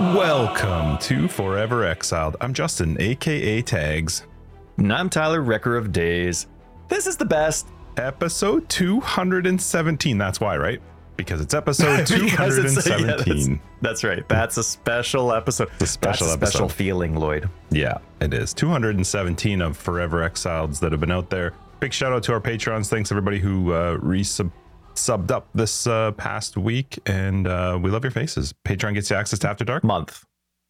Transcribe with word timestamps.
Welcome 0.00 0.96
to 0.98 1.28
Forever 1.28 1.84
Exiled. 1.84 2.36
I'm 2.40 2.54
Justin, 2.54 2.96
aka 3.00 3.60
Tags. 3.62 4.26
And 4.78 4.92
I'm 4.92 5.10
Tyler, 5.10 5.42
Wrecker 5.42 5.76
of 5.76 5.92
Days. 5.92 6.46
This 6.88 7.06
is 7.06 7.16
the 7.16 7.24
best. 7.26 7.66
Episode 7.98 8.68
217. 8.70 10.16
That's 10.18 10.40
why, 10.40 10.56
right? 10.56 10.80
Because 11.16 11.40
it's 11.42 11.52
episode 11.52 11.98
Because 12.08 12.58
it's- 12.58 12.86
yeah, 12.86 12.96
217. 12.96 13.50
that's, 13.50 13.62
that's 13.82 14.04
right. 14.04 14.28
That's 14.28 14.56
a 14.56 14.64
special 14.64 15.32
episode. 15.32 15.68
a 15.80 15.86
special 15.86 16.26
That's 16.26 16.36
a 16.42 16.46
special 16.46 16.64
episode. 16.66 16.72
feeling, 16.76 17.14
Lloyd. 17.16 17.48
Yeah, 17.70 17.98
it 18.20 18.32
is. 18.32 18.54
217 18.54 19.60
of 19.60 19.76
Forever 19.76 20.28
Exileds 20.28 20.80
that 20.80 20.92
have 20.92 21.00
been 21.00 21.12
out 21.12 21.28
there. 21.28 21.52
Big 21.80 21.92
shout 21.92 22.12
out 22.12 22.22
to 22.24 22.32
our 22.32 22.40
Patrons. 22.40 22.88
Thanks 22.88 23.12
everybody 23.12 23.38
who 23.40 23.72
uh, 23.72 23.98
resub 23.98 24.50
subbed 24.96 25.30
up 25.30 25.48
this 25.54 25.86
uh, 25.86 26.12
past 26.12 26.56
week, 26.56 26.98
and 27.06 27.46
uh, 27.46 27.78
we 27.80 27.90
love 27.90 28.04
your 28.04 28.10
faces. 28.10 28.54
Patreon 28.66 28.94
gets 28.94 29.10
you 29.10 29.16
access 29.16 29.38
to 29.40 29.48
After 29.48 29.64
Dark. 29.64 29.84
Month. 29.84 30.24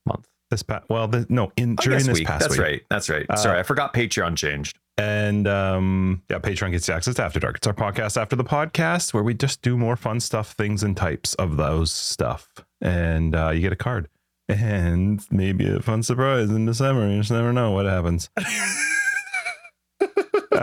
Month. 0.06 0.27
This 0.51 0.62
past, 0.62 0.84
well, 0.91 1.09
the, 1.09 1.24
no, 1.30 1.51
in 1.56 1.77
I 1.79 1.83
during 1.83 2.05
this 2.05 2.19
week. 2.19 2.27
past 2.27 2.41
That's 2.41 2.59
week. 2.59 2.60
right. 2.60 2.82
That's 2.91 3.09
right. 3.09 3.24
Uh, 3.29 3.37
Sorry, 3.37 3.59
I 3.59 3.62
forgot 3.62 3.95
Patreon 3.95 4.37
changed. 4.37 4.79
And 4.98 5.48
um, 5.48 6.23
yeah, 6.29 6.38
Patreon 6.38 6.73
gets 6.73 6.87
you 6.88 6.95
access 6.95 7.15
to 7.15 7.23
After 7.24 7.41
Dark. 7.41 7.56
It's 7.56 7.66
our 7.66 7.73
podcast 7.73 8.20
after 8.20 8.37
the 8.37 8.45
podcast 8.45 9.15
where 9.15 9.23
we 9.23 9.32
just 9.32 9.62
do 9.62 9.79
more 9.79 9.96
fun 9.96 10.20
stuff, 10.20 10.52
things 10.52 10.82
and 10.82 10.95
types 10.95 11.32
of 11.34 11.57
those 11.57 11.91
stuff. 11.91 12.48
And 12.82 13.34
uh, 13.34 13.51
you 13.51 13.60
get 13.62 13.73
a 13.73 13.77
card 13.77 14.09
and 14.48 15.24
maybe 15.30 15.66
a 15.66 15.80
fun 15.80 16.02
surprise 16.02 16.51
in 16.51 16.66
December. 16.66 17.09
You 17.09 17.20
just 17.20 17.30
never 17.30 17.54
know 17.54 17.70
what 17.70 17.87
happens. 17.87 18.29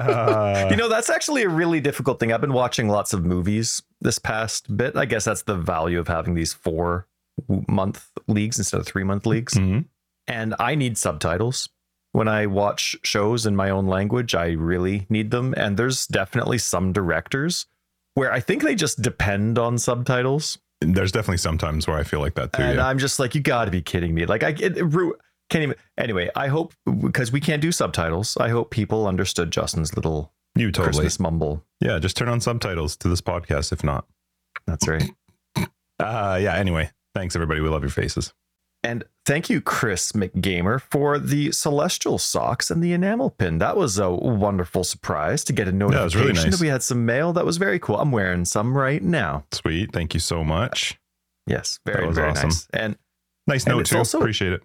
You 0.70 0.76
know, 0.76 0.90
that's 0.90 1.10
actually 1.10 1.44
a 1.44 1.50
really 1.50 1.80
difficult 1.82 2.20
thing. 2.20 2.32
I've 2.32 2.42
been 2.42 2.54
watching 2.54 2.88
lots 2.88 3.14
of 3.14 3.26
movies 3.26 3.82
this 4.02 4.20
past 4.20 4.76
bit. 4.76 4.96
I 4.96 5.06
guess 5.06 5.26
that's 5.26 5.44
the 5.44 5.56
value 5.56 6.00
of 6.00 6.08
having 6.08 6.34
these 6.36 6.54
four 6.54 7.08
month 7.68 8.10
leagues 8.28 8.58
instead 8.58 8.80
of 8.80 8.86
three 8.86 9.04
month 9.04 9.26
leagues. 9.26 9.54
mhm. 9.54 9.86
and 10.28 10.56
I 10.60 10.76
need 10.76 10.98
subtitles. 10.98 11.70
When 12.12 12.28
I 12.28 12.48
watch 12.48 12.96
shows 13.04 13.46
in 13.46 13.56
my 13.56 13.70
own 13.70 13.88
language, 13.88 14.34
I 14.34 14.50
really 14.52 15.06
need 15.10 15.32
them. 15.32 15.54
And 15.56 15.78
there's 15.78 16.08
definitely 16.08 16.58
some 16.58 16.92
directors 16.92 17.68
where 18.16 18.32
I 18.32 18.40
think 18.40 18.64
they 18.64 18.76
just 18.76 19.02
depend 19.02 19.60
on 19.60 19.78
subtitles. 19.78 20.58
There's 20.82 21.12
definitely 21.12 21.38
sometimes 21.38 21.88
where 21.88 21.98
I 21.98 22.04
feel 22.04 22.20
like 22.20 22.36
that 22.36 22.54
too. 22.54 22.64
and 22.64 22.78
yeah. 22.78 22.88
I'm 22.88 22.98
just 22.98 23.20
like, 23.20 23.36
you 23.36 23.42
got 23.42 23.66
to 23.66 23.72
be 23.72 23.82
kidding 23.82 24.14
me. 24.14 24.26
Like, 24.26 24.44
I 24.44 24.50
it, 24.50 24.78
it 24.78 24.86
can't 25.50 25.64
even. 25.64 25.76
Anyway, 25.98 26.30
I 26.36 26.48
hope 26.48 26.74
because 27.02 27.32
we 27.32 27.40
can't 27.40 27.62
do 27.62 27.72
subtitles, 27.72 28.38
I 28.38 28.50
hope 28.50 28.70
people 28.72 29.08
understood 29.08 29.52
Justin's 29.52 29.96
little 29.96 30.32
you 30.56 30.72
totally. 30.72 30.94
Christmas 30.94 31.20
mumble. 31.20 31.64
Yeah, 31.80 32.00
just 32.00 32.18
turn 32.18 32.28
on 32.30 32.42
subtitles 32.42 32.96
to 32.98 33.08
this 33.10 33.22
podcast 33.22 33.72
if 33.72 33.84
not. 33.84 34.06
That's 34.68 34.88
right. 34.88 35.10
Uh, 36.00 36.40
yeah, 36.42 36.56
anyway, 36.56 36.90
thanks 37.14 37.36
everybody. 37.36 37.60
We 37.60 37.68
love 37.68 37.82
your 37.82 37.90
faces. 37.90 38.34
And 38.86 39.04
thank 39.26 39.50
you, 39.50 39.60
Chris 39.60 40.14
McGamer, 40.14 40.80
for 40.80 41.20
the 41.20 41.52
celestial 41.52 42.18
socks 42.18 42.72
and 42.72 42.82
the 42.82 42.94
enamel 42.94 43.32
pin. 43.32 43.58
That 43.58 43.76
was 43.76 44.00
a 44.00 44.10
wonderful 44.10 44.86
surprise 44.86 45.44
to 45.44 45.52
get 45.52 45.68
a 45.68 45.74
notification 45.74 46.04
was 46.06 46.16
really 46.16 46.34
nice. 46.34 46.52
that 46.58 46.62
we 46.62 46.70
had 46.70 46.84
some 46.84 47.06
mail. 47.06 47.34
That 47.34 47.46
was 47.46 47.58
very 47.58 47.80
cool. 47.80 47.98
I'm 48.00 48.14
wearing 48.14 48.46
some 48.46 48.78
right 48.78 49.04
now. 49.04 49.44
Sweet. 49.52 49.92
Thank 49.92 50.14
you 50.14 50.22
so 50.22 50.46
much. 50.46 50.98
Yes, 51.46 51.82
very 51.86 52.08
was 52.08 52.16
very 52.16 52.30
awesome. 52.32 52.48
nice. 52.48 52.68
And 52.72 52.98
Nice 53.46 53.66
And 53.66 53.76
note 53.76 53.88
too. 53.88 53.98
also- 53.98 54.20
Appreciate 54.20 54.54
it. 54.54 54.62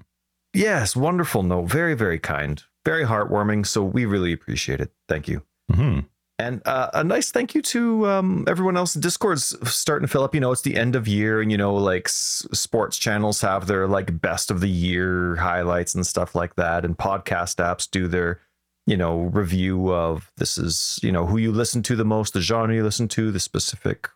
Yes, 0.54 0.96
wonderful 0.96 1.42
note. 1.42 1.66
Very 1.66 1.94
very 1.94 2.18
kind. 2.18 2.62
Very 2.84 3.04
heartwarming. 3.04 3.66
So 3.66 3.82
we 3.82 4.04
really 4.04 4.32
appreciate 4.32 4.80
it. 4.80 4.92
Thank 5.08 5.26
you. 5.28 5.42
hmm 5.72 6.00
And 6.38 6.60
uh, 6.66 6.90
a 6.92 7.02
nice 7.04 7.30
thank 7.30 7.54
you 7.54 7.62
to 7.62 8.06
um, 8.08 8.44
everyone 8.46 8.76
else. 8.76 8.92
Discord's 8.94 9.56
starting 9.72 10.06
to 10.06 10.12
fill 10.12 10.22
up. 10.24 10.34
You 10.34 10.40
know, 10.40 10.52
it's 10.52 10.62
the 10.62 10.76
end 10.76 10.94
of 10.96 11.06
year, 11.08 11.40
and 11.40 11.50
you 11.50 11.56
know, 11.56 11.74
like 11.74 12.08
s- 12.08 12.46
sports 12.52 12.98
channels 12.98 13.40
have 13.40 13.66
their 13.66 13.86
like 13.88 14.20
best 14.20 14.50
of 14.50 14.60
the 14.60 14.68
year 14.68 15.36
highlights 15.36 15.94
and 15.94 16.06
stuff 16.06 16.34
like 16.34 16.56
that, 16.56 16.84
and 16.84 16.98
podcast 16.98 17.56
apps 17.56 17.88
do 17.90 18.06
their, 18.08 18.40
you 18.86 18.96
know, 18.96 19.22
review 19.22 19.92
of 19.94 20.30
this 20.36 20.58
is 20.58 20.98
you 21.02 21.12
know 21.12 21.24
who 21.26 21.38
you 21.38 21.52
listen 21.52 21.82
to 21.84 21.96
the 21.96 22.04
most, 22.04 22.34
the 22.34 22.40
genre 22.42 22.74
you 22.74 22.82
listen 22.84 23.08
to, 23.08 23.30
the 23.30 23.40
specific, 23.40 24.08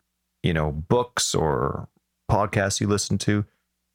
you 0.43 0.53
know, 0.53 0.73
books 0.73 1.35
or 1.35 1.89
podcasts 2.31 2.81
you 2.81 2.87
listen 2.87 3.17
to. 3.17 3.47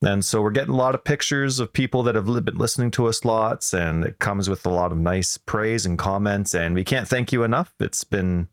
And 0.06 0.24
so 0.26 0.42
we're 0.42 0.52
getting 0.52 0.74
a 0.74 0.78
lot 0.78 0.96
of 0.96 1.04
pictures 1.04 1.60
of 1.60 1.72
people 1.74 2.04
that 2.04 2.16
have 2.16 2.26
been 2.26 2.58
listening 2.58 2.92
to 2.92 3.08
us 3.08 3.24
lots, 3.26 3.74
and 3.74 4.04
it 4.04 4.20
comes 4.20 4.50
with 4.50 4.66
a 4.66 4.70
lot 4.70 4.92
of 4.92 4.98
nice 4.98 5.38
praise 5.38 5.86
and 5.86 5.98
comments. 5.98 6.54
And 6.54 6.76
we 6.76 6.84
can't 6.84 7.08
thank 7.08 7.32
you 7.32 7.44
enough. 7.44 7.74
It's 7.80 8.04
been 8.04 8.48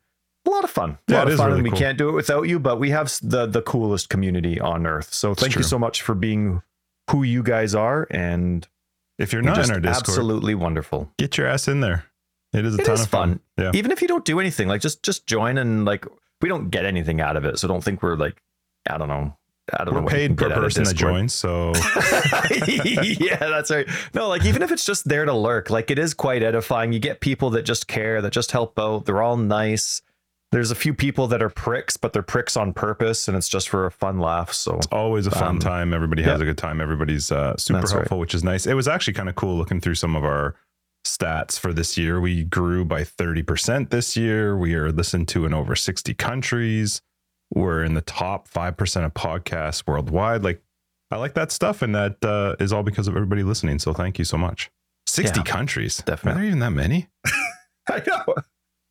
a 0.47 0.51
lot 0.51 0.65
of 0.65 0.71
fun. 0.71 0.99
A 1.09 1.13
Yeah, 1.13 1.19
lot 1.19 1.23
it 1.23 1.27
of 1.29 1.33
is 1.35 1.39
fun, 1.41 1.47
really 1.49 1.59
and 1.59 1.65
we 1.65 1.71
cool. 1.71 1.79
can't 1.79 1.99
do 1.99 2.09
it 2.09 2.13
without 2.13 2.43
you. 2.43 2.59
But 2.59 2.79
we 2.79 2.91
have 2.91 3.13
the 3.23 3.47
the 3.47 3.63
coolest 3.63 4.09
community 4.09 4.61
on 4.61 4.87
earth. 4.87 5.13
So 5.13 5.35
thank 5.35 5.55
you 5.57 5.63
so 5.63 5.79
much 5.79 6.03
for 6.03 6.15
being 6.15 6.63
who 7.11 7.23
you 7.25 7.43
guys 7.43 7.75
are, 7.75 8.07
and 8.11 8.67
If 9.19 9.33
you're 9.33 9.43
not 9.43 9.59
in 9.59 9.71
our 9.73 9.81
Discord, 9.81 10.09
absolutely 10.09 10.55
wonderful. 10.55 11.13
get 11.19 11.37
your 11.37 11.47
ass 11.49 11.67
in 11.69 11.81
there. 11.81 12.05
It 12.53 12.65
is 12.65 12.75
a 12.77 12.81
It 12.81 12.85
ton 12.85 12.95
is 12.95 13.03
of 13.03 13.09
fun. 13.09 13.29
fun. 13.29 13.41
Yeah. 13.59 13.71
Even 13.75 13.91
if 13.91 14.01
you 14.03 14.09
don't 14.09 14.25
do 14.25 14.39
anything, 14.41 14.67
like 14.69 14.81
just 14.81 15.03
just 15.03 15.27
join 15.27 15.59
and 15.59 15.85
like 15.85 16.07
we 16.41 16.49
don't 16.49 16.71
get 16.71 16.85
anything 16.85 17.21
out 17.21 17.37
of 17.37 17.45
it. 17.45 17.59
So 17.59 17.67
don't 17.69 17.83
think 17.85 18.03
we're 18.03 18.17
like 18.17 18.41
I 18.89 18.97
don't 18.99 19.09
know. 19.09 19.37
I 19.79 19.85
don't 19.85 19.95
know. 19.95 20.01
We're 20.01 20.05
you 20.05 20.09
paid 20.29 20.37
per 20.39 20.49
get 20.49 20.53
out 20.53 20.59
of 20.59 20.65
person 20.65 20.85
that 20.85 20.95
joins, 20.95 21.33
so 21.35 21.73
yeah, 23.25 23.37
that's 23.39 23.71
right. 23.71 23.89
No, 24.15 24.29
like 24.29 24.45
even 24.45 24.63
if 24.63 24.71
it's 24.73 24.85
just 24.85 25.09
there 25.09 25.25
to 25.25 25.35
lurk, 25.35 25.71
like 25.71 25.91
it 25.91 25.99
is 25.99 26.15
quite 26.15 26.43
edifying. 26.43 26.93
You 26.93 26.99
get 26.99 27.21
people 27.21 27.51
that 27.51 27.63
just 27.63 27.87
care, 27.87 28.21
that 28.23 28.33
just 28.33 28.53
help 28.53 28.79
out. 28.79 29.07
They're 29.07 29.23
all 29.23 29.37
nice. 29.37 30.03
There's 30.53 30.73
a 30.73 30.75
few 30.75 30.95
people 30.95 31.29
that 31.29 31.43
are 31.43 31.49
pricks, 31.49 31.97
but 31.97 32.13
they're 32.13 32.23
pricks 32.23 32.57
on 32.57 32.73
purpose, 32.73 33.29
and 33.29 33.37
it's 33.37 33.49
just 33.49 33.69
for 33.69 33.87
a 33.87 33.91
fun 33.91 34.19
laugh. 34.19 34.53
So 34.53 34.77
it's 34.77 34.89
always 34.91 35.27
a 35.29 35.31
fun 35.31 35.49
Um, 35.49 35.59
time. 35.61 35.95
Everybody 35.95 36.23
has 36.25 36.39
yeah. 36.41 36.43
a 36.43 36.47
good 36.47 36.59
time. 36.59 36.81
Everybody's 36.81 37.31
uh, 37.31 37.57
super 37.57 37.79
That's 37.81 37.93
right. 37.93 37.99
helpful, 38.01 38.19
which 38.19 38.35
is 38.35 38.43
nice. 38.43 38.67
It 38.67 38.75
was 38.75 38.89
actually 38.89 39.13
kind 39.15 39.29
of 39.29 39.37
cool 39.37 39.57
looking 39.57 39.81
through 39.81 39.95
some 39.95 40.17
of 40.17 40.25
our 40.25 40.57
stats 41.07 41.57
for 41.59 41.73
this 41.73 41.97
year. 41.97 42.21
We 42.21 42.43
grew 42.45 42.85
by 42.85 43.03
30% 43.03 43.91
this 43.91 44.17
year. 44.17 44.57
We 44.57 44.75
are 44.75 44.91
listened 44.91 45.29
to 45.29 45.47
in 45.47 45.55
over 45.55 45.77
60 45.77 46.15
countries. 46.15 47.01
We're 47.53 47.83
in 47.85 47.95
the 47.95 48.01
top 48.03 48.49
5% 48.49 49.05
of 49.05 49.15
podcasts 49.15 49.85
worldwide. 49.87 50.45
Like, 50.45 50.63
I 51.11 51.17
like 51.17 51.35
that 51.35 51.51
stuff. 51.51 51.83
And 51.83 51.95
that 51.95 52.25
uh, 52.25 52.55
is 52.61 52.73
all 52.73 52.83
because 52.83 53.09
of 53.09 53.17
everybody 53.17 53.43
listening. 53.43 53.79
So 53.81 53.93
thank 53.93 54.19
you 54.19 54.25
so 54.25 54.37
much. 54.39 54.71
60 55.07 55.41
Yeah, 55.41 55.45
countries. 55.45 55.99
definitely. 56.07 56.31
Are 56.31 56.43
there 56.43 56.47
even 56.49 56.59
that 56.61 56.71
many? 56.71 57.09
I 57.89 58.03
know. 58.07 58.35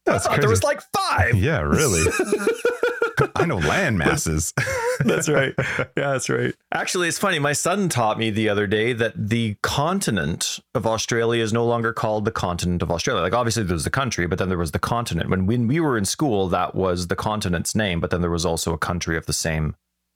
That's 0.06 0.26
I 0.26 0.32
thought 0.32 0.42
there 0.42 0.50
was 0.50 0.64
like 0.64 0.82
five. 0.96 1.36
Yeah, 1.36 1.62
really. 1.62 2.04
I 3.36 3.46
know 3.46 3.58
land 3.58 3.98
masses. 3.98 4.54
That's 5.00 5.30
right. 5.30 5.54
Yeah, 5.58 6.12
that's 6.12 6.30
right. 6.30 6.54
Actually, 6.74 7.08
it's 7.08 7.18
funny. 7.18 7.40
My 7.40 7.54
son 7.54 7.88
taught 7.88 8.20
me 8.20 8.30
the 8.32 8.50
other 8.50 8.68
day 8.68 8.92
that 8.94 9.14
the 9.30 9.56
continent 9.64 10.60
of 10.76 10.86
Australia 10.86 11.42
is 11.42 11.54
no 11.54 11.66
longer 11.66 11.94
called 11.94 12.26
the 12.26 12.32
continent 12.32 12.82
of 12.82 12.92
Australia. 12.92 13.22
Like, 13.22 13.34
obviously, 13.34 13.64
there's 13.64 13.86
the 13.86 13.90
country, 13.90 14.28
but 14.28 14.38
then 14.40 14.50
there 14.50 14.58
was 14.58 14.72
the 14.72 14.80
continent. 14.80 15.30
When 15.30 15.46
when 15.46 15.68
we 15.68 15.80
were 15.80 15.98
in 15.98 16.04
school, 16.06 16.50
that 16.50 16.76
was 16.76 17.08
the 17.08 17.16
continent's 17.16 17.76
name, 17.76 18.00
but 18.02 18.10
then 18.10 18.20
there 18.22 18.30
was 18.30 18.46
also 18.46 18.74
a 18.74 18.78
country 18.78 19.16
of 19.16 19.26
the 19.26 19.34
same 19.34 19.76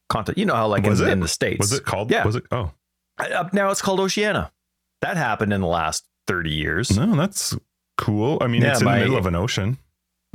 continent. 0.09 0.37
You 0.37 0.45
know 0.45 0.55
how, 0.55 0.67
like, 0.67 0.83
Was 0.85 0.99
in, 1.01 1.07
it? 1.07 1.11
in 1.13 1.19
the 1.21 1.27
states, 1.29 1.59
Was 1.59 1.71
it 1.73 1.85
called? 1.85 2.11
Yeah. 2.11 2.25
Was 2.25 2.35
it? 2.35 2.43
Oh, 2.51 2.71
Uh, 3.17 3.47
now 3.53 3.71
it's 3.71 3.81
called 3.81 3.99
Oceania. 4.01 4.51
That 5.01 5.15
happened 5.17 5.53
in 5.53 5.61
the 5.61 5.67
last 5.67 6.05
thirty 6.27 6.51
years. 6.51 6.95
no, 6.97 7.15
that's 7.15 7.55
cool. 7.97 8.37
I 8.41 8.47
mean, 8.47 8.61
Yeah, 8.63 8.71
it's 8.71 8.81
in 8.81 8.85
my- 8.85 8.95
the 8.99 9.05
middle 9.05 9.17
of 9.17 9.25
an 9.27 9.35
ocean. 9.35 9.77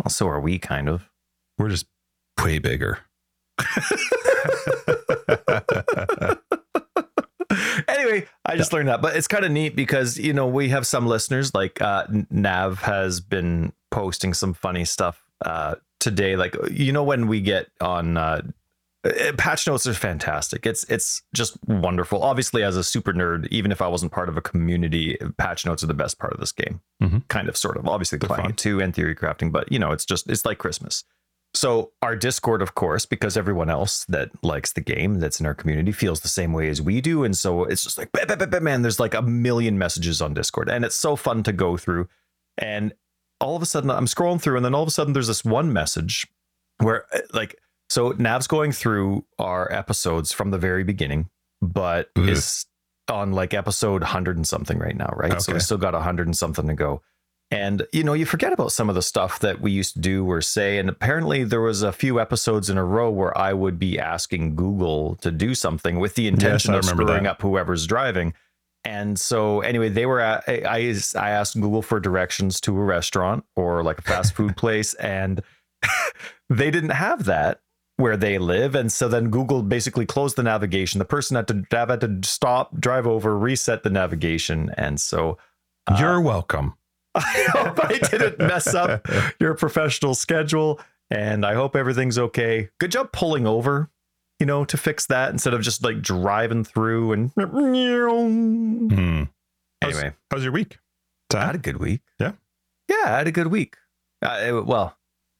Well, 0.03 0.11
so 0.11 0.27
are 0.29 0.41
we, 0.41 0.59
kind 0.59 0.89
of. 0.89 1.11
We're 1.59 1.69
just 1.71 1.87
way 2.45 2.59
bigger. 2.59 2.99
anyway, 7.89 8.27
I 8.45 8.57
just 8.57 8.73
learned 8.73 8.89
that, 8.89 9.01
but 9.01 9.17
it's 9.17 9.29
kind 9.29 9.45
of 9.45 9.51
neat 9.51 9.77
because 9.77 10.19
you 10.19 10.33
know 10.33 10.47
we 10.47 10.69
have 10.71 10.87
some 10.87 11.07
listeners 11.07 11.55
like 11.55 11.81
uh, 11.81 12.07
Nav 12.31 12.81
has 12.81 13.21
been 13.21 13.73
posting 13.91 14.35
some 14.35 14.55
funny 14.55 14.85
stuff 14.85 15.23
uh, 15.45 15.77
today. 16.01 16.37
Like 16.37 16.57
you 16.71 16.93
know 16.93 17.05
when 17.05 17.27
we 17.27 17.41
get 17.41 17.69
on 17.81 18.17
uh, 18.17 18.43
uh, 19.05 19.33
patch 19.39 19.67
notes 19.67 19.87
are 19.87 19.95
fantastic. 19.95 20.67
It's 20.67 20.85
it's 20.85 21.23
just 21.35 21.57
wonderful. 21.67 22.23
Obviously, 22.23 22.63
as 22.63 22.77
a 22.77 22.85
super 22.85 23.13
nerd, 23.13 23.49
even 23.51 23.73
if 23.73 23.81
I 23.81 23.89
wasn't 23.89 24.13
part 24.13 24.29
of 24.29 24.37
a 24.37 24.43
community, 24.43 25.17
patch 25.39 25.65
notes 25.65 25.83
are 25.83 25.87
the 25.89 25.95
best 25.95 26.19
part 26.19 26.33
of 26.33 26.41
this 26.41 26.53
game. 26.53 26.81
Mhm. 27.03 27.27
Kind 27.29 27.49
of, 27.49 27.57
sort 27.57 27.77
of. 27.77 27.87
Obviously, 27.89 28.19
They're 28.19 28.29
playing 28.29 28.43
fun. 28.43 28.51
it 28.51 28.57
too 28.57 28.81
and 28.81 28.95
theory 28.95 29.15
crafting, 29.15 29.53
but 29.53 29.71
you 29.73 29.79
know, 29.79 29.93
it's 29.93 30.05
just 30.05 30.29
it's 30.29 30.45
like 30.45 30.59
Christmas. 30.59 31.05
So 31.55 31.93
our 32.03 32.15
Discord, 32.15 32.61
of 32.63 32.75
course, 32.75 33.07
because 33.07 33.37
everyone 33.37 33.71
else 33.71 34.05
that 34.07 34.31
likes 34.45 34.73
the 34.73 34.81
game 34.81 35.15
that's 35.19 35.41
in 35.41 35.47
our 35.47 35.55
community 35.55 35.93
feels 35.93 36.21
the 36.21 36.29
same 36.29 36.53
way 36.53 36.69
as 36.69 36.81
we 36.83 37.01
do, 37.01 37.25
and 37.25 37.37
so 37.37 37.65
it's 37.65 37.83
just 37.83 37.97
like, 37.99 38.13
"Bah, 38.13 38.25
bah, 38.29 38.37
bah, 38.37 38.47
bah," 38.47 38.61
man, 38.61 38.83
there's 38.83 39.01
like 39.01 39.15
a 39.15 39.23
million 39.23 39.79
messages 39.79 40.21
on 40.21 40.35
Discord, 40.35 40.69
and 40.69 40.85
it's 40.85 40.95
so 40.95 41.17
fun 41.17 41.43
to 41.45 41.53
go 41.53 41.77
through. 41.77 42.09
And 42.59 42.93
all 43.41 43.57
of 43.57 43.63
a 43.63 43.67
sudden, 43.67 43.91
I'm 43.91 44.07
scrolling 44.07 44.41
through, 44.41 44.57
and 44.57 44.65
then 44.65 44.75
all 44.75 44.83
of 44.83 44.89
a 44.89 44.93
sudden, 44.93 45.15
there's 45.15 45.29
this 45.29 45.45
one 45.45 45.73
message 45.73 46.27
where, 46.79 47.05
uh, 47.15 47.21
like, 47.33 47.57
so 47.89 48.11
Nav's 48.19 48.47
going 48.47 48.73
through 48.73 49.25
our 49.39 49.73
episodes 49.73 50.33
from 50.33 50.51
the 50.51 50.59
very 50.59 50.85
beginning, 50.85 51.31
but 51.63 52.11
Ugh. 52.17 52.29
is 52.29 52.67
on 53.09 53.33
like 53.33 53.55
episode 53.55 54.03
hundred 54.03 54.37
and 54.37 54.47
something 54.47 54.79
right 54.79 54.97
now, 54.97 55.11
right? 55.17 55.41
So 55.41 55.51
Okay. 55.51 55.55
we 55.55 55.61
still 55.61 55.79
got 55.79 55.95
a 55.95 56.01
hundred 56.01 56.27
and 56.27 56.37
something 56.37 56.67
to 56.67 56.75
go. 56.75 57.01
And 57.51 57.87
you 57.93 58.05
know, 58.05 58.13
you 58.13 58.27
forget 58.27 58.53
about 58.53 58.73
some 58.73 58.89
of 58.91 58.95
the 58.95 59.03
stuff 59.03 59.41
that 59.41 59.61
we 59.61 59.71
used 59.73 59.95
to 59.95 60.01
do 60.01 60.31
or 60.31 60.43
say. 60.43 60.79
And 60.79 60.89
apparently, 60.89 61.45
there 61.45 61.63
was 61.63 61.83
a 61.83 61.93
few 61.93 62.21
episodes 62.21 62.69
in 62.69 62.77
a 62.77 62.85
row 62.85 63.11
where 63.11 63.37
I 63.37 63.55
would 63.55 63.79
be 63.79 63.99
asking 63.99 64.55
Google 64.55 65.17
to 65.17 65.31
do 65.31 65.55
something 65.55 65.99
with 65.99 66.15
the 66.15 66.29
intention 66.29 66.75
Yes, 66.75 66.85
of 66.85 66.91
screwing 66.91 67.23
that. 67.23 67.31
up 67.31 67.43
whoever's 67.43 67.87
driving. 67.87 68.35
And 68.85 69.19
so, 69.19 69.61
anyway, 69.61 69.89
they 69.89 70.07
were 70.07 70.21
at, 70.21 70.45
I, 70.47 70.95
I 71.17 71.31
asked 71.31 71.55
Google 71.61 71.83
for 71.83 71.99
directions 72.01 72.61
to 72.63 72.77
a 72.79 72.85
restaurant 72.85 73.45
or 73.57 73.83
like 73.83 73.99
a 73.99 74.03
fast 74.03 74.35
food 74.35 74.57
place, 74.59 74.95
and 74.95 75.43
they 76.51 76.71
didn't 76.71 76.91
have 76.91 77.25
that 77.25 77.61
where 77.97 78.17
they 78.17 78.39
live. 78.39 78.75
And 78.75 78.93
so 78.93 79.09
then 79.09 79.31
Google 79.31 79.63
basically 79.63 80.07
closed 80.07 80.37
the 80.37 80.43
navigation. 80.43 80.99
The 81.01 81.05
person 81.05 81.35
had 81.35 81.49
to 81.49 81.65
have 81.73 81.89
had 81.89 82.01
to 82.03 82.21
stop, 82.23 82.79
drive 82.79 83.07
over, 83.07 83.37
reset 83.37 83.83
the 83.83 83.91
navigation. 83.91 84.71
And 84.77 85.01
so 85.01 85.37
uh, 85.89 85.97
You're 85.99 86.21
welcome. 86.21 86.75
I 87.15 87.47
hope 87.53 87.79
I 87.85 87.99
didn't 87.99 88.39
mess 88.39 88.75
up 88.75 89.07
your 89.41 89.55
professional 89.55 90.15
schedule. 90.15 90.81
And 91.11 91.47
I 91.47 91.55
hope 91.55 91.75
everything's 91.75 92.19
okay. 92.19 92.69
Good 92.79 92.93
job 92.93 93.13
pulling 93.13 93.47
over, 93.47 93.89
you 94.39 94.45
know, 94.47 94.65
to 94.67 94.77
fix 94.77 95.07
that 95.07 95.31
instead 95.33 95.55
of 95.55 95.63
just 95.63 95.83
like 95.83 96.03
driving 96.03 96.65
through 96.65 97.13
and 97.13 97.31
Hmm. 97.35 99.23
How's- 99.83 99.95
anyway. 99.97 100.15
How's 100.31 100.43
your 100.43 100.53
week? 100.53 100.79
I 101.35 101.45
had 101.47 101.55
a 101.55 101.59
good 101.59 101.79
week. 101.79 102.01
Yeah? 102.19 102.33
Yeah, 102.89 103.03
I 103.07 103.19
had 103.19 103.27
a 103.29 103.33
good 103.33 103.49
week. 103.49 103.77
Uh, 104.23 104.63
well, 104.65 104.97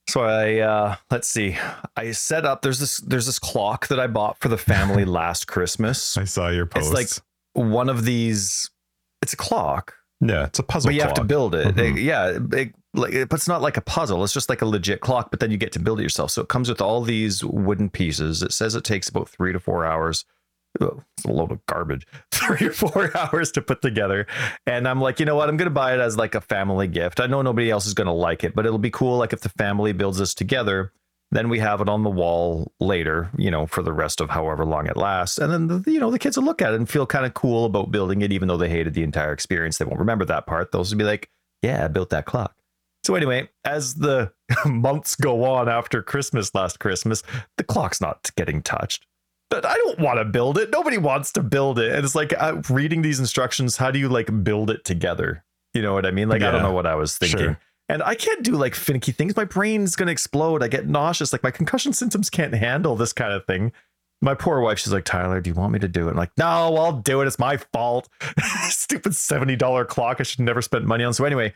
so 0.09 0.23
I 0.23 0.59
uh 0.61 0.97
let's 1.11 1.29
see. 1.29 1.57
I 1.97 2.13
set 2.13 2.45
up 2.47 2.63
there's 2.63 2.79
this 2.79 2.99
there's 2.99 3.27
this 3.27 3.39
clock 3.39 3.89
that 3.89 3.99
I 3.99 4.07
bought 4.07 4.39
for 4.41 4.49
the 4.49 4.57
family 4.59 5.05
last 5.21 5.47
Christmas. 5.47 6.17
I 6.17 6.25
saw 6.25 6.49
your 6.49 6.67
post. 6.67 6.93
It's 6.93 6.95
like 6.95 7.25
one 7.55 7.89
of 7.89 8.05
these 8.05 8.71
it's 9.23 9.33
a 9.33 9.37
clock, 9.37 9.95
yeah, 10.21 10.45
it's 10.45 10.59
a 10.59 10.63
puzzle 10.63 10.89
but 10.89 10.95
you 10.95 11.01
have 11.03 11.15
to 11.15 11.25
build 11.25 11.55
it. 11.55 11.75
Mhm. 11.77 11.97
It- 11.97 12.01
yeah, 12.03 12.39
it, 12.53 12.75
like 12.95 13.13
it's 13.13 13.47
not 13.49 13.63
like 13.63 13.77
a 13.77 13.81
puzzle. 13.83 14.25
It's 14.25 14.33
just 14.33 14.49
like 14.49 14.63
a 14.63 14.67
legit 14.67 15.01
clock, 15.01 15.31
but 15.31 15.41
then 15.41 15.51
you 15.51 15.57
get 15.57 15.73
to 15.73 15.79
build 15.79 16.01
it 16.01 16.03
yourself. 16.03 16.31
So 16.31 16.43
it 16.43 16.49
comes 16.49 16.69
with 16.69 16.81
all 16.81 17.03
these 17.03 17.45
wooden 17.45 17.91
pieces. 17.91 18.43
It 18.43 18.53
says 18.53 18.75
it 18.75 18.85
takes 18.85 19.09
about 19.09 19.29
3 19.29 19.53
to 19.53 19.61
4 19.61 19.85
hours. 19.85 20.25
Oh, 20.81 21.03
It's 21.17 21.25
a 21.25 21.33
load 21.33 21.51
of 21.53 21.65
garbage. 21.67 22.07
Three 22.33 22.67
or 22.69 22.73
four 22.73 23.11
hours 23.17 23.51
to 23.53 23.63
put 23.63 23.81
together. 23.83 24.27
And 24.67 24.87
I'm 24.87 25.01
like, 25.01 25.19
you 25.19 25.27
know 25.27 25.35
what? 25.35 25.49
I'm 25.49 25.57
going 25.57 25.67
to 25.67 25.71
buy 25.75 25.95
it 25.95 26.01
as 26.01 26.17
like 26.17 26.35
a 26.35 26.41
family 26.41 26.87
gift. 26.89 27.21
I 27.21 27.27
know 27.27 27.41
nobody 27.43 27.71
else 27.71 27.87
is 27.87 27.95
going 27.95 28.07
to 28.07 28.13
like 28.13 28.45
it, 28.45 28.55
but 28.55 28.67
it'll 28.67 28.79
be 28.79 28.91
cool. 28.91 29.17
Like 29.19 29.33
if 29.33 29.41
the 29.41 29.49
family 29.49 29.93
builds 29.93 30.19
this 30.19 30.35
together, 30.35 30.93
then 31.31 31.49
we 31.49 31.59
have 31.59 31.81
it 31.81 31.89
on 31.89 32.03
the 32.03 32.11
wall 32.11 32.73
later, 32.81 33.31
you 33.37 33.51
know, 33.51 33.67
for 33.67 33.83
the 33.83 33.93
rest 33.93 34.21
of 34.21 34.31
however 34.31 34.65
long 34.65 34.87
it 34.87 34.97
lasts. 34.97 35.39
And 35.39 35.53
then, 35.53 35.67
the, 35.67 35.91
you 35.91 36.01
know, 36.01 36.11
the 36.11 36.19
kids 36.19 36.39
will 36.39 36.45
look 36.45 36.63
at 36.63 36.73
it 36.73 36.77
and 36.77 36.89
feel 36.89 37.07
kind 37.07 37.27
of 37.27 37.35
cool 37.35 37.67
about 37.67 37.91
building 37.91 38.23
it, 38.23 38.33
even 38.33 38.49
though 38.49 38.57
they 38.57 38.71
hated 38.71 38.95
the 38.95 39.03
entire 39.03 39.33
experience. 39.33 39.77
They 39.77 39.85
won't 39.85 39.99
remember 39.99 40.25
that 40.25 40.47
part. 40.47 40.73
They'll 40.73 40.85
just 40.85 40.97
be 40.97 41.05
like, 41.05 41.29
yeah, 41.63 41.85
I 41.85 41.89
built 41.89 42.11
that 42.11 42.25
clock. 42.25 42.55
So 43.05 43.15
anyway, 43.15 43.49
as 43.65 43.95
the 43.95 44.33
months 44.67 45.17
go 45.17 45.45
on 45.45 45.69
after 45.69 46.03
Christmas 46.03 46.55
last 46.55 46.81
Christmas, 46.81 47.23
the 47.57 47.65
clock's 47.65 48.01
not 48.01 48.31
getting 48.37 48.63
touched. 48.63 49.07
But 49.51 49.65
I 49.65 49.75
don't 49.75 49.99
want 49.99 50.19
to 50.19 50.25
build 50.25 50.59
it. 50.59 50.71
Nobody 50.71 50.99
wants 50.99 51.33
to 51.33 51.43
build 51.43 51.79
it. 51.79 51.93
And 51.93 52.05
it's 52.05 52.15
like 52.15 52.35
uh, 52.39 52.61
reading 52.69 53.03
these 53.03 53.19
instructions. 53.19 53.77
How 53.77 53.91
do 53.91 53.99
you 53.99 54.09
like 54.09 54.45
build 54.45 54.71
it 54.71 54.85
together? 54.85 55.43
You 55.73 55.83
know 55.83 55.95
what 55.95 56.05
I 56.05 56.11
mean? 56.11 56.29
Like 56.29 56.43
I 56.43 56.51
don't 56.51 56.63
know 56.63 56.73
what 56.73 56.87
I 56.87 56.97
was 56.97 57.17
thinking. 57.17 57.39
sure. 57.39 57.61
And 57.89 58.03
I 58.03 58.15
can't 58.15 58.43
do 58.43 58.53
like 58.53 58.75
finicky 58.75 59.13
things. 59.13 59.35
My 59.37 59.45
brain's 59.45 59.97
gonna 59.97 60.13
explode. 60.13 60.63
I 60.63 60.69
get 60.69 60.89
nauseous. 60.89 61.33
Like 61.33 61.43
my 61.43 61.51
concussion 61.51 61.93
symptoms 61.93 62.29
can't 62.29 62.55
handle 62.55 62.97
this 62.97 63.13
kind 63.13 63.33
of 63.33 63.47
thing. 63.47 63.73
My 64.21 64.35
poor 64.35 64.61
wife, 64.61 64.81
she's 64.81 64.93
like, 64.93 65.05
Tyler, 65.05 65.41
do 65.41 65.49
you 65.49 65.55
want 65.55 65.73
me 65.73 65.79
to 65.79 65.89
do 65.89 66.09
it? 66.09 66.11
I'm 66.11 66.17
like, 66.17 66.37
no, 66.37 66.45
I'll 66.45 67.01
do 67.01 67.21
it. 67.21 67.27
It's 67.27 67.39
my 67.39 67.57
fault. 67.57 68.09
Stupid 68.65 69.13
$70 69.13 69.87
clock 69.87 70.17
I 70.19 70.25
should 70.25 70.41
never 70.41 70.61
spent 70.61 70.85
money 70.85 71.05
on. 71.05 71.15
So 71.15 71.25
anyway, 71.25 71.55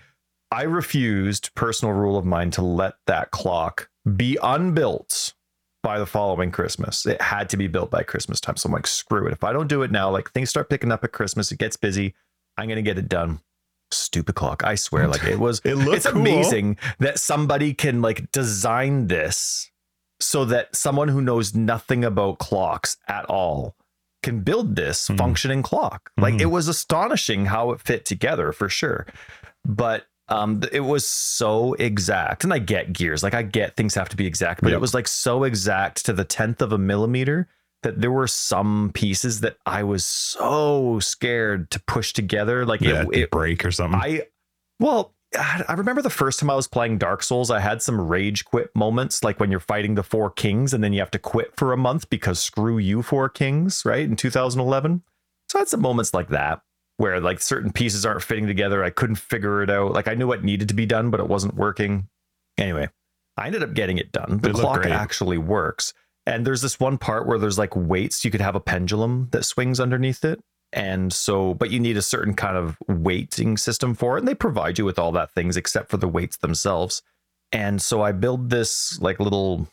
I 0.53 0.63
refused, 0.63 1.55
personal 1.55 1.93
rule 1.93 2.17
of 2.17 2.25
mine, 2.25 2.51
to 2.53 2.63
let 2.63 2.95
that 3.07 3.33
clock 3.33 3.89
be 4.17 4.39
unbuilt 4.43 5.35
by 5.83 5.99
the 5.99 6.07
following 6.07 6.51
Christmas. 6.51 7.05
It 7.05 7.21
had 7.21 7.49
to 7.51 7.57
be 7.57 7.67
built 7.67 7.91
by 7.91 8.05
Christmas 8.05 8.41
time. 8.41 8.57
So 8.57 8.69
I'm 8.69 8.73
like, 8.73 8.87
screw 8.87 9.27
it. 9.27 9.33
If 9.33 9.45
I 9.45 9.53
don't 9.53 9.67
do 9.67 9.83
it 9.83 9.91
now, 9.91 10.11
like 10.11 10.31
things 10.31 10.51
start 10.51 10.71
picking 10.71 10.93
up 10.93 11.03
at 11.05 11.13
Christmas, 11.13 11.51
it 11.51 11.59
gets 11.59 11.77
busy. 11.77 12.15
I'm 12.57 12.69
gonna 12.69 12.83
get 12.83 12.99
it 12.99 13.09
done. 13.09 13.41
Stupid 13.93 14.35
clock. 14.35 14.65
I 14.65 14.75
swear, 14.75 15.07
like 15.09 15.25
it 15.25 15.39
was 15.47 15.61
It 15.65 15.75
looks. 15.77 15.99
it's 15.99 16.07
cool. 16.07 16.21
amazing 16.21 16.77
that 16.99 17.19
somebody 17.19 17.75
can 17.75 18.03
like 18.03 18.31
design 18.33 19.07
this 19.09 19.71
so 20.21 20.45
that 20.47 20.75
someone 20.77 21.09
who 21.09 21.21
knows 21.21 21.55
nothing 21.55 22.05
about 22.05 22.39
clocks 22.39 22.97
at 23.09 23.25
all 23.27 23.75
can 24.23 24.41
build 24.41 24.77
this 24.77 25.09
Mhm. 25.09 25.19
functioning 25.19 25.63
clock. 25.63 26.11
Like 26.17 26.35
Mhm. 26.35 26.41
it 26.43 26.47
was 26.47 26.69
astonishing 26.69 27.47
how 27.47 27.73
it 27.73 27.81
fit 27.81 28.05
together 28.05 28.53
for 28.53 28.69
sure. 28.69 29.07
But 29.65 30.07
um 30.29 30.63
it 30.71 30.81
was 30.81 31.05
so 31.07 31.75
exact. 31.75 32.45
And 32.45 32.55
I 32.55 32.59
get 32.61 32.93
gears, 32.93 33.23
like 33.25 33.35
I 33.35 33.43
get 33.43 33.77
things 33.77 33.95
have 33.97 34.09
to 34.11 34.17
be 34.17 34.27
exact, 34.27 34.61
but 34.63 34.69
Yep. 34.69 34.77
it 34.77 34.81
was 34.81 34.95
like 34.95 35.09
so 35.09 35.43
exact 35.45 36.05
to 36.07 36.13
the 36.13 36.25
tenth 36.25 36.63
of 36.63 36.73
a 36.73 36.79
millimeter 36.79 37.49
that 37.83 38.01
there 38.01 38.11
were 38.11 38.27
some 38.27 38.91
pieces 38.95 39.41
that 39.41 39.57
I 39.67 39.83
was 39.83 40.05
so 40.05 40.99
scared 41.01 41.71
to 41.71 41.81
push 41.81 42.13
together. 42.13 42.65
Like 42.65 42.81
yeah, 42.81 43.03
it, 43.03 43.09
it, 43.13 43.19
it 43.19 43.31
break 43.31 43.65
or 43.65 43.71
something. 43.71 44.01
I 44.01 44.23
well, 44.81 45.15
I 45.39 45.75
remember 45.77 46.03
the 46.03 46.11
first 46.11 46.41
time 46.41 46.51
I 46.51 46.55
was 46.55 46.69
playing 46.69 46.99
Dark 46.99 47.23
Souls, 47.23 47.51
I 47.51 47.61
had 47.61 47.81
some 47.81 48.01
rage 48.01 48.45
quit 48.45 48.75
moments, 48.75 49.25
like 49.25 49.41
when 49.41 49.51
you're 49.51 49.61
fighting 49.61 49.95
the 49.95 50.03
four 50.03 50.31
kings 50.31 50.75
and 50.75 50.85
then 50.85 50.93
you 50.93 51.01
have 51.01 51.11
to 51.13 51.19
quit 51.19 51.57
for 51.57 51.73
a 51.73 51.77
month 51.77 52.11
because 52.11 52.39
screw 52.39 52.79
you, 52.79 53.03
four 53.03 53.29
kings, 53.29 53.85
right? 53.85 54.05
In 54.05 54.17
2011. 54.17 55.03
So 55.49 55.59
I 55.59 55.61
had 55.61 55.69
some 55.69 55.81
moments 55.81 56.13
like 56.13 56.29
that 56.29 56.63
where 56.99 57.21
like 57.21 57.41
certain 57.41 57.73
pieces 57.73 58.05
aren't 58.05 58.23
fitting 58.23 58.47
together. 58.47 58.85
I 58.85 58.91
couldn't 58.91 59.17
figure 59.17 59.63
it 59.63 59.71
out. 59.71 59.93
Like 59.93 60.09
I 60.09 60.15
knew 60.15 60.27
what 60.27 60.45
needed 60.45 60.69
to 60.69 60.75
be 60.75 60.87
done, 60.87 61.11
but 61.11 61.21
it 61.21 61.29
wasn't 61.29 61.55
working. 61.55 62.09
Anyway, 62.59 62.89
I 63.37 63.47
ended 63.47 63.63
up 63.63 63.75
getting 63.75 63.99
it 63.99 64.13
done. 64.13 64.39
The 64.43 64.51
look 64.51 64.61
clock 64.61 64.87
actually 64.87 65.39
works. 65.39 65.95
And 66.27 66.47
there's 66.47 66.63
this 66.63 66.79
one 66.79 66.99
part 66.99 67.27
where 67.27 67.39
there's 67.39 67.59
like 67.59 67.75
weights. 67.75 68.25
You 68.25 68.31
could 68.31 68.41
have 68.41 68.55
a 68.55 68.61
pendulum 68.61 69.29
that 69.33 69.45
swings 69.45 69.81
underneath 69.81 70.25
it. 70.25 70.41
And 70.73 71.13
so, 71.13 71.55
but 71.55 71.71
you 71.71 71.81
need 71.81 71.97
a 71.97 72.03
certain 72.03 72.35
kind 72.35 72.57
of 72.57 72.79
weighting 72.89 73.57
system 73.57 73.95
for 73.95 74.17
it. 74.17 74.21
And 74.21 74.29
they 74.29 74.35
provide 74.35 74.79
you 74.79 74.85
with 74.85 74.99
all 74.99 75.13
that 75.13 75.33
things 75.33 75.57
except 75.57 75.91
for 75.91 75.99
the 75.99 76.09
weights 76.09 76.39
themselves. 76.39 77.03
And 77.51 77.83
so 77.83 78.03
I 78.03 78.13
build 78.13 78.49
this 78.49 78.99
like 79.01 79.21
little 79.21 79.69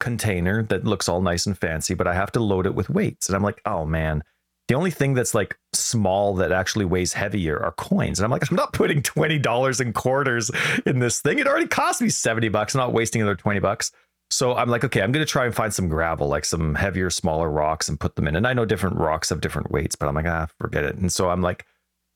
container 0.00 0.62
that 0.64 0.84
looks 0.84 1.08
all 1.08 1.20
nice 1.20 1.46
and 1.46 1.58
fancy, 1.58 1.94
but 1.94 2.06
I 2.06 2.14
have 2.14 2.32
to 2.32 2.40
load 2.40 2.66
it 2.66 2.74
with 2.74 2.88
weights. 2.88 3.28
And 3.28 3.36
I'm 3.36 3.42
like, 3.42 3.60
oh 3.66 3.84
man, 3.84 4.22
the 4.68 4.74
only 4.74 4.90
thing 4.90 5.14
that's 5.14 5.34
like 5.34 5.58
small 5.74 6.34
that 6.36 6.52
actually 6.52 6.84
weighs 6.84 7.12
heavier 7.12 7.58
are 7.58 7.72
coins. 7.72 8.18
And 8.18 8.24
I'm 8.24 8.30
like, 8.30 8.48
I'm 8.50 8.56
not 8.56 8.72
putting 8.72 9.02
$20 9.02 9.80
in 9.80 9.92
quarters 9.92 10.50
in 10.86 10.98
this 10.98 11.20
thing. 11.20 11.38
It 11.38 11.46
already 11.46 11.66
cost 11.66 12.00
me 12.00 12.08
70 12.08 12.48
bucks. 12.48 12.74
I'm 12.74 12.80
not 12.80 12.92
wasting 12.92 13.20
another 13.20 13.36
20 13.36 13.60
bucks. 13.60 13.90
So 14.30 14.54
I'm 14.54 14.68
like, 14.68 14.84
okay, 14.84 15.00
I'm 15.00 15.12
going 15.12 15.24
to 15.24 15.30
try 15.30 15.46
and 15.46 15.54
find 15.54 15.72
some 15.72 15.88
gravel, 15.88 16.28
like 16.28 16.44
some 16.44 16.74
heavier, 16.74 17.10
smaller 17.10 17.50
rocks 17.50 17.88
and 17.88 17.98
put 17.98 18.16
them 18.16 18.28
in. 18.28 18.36
And 18.36 18.46
I 18.46 18.52
know 18.52 18.64
different 18.64 18.96
rocks 18.96 19.30
have 19.30 19.40
different 19.40 19.70
weights, 19.70 19.96
but 19.96 20.08
I'm 20.08 20.14
like, 20.14 20.26
ah, 20.26 20.48
forget 20.58 20.84
it. 20.84 20.96
And 20.96 21.10
so 21.10 21.30
I'm 21.30 21.40
like, 21.40 21.64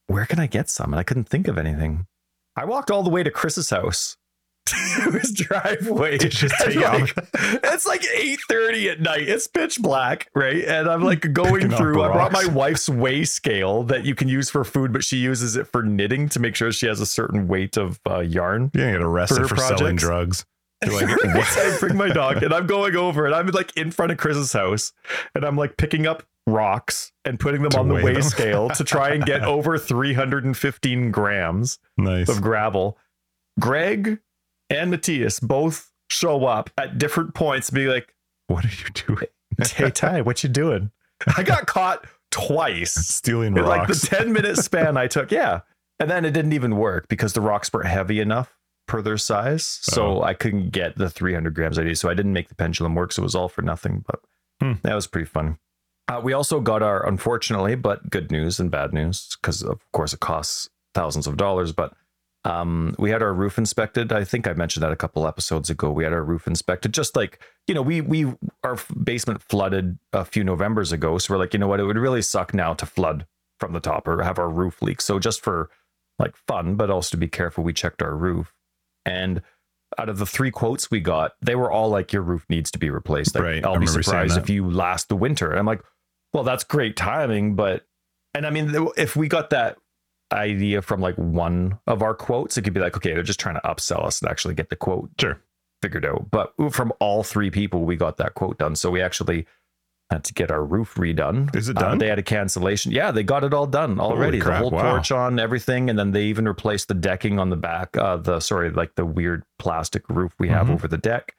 where 0.09 0.27
can 0.27 0.39
I 0.39 0.47
get 0.47 0.69
some? 0.69 0.93
And 0.93 1.01
I 1.01 1.05
couldn't 1.05 1.29
think 1.29 1.49
of 1.49 1.57
anything. 1.57 2.07
I 2.55 2.67
walked 2.67 2.91
all 2.91 3.03
the 3.03 3.11
way 3.11 3.23
to 3.23 3.31
Chris's 3.31 3.71
house. 3.71 4.17
his 5.13 5.33
driveway. 5.33 6.19
To 6.19 6.29
just 6.29 6.55
take 6.61 6.77
like, 6.77 7.13
it's 7.65 7.87
like 7.87 8.03
8:30 8.03 8.93
at 8.93 9.01
night. 9.01 9.29
It's 9.29 9.49
pitch 9.49 9.81
black, 9.81 10.29
right? 10.35 10.65
And 10.65 10.89
I'm 10.89 11.03
like 11.03 11.21
going 11.33 11.63
Picking 11.63 11.77
through. 11.77 12.03
I 12.03 12.13
brought 12.13 12.33
my 12.33 12.47
wife's 12.47 12.89
weigh 12.89 13.25
scale 13.25 13.83
that 13.85 14.05
you 14.05 14.15
can 14.15 14.29
use 14.29 14.51
for 14.51 14.65
food, 14.65 14.93
but 14.93 15.03
she 15.03 15.17
uses 15.17 15.57
it 15.57 15.67
for 15.67 15.83
knitting 15.83 16.29
to 16.31 16.41
make 16.41 16.55
sure 16.55 16.71
she 16.73 16.87
has 16.87 17.01
a 17.01 17.07
certain 17.07 17.49
weight 17.49 17.77
of 17.77 18.01
uh, 18.09 18.21
yarn. 18.21 18.71
You're 18.75 18.87
gonna 18.87 18.99
get 18.99 19.03
arrested 19.03 19.49
For 19.49 19.57
for, 19.57 19.57
selling 19.57 19.97
drugs. 19.97 20.45
You're 20.85 20.95
like, 20.95 21.25
Right? 21.25 21.45
So 21.47 21.61
I 21.61 21.79
bring 21.79 21.97
my 21.97 22.09
dog 22.09 22.43
and 22.43 22.53
I'm 22.53 22.67
going 22.67 22.97
over 22.97 23.27
and 23.27 23.35
I'm 23.35 23.47
like 23.49 23.77
in 23.77 23.91
front 23.91 24.13
of 24.13 24.19
Chris's 24.19 24.53
house 24.53 24.93
and 25.35 25.45
I'm 25.45 25.57
like 25.57 25.77
picking 25.77 26.07
up 26.07 26.23
rocks 26.47 27.13
and 27.25 27.39
putting 27.39 27.63
them 27.63 27.71
To 27.71 27.79
on 27.81 27.89
the 27.89 27.95
weigh 27.95 28.15
them. 28.15 28.23
scale 28.23 28.69
to 28.71 28.83
try 28.85 29.11
and 29.11 29.25
get 29.25 29.43
over 29.45 29.79
315 29.79 31.11
grams 31.11 31.79
nice. 31.97 32.29
of 32.29 32.41
gravel. 32.43 32.99
Greg 33.61 34.19
and 34.71 34.91
Matthias 34.91 35.39
both 35.41 35.93
show 36.11 36.47
up 36.47 36.71
at 36.79 36.99
different 36.99 37.35
points 37.35 37.69
and 37.69 37.77
be 37.77 37.87
like, 37.87 38.15
What 38.49 38.65
are 38.65 38.69
you 38.69 38.91
doing? 39.17 39.27
Hey 39.75 39.91
Ty, 39.91 40.23
what 40.23 40.43
you 40.43 40.49
doing? 40.49 40.91
I 41.37 41.43
got 41.43 41.67
caught 41.67 42.07
twice. 42.31 42.93
Stealing 43.07 43.57
In 43.57 43.65
like 43.67 43.87
the 43.87 43.95
10 43.95 44.33
minute 44.33 44.57
span 44.57 44.97
I 44.97 45.07
took. 45.07 45.31
Yeah. 45.31 45.61
And 46.01 46.11
then 46.11 46.25
it 46.25 46.33
didn't 46.33 46.55
even 46.55 46.77
work 46.77 47.07
because 47.09 47.35
the 47.35 47.43
rocks 47.43 47.71
weren't 47.73 47.87
heavy 47.87 48.19
enough 48.19 48.59
per 48.87 49.01
their 49.03 49.17
size. 49.19 49.65
So 49.83 50.19
Oh. 50.19 50.23
I 50.23 50.35
couldn't 50.35 50.71
get 50.71 50.97
the 50.97 51.09
300 51.11 51.55
grams 51.55 51.79
I 51.79 51.83
needed. 51.83 51.97
So 51.99 52.09
I 52.11 52.15
didn't 52.15 52.33
make 52.33 52.49
the 52.49 52.55
pendulum 52.55 52.95
work. 52.95 53.13
So 53.13 53.23
it 53.23 53.25
was 53.25 53.35
all 53.35 53.49
for 53.49 53.63
nothing. 53.63 54.05
But 54.07 54.21
Hmm. 54.61 54.75
that 54.83 54.95
was 54.95 55.07
pretty 55.07 55.27
fun. 55.27 55.59
Uh, 56.09 56.21
we 56.23 56.33
also 56.33 56.61
got 56.61 56.83
our, 56.83 57.07
unfortunately, 57.07 57.75
but 57.77 58.11
good 58.11 58.31
news 58.31 58.59
and 58.61 58.71
bad 58.71 58.93
news 58.93 59.37
because, 59.41 59.63
of 59.63 59.81
course, 59.93 60.13
it 60.13 60.21
costs 60.21 60.69
thousands 60.95 61.27
of 61.27 61.37
dollars. 61.37 61.73
But 61.73 61.95
um, 62.45 62.97
we 62.99 63.11
had 63.11 63.23
our 63.23 63.33
roof 63.33 63.57
inspected. 63.57 64.13
I 64.13 64.25
think 64.25 64.49
I 64.49 64.53
mentioned 64.53 64.83
that 64.83 64.91
a 64.91 64.97
couple 64.97 65.27
episodes 65.29 65.71
ago. 65.71 65.93
We 65.93 66.03
had 66.03 66.13
our 66.13 66.25
roof 66.25 66.49
inspected, 66.49 66.93
just 66.93 67.15
like 67.15 67.39
you 67.69 67.75
know, 67.75 67.83
we 67.83 68.01
we 68.01 68.35
our 68.65 68.77
basement 69.05 69.41
flooded 69.43 69.97
a 70.13 70.25
few 70.25 70.43
Novembers 70.43 70.91
ago. 70.91 71.19
So 71.19 71.33
we're 71.35 71.39
like, 71.39 71.53
you 71.55 71.61
know 71.61 71.69
what, 71.69 71.79
it 71.79 71.85
would 71.85 71.97
really 71.97 72.21
suck 72.23 72.53
now 72.53 72.75
to 72.75 72.85
flood 72.85 73.27
from 73.61 73.73
the 73.73 73.81
top 73.81 74.09
or 74.09 74.23
have 74.25 74.41
our 74.41 74.51
roof 74.51 74.83
leak. 74.83 75.01
So 75.01 75.21
just 75.21 75.41
for 75.41 75.71
like 76.19 76.35
fun, 76.49 76.75
but 76.75 76.91
also 76.91 77.13
to 77.13 77.17
be 77.17 77.29
careful. 77.29 77.63
We 77.63 77.73
checked 77.73 78.03
our 78.03 78.17
roof, 78.17 78.53
and 79.05 79.43
out 79.99 80.09
of 80.09 80.19
the 80.19 80.27
three 80.27 80.51
quotes 80.51 80.91
we 80.91 81.01
got, 81.01 81.33
they 81.43 81.55
were 81.55 81.71
all 81.71 81.89
like, 81.89 82.13
"Your 82.13 82.23
roof 82.23 82.45
needs 82.49 82.71
to 82.73 82.79
be 82.79 82.91
replaced." 82.91 83.35
Like, 83.35 83.45
Right, 83.45 83.65
I 83.65 83.69
I'll 83.69 83.79
be 83.79 83.87
surprised 83.87 84.39
if 84.39 84.49
you 84.49 84.71
last 84.71 85.09
the 85.09 85.17
winter. 85.17 85.51
And 85.51 85.59
I'm 85.59 85.67
like, 85.67 85.83
"Well, 86.33 86.45
that's 86.45 86.65
great 86.65 86.97
timing, 86.97 87.55
but," 87.57 87.87
and 88.35 88.47
I 88.47 88.51
mean, 88.51 88.75
if 88.97 89.17
we 89.17 89.29
got 89.29 89.51
that 89.51 89.77
idea 90.33 90.83
from 90.83 91.01
like 91.01 91.17
one 91.17 91.79
of 91.87 92.03
our 92.03 92.15
quotes, 92.15 92.57
it 92.57 92.63
could 92.63 92.73
be 92.73 92.81
like, 92.81 92.97
okay, 92.97 93.13
they're 93.13 93.23
just 93.23 93.41
trying 93.41 93.55
to 93.57 93.61
upsell 93.63 94.05
us 94.05 94.21
and 94.23 94.31
actually 94.31 94.55
get 94.55 94.71
the 94.71 94.77
quote 94.77 95.11
Sure. 95.21 95.39
figured 95.83 96.07
out. 96.07 96.31
But 96.31 96.55
from 96.71 96.93
all 97.01 97.23
three 97.23 97.51
people, 97.51 97.85
we 97.85 97.97
got 97.97 98.17
that 98.17 98.35
quote 98.35 98.59
done. 98.59 98.75
So 98.75 98.91
we 98.91 99.03
actually 99.03 99.47
had 100.13 100.25
to 100.25 100.35
get 100.35 100.51
our 100.51 100.65
roof 100.65 100.95
redone. 100.95 101.55
Is 101.57 101.69
it 101.69 101.77
Uh, 101.79 101.81
done? 101.81 101.99
they 101.99 102.09
had 102.09 102.19
a 102.19 102.23
cancellation. 102.23 102.93
Yeah, 102.93 103.11
they 103.11 103.23
got 103.23 103.45
it 103.45 103.53
all 103.55 103.67
done 103.67 103.99
already. 103.99 104.39
crap, 104.39 104.59
the 104.63 104.69
whole 104.69 104.71
wow. 104.71 104.91
porch 104.93 105.11
on 105.11 105.39
everything, 105.39 105.89
and 105.91 105.99
then 105.99 106.13
they 106.13 106.25
even 106.25 106.47
replaced 106.47 106.89
the 106.89 106.95
decking 106.95 107.39
on 107.39 107.51
the 107.51 107.57
back. 107.57 107.97
Uh, 107.97 108.17
the 108.19 108.41
sorry, 108.41 108.71
like 108.71 108.95
the 108.95 109.05
weird 109.07 109.43
plastic 109.59 110.09
roof 110.09 110.33
we 110.39 110.49
have 110.49 110.67
Mhm. 110.69 110.75
over 110.75 110.87
the 110.89 110.99
deck 110.99 111.35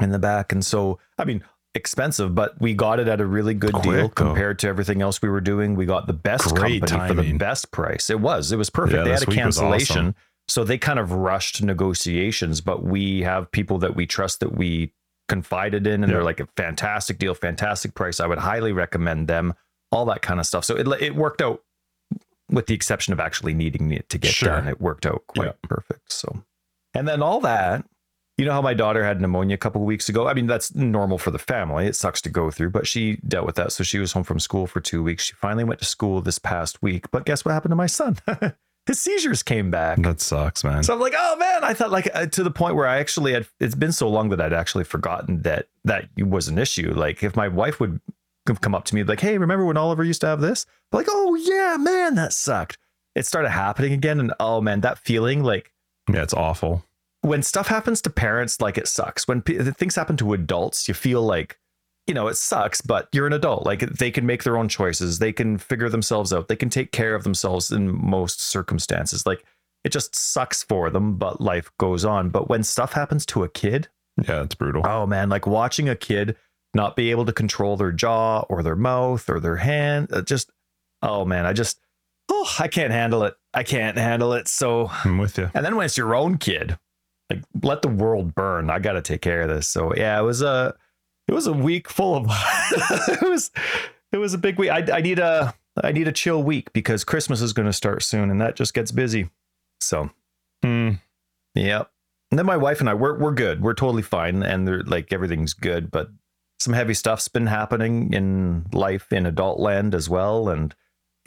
in 0.00 0.10
the 0.10 0.18
back. 0.18 0.52
And 0.52 0.64
so, 0.64 0.98
I 1.18 1.24
mean, 1.24 1.42
expensive, 1.74 2.34
but 2.34 2.60
we 2.60 2.72
got 2.74 2.98
it 3.00 3.06
at 3.08 3.20
a 3.20 3.26
really 3.26 3.52
good 3.54 3.72
deal 3.72 3.80
Quick, 3.82 4.00
though. 4.00 4.08
compared 4.08 4.58
to 4.60 4.68
everything 4.68 5.02
else 5.02 5.20
we 5.22 5.28
were 5.28 5.40
doing. 5.42 5.74
We 5.74 5.84
got 5.86 6.06
the 6.06 6.12
best 6.14 6.54
Great 6.54 6.82
company 6.86 7.08
for 7.08 7.14
the 7.22 7.32
best 7.38 7.70
price. 7.70 8.08
It 8.10 8.20
was. 8.20 8.50
It 8.52 8.56
was 8.56 8.70
perfect. 8.70 8.96
Yeah, 8.98 9.04
they 9.04 9.10
had 9.10 9.22
a 9.22 9.26
cancellation. 9.26 9.98
awesome. 9.98 10.14
So 10.48 10.64
they 10.64 10.78
kind 10.78 10.98
of 10.98 11.12
rushed 11.12 11.62
negotiations, 11.62 12.60
but 12.60 12.82
we 12.84 13.22
have 13.22 13.50
people 13.50 13.78
that 13.78 13.94
we 13.96 14.06
trust 14.06 14.40
that 14.40 14.56
we 14.56 14.92
confided 15.28 15.86
in, 15.86 16.02
and 16.02 16.10
Yeah. 16.10 16.16
they're 16.16 16.24
like 16.24 16.40
a 16.40 16.46
fantastic 16.56 17.18
deal, 17.18 17.34
fantastic 17.34 17.94
price. 17.94 18.20
I 18.20 18.26
would 18.26 18.38
highly 18.38 18.72
recommend 18.72 19.28
them, 19.28 19.54
all 19.92 20.04
that 20.06 20.22
kind 20.22 20.40
of 20.40 20.46
stuff. 20.46 20.64
So 20.64 20.76
it, 20.76 20.86
it 21.02 21.14
worked 21.16 21.40
out 21.42 21.62
with 22.50 22.66
the 22.66 22.74
exception 22.74 23.12
of 23.12 23.20
actually 23.20 23.54
needing 23.54 23.90
it 23.90 24.08
to 24.10 24.18
get 24.18 24.32
Sure. 24.32 24.50
done. 24.50 24.68
It 24.68 24.80
worked 24.80 25.04
out 25.06 25.22
quite 25.26 25.46
Yeah. 25.46 25.52
perfect. 25.62 26.12
So, 26.12 26.44
and 26.94 27.08
then 27.08 27.22
all 27.22 27.40
that, 27.40 27.84
you 28.38 28.44
know 28.44 28.52
how 28.52 28.62
my 28.62 28.74
daughter 28.74 29.02
had 29.02 29.20
pneumonia 29.20 29.54
a 29.54 29.58
couple 29.58 29.80
of 29.80 29.86
weeks 29.86 30.08
ago? 30.08 30.28
I 30.28 30.34
mean, 30.34 30.46
that's 30.46 30.74
normal 30.74 31.16
for 31.18 31.30
the 31.30 31.38
family. 31.38 31.86
It 31.86 31.96
sucks 31.96 32.20
to 32.22 32.28
go 32.28 32.50
through, 32.50 32.70
but 32.70 32.86
she 32.86 33.16
dealt 33.26 33.46
with 33.46 33.56
that. 33.56 33.72
So 33.72 33.82
she 33.82 33.98
was 33.98 34.12
home 34.12 34.24
from 34.24 34.38
school 34.38 34.66
for 34.66 34.80
two 34.80 35.02
weeks. 35.02 35.24
She 35.24 35.32
finally 35.34 35.64
went 35.64 35.80
to 35.80 35.86
school 35.86 36.20
this 36.20 36.38
past 36.38 36.82
week. 36.82 37.10
But 37.10 37.24
guess 37.24 37.44
what 37.44 37.52
happened 37.52 37.72
to 37.72 37.76
my 37.76 37.86
son? 37.86 38.18
His 38.86 39.00
seizures 39.00 39.42
came 39.42 39.70
back. 39.70 40.00
That 40.02 40.20
sucks, 40.20 40.62
man. 40.62 40.82
So 40.84 40.94
I'm 40.94 41.00
like, 41.00 41.14
oh 41.16 41.36
man, 41.36 41.64
I 41.64 41.74
thought 41.74 41.90
like 41.90 42.08
uh, 42.14 42.26
to 42.26 42.42
the 42.44 42.50
point 42.50 42.76
where 42.76 42.86
I 42.86 42.98
actually 42.98 43.32
had. 43.32 43.46
It's 43.58 43.74
been 43.74 43.92
so 43.92 44.08
long 44.08 44.28
that 44.28 44.40
I'd 44.40 44.52
actually 44.52 44.84
forgotten 44.84 45.42
that 45.42 45.66
that 45.84 46.08
was 46.16 46.48
an 46.48 46.58
issue. 46.58 46.92
Like 46.94 47.22
if 47.22 47.34
my 47.34 47.48
wife 47.48 47.80
would 47.80 48.00
come 48.60 48.74
up 48.76 48.84
to 48.84 48.94
me 48.94 49.02
like, 49.02 49.20
hey, 49.20 49.38
remember 49.38 49.64
when 49.64 49.76
Oliver 49.76 50.04
used 50.04 50.20
to 50.20 50.28
have 50.28 50.40
this? 50.40 50.66
I'm 50.92 50.98
like, 50.98 51.08
oh 51.10 51.34
yeah, 51.34 51.76
man, 51.78 52.14
that 52.14 52.32
sucked. 52.32 52.78
It 53.16 53.26
started 53.26 53.50
happening 53.50 53.92
again, 53.92 54.20
and 54.20 54.32
oh 54.38 54.60
man, 54.60 54.82
that 54.82 54.98
feeling 54.98 55.42
like 55.42 55.72
yeah, 56.12 56.22
it's 56.22 56.34
awful. 56.34 56.84
when 57.22 57.42
stuff 57.42 57.66
happens 57.66 58.00
to 58.02 58.10
parents, 58.10 58.60
like 58.60 58.78
it 58.78 58.86
sucks. 58.86 59.26
When 59.26 59.42
p- 59.42 59.58
things 59.58 59.96
happen 59.96 60.16
to 60.18 60.32
adults, 60.32 60.86
you 60.86 60.94
feel 60.94 61.22
like, 61.22 61.58
you 62.06 62.14
know, 62.14 62.28
it 62.28 62.36
sucks, 62.36 62.80
but 62.80 63.08
you're 63.12 63.26
an 63.26 63.32
adult. 63.32 63.66
Like 63.66 63.80
they 63.80 64.10
can 64.10 64.26
make 64.26 64.44
their 64.44 64.56
own 64.56 64.68
choices. 64.68 65.18
They 65.18 65.32
can 65.32 65.58
figure 65.58 65.88
themselves 65.88 66.32
out. 66.32 66.48
They 66.48 66.56
can 66.56 66.70
take 66.70 66.92
care 66.92 67.14
of 67.14 67.24
themselves 67.24 67.70
in 67.72 67.88
most 67.94 68.40
circumstances. 68.40 69.26
Like 69.26 69.44
it 69.84 69.90
just 69.90 70.14
sucks 70.14 70.62
for 70.62 70.90
them, 70.90 71.16
but 71.16 71.40
life 71.40 71.70
goes 71.78 72.04
on. 72.04 72.30
But 72.30 72.48
when 72.48 72.62
stuff 72.62 72.92
happens 72.92 73.26
to 73.26 73.42
a 73.44 73.48
kid, 73.48 73.88
Yeah, 74.28 74.42
it's 74.42 74.54
brutal. 74.54 74.82
oh 74.86 75.06
man, 75.06 75.28
like 75.28 75.46
watching 75.46 75.88
a 75.88 75.96
kid 75.96 76.36
not 76.74 76.94
be 76.96 77.10
able 77.10 77.24
to 77.24 77.32
control 77.32 77.76
their 77.76 77.92
jaw 77.92 78.40
or 78.48 78.62
their 78.62 78.76
mouth 78.76 79.28
or 79.30 79.40
their 79.40 79.56
hand, 79.56 80.08
uh, 80.12 80.22
just, 80.22 80.50
oh 81.02 81.24
man, 81.24 81.46
I 81.46 81.52
just, 81.54 81.80
oh, 82.28 82.48
I 82.58 82.68
can't 82.68 82.92
handle 82.92 83.22
it. 83.24 83.34
I 83.54 83.62
can't 83.62 83.96
handle 83.96 84.32
it. 84.34 84.46
So 84.48 84.90
I'm 85.04 85.18
with 85.18 85.38
you. 85.38 85.50
and 85.54 85.64
then 85.64 85.74
when 85.76 85.86
it's 85.86 85.96
your 85.96 86.14
own 86.14 86.36
kid, 86.38 86.78
like 87.30 87.42
let 87.62 87.82
the 87.82 87.88
world 87.88 88.34
burn. 88.34 88.70
I 88.70 88.78
got 88.78 88.92
to 88.92 89.02
take 89.02 89.22
care 89.22 89.42
of 89.42 89.48
this. 89.48 89.66
So 89.66 89.94
yeah, 89.94 90.18
it 90.18 90.22
was 90.22 90.42
a 90.42 90.74
it 91.28 91.32
was 91.32 91.46
a 91.46 91.52
week 91.52 91.88
full 91.88 92.14
of 92.16 92.26
it 92.70 93.28
was 93.28 93.50
it 94.12 94.18
was 94.18 94.34
a 94.34 94.38
big 94.38 94.58
week. 94.58 94.70
I, 94.70 94.84
I 94.98 95.00
need 95.00 95.18
a 95.18 95.54
I 95.82 95.92
need 95.92 96.08
a 96.08 96.12
chill 96.12 96.42
week 96.42 96.72
because 96.72 97.04
Christmas 97.04 97.40
is 97.42 97.52
going 97.52 97.66
to 97.66 97.72
start 97.72 98.02
soon, 98.02 98.30
and 98.30 98.40
that 98.40 98.56
just 98.56 98.74
gets 98.74 98.90
busy. 98.92 99.30
So 99.80 100.10
Hmm. 100.62 100.92
yeah. 101.54 101.84
And 102.30 102.38
then 102.38 102.46
my 102.46 102.56
wife 102.56 102.80
and 102.80 102.88
I 102.88 102.94
we're 102.94 103.18
we're 103.18 103.34
good. 103.34 103.62
We're 103.62 103.74
totally 103.74 104.02
fine, 104.02 104.42
and 104.42 104.66
they're 104.66 104.82
like 104.82 105.12
everything's 105.12 105.52
good. 105.52 105.90
But 105.90 106.08
some 106.58 106.72
heavy 106.72 106.94
stuff's 106.94 107.28
been 107.28 107.46
happening 107.46 108.12
in 108.12 108.64
life 108.72 109.12
in 109.12 109.26
adult 109.26 109.60
land 109.60 109.94
as 109.94 110.08
well, 110.08 110.48
and 110.48 110.74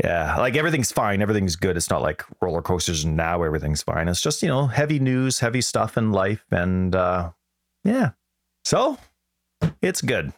yeah, 0.04 0.38
like 0.38 0.56
everything's 0.56 0.92
fine. 0.92 1.22
Everything's 1.22 1.56
good. 1.56 1.76
It's 1.78 1.90
not 1.90 2.02
like 2.02 2.24
roller 2.42 2.62
coasters 2.62 3.04
and 3.04 3.18
now 3.18 3.44
everything's 3.44 3.84
fine. 3.84 4.08
It's 4.08 4.22
just, 4.22 4.42
you 4.42 4.48
know, 4.48 4.66
heavy 4.68 4.98
news, 4.98 5.42
heavy 5.42 5.60
stuff 5.60 5.98
in 5.98 6.14
life. 6.14 6.46
And 6.52 6.96
uh 6.96 7.32
yeah. 7.84 8.12
So 8.64 8.98
it's 9.82 10.02
good. 10.02 10.34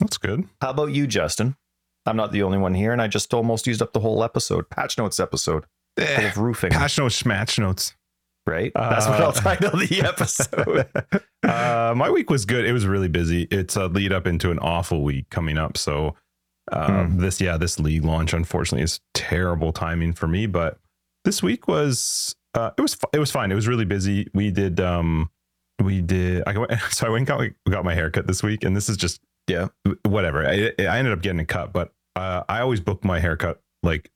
That's 0.00 0.18
good. 0.18 0.44
How 0.60 0.70
about 0.70 0.92
you, 0.92 1.06
Justin? 1.06 1.56
I'm 2.06 2.16
not 2.16 2.32
the 2.32 2.42
only 2.42 2.58
one 2.58 2.74
here, 2.74 2.92
and 2.92 3.02
I 3.02 3.08
just 3.08 3.34
almost 3.34 3.66
used 3.66 3.82
up 3.82 3.92
the 3.92 4.00
whole 4.00 4.22
episode, 4.24 4.70
patch 4.70 4.96
notes 4.98 5.20
episode, 5.20 5.64
Eh, 5.98 6.28
of 6.28 6.38
roofing. 6.38 6.70
Patch 6.70 6.96
notes, 6.98 7.20
smatch 7.22 7.58
notes. 7.58 7.94
right? 8.46 8.72
That's 8.74 9.06
what 9.06 9.20
Uh, 9.20 9.24
I'll 9.24 9.32
title 9.32 9.78
the 9.78 10.00
episode. 10.02 10.86
uh, 11.42 11.92
my 11.96 12.08
week 12.08 12.30
was 12.30 12.44
good. 12.46 12.64
It 12.64 12.72
was 12.72 12.86
really 12.86 13.08
busy. 13.08 13.42
It's 13.50 13.76
a 13.76 13.88
lead 13.88 14.12
up 14.12 14.26
into 14.26 14.50
an 14.50 14.58
awful 14.60 15.02
week 15.02 15.28
coming 15.30 15.58
up. 15.58 15.76
So 15.76 16.14
uh, 16.72 17.04
Hmm. 17.06 17.18
this, 17.18 17.40
yeah, 17.42 17.56
this 17.58 17.78
league 17.78 18.04
launch 18.04 18.32
unfortunately 18.32 18.84
is 18.84 19.00
terrible 19.14 19.72
timing 19.72 20.12
for 20.14 20.28
me. 20.28 20.46
But 20.46 20.78
this 21.24 21.42
week 21.42 21.66
was 21.68 22.34
uh, 22.54 22.70
it 22.78 22.80
was 22.80 22.96
it 23.12 23.18
was 23.18 23.30
fine. 23.30 23.52
It 23.52 23.54
was 23.54 23.68
really 23.68 23.84
busy. 23.84 24.28
We 24.32 24.50
did 24.50 24.80
um 24.80 25.30
we 25.82 26.00
did 26.00 26.42
I 26.46 26.56
went, 26.58 26.72
so 26.90 27.06
I 27.06 27.10
went 27.10 27.26
got 27.28 27.42
got 27.70 27.84
my 27.84 27.94
haircut 27.94 28.26
this 28.26 28.42
week, 28.42 28.64
and 28.64 28.76
this 28.76 28.88
is 28.88 28.96
just 28.96 29.20
Yeah. 29.48 29.68
whatever. 30.04 30.46
I, 30.46 30.72
I 30.78 30.98
ended 30.98 31.12
up 31.12 31.22
getting 31.22 31.40
a 31.40 31.44
cut, 31.46 31.72
but 31.72 31.92
uh, 32.16 32.42
I 32.48 32.60
always 32.60 32.80
book 32.80 33.04
my 33.04 33.20
haircut 33.20 33.60
like 33.82 34.10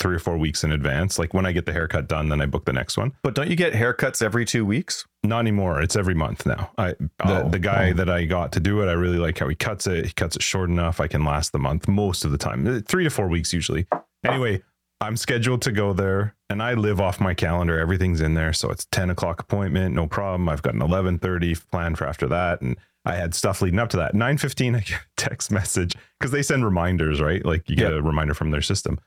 three 0.00 0.14
or 0.14 0.20
four 0.20 0.38
weeks 0.38 0.62
in 0.62 0.70
advance. 0.70 1.18
Like 1.18 1.34
when 1.34 1.44
I 1.44 1.50
get 1.50 1.66
the 1.66 1.72
haircut 1.72 2.06
done, 2.06 2.28
then 2.28 2.40
I 2.40 2.46
book 2.46 2.64
the 2.66 2.72
next 2.72 2.96
one. 2.96 3.12
but 3.24 3.34
don't 3.34 3.48
you 3.50 3.56
get 3.56 3.72
haircuts 3.72 4.22
every 4.22 4.44
two 4.44 4.64
weeks? 4.64 5.04
Not 5.24 5.40
anymore. 5.40 5.82
It's 5.82 5.96
every 5.96 6.14
month 6.14 6.46
now. 6.46 6.70
I 6.78 6.90
the, 6.90 7.08
Oh, 7.24 7.48
the 7.48 7.58
guy 7.58 7.90
oh. 7.90 7.94
that 7.94 8.08
I 8.08 8.24
got 8.24 8.52
to 8.52 8.60
do 8.60 8.80
it, 8.80 8.86
I 8.86 8.92
really 8.92 9.18
like 9.18 9.38
how 9.38 9.48
he 9.48 9.56
cuts 9.56 9.88
it. 9.88 10.06
He 10.06 10.12
cuts 10.12 10.36
it 10.36 10.42
short 10.42 10.70
enough. 10.70 11.00
I 11.00 11.08
can 11.08 11.24
last 11.24 11.50
the 11.50 11.58
month 11.58 11.88
most 11.88 12.24
of 12.24 12.30
the 12.30 12.38
time. 12.38 12.64
Uh, 12.64 12.80
Three 12.86 13.02
to 13.02 13.10
four 13.10 13.26
weeks 13.26 13.52
usually. 13.52 13.88
Anyway, 14.24 14.62
I'm 15.00 15.16
scheduled 15.16 15.62
to 15.62 15.72
go 15.72 15.92
there 15.92 16.34
and 16.50 16.62
I 16.62 16.74
live 16.74 17.00
off 17.00 17.20
my 17.20 17.32
calendar. 17.34 17.78
Everything's 17.78 18.20
in 18.20 18.34
there. 18.34 18.52
So 18.52 18.70
it's 18.70 18.86
10 18.90 19.10
o'clock 19.10 19.40
appointment, 19.40 19.94
no 19.94 20.06
problem. 20.08 20.48
I've 20.48 20.62
got 20.62 20.74
an 20.74 20.80
1130 20.80 21.54
planned 21.70 21.98
for 21.98 22.06
after 22.06 22.26
that. 22.28 22.60
And 22.62 22.76
I 23.04 23.14
had 23.14 23.34
stuff 23.34 23.62
leading 23.62 23.78
up 23.78 23.90
to 23.90 23.96
that. 23.98 24.14
915, 24.14 24.74
I 24.74 24.80
get 24.80 24.90
a 24.90 25.00
text 25.16 25.50
message 25.52 25.94
because 26.18 26.32
they 26.32 26.42
send 26.42 26.64
reminders, 26.64 27.20
right? 27.20 27.44
Like 27.44 27.68
you 27.70 27.76
get 27.76 27.92
Yep. 27.92 28.00
a 28.00 28.02
reminder 28.02 28.34
from 28.34 28.50
their 28.50 28.60
system. 28.62 28.98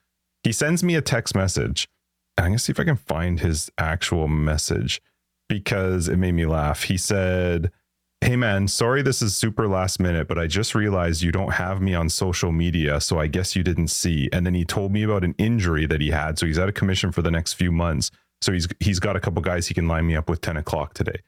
He 0.44 0.52
sends 0.54 0.84
me 0.84 0.96
a 0.96 1.02
text 1.02 1.36
message. 1.36 1.88
And 2.38 2.46
I'm 2.46 2.52
gonna 2.52 2.60
see 2.60 2.72
if 2.72 2.80
I 2.80 2.86
can 2.86 2.96
find 2.96 3.42
his 3.42 3.70
actual 3.78 4.30
message 4.30 5.02
because 5.50 6.08
it 6.08 6.16
made 6.18 6.32
me 6.34 6.46
laugh. 6.46 6.84
He 6.84 6.96
said, 6.98 7.70
Hey 8.24 8.36
man, 8.36 8.68
sorry 8.68 9.02
this 9.02 9.24
is 9.24 9.36
super 9.36 9.68
last 9.68 10.00
minute, 10.00 10.28
but 10.28 10.38
I 10.38 10.46
just 10.46 10.76
realized 10.76 11.24
you 11.24 11.32
don't 11.32 11.54
have 11.54 11.82
me 11.82 11.96
on 11.96 12.08
social 12.08 12.52
media, 12.52 13.02
so 13.02 13.18
I 13.20 13.26
guess 13.26 13.56
you 13.56 13.64
didn't 13.64 13.88
see. 13.88 14.30
And 14.32 14.46
then 14.46 14.54
he 14.54 14.64
told 14.64 14.92
me 14.92 15.02
about 15.02 15.24
an 15.24 15.34
injury 15.40 15.88
that 15.88 16.02
he 16.02 16.12
had. 16.12 16.38
So 16.38 16.46
he's 16.46 16.60
out 16.60 16.70
of 16.70 16.76
commission 16.76 17.12
for 17.12 17.24
the 17.24 17.32
next 17.32 17.54
few 17.54 17.72
months. 17.72 18.12
So 18.44 18.52
he's 18.54 18.68
he's 18.80 19.00
got 19.00 19.16
a 19.16 19.20
couple 19.20 19.42
guys 19.42 19.68
he 19.68 19.74
can 19.74 19.88
line 19.88 20.06
me 20.06 20.16
up 20.16 20.30
with 20.30 20.40
10 20.40 20.56
o'clock 20.58 20.94
today. 20.94 21.20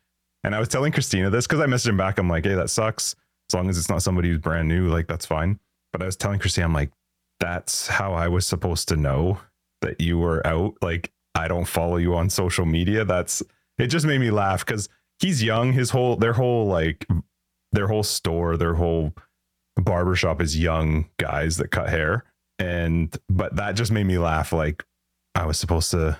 And 0.43 0.53
I 0.53 0.59
was 0.59 0.69
telling 0.69 0.91
Christina 0.91 1.31
this 1.31 1.47
because 1.47 1.61
I 1.61 1.65
messaged 1.65 1.89
him 1.89 1.97
back. 1.97 2.19
I'm 2.19 2.29
like, 2.29 2.45
hey, 2.45 2.53
that 2.53 2.69
sucks. 2.69 3.15
As 3.49 3.55
long 3.55 3.69
as 3.71 3.77
it's 3.79 3.89
not 3.89 4.03
somebody 4.03 4.29
who's 4.29 4.37
brand 4.37 4.67
new, 4.67 4.87
like 4.89 5.07
that's 5.07 5.25
fine. 5.25 5.59
But 5.93 6.03
I 6.03 6.05
was 6.05 6.15
telling 6.15 6.39
Christina, 6.39 6.67
I'm 6.67 6.73
like, 6.73 6.91
that's 7.39 7.87
how 7.87 8.13
I 8.13 8.27
was 8.27 8.45
supposed 8.45 8.87
to 8.89 8.97
know 8.97 9.39
that 9.81 9.99
you 9.99 10.19
were 10.19 10.45
out. 10.45 10.75
Like, 10.83 11.11
I 11.33 11.47
don't 11.47 11.65
follow 11.65 11.97
you 11.97 12.13
on 12.15 12.29
social 12.29 12.67
media. 12.67 13.03
That's 13.03 13.41
it 13.79 13.87
just 13.87 14.05
made 14.05 14.19
me 14.19 14.29
laugh 14.29 14.63
because 14.63 14.89
he's 15.19 15.43
young. 15.43 15.73
His 15.73 15.89
whole 15.91 16.15
their 16.15 16.33
whole 16.33 16.67
like 16.67 17.05
their 17.71 17.87
whole 17.87 18.03
store, 18.03 18.57
their 18.57 18.75
whole 18.75 19.13
barbershop 19.75 20.41
is 20.41 20.57
young 20.57 21.09
guys 21.17 21.57
that 21.57 21.69
cut 21.71 21.89
hair. 21.89 22.25
And 22.59 23.15
but 23.29 23.55
that 23.55 23.75
just 23.75 23.91
made 23.91 24.05
me 24.05 24.17
laugh. 24.17 24.53
Like 24.53 24.85
I 25.35 25.45
was 25.45 25.57
supposed 25.57 25.91
to 25.91 26.19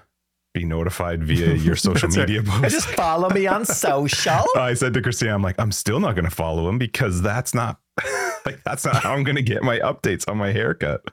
be 0.53 0.65
notified 0.65 1.23
via 1.23 1.53
your 1.55 1.75
social 1.75 2.07
That's 2.09 2.17
right. 2.17 2.27
media 2.29 2.43
post. 2.43 2.73
Just 2.73 2.87
follow 2.89 3.29
me 3.29 3.47
on 3.47 3.65
social. 3.83 4.45
I 4.55 4.73
said 4.73 4.93
to 4.95 5.01
Christina, 5.01 5.33
I'm 5.33 5.41
like, 5.43 5.55
I'm 5.59 5.71
still 5.71 5.99
not 5.99 6.15
going 6.15 6.25
to 6.25 6.31
follow 6.35 6.67
him 6.69 6.77
because 6.77 7.21
that's 7.21 7.53
not 7.53 7.79
like 8.45 8.63
that's 8.63 8.83
not 8.85 8.97
how 8.97 9.13
I'm 9.13 9.23
going 9.23 9.35
to 9.35 9.41
get 9.43 9.63
my 9.63 9.79
updates 9.79 10.27
on 10.27 10.37
my 10.37 10.51
haircut. 10.51 11.03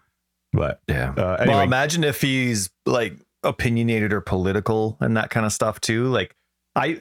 But 0.52 0.80
Yeah. 0.88 1.10
uh, 1.16 1.44
Well, 1.46 1.60
imagine 1.60 2.02
if 2.04 2.20
he's 2.22 2.70
like 2.87 3.14
opinionated 3.42 4.12
or 4.12 4.20
political 4.20 4.96
and 5.00 5.16
that 5.16 5.30
kind 5.30 5.46
of 5.46 5.52
stuff 5.52 5.80
too. 5.80 6.06
Like 6.06 6.34
I, 6.75 7.00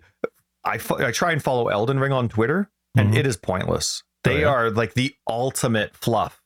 I, 0.63 0.78
fo- 0.78 0.98
I 1.06 1.12
try 1.12 1.32
and 1.32 1.42
follow 1.42 1.68
Elden 1.70 2.00
Ring 2.00 2.12
on 2.12 2.30
Twitter, 2.30 2.70
and 2.98 3.13
Mhm. 3.13 3.18
it 3.18 3.25
is 3.28 3.38
pointless. 3.38 4.04
They 4.24 4.38
Oh, 4.38 4.39
yeah? 4.39 4.48
are 4.48 4.72
like 4.72 4.94
the 4.94 5.16
ultimate 5.28 5.96
fluff. 5.96 6.42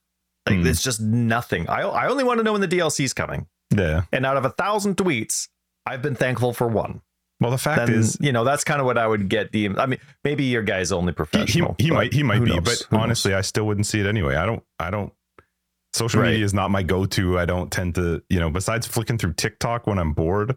Like 0.47 0.59
Hmm. 0.59 0.67
it's 0.67 0.83
just 0.83 1.01
nothing. 1.01 1.67
I 1.69 1.81
I 1.81 2.07
only 2.07 2.23
want 2.23 2.39
to 2.39 2.43
know 2.43 2.51
when 2.51 2.61
the 2.61 2.67
DLC's 2.67 3.13
coming. 3.13 3.47
yeah, 3.75 4.03
And 4.11 4.25
out 4.25 4.37
of 4.37 4.45
a 4.45 4.49
thousand 4.51 4.97
tweets, 4.97 5.47
I've 5.85 6.01
been 6.01 6.15
thankful 6.15 6.53
for 6.53 6.67
one. 6.67 7.01
Well, 7.39 7.49
the 7.51 7.57
fact 7.57 7.87
Then 7.87 7.95
is, 7.95 8.17
you 8.21 8.31
know 8.31 8.43
that's 8.43 8.63
kind 8.63 8.79
of 8.79 8.85
what 8.85 8.97
I 8.97 9.07
would 9.07 9.27
get. 9.29 9.51
The 9.51 9.69
I 9.77 9.85
mean, 9.87 9.99
maybe 10.23 10.43
your 10.43 10.61
guy's 10.61 10.91
only 10.91 11.11
he, 11.11 11.15
professional. 11.15 11.75
he, 11.79 11.85
he 11.85 11.89
but 11.89 11.95
might 11.95 12.13
he 12.13 12.23
might 12.23 12.43
be, 12.43 12.51
knows? 12.51 12.59
but 12.63 12.87
Who 12.89 12.95
knows? 12.97 13.03
honestly, 13.03 13.33
I 13.33 13.41
still 13.41 13.65
wouldn't 13.65 13.87
see 13.87 13.99
it 13.99 14.05
anyway. 14.05 14.35
I 14.35 14.45
don't 14.45 14.63
I 14.79 14.91
don't. 14.91 15.11
Social 15.93 16.21
Right. 16.21 16.31
media 16.31 16.45
is 16.45 16.53
not 16.53 16.71
my 16.71 16.81
go-to. 16.83 17.37
I 17.37 17.45
don't 17.45 17.71
tend 17.71 17.95
to, 17.95 18.23
you 18.29 18.39
know, 18.39 18.49
besides 18.49 18.87
flicking 18.87 19.17
through 19.17 19.33
TikTok 19.33 19.85
when 19.87 19.99
I'm 19.99 20.13
bored, 20.13 20.55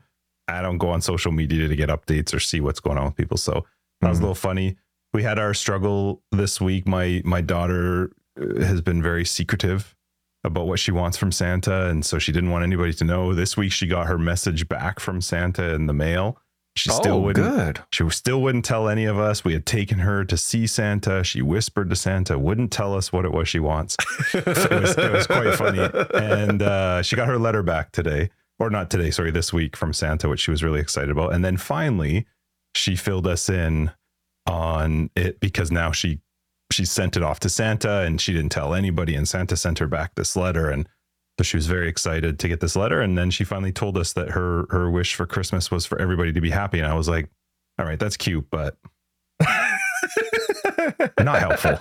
I 0.49 0.63
don't 0.63 0.79
go 0.79 0.91
on 0.91 1.01
social 1.03 1.33
media 1.33 1.69
to 1.69 1.77
get 1.77 1.89
updates 1.89 2.33
or 2.35 2.41
see 2.41 2.61
what's 2.61 2.81
going 2.81 2.99
on 2.99 3.07
with 3.07 3.17
people. 3.17 3.37
So 3.37 3.65
that 4.01 4.09
was 4.09 4.19
a 4.19 4.21
Mhm. 4.21 4.23
little 4.25 4.35
funny. 4.35 4.77
We 5.13 5.23
had 5.23 5.39
our 5.39 5.55
struggle 5.55 6.23
this 6.33 6.61
week. 6.61 6.87
My 6.87 7.23
my 7.25 7.41
daughter 7.41 8.13
uh, 8.41 8.65
has 8.65 8.81
been 8.83 9.03
very 9.03 9.25
secretive 9.25 9.95
about 10.45 10.67
what 10.69 10.79
she 10.79 10.93
wants 10.93 11.17
from 11.17 11.33
Santa, 11.33 11.87
and 11.87 12.05
so 12.05 12.19
she 12.19 12.31
didn't 12.33 12.51
want 12.51 12.63
anybody 12.65 12.93
to 12.93 13.05
know. 13.05 13.35
This 13.35 13.57
week, 13.57 13.73
she 13.73 13.87
got 13.87 14.07
her 14.07 14.19
message 14.19 14.69
back 14.69 15.01
from 15.01 15.21
Santa 15.21 15.75
in 15.75 15.87
the 15.87 15.93
mail. 15.95 16.39
She 16.77 16.91
still 16.91 17.15
oh, 17.15 17.21
wouldn't. 17.21 17.57
good. 17.57 17.81
She 17.91 18.09
still 18.11 18.43
wouldn't 18.43 18.67
tell 18.67 18.87
any 18.91 19.07
of 19.07 19.19
us. 19.19 19.43
We 19.43 19.55
had 19.55 19.65
taken 19.65 20.01
her 20.01 20.27
to 20.27 20.37
see 20.37 20.67
Santa. 20.67 21.25
She 21.25 21.41
whispered 21.41 21.89
to 21.89 21.97
Santa, 21.97 22.39
wouldn't 22.39 22.71
tell 22.71 22.95
us 22.95 23.11
what 23.11 23.25
it 23.25 23.33
was 23.33 23.49
she 23.49 23.59
wants. 23.59 23.97
it, 24.35 24.45
was, 24.45 24.99
it 24.99 25.13
was 25.13 25.27
quite 25.27 25.55
funny. 25.55 25.89
And 26.15 26.61
uh, 26.61 27.03
she 27.03 27.17
got 27.17 27.29
her 27.29 27.39
letter 27.39 27.63
back 27.63 27.93
today, 27.93 28.29
or 28.59 28.71
not 28.71 28.91
today, 28.91 29.11
sorry, 29.11 29.31
this 29.31 29.53
week 29.53 29.77
from 29.77 29.93
Santa, 29.93 30.29
which 30.29 30.41
she 30.41 30.51
was 30.51 30.63
really 30.63 30.81
excited 30.81 31.11
about. 31.11 31.35
And 31.35 31.45
then 31.45 31.57
finally, 31.57 32.27
she 32.75 32.97
filled 32.97 33.27
us 33.27 33.49
in 33.49 33.91
on 34.47 35.11
it 35.17 35.41
because 35.41 35.71
now 35.71 35.93
she 35.93 36.21
she 36.73 36.85
sent 36.85 37.17
it 37.17 37.23
off 37.23 37.41
to 37.41 37.49
Santa 37.49 38.01
and 38.01 38.21
she 38.21 38.33
didn't 38.33 38.51
tell 38.51 38.75
anybody. 38.75 39.15
And 39.15 39.29
Santa 39.29 39.57
sent 39.57 39.79
her 39.79 39.87
back 39.87 40.15
this 40.15 40.35
letter. 40.37 40.69
And 40.69 40.89
so 41.39 41.45
she 41.45 41.57
was 41.57 41.67
very 41.67 41.89
excited 41.89 42.39
to 42.41 42.49
get 42.49 42.61
this 42.61 42.75
letter. 42.75 43.01
And 43.01 43.17
then 43.17 43.31
she 43.31 43.45
finally 43.45 43.73
told 43.73 43.97
us 43.97 44.13
that 44.15 44.31
her 44.31 44.67
her 44.71 44.91
wish 44.91 45.15
for 45.15 45.27
Christmas 45.27 45.71
was 45.71 45.87
for 45.87 46.01
everybody 46.01 46.33
to 46.33 46.41
be 46.41 46.51
happy. 46.51 46.79
And 46.79 46.89
I 46.89 46.95
was 46.95 47.09
like, 47.09 47.31
all 47.79 47.87
right, 47.87 47.99
that's 47.99 48.17
cute, 48.17 48.47
but 48.51 48.77
not 51.21 51.39
helpful. 51.39 51.77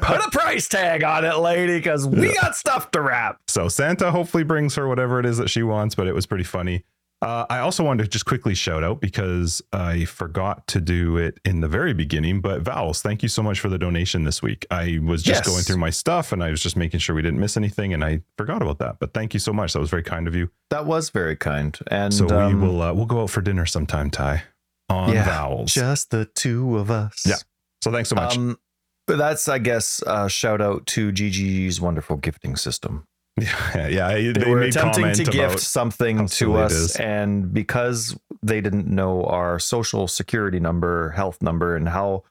Put 0.00 0.26
a 0.26 0.30
price 0.30 0.68
tag 0.68 1.02
on 1.04 1.24
it, 1.24 1.36
lady, 1.38 1.78
because 1.78 2.06
we 2.06 2.34
got 2.34 2.56
stuff 2.56 2.90
to 2.92 3.00
wrap. 3.00 3.38
So 3.48 3.68
Santa 3.68 4.10
hopefully 4.10 4.44
brings 4.44 4.74
her 4.76 4.88
whatever 4.88 5.20
it 5.20 5.26
is 5.26 5.38
that 5.38 5.50
she 5.50 5.62
wants, 5.62 5.94
but 5.94 6.06
it 6.06 6.14
was 6.14 6.26
pretty 6.26 6.44
funny. 6.44 6.84
Uh, 7.22 7.46
I 7.48 7.60
also 7.60 7.82
wanted 7.82 8.02
to 8.02 8.08
just 8.10 8.26
quickly 8.26 8.54
shout 8.54 8.84
out 8.84 9.00
because 9.00 9.62
I 9.72 10.04
forgot 10.04 10.66
to 10.66 10.80
do 10.80 11.16
it 11.16 11.38
in 11.46 11.60
the 11.60 11.68
very 11.68 11.94
beginning. 11.94 12.42
But 12.42 12.60
Vowels, 12.60 13.00
thank 13.00 13.22
you 13.22 13.30
so 13.30 13.42
much 13.42 13.60
for 13.60 13.70
the 13.70 13.78
donation 13.78 14.24
this 14.24 14.42
week. 14.42 14.66
I 14.70 14.98
was 15.02 15.22
just 15.22 15.38
Yes. 15.40 15.46
going 15.48 15.62
through 15.62 15.78
my 15.78 15.88
stuff 15.88 16.32
and 16.32 16.44
I 16.44 16.50
was 16.50 16.62
just 16.62 16.76
making 16.76 17.00
sure 17.00 17.16
we 17.16 17.22
didn't 17.22 17.40
miss 17.40 17.56
anything, 17.56 17.94
and 17.94 18.04
I 18.04 18.20
forgot 18.36 18.60
about 18.60 18.78
that. 18.80 18.98
But 18.98 19.14
thank 19.14 19.32
you 19.32 19.40
so 19.40 19.54
much. 19.54 19.72
That 19.72 19.80
was 19.80 19.88
very 19.88 20.02
kind 20.02 20.28
of 20.28 20.34
you. 20.34 20.50
That 20.68 20.84
was 20.84 21.08
very 21.08 21.36
kind. 21.36 21.78
And 21.90 22.12
So 22.12 22.28
um, 22.28 22.60
we 22.60 22.66
will 22.68 22.82
uh, 22.82 22.92
we'll 22.92 23.06
go 23.06 23.22
out 23.22 23.30
for 23.30 23.40
dinner 23.40 23.64
sometime, 23.64 24.10
Ty, 24.10 24.42
on 24.90 25.14
Yeah, 25.14 25.24
Vowels. 25.24 25.72
just 25.72 26.10
the 26.10 26.26
two 26.26 26.76
of 26.76 26.90
us. 26.90 27.22
Yeah. 27.26 27.36
So 27.84 27.92
thanks 27.92 28.08
so 28.08 28.16
much. 28.16 28.38
Um, 28.38 28.58
that's, 29.06 29.46
I 29.46 29.58
guess, 29.58 30.02
uh, 30.06 30.26
shout 30.26 30.62
out 30.62 30.86
to 30.86 31.12
GG's 31.12 31.82
wonderful 31.82 32.16
gifting 32.16 32.56
system. 32.56 33.06
yeah, 33.38 33.88
yeah. 33.88 34.14
They, 34.14 34.32
They, 34.32 34.50
were 34.50 34.62
attempting 34.62 35.12
to 35.12 35.24
gift 35.24 35.60
something 35.60 36.26
to 36.26 36.56
us, 36.56 36.72
is. 36.72 36.96
and 36.96 37.52
because 37.52 38.18
they 38.42 38.62
didn't 38.62 38.86
know 38.86 39.24
our 39.24 39.58
social 39.58 40.08
security 40.08 40.60
number, 40.60 41.10
health 41.10 41.42
number, 41.42 41.76
and 41.76 41.90
how 41.90 42.22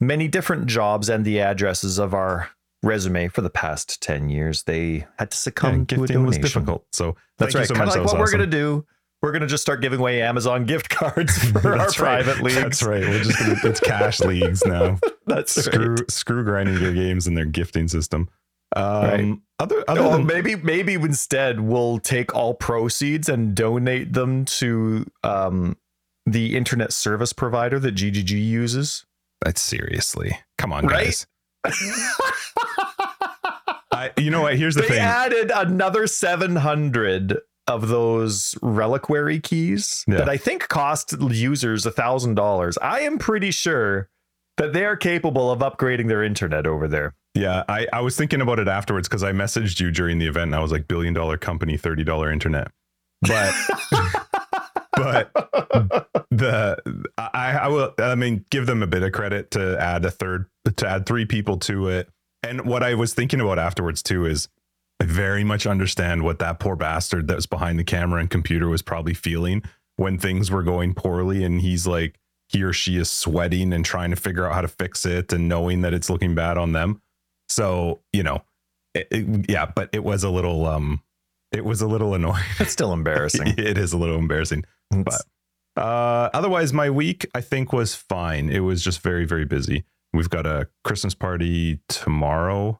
many 0.00 0.28
different 0.28 0.64
jobs 0.66 1.10
and 1.10 1.26
the 1.26 1.40
addresses 1.40 1.98
of 1.98 2.14
our 2.14 2.48
resume 2.82 3.28
for 3.28 3.42
the 3.42 3.50
past 3.50 4.00
10 4.00 4.30
years, 4.30 4.62
they 4.62 5.06
had 5.18 5.30
to 5.30 5.34
yeah, 5.34 5.40
succumb 5.40 5.84
to 5.86 5.96
a 5.96 5.98
gifting 5.98 6.24
was 6.24 6.38
difficult. 6.38 6.86
So 6.92 7.16
That's 7.36 7.52
thank 7.52 7.60
right. 7.60 7.68
so 7.68 7.74
kind 7.74 7.90
of 7.90 7.96
like 7.96 8.06
what 8.06 8.18
was 8.18 8.32
we're 8.32 8.38
going 8.38 8.50
to 8.50 8.56
do. 8.56 8.86
We're 9.22 9.30
going 9.32 9.42
to 9.42 9.46
just 9.46 9.62
start 9.62 9.80
giving 9.80 10.00
away 10.00 10.20
Amazon 10.20 10.64
gift 10.66 10.88
cards 10.88 11.36
for 11.52 11.72
our 11.72 11.86
right. 11.86 11.94
private 11.94 12.42
leagues. 12.42 12.56
That's 12.56 12.82
right. 12.82 13.02
We're 13.02 13.22
just 13.22 13.38
gonna, 13.38 13.56
it's 13.64 13.80
cash 13.80 14.20
leagues 14.24 14.64
now. 14.66 14.98
That's 15.26 15.52
screw 15.64 15.94
right. 15.94 16.10
screw 16.10 16.42
grinding 16.44 16.80
your 16.80 16.92
games 16.92 17.26
and 17.26 17.36
their 17.36 17.44
gifting 17.44 17.88
system. 17.88 18.28
Um, 18.74 19.02
Right. 19.04 19.38
Other 19.60 19.84
other 19.86 20.00
Oh, 20.00 20.12
than 20.12 20.26
maybe 20.26 20.56
maybe 20.56 20.94
instead 20.94 21.60
we'll 21.60 21.98
take 22.00 22.34
all 22.34 22.54
proceeds 22.54 23.28
and 23.28 23.54
donate 23.54 24.12
them 24.12 24.44
to 24.46 25.06
um, 25.22 25.76
the 26.26 26.56
internet 26.56 26.92
service 26.92 27.32
provider 27.32 27.78
that 27.78 27.94
GGG 27.94 28.30
uses. 28.30 29.04
That's 29.44 29.60
seriously, 29.60 30.36
come 30.58 30.72
on, 30.72 30.86
Right? 30.86 31.04
guys. 31.04 31.26
I, 33.92 34.10
you 34.16 34.30
know 34.30 34.42
what? 34.42 34.56
Here's 34.56 34.74
the 34.74 34.82
they 34.82 34.88
thing. 34.88 34.96
They 34.96 35.02
added 35.02 35.52
another 35.54 36.06
700 36.06 37.38
of 37.66 37.88
those 37.88 38.56
reliquary 38.62 39.38
keys 39.40 40.04
Yeah. 40.08 40.16
that 40.18 40.28
I 40.28 40.36
think 40.36 40.68
cost 40.68 41.14
users 41.30 41.86
a 41.86 41.90
thousand 41.90 42.34
dollars. 42.34 42.76
I 42.82 43.00
am 43.00 43.18
pretty 43.18 43.50
sure 43.50 44.08
that 44.56 44.72
they 44.72 44.84
are 44.84 44.96
capable 44.96 45.50
of 45.50 45.60
upgrading 45.60 46.08
their 46.08 46.22
internet 46.22 46.66
over 46.66 46.88
there. 46.88 47.14
Yeah, 47.34 47.62
I, 47.68 47.86
I 47.92 48.00
was 48.02 48.16
thinking 48.16 48.40
about 48.42 48.58
it 48.58 48.68
afterwards 48.68 49.08
because 49.08 49.22
I 49.22 49.32
messaged 49.32 49.80
you 49.80 49.90
during 49.90 50.18
the 50.18 50.26
event 50.26 50.48
and 50.48 50.54
I 50.54 50.60
was 50.60 50.70
like, 50.72 50.86
billion 50.88 51.14
dollar 51.14 51.38
company, 51.38 51.76
thirty 51.78 52.04
dollar 52.04 52.30
internet. 52.30 52.68
But 53.22 53.54
but 54.96 55.30
the 56.30 56.76
I, 57.16 57.52
I 57.62 57.68
will 57.68 57.94
I 57.98 58.14
mean 58.14 58.44
give 58.50 58.66
them 58.66 58.82
a 58.82 58.86
bit 58.86 59.02
of 59.02 59.12
credit 59.12 59.50
to 59.52 59.80
add 59.80 60.04
a 60.04 60.10
third 60.10 60.46
to 60.76 60.86
add 60.88 61.06
three 61.06 61.24
people 61.24 61.58
to 61.58 61.88
it. 61.88 62.08
And 62.42 62.66
what 62.66 62.82
I 62.82 62.94
was 62.94 63.14
thinking 63.14 63.40
about 63.40 63.58
afterwards 63.58 64.02
too 64.02 64.26
is 64.26 64.48
I 65.02 65.04
very 65.04 65.42
much 65.42 65.66
understand 65.66 66.22
what 66.22 66.38
that 66.38 66.60
poor 66.60 66.76
bastard 66.76 67.26
that 67.26 67.34
was 67.34 67.46
behind 67.46 67.76
the 67.76 67.82
camera 67.84 68.20
and 68.20 68.30
computer 68.30 68.68
was 68.68 68.82
probably 68.82 69.14
feeling 69.14 69.64
when 69.96 70.16
things 70.16 70.48
were 70.48 70.62
going 70.62 70.94
poorly 70.94 71.42
and 71.42 71.60
he's 71.60 71.88
like 71.88 72.20
he 72.48 72.62
or 72.62 72.72
she 72.72 72.98
is 72.98 73.10
sweating 73.10 73.72
and 73.72 73.84
trying 73.84 74.10
to 74.10 74.16
figure 74.16 74.46
out 74.46 74.54
how 74.54 74.60
to 74.60 74.68
fix 74.68 75.04
it 75.04 75.32
and 75.32 75.48
knowing 75.48 75.80
that 75.80 75.92
it's 75.92 76.08
looking 76.08 76.36
bad 76.36 76.56
on 76.56 76.70
them. 76.70 77.02
So, 77.48 78.02
you 78.12 78.22
know, 78.22 78.44
it, 78.94 79.08
it- 79.10 79.50
yeah, 79.50 79.66
but 79.66 79.88
it 79.92 80.04
was 80.04 80.22
a 80.22 80.30
little 80.30 80.66
um 80.66 81.02
it 81.50 81.64
was 81.64 81.80
a 81.82 81.88
little 81.88 82.14
annoying. 82.18 82.44
It's 82.60 82.70
still 82.70 82.92
embarrassing. 82.92 83.54
it 83.58 83.76
is 83.76 83.92
a 83.92 83.98
little 83.98 84.18
embarrassing. 84.18 84.64
But 84.90 85.22
uh, 85.76 86.30
otherwise, 86.32 86.72
my 86.72 86.90
week 86.90 87.26
I 87.34 87.40
think 87.40 87.72
was 87.72 87.96
fine. 87.96 88.50
It 88.50 88.60
was 88.60 88.84
just 88.84 89.00
very, 89.00 89.24
very 89.24 89.46
busy. 89.46 89.82
We've 90.12 90.30
got 90.30 90.46
a 90.46 90.68
Christmas 90.84 91.16
party 91.16 91.80
tomorrow 91.88 92.78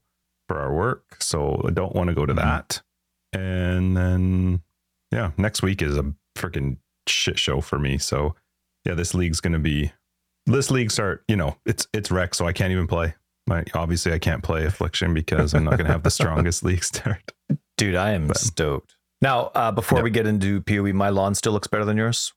for 0.48 0.58
our 0.58 0.72
work, 0.72 1.16
so 1.20 1.62
I 1.66 1.70
don't 1.70 1.94
want 1.94 2.08
to 2.08 2.14
go 2.14 2.26
to 2.26 2.34
Mhm. 2.34 2.36
that. 2.36 2.82
And 3.32 3.96
then, 3.96 4.62
yeah, 5.10 5.30
next 5.36 5.62
week 5.62 5.80
is 5.82 5.96
a 5.96 6.12
freaking 6.36 6.76
shit 7.08 7.38
show 7.38 7.60
for 7.60 7.78
me. 7.78 7.98
So, 7.98 8.34
yeah, 8.84 8.94
this 8.94 9.14
league's 9.14 9.40
gonna 9.40 9.58
be 9.58 9.92
this 10.46 10.70
league 10.70 10.90
start. 10.90 11.24
You 11.28 11.36
know, 11.36 11.56
it's 11.64 11.86
it's 11.92 12.10
wrecked, 12.10 12.36
so 12.36 12.46
I 12.46 12.52
can't 12.52 12.72
even 12.72 12.86
play. 12.86 13.14
My 13.46 13.64
obviously 13.74 14.12
I 14.12 14.18
can't 14.18 14.42
play 14.42 14.64
Affliction 14.66 15.14
because 15.14 15.54
I'm 15.54 15.64
not 15.64 15.76
gonna 15.78 15.90
have 15.90 16.02
the 16.02 16.10
strongest 16.20 16.62
league 16.64 16.84
start. 16.84 17.32
Dude, 17.76 17.94
I 17.96 18.10
am 18.10 18.26
But- 18.28 18.38
stoked. 18.38 18.96
Now, 19.20 19.52
uh, 19.54 19.70
before 19.70 19.98
Yep. 19.98 20.04
we 20.04 20.10
get 20.10 20.26
into 20.26 20.60
PoE, 20.62 20.92
my 20.92 21.08
lawn 21.10 21.34
still 21.36 21.52
looks 21.52 21.68
better 21.68 21.84
than 21.84 21.96
yours. 21.96 22.32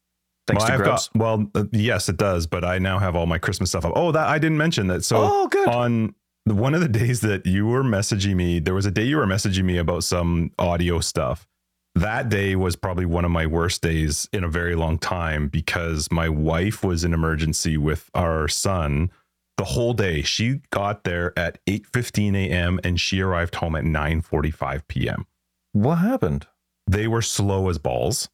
Thanks 0.48 0.62
well, 0.62 0.68
to 0.68 0.74
I've 0.76 0.80
Grubs. 0.84 1.08
got 1.10 1.20
well, 1.20 1.52
uh, 1.56 1.64
yes, 1.72 2.08
it 2.10 2.18
does. 2.18 2.46
But 2.46 2.64
I 2.64 2.78
now 2.78 3.00
have 3.00 3.16
all 3.16 3.26
my 3.26 3.40
Christmas 3.40 3.72
stuff 3.72 3.86
up. 3.86 3.94
Oh, 3.96 4.12
that 4.12 4.28
I 4.28 4.38
didn't 4.38 4.58
mention 4.60 4.86
that. 4.88 5.04
So 5.04 5.18
oh, 5.20 5.48
good. 5.48 5.68
on 5.68 6.14
one 6.46 6.74
of 6.74 6.82
the 6.82 6.88
days 6.88 7.22
that 7.22 7.46
you 7.46 7.66
were 7.66 7.84
messaging 7.84 8.36
me, 8.36 8.60
there 8.60 8.74
was 8.74 8.86
a 8.86 8.92
day 8.92 9.04
you 9.04 9.18
were 9.18 9.26
messaging 9.26 9.64
me 9.66 9.78
about 9.78 10.04
some 10.04 10.52
audio 10.60 11.00
stuff. 11.00 11.48
That 11.96 12.30
day 12.30 12.56
was 12.56 12.76
probably 12.76 13.06
one 13.06 13.24
of 13.26 13.32
my 13.32 13.46
worst 13.46 13.82
days 13.82 14.28
in 14.34 14.44
a 14.44 14.50
very 14.50 14.76
long 14.76 14.98
time 14.98 15.48
because 15.48 16.12
my 16.12 16.28
wife 16.30 16.84
was 16.84 17.04
in 17.04 17.14
emergency 17.14 17.78
with 17.78 18.10
our 18.14 18.48
son 18.48 19.12
the 19.58 19.64
whole 19.64 19.94
day. 19.94 20.22
She 20.22 20.60
got 20.72 21.06
there 21.06 21.32
at 21.40 21.58
8:15 21.66 22.36
a.m. 22.36 22.80
and 22.84 23.00
she 23.00 23.22
arrived 23.22 23.56
home 23.56 23.76
at 23.78 23.86
9:45 23.86 24.82
p.m. 24.90 25.26
what 25.72 25.96
happened? 25.96 26.48
They 26.86 27.08
were 27.08 27.22
slow 27.22 27.70
as 27.70 27.78
balls. 27.80 28.30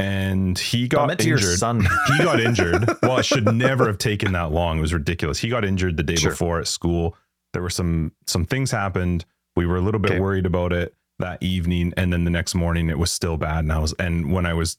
And 0.00 0.58
he 0.58 0.88
got 0.88 1.06
meant 1.06 1.20
to 1.20 1.28
your 1.28 1.38
injured 1.38 1.58
son. 1.58 1.86
he 2.18 2.24
got 2.24 2.40
injured. 2.40 2.84
Well, 3.00 3.18
it 3.18 3.24
should 3.24 3.54
never 3.54 3.86
have 3.86 3.96
taken 3.98 4.32
that 4.32 4.50
long. 4.50 4.78
It 4.78 4.80
was 4.80 4.92
ridiculous. 4.92 5.38
He 5.38 5.48
got 5.48 5.64
injured 5.64 5.96
the 5.96 6.02
day 6.02 6.16
Sure. 6.16 6.32
before 6.32 6.58
at 6.58 6.66
school. 6.66 7.16
There 7.54 7.62
were 7.62 7.70
some 7.70 8.12
some 8.26 8.44
things 8.44 8.70
happened. 8.70 9.24
We 9.56 9.64
were 9.66 9.76
a 9.76 9.80
little 9.80 10.00
bit 10.00 10.10
Okay. 10.12 10.20
worried 10.20 10.44
about 10.46 10.72
it 10.72 10.94
that 11.20 11.42
evening, 11.42 11.94
and 11.96 12.12
then 12.12 12.24
the 12.24 12.30
next 12.30 12.54
morning 12.54 12.90
it 12.90 12.98
was 12.98 13.10
still 13.10 13.36
bad. 13.38 13.60
And 13.60 13.72
I 13.72 13.78
was 13.78 13.94
and 13.98 14.30
when 14.32 14.44
I 14.44 14.52
was 14.52 14.76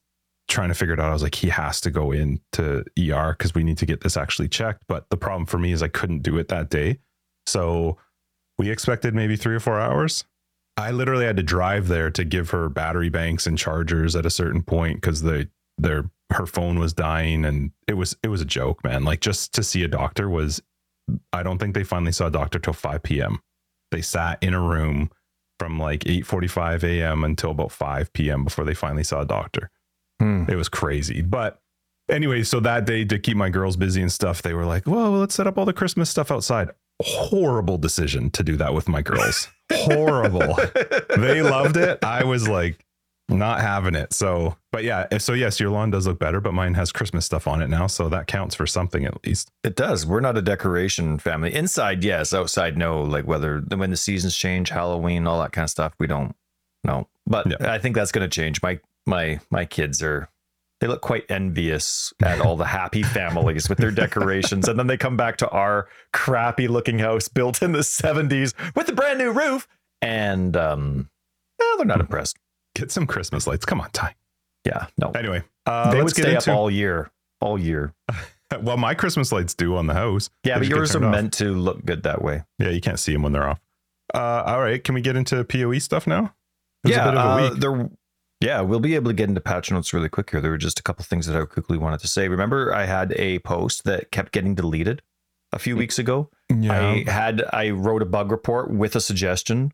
trying 0.47 0.67
to 0.69 0.75
figure 0.75 0.93
it 0.93 0.99
out, 0.99 1.09
I 1.09 1.13
was 1.13 1.23
like, 1.23 1.33
he 1.35 1.49
has 1.49 1.81
to 1.81 1.89
go 1.89 2.11
in 2.11 2.39
to 2.51 2.83
ER 2.99 3.33
because 3.35 3.55
we 3.55 3.63
need 3.63 3.79
to 3.79 3.85
get 3.87 4.01
this 4.01 4.15
actually 4.15 4.47
checked. 4.47 4.83
But 4.87 5.09
the 5.09 5.17
problem 5.17 5.47
for 5.47 5.57
me 5.57 5.71
is 5.71 5.81
I 5.81 5.87
couldn't 5.87 6.21
do 6.21 6.37
it 6.37 6.49
that 6.49 6.69
day. 6.69 6.99
So 7.47 7.97
we 8.59 8.69
expected 8.69 9.15
maybe 9.15 9.35
three 9.37 9.55
or 9.55 9.59
four 9.59 9.79
hours. 9.79 10.23
I 10.77 10.91
literally 10.91 11.25
had 11.25 11.37
to 11.37 11.43
drive 11.43 11.87
there 11.87 12.11
to 12.11 12.23
give 12.25 12.49
her 12.51 12.69
battery 12.69 13.09
banks 13.09 13.47
and 13.47 13.57
chargers 13.57 14.15
at 14.15 14.25
a 14.25 14.29
certain 14.29 14.61
point 14.61 14.97
because 14.97 15.21
the 15.23 15.49
their 15.77 16.11
her 16.33 16.45
phone 16.45 16.79
was 16.79 16.93
dying 16.93 17.45
and 17.45 17.71
it 17.87 17.93
was 17.93 18.15
it 18.23 18.27
was 18.27 18.41
a 18.41 18.45
joke, 18.45 18.83
man. 18.83 19.03
Like 19.03 19.21
just 19.21 19.53
to 19.53 19.63
see 19.63 19.83
a 19.83 19.87
doctor 19.87 20.29
was 20.29 20.61
I 21.33 21.43
don't 21.43 21.57
think 21.57 21.75
they 21.75 21.83
finally 21.83 22.11
saw 22.11 22.27
a 22.27 22.31
doctor 22.31 22.59
till 22.59 22.73
5 22.73 23.03
p.m. 23.03 23.39
They 23.91 24.01
sat 24.01 24.41
in 24.41 24.53
a 24.53 24.61
room 24.61 25.11
from 25.59 25.79
like 25.79 26.01
8:45 26.01 26.83
a.m. 26.83 27.23
until 27.23 27.51
about 27.51 27.71
5 27.71 28.13
p.m. 28.13 28.43
before 28.43 28.65
they 28.65 28.73
finally 28.73 29.03
saw 29.03 29.21
a 29.21 29.25
doctor. 29.25 29.69
Hmm. 30.19 30.45
It 30.47 30.55
was 30.55 30.69
crazy. 30.69 31.21
But 31.21 31.61
anyway, 32.09 32.43
so 32.43 32.59
that 32.61 32.85
day 32.85 33.05
to 33.05 33.19
keep 33.19 33.37
my 33.37 33.49
girls 33.49 33.77
busy 33.77 34.01
and 34.01 34.11
stuff, 34.11 34.41
they 34.41 34.53
were 34.53 34.65
like, 34.65 34.87
well, 34.87 35.11
let's 35.11 35.35
set 35.35 35.47
up 35.47 35.57
all 35.57 35.65
the 35.65 35.73
Christmas 35.73 36.09
stuff 36.09 36.31
outside. 36.31 36.69
Horrible 37.01 37.77
decision 37.77 38.29
to 38.31 38.43
do 38.43 38.55
that 38.57 38.73
with 38.73 38.87
my 38.87 39.01
girls. 39.01 39.49
Horrible. 39.71 40.57
they 41.17 41.41
loved 41.41 41.77
it. 41.77 42.03
I 42.03 42.23
was 42.23 42.47
like, 42.47 42.84
not 43.29 43.61
having 43.61 43.95
it. 43.95 44.13
So, 44.13 44.55
but 44.71 44.83
yeah, 44.83 45.17
so 45.17 45.33
yes, 45.33 45.59
your 45.59 45.69
lawn 45.71 45.89
does 45.91 46.05
look 46.05 46.19
better, 46.19 46.39
but 46.39 46.53
mine 46.53 46.75
has 46.75 46.91
Christmas 46.91 47.25
stuff 47.25 47.47
on 47.47 47.61
it 47.61 47.69
now. 47.69 47.87
So 47.87 48.07
that 48.09 48.27
counts 48.27 48.55
for 48.55 48.67
something 48.67 49.05
at 49.05 49.25
least. 49.25 49.49
It 49.63 49.75
does. 49.75 50.05
We're 50.05 50.19
not 50.19 50.37
a 50.37 50.41
decoration 50.41 51.17
family. 51.17 51.53
Inside, 51.53 52.03
yes. 52.03 52.33
Outside, 52.33 52.77
no. 52.77 53.01
Like 53.01 53.25
whether 53.25 53.61
when 53.75 53.89
the 53.89 53.97
seasons 53.97 54.35
change, 54.35 54.69
Halloween, 54.69 55.25
all 55.25 55.41
that 55.41 55.51
kind 55.51 55.63
of 55.63 55.69
stuff, 55.69 55.93
we 55.99 56.07
don't 56.07 56.35
know. 56.83 57.07
But 57.25 57.49
Yeah. 57.49 57.71
I 57.73 57.79
think 57.79 57.95
that's 57.95 58.11
going 58.11 58.29
to 58.29 58.33
change. 58.33 58.61
My 58.61 58.79
my 59.07 59.39
my 59.49 59.65
kids 59.65 60.03
are 60.03 60.29
they 60.81 60.87
look 60.87 61.01
quite 61.01 61.25
envious 61.29 62.13
at 62.21 62.41
all 62.41 62.57
the 62.57 62.65
happy 62.65 63.01
families 63.17 63.69
with 63.69 63.77
their 63.79 63.91
decorations, 63.91 64.67
and 64.67 64.77
then 64.77 64.87
they 64.87 64.97
come 64.97 65.17
back 65.17 65.37
to 65.37 65.49
our 65.49 65.87
crappy 66.13 66.67
looking 66.67 66.99
house 66.99 67.27
built 67.27 67.61
in 67.63 67.71
the 67.71 67.81
seventies 67.83 68.53
with 68.75 68.87
a 68.89 68.93
brand 68.93 69.17
new 69.17 69.31
roof, 69.31 69.67
and 70.01 70.55
um, 70.55 71.09
no, 71.59 71.77
they're 71.77 71.85
not 71.85 72.01
impressed. 72.01 72.37
Get 72.75 72.91
some 72.91 73.07
Christmas 73.07 73.47
lights. 73.47 73.65
Come 73.65 73.81
on, 73.81 73.89
Ty. 73.91 74.15
Yeah, 74.65 74.87
no, 74.97 75.11
Anyway, 75.11 75.43
uh, 75.65 75.91
they 75.91 76.01
let's 76.01 76.05
would 76.05 76.15
get 76.15 76.23
stay 76.23 76.35
into. 76.35 76.51
up 76.51 76.57
all 76.57 76.71
year, 76.71 77.11
all 77.39 77.59
year. 77.59 77.93
well, 78.61 78.77
my 78.77 78.95
Christmas 78.95 79.31
lights 79.31 79.53
do 79.53 79.75
on 79.75 79.87
the 79.87 79.93
house. 79.93 80.29
Yeah, 80.43 80.57
but 80.57 80.67
yours 80.67 80.95
are 80.95 80.99
meant 80.99 81.33
to 81.33 81.53
look 81.53 81.85
good 81.85 82.03
that 82.03 82.21
way. 82.21 82.43
Yeah, 82.57 82.69
you 82.69 82.81
can't 82.81 82.99
see 82.99 83.13
them 83.13 83.21
when 83.21 83.31
they're 83.31 83.47
off. 83.47 83.59
Uh, 84.13 84.43
all 84.45 84.61
right, 84.61 84.83
can 84.83 84.95
we 84.95 85.01
get 85.01 85.15
into 85.15 85.43
POE 85.43 85.79
stuff 85.79 86.07
now? 86.07 86.33
Yeah, 86.83 87.07
a 87.07 87.11
bit 87.11 87.17
of 87.17 87.39
a 87.39 87.43
uh, 87.43 87.53
there. 87.59 87.89
Yeah, 88.41 88.61
we'll 88.61 88.79
be 88.79 88.95
able 88.95 89.09
to 89.11 89.15
get 89.15 89.29
into 89.29 89.41
patch 89.41 89.71
notes 89.71 89.93
really 89.93 90.09
quick 90.09 90.29
here. 90.29 90.41
There 90.41 90.51
were 90.51 90.57
just 90.57 90.79
a 90.79 90.83
couple 90.83 91.05
things 91.05 91.25
that 91.27 91.39
I 91.39 91.45
quickly 91.45 91.77
wanted 91.77 91.99
to 92.01 92.07
say. 92.07 92.27
Remember, 92.27 92.73
I 92.73 92.85
had 92.85 93.13
a 93.13 93.39
post 93.39 93.85
that 93.85 94.11
kept 94.11 94.31
getting 94.31 94.55
deleted 94.55 95.01
a 95.53 95.59
few 95.59 95.77
weeks 95.77 95.97
ago. 95.97 96.29
Yeah. 96.53 96.79
I 97.07 97.09
had 97.09 97.43
I 97.53 97.69
wrote 97.69 98.01
a 98.01 98.05
bug 98.05 98.31
report 98.31 98.71
with 98.71 98.95
a 98.95 99.01
suggestion. 99.01 99.71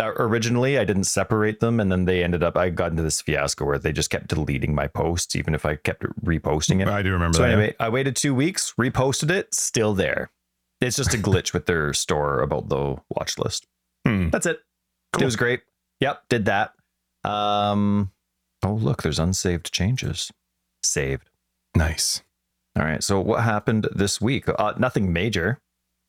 Uh, 0.00 0.12
originally, 0.16 0.78
I 0.78 0.84
didn't 0.84 1.04
separate 1.04 1.60
them, 1.60 1.78
and 1.78 1.92
then 1.92 2.04
they 2.06 2.24
ended 2.24 2.42
up. 2.42 2.56
I 2.56 2.70
got 2.70 2.90
into 2.90 3.02
this 3.02 3.20
fiasco 3.20 3.64
where 3.66 3.78
they 3.78 3.92
just 3.92 4.10
kept 4.10 4.28
deleting 4.28 4.74
my 4.74 4.86
posts, 4.86 5.36
even 5.36 5.54
if 5.54 5.66
I 5.66 5.76
kept 5.76 6.02
reposting 6.24 6.80
it. 6.80 6.88
I 6.88 7.02
do 7.02 7.12
remember 7.12 7.36
So 7.36 7.42
that. 7.42 7.50
anyway, 7.52 7.74
I 7.78 7.88
waited 7.90 8.16
two 8.16 8.34
weeks, 8.34 8.72
reposted 8.78 9.30
it, 9.30 9.54
still 9.54 9.94
there. 9.94 10.30
It's 10.80 10.96
just 10.96 11.12
a 11.12 11.18
glitch 11.18 11.52
with 11.52 11.66
their 11.66 11.92
store 11.92 12.40
about 12.40 12.70
the 12.70 12.96
watch 13.10 13.38
list. 13.38 13.66
Hmm. 14.06 14.30
That's 14.30 14.46
it. 14.46 14.60
Cool. 15.12 15.22
It 15.22 15.24
was 15.26 15.36
great. 15.36 15.60
Yep, 16.00 16.22
did 16.30 16.44
that. 16.46 16.72
Um 17.22 18.10
oh 18.64 18.72
look, 18.72 19.02
there's 19.02 19.18
unsaved 19.18 19.70
changes. 19.72 20.30
Saved. 20.82 21.28
Nice. 21.76 22.22
All 22.78 22.84
right. 22.84 23.02
So 23.02 23.20
what 23.20 23.42
happened 23.44 23.88
this 23.94 24.20
week? 24.22 24.46
Uh, 24.48 24.72
nothing 24.78 25.12
major. 25.12 25.58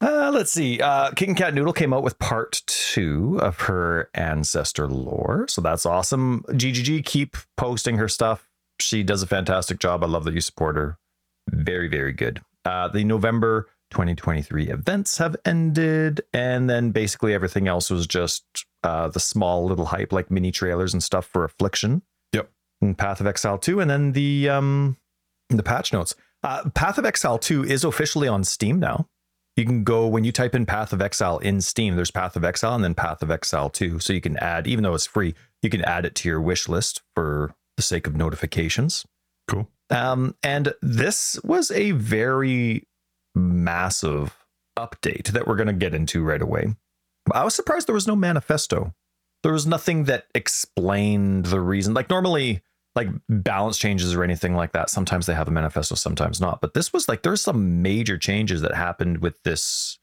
Uh, 0.01 0.31
let's 0.33 0.51
see. 0.51 0.79
Uh, 0.79 1.11
King 1.11 1.35
Cat 1.35 1.53
Noodle 1.53 1.73
came 1.73 1.93
out 1.93 2.01
with 2.01 2.17
part 2.17 2.63
two 2.65 3.37
of 3.39 3.59
her 3.61 4.09
ancestor 4.15 4.87
lore, 4.87 5.45
so 5.47 5.61
that's 5.61 5.85
awesome. 5.85 6.43
GGG, 6.49 7.05
keep 7.05 7.37
posting 7.55 7.97
her 7.97 8.07
stuff. 8.07 8.49
She 8.79 9.03
does 9.03 9.21
a 9.21 9.27
fantastic 9.27 9.79
job. 9.79 10.03
I 10.03 10.07
love 10.07 10.23
that 10.23 10.33
you 10.33 10.41
support 10.41 10.75
her. 10.75 10.97
Very, 11.49 11.87
very 11.87 12.13
good. 12.13 12.41
Uh, 12.65 12.87
the 12.87 13.03
November 13.03 13.67
2023 13.91 14.69
events 14.69 15.19
have 15.19 15.35
ended, 15.45 16.21
and 16.33 16.67
then 16.67 16.89
basically 16.89 17.35
everything 17.35 17.67
else 17.67 17.91
was 17.91 18.07
just 18.07 18.43
uh, 18.83 19.07
the 19.07 19.19
small 19.19 19.65
little 19.65 19.85
hype, 19.85 20.11
like 20.11 20.31
mini 20.31 20.51
trailers 20.51 20.93
and 20.93 21.03
stuff 21.03 21.25
for 21.25 21.43
Affliction. 21.43 22.01
Yep. 22.33 22.49
And 22.81 22.97
Path 22.97 23.21
of 23.21 23.27
Exile 23.27 23.59
2, 23.59 23.79
and 23.79 23.89
then 23.89 24.13
the 24.13 24.49
um 24.49 24.97
the 25.49 25.63
patch 25.63 25.93
notes. 25.93 26.15
Uh, 26.43 26.69
Path 26.71 26.97
of 26.97 27.05
Exile 27.05 27.37
2 27.37 27.65
is 27.65 27.83
officially 27.83 28.27
on 28.27 28.43
Steam 28.43 28.79
now. 28.79 29.07
You 29.61 29.67
can 29.67 29.83
go 29.83 30.07
when 30.07 30.23
you 30.23 30.31
type 30.31 30.55
in 30.55 30.65
Path 30.65 30.91
of 30.91 31.03
Exile 31.03 31.37
in 31.37 31.61
Steam, 31.61 31.95
there's 31.95 32.09
Path 32.09 32.35
of 32.35 32.43
Exile 32.43 32.73
and 32.73 32.83
then 32.83 32.95
Path 32.95 33.21
of 33.21 33.29
Exile 33.29 33.69
2. 33.69 33.99
So 33.99 34.11
you 34.11 34.19
can 34.19 34.35
add, 34.37 34.65
even 34.65 34.83
though 34.83 34.95
it's 34.95 35.05
free, 35.05 35.35
you 35.61 35.69
can 35.69 35.83
add 35.83 36.03
it 36.03 36.15
to 36.15 36.29
your 36.29 36.41
wish 36.41 36.67
list 36.67 37.03
for 37.13 37.53
the 37.77 37.83
sake 37.83 38.07
of 38.07 38.15
notifications. 38.15 39.05
Cool. 39.47 39.69
Um, 39.91 40.35
and 40.41 40.73
this 40.81 41.39
was 41.43 41.69
a 41.69 41.91
very 41.91 42.87
massive 43.35 44.35
update 44.79 45.27
that 45.27 45.45
we're 45.45 45.57
going 45.57 45.67
to 45.67 45.73
get 45.73 45.93
into 45.93 46.23
right 46.23 46.41
away. 46.41 46.73
I 47.31 47.43
was 47.43 47.53
surprised 47.53 47.87
there 47.87 47.93
was 47.93 48.07
no 48.07 48.15
manifesto. 48.15 48.95
There 49.43 49.53
was 49.53 49.67
nothing 49.67 50.05
that 50.05 50.25
explained 50.33 51.45
the 51.45 51.61
reason. 51.61 51.93
Like 51.93 52.09
normally, 52.09 52.63
like 52.95 53.07
balance 53.29 53.77
changes 53.77 54.13
or 54.13 54.23
anything 54.23 54.53
like 54.55 54.73
that, 54.73 54.89
sometimes 54.89 55.25
they 55.25 55.33
have 55.33 55.47
a 55.47 55.51
manifesto, 55.51 55.95
sometimes 55.95 56.41
not. 56.41 56.59
But 56.61 56.73
this 56.73 56.91
was 56.91 57.07
like 57.07 57.23
there's 57.23 57.41
some 57.41 57.81
major 57.81 58.17
changes 58.17 58.61
that 58.61 58.73
happened 58.75 59.19
with 59.19 59.41
this 59.43 59.97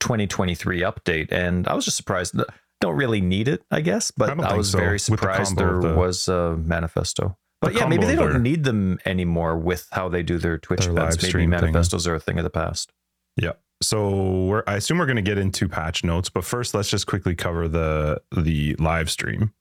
2023 0.00 0.80
update, 0.82 1.32
and 1.32 1.66
I 1.66 1.74
was 1.74 1.84
just 1.84 1.96
surprised. 1.96 2.34
Don't 2.80 2.96
really 2.96 3.22
need 3.22 3.48
it, 3.48 3.62
I 3.70 3.80
guess, 3.80 4.10
but 4.10 4.26
don't 4.26 4.40
I, 4.40 4.56
was 4.56 4.70
so, 4.72 4.78
very 4.78 4.94
with 4.94 5.06
the 5.06 5.16
surprised 5.16 5.56
there 5.56 5.80
the- 5.80 5.94
was 5.94 6.28
a 6.28 6.56
manifesto. 6.56 7.38
But 7.62 7.72
yeah, 7.74 7.86
maybe 7.86 8.04
they 8.04 8.14
don't 8.14 8.32
their- 8.32 8.38
need 8.40 8.64
them 8.64 8.98
anymore 9.06 9.56
with 9.56 9.88
how 9.92 10.10
they 10.10 10.22
do 10.22 10.36
their 10.36 10.58
Twitch 10.58 10.80
Their 10.80 10.90
events. 10.90 11.16
Maybe 11.16 11.28
stream 11.28 11.50
thing. 11.50 11.60
manifestos 11.60 12.06
are 12.06 12.14
a 12.16 12.20
thing 12.20 12.36
of 12.38 12.44
the 12.44 12.50
past. 12.50 12.92
Yeah. 13.38 13.52
So 13.82 14.44
we're 14.44 14.64
I 14.66 14.74
assume 14.74 14.98
we're 14.98 15.06
going 15.06 15.16
to 15.16 15.22
get 15.22 15.38
into 15.38 15.66
patch 15.66 16.04
notes, 16.04 16.28
but 16.28 16.44
first 16.44 16.74
let's 16.74 16.90
just 16.90 17.06
quickly 17.06 17.34
cover 17.34 17.66
the 17.68 18.20
the 18.36 18.74
live 18.78 19.10
stream. 19.10 19.54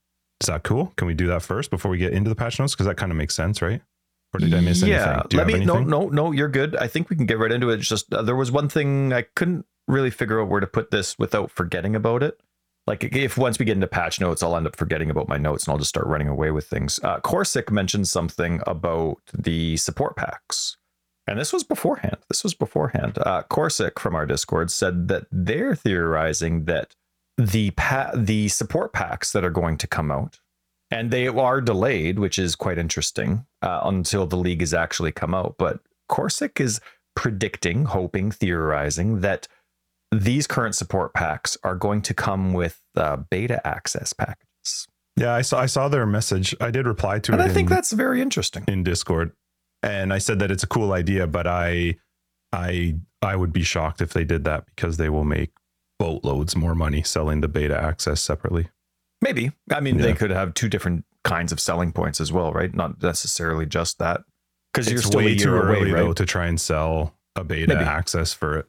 Is 0.43 0.47
that 0.47 0.63
cool? 0.63 0.91
Can 0.97 1.07
we 1.07 1.13
do 1.13 1.27
that 1.27 1.41
first 1.41 1.69
before 1.69 1.89
we 1.89 1.97
get 1.97 2.11
into 2.13 2.29
the 2.29 2.35
patch 2.35 2.59
notes? 2.59 2.73
Because 2.73 2.85
that 2.85 2.97
kind 2.97 3.11
of 3.11 3.17
makes 3.17 3.33
sense, 3.33 3.61
right? 3.61 3.81
Or 4.33 4.39
did 4.39 4.53
I 4.53 4.59
miss 4.59 4.81
anything? 4.81 4.99
Yeah, 4.99 5.21
Do 5.29 5.37
let 5.37 5.47
me. 5.47 5.63
No, 5.63 5.79
no, 5.79 6.09
no. 6.09 6.31
You're 6.31 6.49
good. 6.49 6.75
I 6.75 6.87
think 6.87 7.09
we 7.09 7.15
can 7.15 7.25
get 7.25 7.37
right 7.37 7.51
into 7.51 7.69
it. 7.69 7.79
It's 7.79 7.87
just 7.87 8.13
uh, 8.13 8.23
there 8.23 8.35
was 8.35 8.51
one 8.51 8.67
thing 8.67 9.13
I 9.13 9.25
couldn't 9.35 9.65
really 9.87 10.09
figure 10.09 10.41
out 10.41 10.49
where 10.49 10.59
to 10.59 10.67
put 10.67 10.91
this 10.91 11.17
without 11.17 11.51
forgetting 11.51 11.95
about 11.95 12.23
it. 12.23 12.41
Like 12.85 13.03
if 13.03 13.37
once 13.37 13.59
we 13.59 13.65
get 13.65 13.77
into 13.77 13.87
patch 13.87 14.19
notes, 14.19 14.43
I'll 14.43 14.57
end 14.57 14.67
up 14.67 14.75
forgetting 14.75 15.09
about 15.09 15.29
my 15.29 15.37
notes 15.37 15.65
and 15.65 15.71
I'll 15.71 15.77
just 15.77 15.89
start 15.89 16.07
running 16.07 16.27
away 16.27 16.51
with 16.51 16.67
things. 16.67 16.99
Uh, 17.03 17.19
Corsic 17.21 17.71
mentioned 17.71 18.09
something 18.09 18.59
about 18.67 19.19
the 19.33 19.77
support 19.77 20.17
packs, 20.17 20.75
and 21.25 21.39
this 21.39 21.53
was 21.53 21.63
beforehand. 21.63 22.17
This 22.27 22.43
was 22.43 22.53
beforehand. 22.53 23.17
Uh, 23.19 23.43
Corsic 23.43 23.99
from 23.99 24.15
our 24.15 24.25
Discord 24.25 24.71
said 24.71 25.07
that 25.07 25.27
they're 25.31 25.75
theorizing 25.75 26.65
that 26.65 26.95
the 27.37 27.71
pa- 27.71 28.11
the 28.15 28.47
support 28.47 28.93
packs 28.93 29.31
that 29.31 29.43
are 29.43 29.49
going 29.49 29.77
to 29.77 29.87
come 29.87 30.11
out 30.11 30.39
and 30.91 31.09
they 31.09 31.27
are 31.27 31.59
delayed, 31.59 32.19
which 32.19 32.37
is 32.37 32.55
quite 32.55 32.77
interesting 32.77 33.45
uh, 33.61 33.81
until 33.83 34.27
the 34.27 34.35
league 34.37 34.61
has 34.61 34.73
actually 34.73 35.11
come 35.11 35.33
out. 35.33 35.55
But 35.57 35.79
Corsic 36.09 36.59
is 36.61 36.79
predicting, 37.15 37.85
hoping, 37.85 38.29
theorizing 38.29 39.21
that 39.21 39.47
these 40.11 40.45
current 40.45 40.75
support 40.75 41.13
packs 41.13 41.57
are 41.63 41.75
going 41.75 42.03
to 42.03 42.13
come 42.13 42.53
with 42.53 42.79
uh, 42.95 43.17
beta 43.17 43.65
access 43.65 44.13
packages, 44.13 44.87
Yeah, 45.15 45.33
I 45.33 45.41
saw 45.41 45.59
I 45.59 45.65
saw 45.65 45.87
their 45.89 46.05
message. 46.05 46.55
I 46.61 46.69
did 46.69 46.85
reply 46.85 47.19
to 47.19 47.31
and 47.31 47.41
it 47.41 47.45
I 47.45 47.49
think 47.49 47.69
in, 47.69 47.75
that's 47.75 47.91
very 47.91 48.21
interesting. 48.21 48.63
in 48.67 48.83
Discord, 48.83 49.31
and 49.81 50.13
I 50.13 50.19
said 50.19 50.37
that 50.39 50.51
it's 50.51 50.63
a 50.63 50.67
cool 50.67 50.93
idea, 50.93 51.25
but 51.25 51.47
I 51.47 51.95
I 52.51 52.97
I 53.23 53.35
would 53.35 53.51
be 53.51 53.63
shocked 53.63 54.01
if 54.01 54.13
they 54.13 54.23
did 54.23 54.43
that 54.43 54.65
because 54.67 54.97
they 54.97 55.09
will 55.09 55.23
make 55.23 55.49
boatloads 56.03 56.55
more 56.55 56.75
money 56.75 57.01
selling 57.03 57.39
the 57.41 57.47
beta 57.47 57.79
access 57.79 58.19
separately. 58.21 58.67
Maybe 59.21 59.51
I 59.71 59.79
mean 59.79 59.97
they 59.97 60.13
could 60.13 60.31
have 60.31 60.53
two 60.53 60.67
different 60.67 61.05
kinds 61.23 61.51
of 61.53 61.59
selling 61.59 61.93
points 61.93 62.19
as 62.19 62.31
well, 62.33 62.51
right? 62.51 62.73
Not 62.75 63.01
necessarily 63.01 63.65
just 63.65 63.99
that 63.99 64.21
because 64.73 64.91
you're 64.91 65.01
still 65.01 65.21
way 65.21 65.35
too 65.37 65.55
away, 65.55 65.61
early 65.77 65.91
right? 65.93 66.01
though 66.01 66.13
to 66.13 66.25
try 66.25 66.47
and 66.47 66.59
sell 66.59 67.15
a 67.37 67.43
beta 67.45 67.73
Maybe. 67.73 67.85
access 67.85 68.33
for 68.33 68.57
it. 68.57 68.65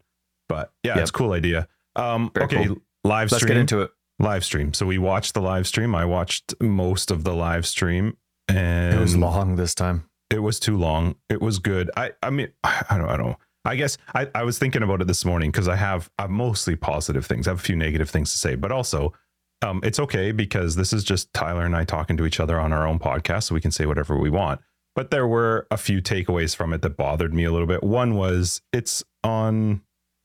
But 0.49 0.71
yeah, 0.85 0.93
Yep. 0.95 1.01
it's 1.03 1.11
a 1.11 1.13
cool 1.13 1.33
idea. 1.33 1.67
Um, 1.97 2.31
okay, 2.39 2.67
cool. 2.67 2.77
live 3.03 3.33
Let's 3.33 3.43
stream. 3.43 3.49
get 3.55 3.61
into 3.61 3.81
it. 3.83 3.91
live 4.21 4.45
stream. 4.45 4.73
So 4.75 4.87
we 4.87 4.99
watched 4.99 5.35
the 5.35 5.41
live 5.43 5.67
stream. 5.67 5.95
I 5.95 6.05
watched 6.05 6.55
most 6.61 7.11
of 7.11 7.25
the 7.25 7.35
live 7.35 7.67
stream, 7.67 8.17
and 8.49 8.95
It 8.97 9.01
was 9.01 9.17
long 9.17 9.57
this 9.57 9.75
time. 9.75 10.05
It 10.31 10.39
was 10.41 10.61
too 10.61 10.77
long. 10.77 11.17
It 11.29 11.41
was 11.43 11.59
good. 11.59 11.91
I 11.97 12.13
I 12.23 12.31
mean 12.31 12.49
I 12.65 12.97
don't 12.99 13.09
I 13.11 13.17
don't. 13.17 13.37
I 13.65 13.77
guess 13.77 13.97
I, 14.15 14.29
I 14.35 14.43
was 14.43 14.59
thinking 14.59 14.83
about 14.83 15.01
it 15.01 15.07
this 15.07 15.25
morning 15.25 15.51
because 15.51 15.69
I 15.69 15.77
have 15.77 16.11
I 16.19 16.23
have 16.23 16.31
mostly 16.31 16.77
positive 16.77 17.25
things. 17.27 17.47
I 17.49 17.53
have 17.53 17.61
a 17.61 17.63
few 17.63 17.77
negative 17.77 18.11
things 18.11 18.31
to 18.33 18.39
say, 18.39 18.55
but 18.57 18.73
also 18.73 19.15
um, 19.63 19.81
it's 19.83 19.99
okay 20.01 20.33
because 20.33 20.77
this 20.77 20.93
is 20.93 21.05
just 21.05 21.33
Tyler 21.33 21.65
and 21.65 21.75
I 21.75 21.85
talking 21.85 22.17
to 22.19 22.27
each 22.27 22.41
other 22.41 22.61
on 22.61 22.73
our 22.73 22.87
own 22.87 22.99
podcast, 22.99 23.45
so 23.45 23.55
we 23.55 23.61
can 23.61 23.71
say 23.71 23.87
whatever 23.87 24.19
we 24.19 24.31
want. 24.31 24.61
But 24.95 25.11
there 25.11 25.27
were 25.27 25.67
a 25.71 25.77
few 25.77 26.01
takeaways 26.01 26.55
from 26.55 26.73
it 26.73 26.83
that 26.83 26.97
bothered 26.97 27.35
me 27.35 27.45
a 27.45 27.53
little 27.53 27.67
bit. 27.67 27.83
One 27.83 28.17
was 28.17 28.61
it's 28.73 29.03
on 29.23 29.81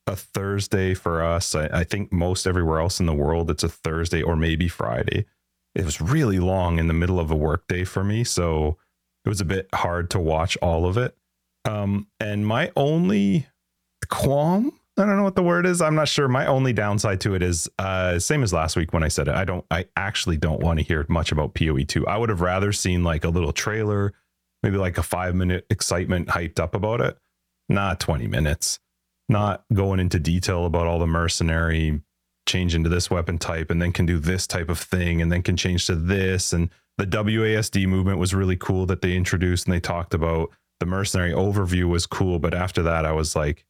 a 0.05 0.15
Thursday 0.15 0.93
for 0.93 1.23
us. 1.23 1.55
I, 1.55 1.67
I 1.67 1.83
think 1.83 2.11
most 2.11 2.45
everywhere 2.45 2.79
else 2.79 2.99
in 2.99 3.05
the 3.05 3.13
world 3.13 3.49
it's 3.49 3.63
a 3.63 3.69
Thursday 3.69 4.21
or 4.21 4.35
maybe 4.35 4.67
Friday. 4.67 5.25
It 5.75 5.85
was 5.85 6.01
really 6.01 6.39
long 6.39 6.77
in 6.77 6.87
the 6.87 6.93
middle 6.93 7.19
of 7.19 7.31
a 7.31 7.35
workday 7.35 7.85
for 7.85 8.03
me, 8.03 8.23
so 8.23 8.77
it 9.23 9.29
was 9.29 9.39
a 9.39 9.45
bit 9.45 9.69
hard 9.73 10.09
to 10.11 10.19
watch 10.19 10.57
all 10.61 10.85
of 10.85 10.97
it. 10.97 11.15
Um, 11.65 12.07
and 12.19 12.45
my 12.45 12.71
only 12.75 13.47
qualm, 14.09 14.71
I 14.97 15.05
don't 15.05 15.17
know 15.17 15.23
what 15.23 15.35
the 15.35 15.43
word 15.43 15.65
is. 15.65 15.81
I'm 15.81 15.95
not 15.95 16.07
sure. 16.07 16.27
My 16.27 16.45
only 16.45 16.73
downside 16.73 17.21
to 17.21 17.35
it 17.35 17.43
is 17.43 17.69
uh, 17.79 18.19
same 18.19 18.43
as 18.43 18.51
last 18.51 18.75
week 18.75 18.93
when 18.93 19.03
I 19.03 19.07
said 19.07 19.27
it. 19.27 19.35
I 19.35 19.45
don't. 19.45 19.65
I 19.71 19.85
actually 19.95 20.37
don't 20.37 20.61
want 20.61 20.79
to 20.79 20.85
hear 20.85 21.05
much 21.09 21.31
about 21.31 21.53
Poe 21.53 21.77
two. 21.79 22.05
I 22.07 22.17
would 22.17 22.29
have 22.29 22.41
rather 22.41 22.71
seen 22.71 23.03
like 23.03 23.23
a 23.23 23.29
little 23.29 23.53
trailer 23.53 24.13
maybe 24.63 24.77
like 24.77 24.97
a 24.97 25.03
five 25.03 25.35
minute 25.35 25.65
excitement 25.69 26.29
hyped 26.29 26.59
up 26.59 26.75
about 26.75 27.01
it. 27.01 27.17
Not 27.67 27.99
20 27.99 28.27
minutes. 28.27 28.79
Not 29.27 29.63
going 29.73 29.99
into 29.99 30.19
detail 30.19 30.65
about 30.65 30.87
all 30.87 30.99
the 30.99 31.07
mercenary 31.07 32.01
change 32.47 32.73
into 32.73 32.89
this 32.89 33.11
weapon 33.11 33.37
type 33.37 33.69
and 33.69 33.81
then 33.81 33.91
can 33.91 34.05
do 34.05 34.17
this 34.17 34.47
type 34.47 34.69
of 34.69 34.79
thing 34.79 35.21
and 35.21 35.31
then 35.31 35.43
can 35.43 35.55
change 35.55 35.85
to 35.85 35.95
this. 35.95 36.51
And 36.51 36.69
the 36.97 37.05
WASD 37.05 37.87
movement 37.87 38.17
was 38.17 38.33
really 38.33 38.55
cool 38.55 38.85
that 38.87 39.01
they 39.01 39.15
introduced 39.15 39.67
and 39.67 39.73
they 39.73 39.79
talked 39.79 40.13
about. 40.13 40.49
The 40.79 40.85
mercenary 40.85 41.31
overview 41.31 41.85
was 41.85 42.05
cool. 42.05 42.39
But 42.39 42.53
after 42.53 42.81
that, 42.83 43.05
I 43.05 43.11
was 43.11 43.35
like, 43.35 43.65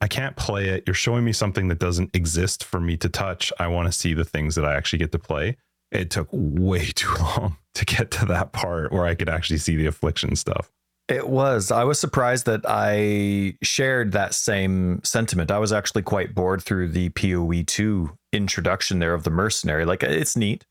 I 0.00 0.08
can't 0.08 0.36
play 0.36 0.68
it. 0.68 0.84
You're 0.86 0.94
showing 0.94 1.24
me 1.24 1.32
something 1.32 1.68
that 1.68 1.78
doesn't 1.78 2.14
exist 2.14 2.64
for 2.64 2.80
me 2.80 2.96
to 2.98 3.08
touch. 3.08 3.52
I 3.58 3.66
want 3.68 3.86
to 3.86 3.92
see 3.92 4.14
the 4.14 4.24
things 4.24 4.54
that 4.54 4.64
I 4.64 4.74
actually 4.74 5.00
get 5.00 5.12
to 5.12 5.18
play. 5.18 5.56
It 5.90 6.10
took 6.10 6.28
way 6.30 6.86
too 6.94 7.14
long 7.20 7.56
to 7.74 7.84
get 7.84 8.10
to 8.12 8.26
that 8.26 8.52
part 8.52 8.92
where 8.92 9.06
I 9.06 9.14
could 9.14 9.28
actually 9.28 9.58
see 9.58 9.76
the 9.76 9.86
affliction 9.86 10.36
stuff. 10.36 10.70
It 11.08 11.28
was. 11.28 11.70
I 11.70 11.84
was 11.84 11.98
surprised 11.98 12.46
that 12.46 12.62
I 12.66 13.56
shared 13.62 14.12
that 14.12 14.34
same 14.34 15.00
sentiment. 15.02 15.50
I 15.50 15.58
was 15.58 15.72
actually 15.72 16.02
quite 16.02 16.34
bored 16.34 16.62
through 16.62 16.88
the 16.88 17.08
PoE 17.10 17.64
2 17.66 18.16
introduction 18.32 18.98
there 18.98 19.12
of 19.12 19.24
the 19.24 19.30
mercenary. 19.30 19.84
Like 19.84 20.02
it's 20.02 20.36
neat. 20.36 20.64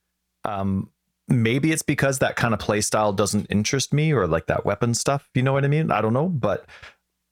Um, 0.46 0.89
maybe 1.32 1.72
it's 1.72 1.82
because 1.84 2.20
that 2.20 2.36
kind 2.36 2.54
of 2.54 2.60
play 2.60 2.82
style 2.82 3.13
doesn't 3.13 3.48
interest 3.50 3.94
me 3.94 4.12
or 4.12 4.28
like 4.28 4.48
that 4.48 4.65
weapon 4.65 4.94
stuff. 4.94 5.30
You 5.34 5.44
know 5.44 5.54
what 5.54 5.65
I 5.65 5.67
mean? 5.67 5.91
I 5.91 6.02
don't 6.02 6.13
know. 6.13 6.30
But 6.30 6.65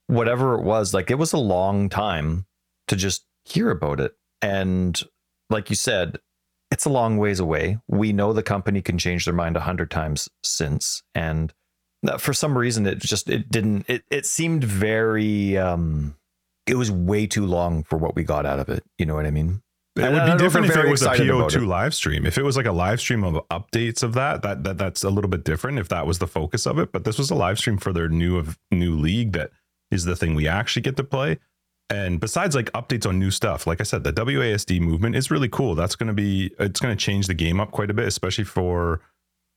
whatever 0.07 0.55
it 0.55 0.63
was, 0.63 0.93
like 0.93 1.11
it 1.11 1.19
was 1.19 1.33
a 1.33 1.37
long 1.37 1.89
time 1.89 2.45
to 2.87 2.95
just 2.95 3.25
hear 3.45 3.69
about 3.69 3.99
it. 3.99 4.13
And 4.41 5.01
like 5.49 5.69
you 5.69 5.75
said, 5.75 6.19
it's 6.71 6.85
a 6.85 6.89
long 6.89 7.17
ways 7.17 7.39
away. 7.39 7.79
We 7.87 8.13
know 8.13 8.31
the 8.31 8.43
company 8.43 8.81
can 8.81 8.97
change 8.97 9.25
their 9.25 9.33
mind 9.33 9.57
a 9.57 9.61
hundred 9.61 9.89
times 9.89 10.29
since, 10.43 11.01
and 11.15 11.51
for 12.19 12.31
some 12.31 12.57
reason, 12.57 12.85
it 12.85 12.99
just 12.99 13.27
it 13.27 13.49
didn't. 13.49 13.89
It 13.89 14.03
it 14.11 14.25
seemed 14.25 14.63
very. 14.63 15.57
um 15.57 16.15
It 16.67 16.75
was 16.75 16.91
way 16.91 17.25
too 17.25 17.45
long 17.47 17.83
for 17.83 17.97
what 17.97 18.15
we 18.15 18.23
got 18.23 18.45
out 18.45 18.59
of 18.59 18.69
it. 18.69 18.83
You 18.99 19.07
know 19.07 19.15
what 19.15 19.25
I 19.25 19.31
mean? 19.31 19.63
It 19.95 20.11
would 20.13 20.31
be 20.31 20.37
different 20.37 20.67
if 20.67 20.77
it 20.77 20.87
was 20.87 21.01
a 21.01 21.09
PO2 21.09 21.67
live 21.67 21.93
stream. 21.93 22.25
If 22.25 22.37
it 22.37 22.43
was 22.43 22.55
like 22.55 22.65
a 22.65 22.71
live 22.71 23.01
stream 23.01 23.23
of 23.23 23.35
updates 23.49 24.01
of 24.01 24.13
that, 24.13 24.41
that 24.43 24.63
that 24.63 24.77
that's 24.77 25.03
a 25.03 25.09
little 25.09 25.29
bit 25.29 25.43
different. 25.43 25.79
If 25.79 25.89
that 25.89 26.07
was 26.07 26.19
the 26.19 26.27
focus 26.27 26.65
of 26.65 26.79
it, 26.79 26.91
but 26.91 27.03
this 27.03 27.17
was 27.17 27.29
a 27.31 27.35
live 27.35 27.59
stream 27.59 27.77
for 27.77 27.91
their 27.91 28.07
new 28.07 28.37
of 28.37 28.57
new 28.71 28.95
league 28.95 29.33
that 29.33 29.51
is 29.91 30.05
the 30.05 30.15
thing 30.15 30.35
we 30.35 30.47
actually 30.47 30.83
get 30.83 30.95
to 30.97 31.03
play. 31.03 31.39
And 31.89 32.19
besides 32.19 32.55
like 32.55 32.71
updates 32.73 33.07
on 33.07 33.17
new 33.17 33.31
stuff, 33.31 33.65
like 33.65 33.81
I 33.81 33.83
said, 33.83 34.03
the 34.03 34.13
WASD 34.13 34.79
movement 34.79 35.15
is 35.15 35.31
really 35.31 35.49
cool. 35.49 35.73
That's 35.73 35.95
going 35.95 36.07
to 36.07 36.13
be, 36.13 36.51
it's 36.59 36.79
going 36.79 36.95
to 36.95 37.03
change 37.03 37.25
the 37.25 37.33
game 37.33 37.59
up 37.59 37.71
quite 37.71 37.89
a 37.89 37.95
bit, 37.95 38.07
especially 38.07 38.43
for, 38.43 39.01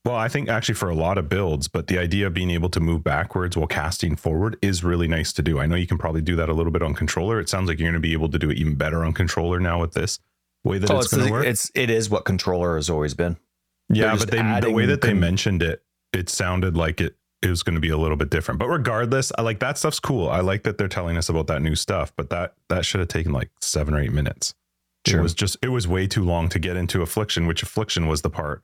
well, 0.05 0.17
I 0.17 0.29
think 0.29 0.49
actually 0.49 0.75
for 0.75 0.91
a 0.91 0.95
lot 0.95 1.17
of 1.17 1.29
builds, 1.29 1.69
but 1.69 1.87
the 1.87 1.99
idea 1.99 2.27
of 2.27 2.35
being 2.35 2.51
able 2.51 2.69
to 2.71 2.81
move 2.81 3.05
backwards 3.05 3.57
while 3.57 3.69
casting 3.69 4.17
forward 4.17 4.59
is 4.61 4.83
really 4.83 5.07
nice 5.07 5.33
to 5.35 5.43
do. 5.43 5.61
I 5.61 5.67
know 5.67 5.77
you 5.77 5.87
can 5.87 5.99
probably 5.99 6.23
do 6.23 6.35
that 6.37 6.49
a 6.49 6.53
little 6.53 6.73
bit 6.73 6.83
on 6.83 6.95
controller. 6.95 7.39
It 7.39 7.49
sounds 7.49 7.69
like 7.69 7.79
you're 7.79 7.87
going 7.87 7.95
to 7.95 8.01
be 8.01 8.13
able 8.13 8.29
to 8.31 8.39
do 8.39 8.51
it 8.51 8.57
even 8.57 8.75
better 8.75 9.05
on 9.05 9.13
controller 9.13 9.61
now 9.61 9.81
with 9.81 9.93
this 9.93 10.19
way 10.65 10.79
that 10.79 10.91
oh, 10.91 10.97
it's, 10.97 11.07
it's 11.07 11.15
going 11.15 11.27
to 11.27 11.33
work. 11.33 11.47
It's, 11.47 11.71
it 11.75 11.89
is 11.89 12.11
what 12.11 12.25
controller 12.25 12.77
has 12.77 12.91
always 12.91 13.15
been. 13.15 13.37
Yeah, 13.89 14.17
but 14.17 14.31
they, 14.31 14.61
the 14.61 14.71
way 14.71 14.87
that 14.87 15.03
they 15.03 15.09
con- 15.09 15.21
mentioned 15.21 15.63
it, 15.63 15.83
it 16.13 16.29
sounded 16.29 16.77
like 16.77 17.01
it 17.01 17.17
it 17.43 17.51
was 17.51 17.63
going 17.63 17.75
to 17.75 17.81
be 17.81 17.91
a 17.91 17.99
little 17.99 18.17
bit 18.17 18.31
different. 18.31 18.61
But 18.61 18.69
regardless, 18.69 19.33
I 19.37 19.43
like 19.43 19.59
that 19.61 19.77
stuff's 19.77 19.99
cool. 19.99 20.31
I 20.31 20.41
like 20.41 20.63
that 20.63 20.79
they're 20.79 20.89
telling 20.89 21.17
us 21.17 21.29
about 21.29 21.49
that 21.49 21.61
new 21.61 21.75
stuff, 21.75 22.13
but 22.17 22.31
that 22.31 22.55
that 22.69 22.85
should 22.85 23.01
have 23.01 23.09
taken 23.09 23.33
like 23.33 23.51
seven 23.61 23.95
or 23.95 24.01
eight 24.01 24.13
minutes. 24.13 24.55
Sure. 25.07 25.19
It 25.19 25.23
was 25.23 25.35
just 25.35 25.57
it 25.63 25.69
was 25.69 25.87
way 25.87 26.07
too 26.07 26.25
long 26.25 26.49
to 26.51 26.59
get 26.59 26.77
into 26.77 27.03
affliction, 27.03 27.47
which 27.47 27.63
affliction 27.63 28.07
was 28.07 28.23
the 28.23 28.31
part 28.31 28.63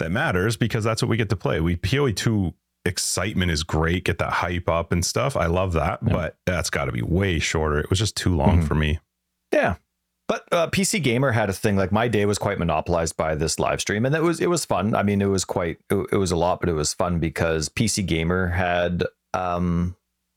that 0.00 0.10
matters 0.10 0.56
because 0.56 0.84
that's 0.84 1.02
what 1.02 1.08
we 1.08 1.16
get 1.16 1.30
to 1.30 1.36
play. 1.36 1.60
We 1.60 1.76
PoE 1.76 2.12
two 2.12 2.54
excitement 2.84 3.50
is 3.50 3.62
great, 3.62 4.04
get 4.04 4.18
that 4.18 4.32
hype 4.32 4.68
up 4.68 4.92
and 4.92 5.04
stuff. 5.04 5.36
I 5.36 5.46
love 5.46 5.72
that, 5.74 6.00
yeah. 6.04 6.12
but 6.12 6.36
that's 6.46 6.70
got 6.70 6.86
to 6.86 6.92
be 6.92 7.02
way 7.02 7.38
shorter. 7.38 7.78
It 7.78 7.90
was 7.90 7.98
just 7.98 8.16
too 8.16 8.34
long 8.34 8.58
mm-hmm. 8.58 8.66
for 8.66 8.74
me. 8.74 8.98
Yeah, 9.52 9.76
but 10.30 10.46
uh, 10.52 10.68
PC 10.68 11.02
Gamer 11.02 11.32
had 11.32 11.50
a 11.50 11.52
thing 11.52 11.76
like 11.76 11.90
my 11.90 12.06
day 12.06 12.24
was 12.24 12.38
quite 12.38 12.58
monopolized 12.58 13.16
by 13.16 13.34
this 13.34 13.58
live 13.58 13.80
stream, 13.80 14.06
and 14.06 14.14
it 14.14 14.22
was 14.22 14.40
it 14.40 14.48
was 14.48 14.64
fun. 14.64 14.94
I 14.94 15.02
mean, 15.02 15.20
it 15.20 15.26
was 15.26 15.44
quite 15.44 15.78
it, 15.90 16.06
it 16.12 16.16
was 16.16 16.30
a 16.30 16.36
lot, 16.36 16.60
but 16.60 16.68
it 16.68 16.74
was 16.74 16.94
fun 16.94 17.18
because 17.18 17.68
PC 17.68 18.06
Gamer 18.06 18.48
had 18.48 19.04
um 19.34 19.96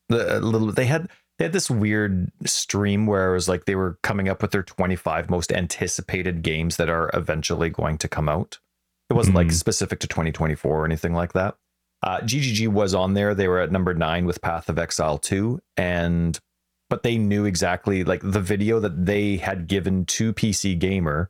the 0.10 0.40
little 0.40 0.72
they 0.72 0.86
had 0.86 1.10
they 1.38 1.46
had 1.46 1.54
this 1.54 1.70
weird 1.70 2.32
stream 2.46 3.06
where 3.06 3.30
it 3.30 3.34
was 3.34 3.48
like 3.48 3.66
they 3.66 3.76
were 3.76 4.00
coming 4.02 4.30
up 4.30 4.42
with 4.42 4.50
their 4.52 4.64
25 4.64 5.30
most 5.30 5.52
anticipated 5.52 6.42
games 6.42 6.78
that 6.78 6.90
are 6.90 7.10
eventually 7.14 7.70
going 7.70 7.98
to 8.00 8.08
come 8.08 8.28
out. 8.30 8.60
It 9.14 9.16
wasn't 9.16 9.38
mm-hmm. 9.38 9.50
like 9.50 9.56
specific 9.56 10.00
to 10.00 10.08
2024 10.08 10.82
or 10.82 10.86
anything 10.86 11.14
like 11.14 11.34
that. 11.34 11.56
Uh, 12.02 12.20
GGG 12.20 12.68
was 12.68 12.94
on 12.94 13.14
there. 13.14 13.36
They 13.36 13.48
were 13.48 13.60
at 13.60 13.72
number 13.72 13.94
nine 13.94 14.26
with 14.26 14.42
Path 14.42 14.70
of 14.70 14.80
Exile 14.80 15.20
2, 15.20 15.60
and 15.78 16.38
but 16.90 17.04
they 17.04 17.18
knew 17.18 17.46
exactly 17.46 18.04
like 18.04 18.22
the 18.24 18.42
video 18.42 18.80
that 18.80 19.06
they 19.06 19.38
had 19.38 19.68
given 19.68 20.06
to 20.06 20.34
PC 20.34 20.78
Gamer 20.78 21.30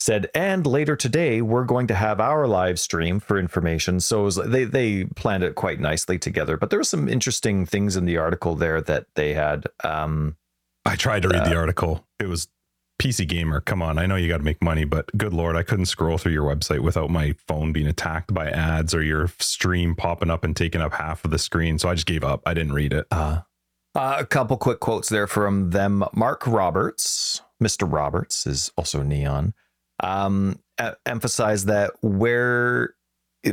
said, 0.00 0.30
and 0.34 0.66
later 0.66 0.96
today 0.96 1.42
we're 1.42 1.64
going 1.64 1.86
to 1.88 1.94
have 1.94 2.20
our 2.20 2.46
live 2.46 2.78
stream 2.78 3.20
for 3.20 3.38
information. 3.38 4.00
So 4.00 4.22
was, 4.22 4.36
they 4.36 4.64
they 4.64 5.04
planned 5.04 5.42
it 5.42 5.56
quite 5.56 5.80
nicely 5.80 6.18
together. 6.18 6.56
But 6.56 6.70
there 6.70 6.78
were 6.78 6.84
some 6.84 7.08
interesting 7.08 7.66
things 7.66 7.96
in 7.96 8.04
the 8.04 8.16
article 8.16 8.54
there 8.54 8.80
that 8.82 9.06
they 9.16 9.34
had. 9.34 9.66
Um, 9.82 10.36
I 10.86 10.96
tried 10.96 11.22
to 11.22 11.28
read 11.28 11.42
uh, 11.42 11.48
the 11.48 11.56
article. 11.56 12.06
It 12.18 12.28
was 12.28 12.48
PC 13.00 13.26
Gamer. 13.26 13.60
Come 13.60 13.82
on, 13.82 13.98
I 13.98 14.06
know 14.06 14.16
you 14.16 14.28
got 14.28 14.38
to 14.38 14.44
make 14.44 14.62
money, 14.62 14.84
but 14.84 15.10
good 15.16 15.34
lord, 15.34 15.56
I 15.56 15.62
couldn't 15.62 15.86
scroll 15.86 16.18
through 16.18 16.32
your 16.32 16.44
website 16.44 16.80
without 16.80 17.10
my 17.10 17.34
phone 17.46 17.72
being 17.72 17.86
attacked 17.86 18.32
by 18.32 18.48
ads 18.48 18.94
or 18.94 19.02
your 19.02 19.28
stream 19.38 19.94
popping 19.94 20.30
up 20.30 20.44
and 20.44 20.56
taking 20.56 20.80
up 20.80 20.94
half 20.94 21.24
of 21.24 21.30
the 21.30 21.38
screen. 21.38 21.78
So 21.78 21.88
I 21.88 21.94
just 21.94 22.06
gave 22.06 22.24
up. 22.24 22.42
I 22.46 22.54
didn't 22.54 22.72
read 22.72 22.92
it. 22.92 23.06
Uh, 23.10 23.40
uh, 23.94 24.16
a 24.18 24.26
couple 24.26 24.56
quick 24.56 24.80
quotes 24.80 25.08
there 25.08 25.26
from 25.26 25.70
them. 25.70 26.04
Mark 26.14 26.46
Roberts, 26.46 27.42
Mr. 27.62 27.90
Roberts, 27.90 28.46
is 28.46 28.72
also 28.76 29.02
Neon. 29.02 29.54
Um, 30.00 30.60
emphasized 31.06 31.68
that 31.68 31.92
where 32.02 32.94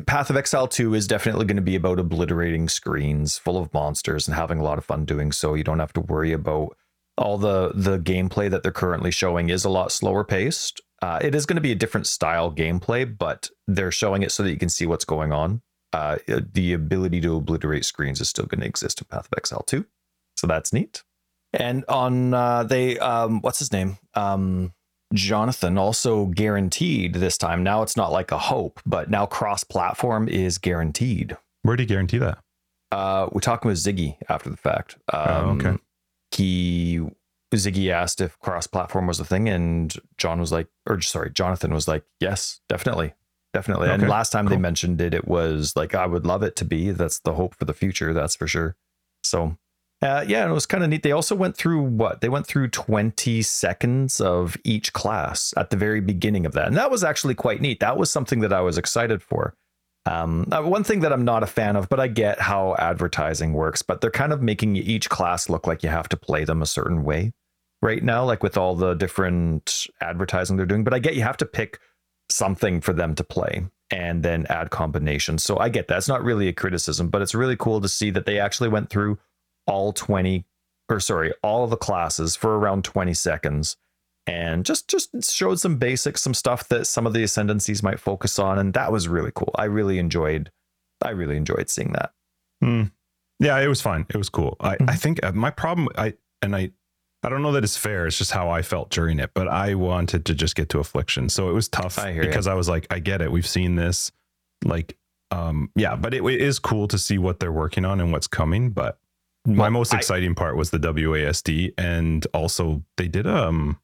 Path 0.06 0.30
of 0.30 0.38
Exile 0.38 0.68
2 0.68 0.94
is 0.94 1.06
definitely 1.06 1.46
going 1.46 1.58
to 1.58 1.62
be 1.62 1.76
about 1.76 2.00
obliterating 2.00 2.70
screens 2.70 3.38
full 3.38 3.58
of 3.58 3.74
monsters 3.74 4.28
and 4.28 4.36
having 4.36 4.60
a 4.60 4.64
lot 4.64 4.78
of 4.78 4.86
fun 4.86 5.06
doing 5.06 5.32
so. 5.32 5.54
You 5.54 5.64
don't 5.64 5.80
have 5.80 5.94
to 5.94 6.02
worry 6.02 6.32
about 6.32 6.76
all 7.22 7.38
the 7.38 7.72
the 7.74 8.00
gameplay 8.00 8.50
that 8.50 8.64
they're 8.64 8.72
currently 8.72 9.12
showing 9.12 9.50
is 9.50 9.64
a 9.64 9.70
lot 9.70 9.92
slower 9.92 10.24
paced. 10.24 10.82
Uh, 11.02 11.20
it 11.22 11.34
is 11.34 11.46
going 11.46 11.56
to 11.56 11.62
be 11.62 11.72
a 11.72 11.76
different 11.76 12.06
style 12.06 12.52
gameplay, 12.52 13.18
but 13.18 13.50
they're 13.68 13.92
showing 13.92 14.22
it 14.22 14.32
so 14.32 14.44
that 14.44 14.52
you 14.52 14.58
can 14.58 14.70
see 14.70 14.86
what's 14.86 15.06
going 15.06 15.32
on. 15.32 15.62
Uh, 15.94 16.18
the 16.54 16.74
ability 16.74 17.20
to 17.20 17.36
obliterate 17.36 17.84
screens 17.86 18.22
is 18.22 18.30
still 18.30 18.46
going 18.46 18.62
to 18.62 18.68
exist 18.68 19.02
in 19.02 19.08
Path 19.10 19.26
of 19.26 19.38
Exile 19.38 19.64
2. 19.66 19.86
So 20.38 20.48
that's 20.48 20.72
neat. 20.72 21.04
And 21.54 21.84
on 21.90 22.34
uh, 22.34 22.64
they 22.64 22.98
um, 23.00 23.42
what's 23.42 23.60
his 23.60 23.72
name? 23.72 23.98
Um, 24.14 24.74
Jonathan 25.14 25.78
also 25.78 26.28
guaranteed 26.28 27.16
this 27.16 27.38
time. 27.38 27.64
Now 27.64 27.82
it's 27.82 27.98
not 27.98 28.12
like 28.12 28.32
a 28.32 28.38
hope, 28.38 28.80
but 28.86 29.10
now 29.10 29.26
cross-platform 29.26 30.30
is 30.30 30.58
guaranteed. 30.58 31.36
Where 31.64 31.76
did 31.76 31.84
he 31.84 31.88
guarantee 31.88 32.20
that? 32.20 32.38
Uh, 32.92 33.28
we're 33.32 33.42
talking 33.42 33.70
with 33.70 33.78
Ziggy 33.78 34.18
after 34.30 34.50
the 34.50 34.58
fact. 34.58 34.98
Um, 35.12 35.62
oh, 35.64 35.68
okay. 35.68 35.78
He 36.32 37.02
Ziggy 37.54 37.92
asked 37.92 38.22
if 38.22 38.40
cross-platform 38.40 39.08
was 39.08 39.20
a 39.20 39.26
thing, 39.26 39.50
and 39.50 39.94
John 40.18 40.40
was 40.40 40.52
like, 40.52 40.68
or 40.88 41.02
sorry, 41.02 41.32
Jonathan 41.32 41.74
was 41.74 41.88
like, 41.88 42.04
yes, 42.20 42.62
definitely, 42.70 43.14
definitely. 43.54 43.90
Okay, 43.90 44.02
and 44.02 44.10
last 44.10 44.32
time 44.32 44.46
cool. 44.46 44.56
they 44.56 44.62
mentioned 44.62 45.02
it, 45.02 45.14
it 45.14 45.28
was 45.28 45.76
like, 45.76 45.94
I 45.94 46.06
would 46.06 46.26
love 46.26 46.44
it 46.44 46.56
to 46.58 46.66
be. 46.66 46.92
That's 46.92 47.20
the 47.20 47.34
hope 47.34 47.56
for 47.56 47.66
the 47.66 47.74
future. 47.74 48.14
That's 48.14 48.36
for 48.36 48.48
sure. 48.48 48.78
So 49.24 49.58
uh, 50.02 50.26
yeah, 50.28 50.50
it 50.50 50.52
was 50.52 50.66
kind 50.66 50.84
of 50.84 50.90
neat. 50.90 51.04
They 51.04 51.12
also 51.12 51.36
went 51.36 51.56
through 51.56 51.84
what? 51.84 52.22
They 52.22 52.30
went 52.30 52.48
through 52.48 52.70
20 52.70 53.42
seconds 53.44 54.20
of 54.20 54.58
each 54.64 54.94
class 54.94 55.54
at 55.58 55.70
the 55.70 55.78
very 55.78 56.02
beginning 56.02 56.46
of 56.48 56.54
that. 56.54 56.68
And 56.68 56.78
that 56.78 56.90
was 56.90 57.04
actually 57.04 57.36
quite 57.36 57.62
neat. 57.62 57.80
That 57.82 57.98
was 57.98 58.10
something 58.10 58.40
that 58.40 58.52
I 58.52 58.62
was 58.62 58.80
excited 58.80 59.22
for. 59.22 59.56
Um, 60.06 60.48
uh, 60.52 60.64
one 60.64 60.84
thing 60.84 61.02
that 61.02 61.14
I'm 61.14 61.26
not 61.26 61.44
a 61.44 61.48
fan 61.48 61.76
of, 61.76 61.88
but 61.88 62.00
I 62.00 62.08
get 62.08 62.40
how 62.40 62.76
advertising 62.80 63.54
works, 63.54 63.82
but 63.82 64.02
they're 64.02 64.10
kind 64.10 64.34
of 64.34 64.42
making 64.42 64.76
each 64.76 65.10
class 65.10 65.50
look 65.50 65.68
like 65.68 65.84
you 65.84 65.90
have 65.90 66.10
to 66.10 66.18
play 66.18 66.44
them 66.44 66.62
a 66.62 66.66
certain 66.66 67.04
way 67.04 67.34
right 67.82 68.04
now, 68.04 68.24
like 68.24 68.42
with 68.42 68.58
all 68.58 68.76
the 68.76 68.96
different 68.96 69.88
advertising 70.02 70.58
they're 70.58 70.66
doing. 70.66 70.84
But 70.84 70.94
I 70.94 71.00
get 71.00 71.16
you 71.16 71.22
have 71.22 71.38
to 71.38 71.46
pick 71.46 71.80
something 72.30 72.82
for 72.82 72.94
them 72.94 73.14
to 73.16 73.24
play 73.24 73.66
and 73.92 74.24
then 74.24 74.46
add 74.50 74.72
combinations. 74.72 75.44
So 75.44 75.58
I 75.60 75.70
get 75.70 75.88
that. 75.88 75.98
It's 75.98 76.08
not 76.08 76.24
really 76.24 76.48
a 76.48 76.54
criticism, 76.54 77.10
but 77.10 77.22
it's 77.22 77.36
really 77.36 77.58
cool 77.58 77.82
to 77.82 77.90
see 77.90 78.10
that 78.12 78.26
they 78.26 78.40
actually 78.40 78.70
went 78.70 78.90
through 78.90 79.20
all 79.68 79.94
20 79.94 80.46
or 80.90 81.00
sorry, 81.00 81.34
all 81.42 81.68
the 81.68 81.78
classes 81.78 82.36
for 82.36 82.58
around 82.58 82.84
20 82.84 83.14
seconds 83.14 83.78
and 84.32 84.66
just 84.66 84.88
just 84.88 85.10
showed 85.32 85.60
some 85.60 85.78
basics, 85.78 86.22
some 86.22 86.34
stuff 86.34 86.68
that 86.70 86.88
some 86.88 87.06
of 87.06 87.14
the 87.14 87.24
ascendancies 87.24 87.84
might 87.84 88.00
focus 88.00 88.40
on 88.40 88.58
and 88.58 88.74
that 88.74 88.92
was 88.92 89.08
really 89.08 89.32
cool. 89.36 89.52
I 89.56 89.66
really 89.66 90.00
enjoyed 90.00 90.52
I 91.04 91.10
really 91.10 91.38
enjoyed 91.38 91.70
seeing 91.70 91.92
that. 91.94 92.14
Mm. 92.64 92.92
Yeah, 93.40 93.60
it 93.60 93.68
was 93.68 93.82
fun. 93.82 94.06
It 94.10 94.18
was 94.18 94.30
cool. 94.30 94.56
I 94.60 94.76
mm-hmm. 94.76 94.90
I 94.90 94.96
think 94.96 95.24
uh, 95.24 95.32
my 95.34 95.50
problem 95.50 95.90
I 95.98 96.14
and 96.42 96.56
I 96.56 96.72
I 97.24 97.30
don't 97.30 97.42
know 97.44 97.52
that 97.52 97.64
it's 97.64 97.78
fair. 97.78 98.08
It's 98.08 98.18
just 98.18 98.32
how 98.32 98.50
I 98.50 98.62
felt 98.62 98.90
during 98.90 99.20
it, 99.20 99.32
but 99.36 99.48
I 99.48 99.76
wanted 99.76 100.26
to 100.26 100.34
just 100.34 100.56
get 100.56 100.70
to 100.70 100.80
affliction. 100.80 101.30
So 101.30 101.50
it 101.50 101.54
was 101.54 101.68
tough 101.68 102.00
I 102.00 102.18
because 102.18 102.48
you. 102.48 102.52
I 102.52 102.56
was 102.56 102.68
like, 102.68 102.88
I 102.90 102.98
get 103.00 103.22
it. 103.22 103.32
We've 103.32 103.48
seen 103.48 103.76
this. 103.76 104.12
Like 104.64 104.98
um, 105.32 105.72
yeah, 105.76 105.96
but 105.96 106.14
it, 106.14 106.24
it 106.24 106.42
is 106.42 106.60
cool 106.60 106.88
to 106.90 106.98
see 106.98 107.18
what 107.18 107.40
they're 107.40 107.52
working 107.52 107.86
on 107.86 108.00
and 108.00 108.12
what's 108.12 108.28
coming. 108.28 108.72
But 108.72 108.98
my 109.46 109.64
Well, 109.64 109.72
most 109.72 109.94
I- 109.94 109.98
exciting 109.98 110.36
part 110.36 110.56
was 110.56 110.70
the 110.70 110.80
WASD, 110.80 111.74
and 111.78 112.26
also 112.34 112.84
they 112.98 113.08
did 113.08 113.28
um 113.28 113.80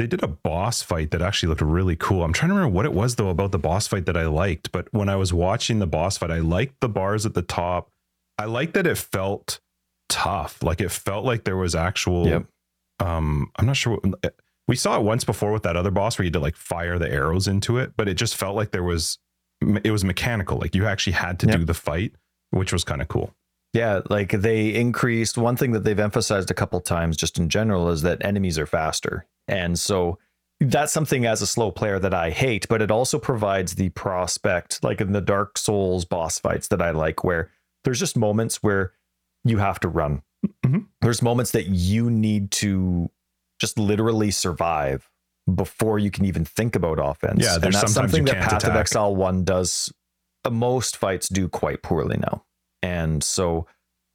they 0.00 0.06
did 0.06 0.22
a 0.22 0.28
boss 0.28 0.80
fight 0.80 1.10
that 1.10 1.20
actually 1.20 1.50
looked 1.50 1.60
really 1.60 1.94
cool. 1.94 2.24
I'm 2.24 2.32
trying 2.32 2.48
to 2.48 2.54
remember 2.54 2.74
what 2.74 2.86
it 2.86 2.94
was 2.94 3.16
though 3.16 3.28
about 3.28 3.52
the 3.52 3.58
boss 3.58 3.86
fight 3.86 4.06
that 4.06 4.16
I 4.16 4.24
liked. 4.26 4.72
But 4.72 4.88
when 4.92 5.10
I 5.10 5.16
was 5.16 5.30
watching 5.32 5.78
the 5.78 5.86
boss 5.86 6.16
fight, 6.16 6.30
I 6.30 6.38
liked 6.38 6.80
the 6.80 6.88
bars 6.88 7.26
at 7.26 7.34
the 7.34 7.42
top. 7.42 7.90
I 8.38 8.46
liked 8.46 8.72
that 8.74 8.86
it 8.86 8.96
felt 8.96 9.60
tough. 10.08 10.62
Like 10.62 10.80
it 10.80 10.90
felt 10.90 11.26
like 11.26 11.44
there 11.44 11.56
was 11.58 11.74
actual. 11.74 12.26
Yep. 12.26 12.46
Um, 13.00 13.50
I'm 13.56 13.66
not 13.66 13.76
sure. 13.76 13.98
What, 13.98 14.34
we 14.66 14.74
saw 14.74 14.96
it 14.98 15.02
once 15.02 15.24
before 15.24 15.52
with 15.52 15.64
that 15.64 15.76
other 15.76 15.90
boss 15.90 16.18
where 16.18 16.24
you 16.24 16.28
had 16.28 16.34
to 16.34 16.40
like 16.40 16.56
fire 16.56 16.98
the 16.98 17.10
arrows 17.10 17.46
into 17.46 17.76
it, 17.76 17.92
but 17.96 18.08
it 18.08 18.14
just 18.14 18.36
felt 18.36 18.56
like 18.56 18.70
there 18.70 18.82
was. 18.82 19.18
It 19.84 19.90
was 19.90 20.02
mechanical. 20.02 20.56
Like 20.58 20.74
you 20.74 20.86
actually 20.86 21.12
had 21.12 21.38
to 21.40 21.46
Yep. 21.46 21.58
do 21.58 21.64
the 21.66 21.74
fight, 21.74 22.14
which 22.50 22.72
was 22.72 22.84
kind 22.84 23.02
of 23.02 23.08
cool. 23.08 23.34
Yeah, 23.74 24.00
like 24.08 24.30
they 24.30 24.74
increased 24.74 25.36
one 25.36 25.56
thing 25.56 25.72
that 25.72 25.84
they've 25.84 26.00
emphasized 26.00 26.50
a 26.50 26.54
couple 26.54 26.80
times 26.80 27.18
just 27.18 27.38
in 27.38 27.50
general 27.50 27.90
is 27.90 28.00
that 28.00 28.24
enemies 28.24 28.58
are 28.58 28.64
faster. 28.66 29.26
And 29.50 29.78
so 29.78 30.18
that's 30.60 30.92
something 30.92 31.26
as 31.26 31.42
a 31.42 31.46
slow 31.46 31.70
player 31.70 31.98
that 31.98 32.14
I 32.14 32.30
hate, 32.30 32.66
but 32.68 32.80
it 32.82 32.90
also 32.90 33.18
provides 33.18 33.74
the 33.74 33.88
prospect, 33.90 34.82
like 34.84 35.00
in 35.00 35.12
the 35.12 35.20
Dark 35.20 35.58
Souls 35.58 36.04
boss 36.04 36.38
fights 36.38 36.68
that 36.68 36.80
I 36.80 36.90
like, 36.90 37.24
where 37.24 37.50
there's 37.84 37.98
just 37.98 38.16
moments 38.16 38.62
where 38.62 38.92
you 39.44 39.58
have 39.58 39.80
to 39.80 39.88
run. 39.88 40.22
Mhm. 40.64 40.86
There's 41.00 41.20
moments 41.22 41.50
that 41.52 41.66
you 41.66 42.10
need 42.10 42.50
to 42.52 43.10
just 43.60 43.78
literally 43.78 44.30
survive 44.30 45.10
before 45.54 45.98
you 45.98 46.10
can 46.10 46.24
even 46.26 46.44
think 46.44 46.76
about 46.76 46.98
offense. 47.02 47.42
Yeah, 47.42 47.54
and 47.54 47.72
that's 47.74 47.92
something 47.92 48.24
that 48.26 48.36
Path 48.36 48.52
of 48.64 48.70
attack. 48.70 48.76
Exile 48.76 49.16
1 49.16 49.44
does. 49.44 49.92
uh, 50.44 50.50
Most 50.50 50.96
fights 50.96 51.28
do 51.28 51.48
quite 51.48 51.82
poorly 51.82 52.16
now. 52.18 52.44
And 52.82 53.22
so 53.24 53.66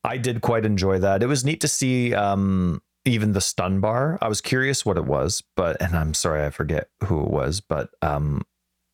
I 0.04 0.18
did 0.18 0.42
quite 0.42 0.66
enjoy 0.66 1.00
that. 1.00 1.22
It 1.22 1.28
was 1.28 1.44
neat 1.44 1.62
to 1.62 1.68
see 1.68 2.14
um, 2.14 2.82
even 3.06 3.32
the 3.34 3.42
stun 3.42 3.80
bar. 3.80 4.18
I 4.22 4.28
was 4.28 4.42
curious 4.42 4.86
what 4.86 4.98
it 4.98 5.06
was, 5.06 5.44
but 5.56 5.82
and 5.82 5.96
I'm 5.96 6.14
sorry 6.14 6.44
I 6.46 6.50
forget 6.50 6.90
who 7.04 7.22
it 7.24 7.30
was, 7.30 7.62
but 7.62 7.90
um, 8.02 8.44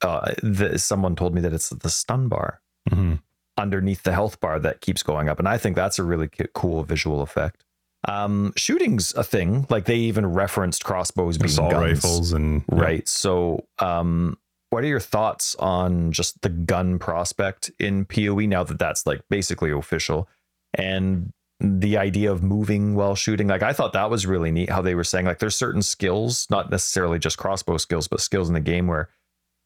uh, 0.02 0.34
the, 0.44 0.78
someone 0.78 1.16
told 1.16 1.34
me 1.34 1.42
that 1.42 1.54
it's 1.54 1.70
the 1.70 1.90
stun 1.90 2.28
bar 2.28 2.62
Mhm. 2.90 3.20
underneath 3.58 4.04
the 4.04 4.14
health 4.14 4.40
bar 4.40 4.60
that 4.60 4.82
keeps 4.82 5.04
going 5.04 5.30
up, 5.30 5.40
and 5.40 5.48
I 5.48 5.58
think 5.58 5.76
that's 5.76 6.00
a 6.00 6.04
really 6.04 6.30
cool 6.54 6.84
visual 6.84 7.22
effect. 7.22 7.64
Um, 8.08 8.52
shooting's 8.56 9.14
a 9.14 9.24
thing. 9.24 9.68
Like 9.70 9.86
they 9.86 9.96
even 9.98 10.26
referenced 10.26 10.84
crossbows 10.84 11.38
being 11.38 11.52
Assault 11.52 11.72
guns. 11.72 11.84
rifles 12.04 12.34
and 12.34 12.64
yeah. 12.72 12.80
Right. 12.82 13.08
So, 13.08 13.68
um, 13.78 14.38
what 14.72 14.84
are 14.84 14.88
your 14.88 15.00
thoughts 15.00 15.54
on 15.60 16.12
just 16.12 16.42
the 16.42 16.50
gun 16.50 16.98
prospect 16.98 17.70
in 17.78 18.06
PoE 18.06 18.48
now 18.48 18.64
that 18.64 18.80
that's 18.80 19.06
like 19.06 19.22
basically 19.30 19.70
official 19.70 20.28
and 20.74 21.32
the 21.62 21.98
idea 21.98 22.32
of 22.32 22.44
moving 22.44 22.96
while 22.96 23.16
shooting? 23.16 23.48
Like, 23.48 23.64
I 23.64 23.74
thought 23.74 23.94
that 23.94 24.10
was 24.10 24.26
really 24.26 24.52
neat 24.52 24.70
how 24.70 24.82
they 24.82 24.96
were 24.96 25.04
saying 25.04 25.26
like 25.26 25.40
there's 25.40 25.56
certain 25.56 25.82
skills, 25.82 26.48
not 26.50 26.72
necessarily 26.72 27.20
just 27.20 27.38
crossbow 27.38 27.78
skills, 27.78 28.08
but 28.08 28.22
skills 28.22 28.48
in 28.48 28.54
the 28.54 28.60
game 28.60 28.88
where 28.88 29.10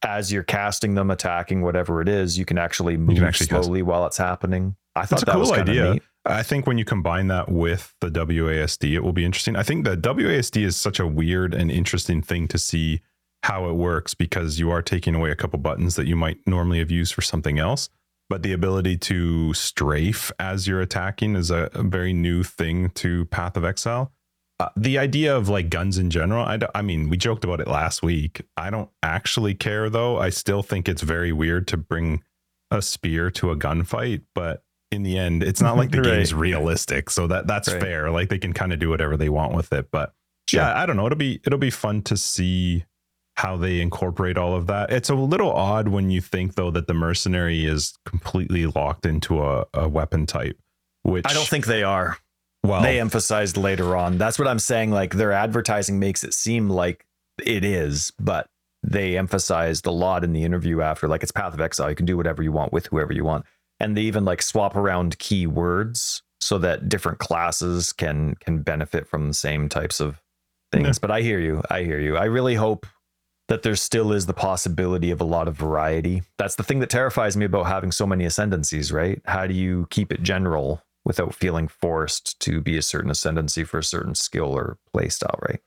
as 0.03 0.31
you're 0.31 0.43
casting 0.43 0.93
them, 0.95 1.09
attacking, 1.09 1.61
whatever 1.61 2.01
it 2.01 2.07
is, 2.09 2.37
you 2.37 2.45
can 2.45 2.57
actually 2.57 2.97
move 2.97 3.23
actually 3.23 3.47
cast- 3.47 3.63
slowly 3.63 3.81
while 3.81 4.05
it's 4.05 4.17
happening. 4.17 4.75
I 4.95 5.05
thought 5.05 5.23
a 5.23 5.25
that 5.25 5.31
cool 5.33 5.41
was 5.41 5.51
idea. 5.51 5.93
neat. 5.93 6.03
I 6.25 6.43
think 6.43 6.65
when 6.65 6.77
you 6.77 6.85
combine 6.85 7.27
that 7.27 7.49
with 7.49 7.93
the 8.01 8.09
WASD, 8.09 8.93
it 8.93 9.01
will 9.01 9.13
be 9.13 9.25
interesting. 9.25 9.55
I 9.55 9.63
think 9.63 9.85
the 9.85 9.95
WASD 9.97 10.63
is 10.63 10.75
such 10.75 10.99
a 10.99 11.05
weird 11.05 11.53
and 11.53 11.71
interesting 11.71 12.21
thing 12.21 12.47
to 12.47 12.57
see 12.57 13.01
how 13.43 13.69
it 13.69 13.73
works 13.73 14.15
because 14.15 14.57
you 14.57 14.71
are 14.71 14.81
taking 14.81 15.13
away 15.13 15.29
a 15.29 15.35
couple 15.35 15.59
buttons 15.59 15.95
that 15.95 16.07
you 16.07 16.15
might 16.15 16.37
normally 16.47 16.79
have 16.79 16.89
used 16.89 17.13
for 17.13 17.21
something 17.21 17.59
else. 17.59 17.89
But 18.29 18.41
the 18.43 18.53
ability 18.53 18.97
to 18.97 19.53
strafe 19.53 20.31
as 20.39 20.67
you're 20.67 20.81
attacking 20.81 21.35
is 21.35 21.51
a, 21.51 21.69
a 21.73 21.83
very 21.83 22.11
new 22.13 22.41
thing 22.43 22.89
to 22.95 23.25
Path 23.25 23.55
of 23.55 23.63
Exile. 23.63 24.11
Uh, 24.59 24.69
the 24.75 24.97
idea 24.97 25.35
of 25.35 25.47
like 25.49 25.69
guns 25.69 25.97
in 25.97 26.09
general, 26.09 26.43
I, 26.45 26.57
I 26.73 26.81
mean, 26.81 27.09
we 27.09 27.17
joked 27.17 27.43
about 27.43 27.59
it 27.59 27.67
last 27.67 28.01
week. 28.01 28.41
I 28.57 28.69
don't 28.69 28.89
actually 29.03 29.53
care 29.53 29.89
though. 29.89 30.17
I 30.17 30.29
still 30.29 30.63
think 30.63 30.87
it's 30.89 31.01
very 31.03 31.31
weird 31.33 31.67
to 31.67 31.77
bring 31.77 32.23
a 32.71 32.81
spear 32.81 33.29
to 33.31 33.51
a 33.51 33.55
gunfight, 33.55 34.21
but 34.33 34.63
in 34.91 35.03
the 35.03 35.17
end, 35.19 35.43
it's 35.43 35.61
not 35.61 35.77
like 35.77 35.91
the 35.91 35.97
Right. 36.01 36.15
game's 36.15 36.33
realistic. 36.33 37.09
So 37.09 37.27
that 37.27 37.47
that's 37.47 37.71
Right. 37.71 37.81
fair. 37.81 38.09
Like 38.11 38.29
they 38.29 38.39
can 38.39 38.53
kind 38.53 38.71
of 38.73 38.79
do 38.79 38.89
whatever 38.89 39.17
they 39.17 39.29
want 39.29 39.53
with 39.53 39.71
it. 39.73 39.89
But 39.91 40.13
Sure. 40.49 40.61
yeah, 40.61 40.81
I 40.81 40.85
don't 40.85 40.95
know. 40.95 41.05
It'll 41.05 41.17
be 41.17 41.41
it'll 41.45 41.59
be 41.59 41.69
fun 41.69 42.01
to 42.03 42.15
see 42.17 42.85
how 43.35 43.57
they 43.57 43.81
incorporate 43.81 44.37
all 44.37 44.55
of 44.55 44.67
that. 44.67 44.91
It's 44.91 45.09
a 45.09 45.15
little 45.15 45.51
odd 45.51 45.89
when 45.89 46.09
you 46.09 46.21
think 46.21 46.55
though 46.55 46.71
that 46.71 46.87
the 46.87 46.93
mercenary 46.93 47.65
is 47.65 47.97
completely 48.05 48.65
locked 48.65 49.05
into 49.05 49.43
a, 49.43 49.65
a 49.73 49.87
weapon 49.87 50.25
type, 50.25 50.57
which 51.03 51.25
I 51.27 51.33
don't 51.33 51.47
think 51.47 51.65
they 51.65 51.83
are. 51.83 52.17
well 52.63 52.81
they 52.81 52.99
emphasized 52.99 53.57
later 53.57 53.95
on. 53.95 54.17
That's 54.17 54.39
what 54.39 54.47
I'm 54.47 54.59
saying. 54.59 54.91
Like 54.91 55.13
their 55.13 55.33
advertising 55.33 55.99
makes 55.99 56.23
it 56.23 56.33
seem 56.33 56.69
like 56.69 57.05
it 57.43 57.65
is, 57.65 58.13
but 58.19 58.47
they 58.83 59.17
emphasized 59.17 59.85
a 59.85 59.91
lot 59.91 60.23
in 60.23 60.31
the 60.31 60.43
interview 60.43 60.81
after. 60.81 61.07
Like 61.07 61.21
it's 61.21 61.31
Path 61.31 61.53
of 61.53 61.59
Exile. 61.59 61.89
You 61.89 61.95
can 61.95 62.05
do 62.05 62.15
whatever 62.17 62.41
you 62.41 62.53
want 62.53 62.71
with 62.71 62.87
whoever 62.87 63.11
you 63.11 63.25
want, 63.25 63.45
and 63.81 63.97
they 63.97 64.03
even 64.03 64.23
like 64.23 64.41
swap 64.41 64.77
around 64.77 65.19
keywords 65.19 66.21
so 66.39 66.57
that 66.59 66.87
different 66.87 67.19
classes 67.19 67.91
can 67.91 68.35
can 68.35 68.61
benefit 68.61 69.09
from 69.09 69.27
the 69.27 69.33
same 69.33 69.67
types 69.67 69.99
of 69.99 70.21
things. 70.71 70.87
Yeah. 70.87 71.01
But 71.01 71.11
I 71.11 71.21
hear 71.21 71.39
you. 71.39 71.61
I 71.69 71.83
hear 71.83 71.99
you. 71.99 72.15
I 72.15 72.25
really 72.25 72.55
hope 72.55 72.85
that 73.47 73.63
there 73.63 73.75
still 73.75 74.11
is 74.11 74.25
the 74.25 74.33
possibility 74.33 75.11
of 75.11 75.21
a 75.21 75.25
lot 75.25 75.47
of 75.47 75.55
variety. 75.55 76.23
That's 76.37 76.55
the 76.55 76.63
thing 76.63 76.79
that 76.79 76.89
terrifies 76.89 77.37
me 77.37 77.45
about 77.45 77.67
having 77.67 77.91
so 77.91 78.07
many 78.07 78.25
ascendancies, 78.25 78.91
right? 78.91 79.21
How 79.25 79.45
do 79.45 79.53
you 79.53 79.87
keep 79.91 80.11
it 80.11 80.23
general 80.23 80.81
without 81.03 81.35
feeling 81.35 81.67
forced 81.67 82.39
to 82.39 82.59
be 82.59 82.77
a 82.77 82.81
certain 82.81 83.11
ascendancy 83.11 83.63
for 83.63 83.77
a 83.77 83.83
certain 83.83 84.15
skill 84.15 84.47
or 84.47 84.77
play 84.91 85.09
style, 85.09 85.39
right? 85.47 85.59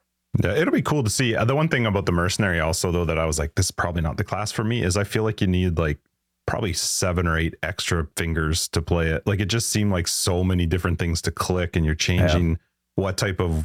Yeah, 0.42 0.54
it'll 0.54 0.74
be 0.74 0.82
cool 0.82 1.04
to 1.04 1.10
see. 1.10 1.34
Uh, 1.36 1.44
The 1.44 1.54
one 1.54 1.68
thing 1.68 1.86
about 1.86 2.06
the 2.06 2.12
mercenary 2.12 2.60
also 2.60 2.90
though 2.90 3.04
that 3.04 3.18
I 3.18 3.24
was 3.24 3.38
like, 3.38 3.54
this 3.54 3.66
is 3.66 3.70
probably 3.70 4.02
not 4.02 4.16
the 4.16 4.24
class 4.24 4.50
for 4.50 4.64
me 4.64 4.82
is 4.82 4.96
I 4.96 5.04
feel 5.04 5.22
like 5.22 5.40
you 5.40 5.46
need 5.46 5.78
like 5.78 5.98
probably 6.46 6.72
seven 6.72 7.26
or 7.28 7.38
eight 7.38 7.54
extra 7.62 8.08
fingers 8.16 8.68
to 8.68 8.82
play 8.82 9.08
it. 9.08 9.26
Like 9.26 9.38
it 9.38 9.46
just 9.46 9.70
seemed 9.70 9.92
like 9.92 10.08
so 10.08 10.42
many 10.42 10.66
different 10.66 10.98
things 10.98 11.22
to 11.22 11.30
click 11.30 11.76
and 11.76 11.84
you're 11.84 11.94
changing 11.94 12.58
what 12.98 13.16
type 13.16 13.38
of 13.40 13.64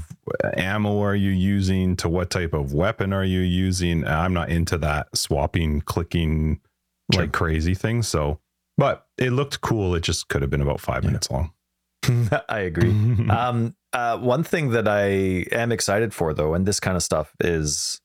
ammo 0.56 1.02
are 1.02 1.16
you 1.16 1.32
using 1.32 1.96
to 1.96 2.08
what 2.08 2.30
type 2.30 2.54
of 2.54 2.72
weapon 2.72 3.12
are 3.12 3.26
you 3.26 3.40
using. 3.40 4.06
I'm 4.06 4.32
not 4.32 4.50
into 4.50 4.78
that 4.78 5.08
swapping, 5.18 5.82
clicking 5.82 6.60
Sure. 7.12 7.24
like 7.24 7.32
crazy 7.34 7.74
thing. 7.74 8.04
So, 8.04 8.40
but 8.78 9.08
it 9.18 9.32
looked 9.32 9.62
cool. 9.62 9.96
It 9.96 10.02
just 10.04 10.28
could 10.30 10.42
have 10.44 10.52
been 10.52 10.62
about 10.62 10.80
five 10.80 11.04
Yeah. 11.04 11.10
minutes 11.10 11.32
long. 11.32 11.52
I 12.48 12.60
agree. 12.60 12.92
Um, 13.30 13.76
uh, 13.92 14.18
one 14.20 14.44
thing 14.44 14.70
that 14.70 14.88
I 14.88 15.46
am 15.52 15.72
excited 15.72 16.14
for, 16.14 16.34
though, 16.36 16.54
and 16.54 16.66
this 16.68 16.80
kind 16.80 16.96
of 16.96 17.02
stuff 17.04 17.34
is 17.40 18.00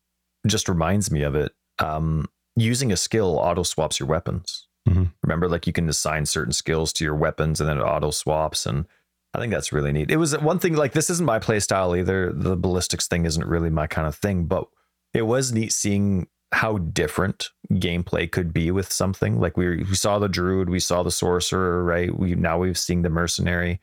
just 0.47 0.67
reminds 0.69 1.11
me 1.11 1.23
of 1.23 1.35
it. 1.35 1.53
Um, 1.79 2.27
using 2.57 2.91
a 2.91 2.97
skill 2.97 3.38
auto 3.38 3.62
swaps 3.64 4.01
your 4.01 4.09
weapons. 4.09 4.67
Mhm. 4.88 5.12
Remember, 5.23 5.47
like 5.49 5.67
you 5.67 5.73
can 5.75 5.88
assign 5.91 6.25
certain 6.27 6.53
skills 6.53 6.93
to 6.95 7.05
your 7.05 7.14
weapons, 7.17 7.61
and 7.61 7.69
then 7.69 7.77
it 7.79 7.83
auto 7.83 8.11
swaps. 8.11 8.64
And 8.67 8.87
I 9.35 9.38
think 9.38 9.53
that's 9.53 9.73
really 9.73 9.93
neat. 9.93 10.11
It 10.11 10.17
was 10.17 10.37
one 10.38 10.59
thing 10.59 10.75
like 10.75 10.93
this 10.93 11.11
isn't 11.11 11.27
my 11.27 11.38
play 11.38 11.61
style 11.61 11.95
either. 11.95 12.33
The 12.33 12.57
ballistics 12.57 13.07
thing 13.07 13.27
isn't 13.27 13.47
really 13.47 13.71
my 13.71 13.87
kind 13.87 14.07
of 14.07 14.14
thing, 14.14 14.45
but 14.45 14.67
it 15.14 15.23
was 15.23 15.53
neat 15.53 15.73
seeing 15.73 16.29
how 16.53 16.79
different 16.79 17.51
gameplay 17.73 18.31
could 18.31 18.55
be 18.55 18.71
with 18.71 18.91
something 18.91 19.38
like 19.38 19.57
we 19.59 19.85
we 19.85 19.95
saw 19.95 20.19
the 20.19 20.29
druid, 20.29 20.71
we 20.71 20.81
saw 20.81 21.03
the 21.03 21.11
sorcerer, 21.11 21.85
right? 21.85 22.17
We 22.19 22.35
now 22.35 22.59
we've 22.59 22.79
seen 22.79 23.03
the 23.03 23.11
mercenary 23.11 23.81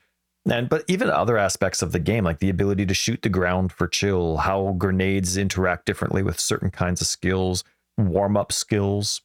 and 0.49 0.69
but 0.69 0.83
even 0.87 1.09
other 1.09 1.37
aspects 1.37 1.81
of 1.81 1.91
the 1.91 1.99
game 1.99 2.23
like 2.23 2.39
the 2.39 2.49
ability 2.49 2.85
to 2.85 2.93
shoot 2.93 3.21
the 3.21 3.29
ground 3.29 3.71
for 3.71 3.87
chill 3.87 4.37
how 4.37 4.75
grenades 4.77 5.37
interact 5.37 5.85
differently 5.85 6.23
with 6.23 6.39
certain 6.39 6.69
kinds 6.69 7.01
of 7.01 7.07
skills 7.07 7.63
warm 7.97 8.37
up 8.37 8.51
skills 8.51 9.21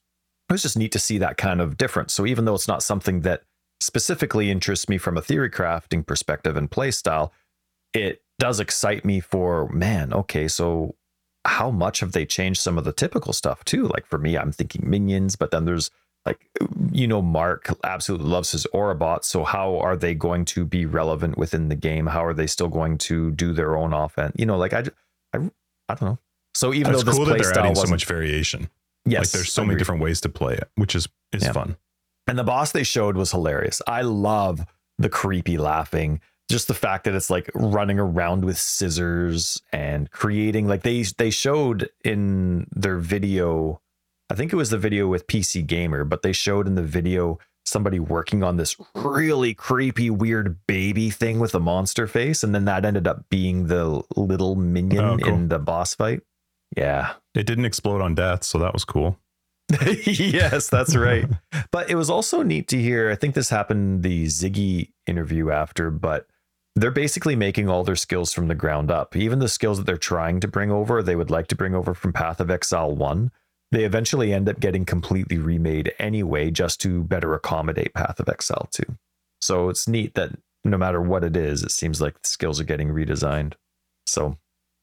it 0.49 0.53
was 0.53 0.61
just 0.61 0.77
neat 0.77 0.91
to 0.91 0.99
see 0.99 1.17
that 1.17 1.37
kind 1.37 1.61
of 1.61 1.77
difference 1.77 2.13
so 2.13 2.25
even 2.25 2.45
though 2.45 2.55
it's 2.55 2.67
not 2.67 2.83
something 2.83 3.21
that 3.21 3.43
specifically 3.81 4.51
interests 4.51 4.87
me 4.87 4.97
from 4.97 5.17
a 5.17 5.21
theory 5.21 5.49
crafting 5.49 6.05
perspective 6.05 6.55
and 6.55 6.69
playstyle. 6.69 7.31
it 7.93 8.21
does 8.39 8.59
excite 8.59 9.03
me 9.05 9.19
for 9.19 9.67
man 9.69 10.13
okay 10.13 10.47
so 10.47 10.95
how 11.45 11.69
much 11.71 11.99
have 11.99 12.11
they 12.11 12.25
changed 12.25 12.59
some 12.61 12.77
of 12.77 12.83
the 12.85 12.91
typical 12.93 13.33
stuff 13.33 13.63
too 13.65 13.87
like 13.87 14.05
for 14.05 14.17
me 14.17 14.37
i'm 14.37 14.51
thinking 14.51 14.87
minions 14.89 15.35
but 15.35 15.51
then 15.51 15.65
there's 15.65 15.91
like 16.25 16.39
you 16.91 17.07
know 17.07 17.21
mark 17.21 17.69
absolutely 17.83 18.27
loves 18.27 18.51
his 18.51 18.65
aurabot 18.73 19.23
so 19.23 19.43
how 19.43 19.77
are 19.77 19.95
they 19.97 20.13
going 20.15 20.45
to 20.45 20.65
be 20.65 20.85
relevant 20.85 21.37
within 21.37 21.67
the 21.69 21.75
game 21.75 22.05
how 22.07 22.23
are 22.25 22.33
they 22.33 22.47
still 22.47 22.67
going 22.67 22.97
to 22.97 23.31
do 23.31 23.53
their 23.53 23.75
own 23.75 23.93
offense 23.93 24.33
you 24.37 24.45
know 24.45 24.57
like 24.57 24.73
i 24.73 24.79
i, 25.33 25.37
I 25.89 25.93
don't 25.95 26.01
know 26.03 26.19
so 26.55 26.73
even 26.73 26.93
it's 26.93 27.03
though 27.03 27.11
this 27.11 27.17
cool 27.17 27.25
that 27.25 27.37
they're 27.39 27.57
adding 27.59 27.75
so 27.75 27.87
much 27.87 28.05
variation. 28.05 28.69
yes 29.05 29.19
like 29.19 29.29
there's 29.31 29.51
so 29.53 29.63
many 29.65 29.77
different 29.77 30.01
ways 30.01 30.19
to 30.21 30.29
play 30.29 30.53
it, 30.55 30.69
which 30.75 30.95
is 30.95 31.07
is 31.31 31.43
Yeah. 31.43 31.51
fun. 31.53 31.77
And 32.31 32.39
the 32.39 32.45
boss 32.45 32.71
they 32.71 32.83
showed 32.83 33.17
was 33.17 33.31
hilarious. 33.31 33.81
I 33.87 34.03
love 34.03 34.65
the 34.97 35.09
creepy 35.09 35.57
laughing. 35.57 36.21
Just 36.49 36.69
the 36.69 36.73
fact 36.73 37.03
that 37.03 37.13
it's 37.13 37.29
like 37.29 37.51
running 37.53 37.99
around 37.99 38.45
with 38.45 38.57
scissors 38.57 39.61
and 39.73 40.09
creating 40.11 40.65
like 40.65 40.81
they 40.83 41.03
they 41.17 41.29
showed 41.29 41.89
in 42.05 42.67
their 42.71 42.99
video 42.99 43.81
I 44.29 44.35
think 44.35 44.53
it 44.53 44.55
was 44.55 44.69
the 44.69 44.77
video 44.77 45.07
with 45.07 45.27
PC 45.27 45.67
Gamer, 45.67 46.05
but 46.05 46.21
they 46.21 46.31
showed 46.31 46.67
in 46.67 46.75
the 46.75 46.81
video 46.83 47.37
somebody 47.65 47.99
working 47.99 48.43
on 48.43 48.55
this 48.55 48.77
really 48.95 49.53
creepy, 49.53 50.09
weird 50.09 50.57
baby 50.67 51.09
thing 51.09 51.37
with 51.41 51.53
a 51.53 51.59
monster 51.59 52.07
face, 52.07 52.45
and 52.45 52.55
then 52.55 52.63
that 52.63 52.85
ended 52.85 53.09
up 53.09 53.25
being 53.29 53.67
the 53.67 54.01
little 54.15 54.55
minion 54.55 55.03
Oh, 55.03 55.17
cool. 55.17 55.33
in 55.33 55.49
the 55.49 55.59
boss 55.59 55.95
fight. 55.95 56.21
Yeah. 56.77 57.11
It 57.35 57.45
didn't 57.45 57.65
explode 57.65 57.99
on 57.99 58.15
death, 58.15 58.45
so 58.45 58.57
that 58.59 58.71
was 58.71 58.85
cool. 58.85 59.17
yes, 60.05 60.69
that's 60.69 60.95
right. 60.95 61.25
but 61.71 61.89
it 61.89 61.95
was 61.95 62.09
also 62.09 62.43
neat 62.43 62.67
to 62.69 62.81
hear. 62.81 63.09
I 63.09 63.15
think 63.15 63.35
this 63.35 63.49
happened 63.49 64.03
the 64.03 64.25
Ziggy 64.25 64.91
interview 65.07 65.51
after, 65.51 65.89
but 65.91 66.27
they're 66.75 66.91
basically 66.91 67.35
making 67.35 67.69
all 67.69 67.83
their 67.83 67.95
skills 67.95 68.33
from 68.33 68.47
the 68.47 68.55
ground 68.55 68.91
up. 68.91 69.15
Even 69.15 69.39
the 69.39 69.49
skills 69.49 69.77
that 69.77 69.85
they're 69.85 69.97
trying 69.97 70.39
to 70.39 70.47
bring 70.47 70.71
over, 70.71 71.03
they 71.03 71.15
would 71.15 71.29
like 71.29 71.47
to 71.47 71.55
bring 71.55 71.75
over 71.75 71.93
from 71.93 72.13
Path 72.13 72.39
of 72.39 72.49
Exile 72.49 72.95
1. 72.95 73.31
They 73.71 73.83
eventually 73.83 74.33
end 74.33 74.49
up 74.49 74.59
getting 74.59 74.85
completely 74.85 75.37
remade 75.37 75.93
anyway, 75.99 76.51
just 76.51 76.81
to 76.81 77.03
better 77.03 77.33
accommodate 77.33 77.93
Path 77.93 78.19
of 78.19 78.29
Exile 78.29 78.67
2. 78.71 78.83
So 79.41 79.69
it's 79.69 79.87
neat 79.87 80.15
that 80.15 80.31
no 80.63 80.77
matter 80.77 81.01
what 81.01 81.23
it 81.23 81.35
is, 81.35 81.63
it 81.63 81.71
seems 81.71 82.01
like 82.01 82.21
the 82.21 82.27
skills 82.27 82.59
are 82.59 82.65
getting 82.65 82.89
redesigned. 82.89 83.53
So 84.05 84.37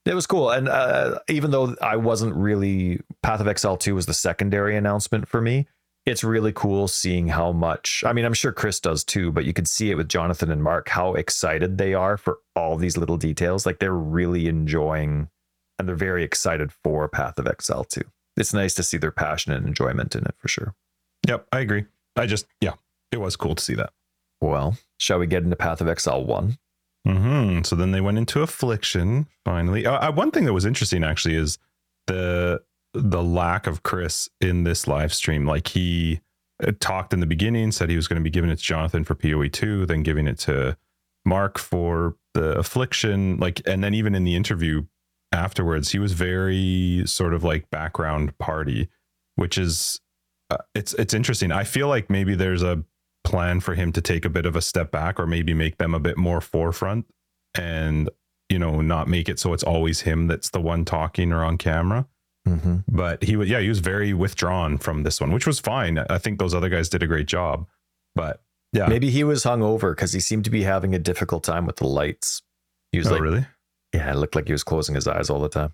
it 0.09 0.15
was 0.15 0.25
cool. 0.25 0.49
And 0.49 0.67
uh, 0.67 1.19
even 1.29 1.51
though 1.51 1.75
I 1.81 1.95
wasn't 1.95 2.35
really, 2.35 2.99
Path 3.21 3.39
of 3.39 3.47
Exile 3.47 3.77
2 3.77 3.93
was 3.93 4.07
the 4.07 4.13
secondary 4.13 4.75
announcement 4.75 5.27
for 5.27 5.39
me, 5.39 5.67
it's 6.05 6.23
really 6.23 6.51
cool 6.51 6.87
seeing 6.87 7.27
how 7.27 7.51
much. 7.51 8.03
I 8.05 8.13
mean, 8.13 8.25
I'm 8.25 8.33
sure 8.33 8.51
Chris 8.51 8.79
does 8.79 9.03
too, 9.03 9.31
but 9.31 9.45
you 9.45 9.53
could 9.53 9.67
see 9.67 9.91
it 9.91 9.95
with 9.95 10.09
Jonathan 10.09 10.51
and 10.51 10.63
Mark 10.63 10.89
how 10.89 11.13
excited 11.13 11.77
they 11.77 11.93
are 11.93 12.17
for 12.17 12.39
all 12.55 12.75
these 12.75 12.97
little 12.97 13.17
details. 13.17 13.67
Like 13.67 13.77
they're 13.77 13.93
really 13.93 14.47
enjoying 14.47 15.29
and 15.77 15.87
they're 15.87 15.95
very 15.95 16.23
excited 16.23 16.71
for 16.71 17.07
Path 17.07 17.37
of 17.37 17.45
Exile 17.45 17.83
2. 17.83 18.01
It's 18.35 18.53
nice 18.53 18.73
to 18.75 18.83
see 18.83 18.97
their 18.97 19.11
passion 19.11 19.53
and 19.53 19.67
enjoyment 19.67 20.15
in 20.15 20.23
it 20.23 20.35
for 20.37 20.47
sure. 20.47 20.73
Yep, 21.27 21.47
I 21.51 21.59
agree. 21.59 21.85
I 22.15 22.25
just 22.25 22.47
yeah, 22.61 22.73
it 23.11 23.17
was 23.21 23.35
cool 23.35 23.53
to 23.53 23.63
see 23.63 23.75
that. 23.75 23.93
Well, 24.41 24.77
shall 24.97 25.19
we 25.19 25.27
get 25.27 25.43
into 25.43 25.55
Path 25.55 25.81
of 25.81 25.87
Exile 25.87 26.25
1? 26.25 26.57
Hmm 27.05 27.61
So 27.63 27.75
then 27.75 27.91
they 27.91 28.01
went 28.01 28.17
into 28.17 28.41
affliction 28.41 29.27
finally. 29.45 29.85
Uh, 29.85 30.09
uh, 30.09 30.11
one 30.11 30.31
thing 30.31 30.45
that 30.45 30.53
was 30.53 30.65
interesting 30.65 31.03
actually 31.03 31.35
is 31.35 31.57
the 32.07 32.61
the 32.93 33.23
lack 33.23 33.67
of 33.67 33.83
Chris 33.83 34.29
in 34.41 34.63
this 34.63 34.87
live 34.87 35.13
stream. 35.13 35.45
Like 35.45 35.67
he 35.67 36.21
uh, 36.65 36.71
talked 36.79 37.13
in 37.13 37.19
the 37.19 37.25
beginning, 37.25 37.71
said 37.71 37.89
he 37.89 37.95
was 37.95 38.07
going 38.07 38.19
to 38.19 38.23
be 38.23 38.29
giving 38.29 38.49
it 38.49 38.57
to 38.57 38.63
Jonathan 38.63 39.03
for 39.03 39.15
PoE 39.15 39.47
two, 39.47 39.85
then 39.85 40.03
giving 40.03 40.27
it 40.27 40.39
to 40.39 40.77
Mark 41.25 41.57
for 41.57 42.15
the 42.33 42.57
affliction. 42.57 43.37
Like, 43.37 43.61
and 43.65 43.83
then 43.83 43.93
even 43.93 44.15
in 44.15 44.23
the 44.23 44.35
interview 44.35 44.83
afterwards, 45.31 45.91
he 45.91 45.99
was 45.99 46.13
very 46.13 47.03
sort 47.05 47.33
of 47.33 47.43
like 47.43 47.69
background 47.69 48.37
party, 48.39 48.89
which 49.35 49.57
is 49.57 50.01
uh, 50.49 50.57
it's 50.73 50.93
it's 50.95 51.13
interesting. 51.13 51.51
I 51.51 51.63
feel 51.63 51.87
like 51.87 52.09
maybe 52.09 52.35
there's 52.35 52.63
a 52.63 52.83
plan 53.23 53.59
for 53.59 53.75
him 53.75 53.91
to 53.91 54.01
take 54.01 54.25
a 54.25 54.29
bit 54.29 54.45
of 54.45 54.55
a 54.55 54.61
step 54.61 54.91
back 54.91 55.19
or 55.19 55.27
maybe 55.27 55.53
make 55.53 55.77
them 55.77 55.93
a 55.93 55.99
bit 55.99 56.17
more 56.17 56.41
forefront 56.41 57.05
and 57.55 58.09
you 58.49 58.57
know 58.57 58.81
not 58.81 59.07
make 59.07 59.27
it 59.27 59.39
so 59.39 59.53
it's 59.53 59.63
always 59.63 60.01
him 60.01 60.27
that's 60.27 60.49
the 60.49 60.61
one 60.61 60.85
talking 60.85 61.31
or 61.31 61.43
on 61.43 61.57
camera 61.57 62.07
Mm-hmm. 62.47 62.77
but 62.87 63.21
he 63.21 63.35
was 63.35 63.49
yeah 63.49 63.59
he 63.59 63.67
was 63.67 63.79
very 63.79 64.13
withdrawn 64.13 64.77
from 64.77 65.03
this 65.03 65.19
one 65.19 65.33
which 65.33 65.45
was 65.45 65.59
fine 65.59 65.99
i 66.09 66.17
think 66.17 66.39
those 66.39 66.55
other 66.55 66.69
guys 66.69 66.87
did 66.87 67.03
a 67.03 67.07
great 67.07 67.27
job 67.27 67.67
but 68.15 68.41
yeah 68.71 68.87
Maybe 68.87 69.09
he 69.09 69.23
was 69.25 69.43
hung 69.43 69.61
over 69.61 69.93
because 69.93 70.13
he 70.13 70.21
seemed 70.21 70.45
to 70.45 70.49
be 70.49 70.63
having 70.63 70.95
a 70.95 70.99
difficult 70.99 71.43
time 71.43 71.65
with 71.65 71.75
the 71.75 71.87
lights. 71.87 72.41
He 72.91 72.97
was 72.97 73.07
oh, 73.07 73.11
like, 73.11 73.21
really 73.21 73.45
yeah, 73.93 74.11
it 74.11 74.15
looked 74.17 74.35
like 74.35 74.45
he 74.47 74.51
was 74.51 74.63
closing 74.63 74.95
his 74.95 75.07
eyes 75.07 75.29
all 75.29 75.41
the 75.41 75.49
time. 75.49 75.73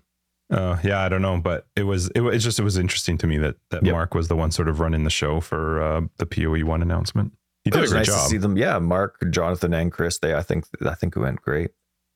Uh 0.50 0.76
yeah 0.84 1.00
i 1.02 1.08
don't 1.08 1.22
know 1.22 1.38
but 1.38 1.66
it 1.74 1.82
was 1.82 2.08
it 2.10 2.20
was 2.20 2.34
it's 2.36 2.44
just 2.44 2.58
it 2.58 2.62
was 2.62 2.76
interesting 2.78 3.18
to 3.18 3.26
me 3.26 3.36
that 3.38 3.56
that 3.70 3.84
Yep. 3.84 3.92
mark 3.92 4.14
was 4.14 4.28
the 4.28 4.36
one 4.36 4.50
sort 4.52 4.68
of 4.68 4.78
running 4.80 5.02
the 5.04 5.10
show 5.10 5.40
for 5.40 5.82
uh 5.82 6.00
the 6.18 6.26
poe 6.26 6.64
one 6.64 6.82
announcement 6.82 7.32
he 7.64 7.70
It 7.70 7.72
did 7.72 7.78
a 7.78 7.80
was 7.82 7.90
great 7.90 7.98
nice 8.00 8.06
job 8.06 8.22
to 8.22 8.28
see 8.30 8.36
them. 8.36 8.56
Yeah, 8.56 8.78
Mark, 8.78 9.16
Jonathan, 9.30 9.74
and 9.74 9.90
Chris. 9.90 10.18
They, 10.18 10.36
I 10.36 10.42
think, 10.42 10.66
I 10.86 10.94
think 10.94 11.16
it 11.16 11.18
went 11.18 11.42
great. 11.42 11.72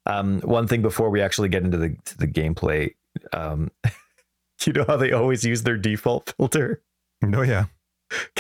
Um, 0.07 0.41
one 0.43 0.69
thing 0.69 0.81
before 0.81 1.11
we 1.11 1.21
actually 1.21 1.49
get 1.49 1.65
into 1.65 1.77
the 1.77 1.97
to 2.05 2.17
the 2.19 2.29
gameplay, 2.29 2.95
um, 3.33 3.73
you 4.65 4.73
know 4.73 4.85
how 4.87 4.97
they 4.97 5.11
always 5.11 5.43
use 5.43 5.65
their 5.65 5.77
default 5.77 6.35
filter. 6.37 6.83
oh 7.35 7.43
yeah 7.43 7.65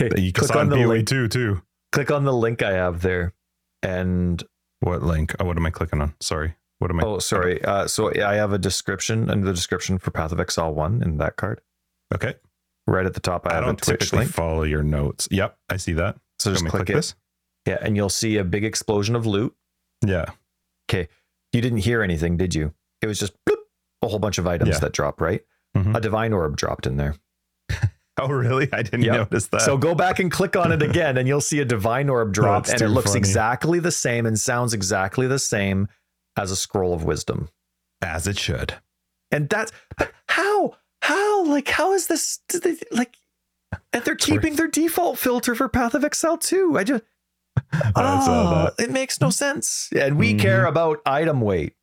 Okay, 0.01 0.09
you 0.23 0.33
click 0.33 0.55
on 0.55 0.69
the 0.69 0.77
PoE 0.77 0.87
link. 0.87 1.09
too 1.09 1.27
too 1.27 1.63
Click 1.91 2.13
on 2.13 2.23
the 2.23 2.33
link 2.33 2.63
I 2.63 2.75
have 2.75 3.03
there, 3.03 3.35
and 3.83 4.41
what 4.79 5.03
link 5.03 5.35
oh, 5.41 5.47
what 5.47 5.57
am 5.57 5.67
i 5.67 5.71
clicking 5.71 6.01
on 6.01 6.15
sorry 6.21 6.55
what 6.81 6.91
am 6.91 6.99
i 7.01 7.03
oh, 7.05 7.19
sorry. 7.21 7.65
Uh, 7.65 7.87
so 7.87 8.13
I 8.23 8.35
have 8.35 8.53
a 8.53 8.59
description 8.59 9.31
under 9.31 9.47
the 9.47 9.53
description 9.53 9.97
for 9.99 10.11
Path 10.11 10.33
of 10.33 10.41
Exile 10.41 10.75
One 10.75 11.03
in 11.03 11.17
that 11.19 11.37
card. 11.37 11.61
okay 12.15 12.35
Right 12.87 13.07
at 13.07 13.15
the 13.15 13.21
top, 13.21 13.47
I 13.47 13.51
I 13.51 13.55
have 13.55 13.63
a 13.63 13.67
don't 13.67 13.77
Twitch 13.81 14.01
typically 14.01 14.19
link. 14.21 14.31
follow 14.33 14.63
your 14.65 14.83
notes. 14.83 15.29
Yep, 15.31 15.57
I 15.69 15.77
see 15.77 15.93
that. 15.93 16.17
So 16.41 16.51
just 16.51 16.65
click, 16.65 16.87
click 16.87 16.91
it. 16.91 16.95
this? 16.95 17.15
Yeah, 17.67 17.79
and 17.81 17.95
you'll 17.95 18.09
see 18.09 18.37
a 18.39 18.43
big 18.45 18.65
explosion 18.65 19.15
of 19.15 19.27
loot. 19.27 19.55
Yeah. 20.05 20.25
Okay. 20.91 21.09
You 21.53 21.61
didn't 21.61 21.79
hear 21.79 22.03
anything, 22.03 22.37
did 22.37 22.55
you? 22.55 22.73
It 23.03 23.07
was 23.07 23.21
just 23.21 23.35
bloop, 23.45 23.59
a 24.03 24.09
whole 24.09 24.19
bunch 24.19 24.39
of 24.39 24.47
items 24.49 24.71
Yeah. 24.71 24.79
that 24.81 24.93
dropped, 24.93 25.21
right? 25.21 25.43
Mhm. 25.77 25.95
A 25.95 26.01
divine 26.01 26.33
orb 26.33 26.57
dropped 26.57 26.87
in 26.87 26.97
there. 26.97 27.15
Oh, 28.19 28.29
really? 28.29 28.69
I 28.71 28.83
didn't 28.83 29.03
Yep. 29.03 29.15
notice 29.17 29.47
that. 29.47 29.63
So 29.63 29.79
go 29.79 29.95
back 29.95 30.19
and 30.19 30.31
click 30.31 30.55
on 30.55 30.73
it 30.73 30.83
again, 30.91 31.17
and 31.17 31.27
you'll 31.27 31.41
see 31.41 31.61
a 31.61 31.65
divine 31.65 32.11
orb 32.11 32.35
drop, 32.35 32.69
and 32.69 32.83
it 32.83 32.89
looks 32.89 33.11
funny. 33.13 33.19
exactly 33.19 33.79
the 33.79 33.93
same 33.93 34.27
and 34.27 34.39
sounds 34.39 34.75
exactly 34.75 35.27
the 35.27 35.39
same 35.39 35.89
as 36.37 36.51
a 36.51 36.57
scroll 36.57 36.93
of 36.95 37.05
wisdom. 37.05 37.49
as 38.03 38.27
it 38.27 38.39
should. 38.39 38.75
And 39.31 39.49
that's 39.51 39.73
but 39.99 40.11
how? 40.29 40.77
How? 41.03 41.45
Like, 41.45 41.69
how 41.69 41.93
is 41.93 42.07
this? 42.07 42.41
they- 42.49 42.79
Like, 42.91 43.15
and 43.93 44.03
they're 44.05 44.17
keeping 44.17 44.57
their 44.57 44.69
default 44.69 45.19
filter 45.19 45.55
for 45.55 45.69
Path 45.69 45.95
of 45.95 46.03
Exile 46.05 46.39
too. 46.39 46.77
I 46.79 46.85
just, 46.85 47.05
I 47.73 47.93
oh, 47.97 48.71
it 48.83 48.91
makes 48.91 49.21
no 49.21 49.31
sense. 49.31 49.89
And 49.95 50.19
we 50.19 50.35
care 50.35 50.65
about 50.67 51.01
item 51.07 51.41
weight. 51.41 51.75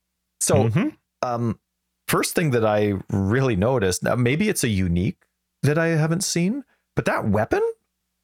So, 0.41 0.69
Mhm. 0.69 0.97
um, 1.21 1.59
first 2.07 2.35
thing 2.35 2.51
that 2.51 2.65
I 2.65 2.93
really 3.11 3.55
noticed, 3.55 4.03
now 4.03 4.15
maybe 4.15 4.49
it's 4.49 4.63
a 4.63 4.69
unique 4.69 5.17
that 5.63 5.77
I 5.77 5.87
haven't 5.89 6.23
seen, 6.23 6.63
but 6.95 7.05
that 7.05 7.27
weapon, 7.27 7.61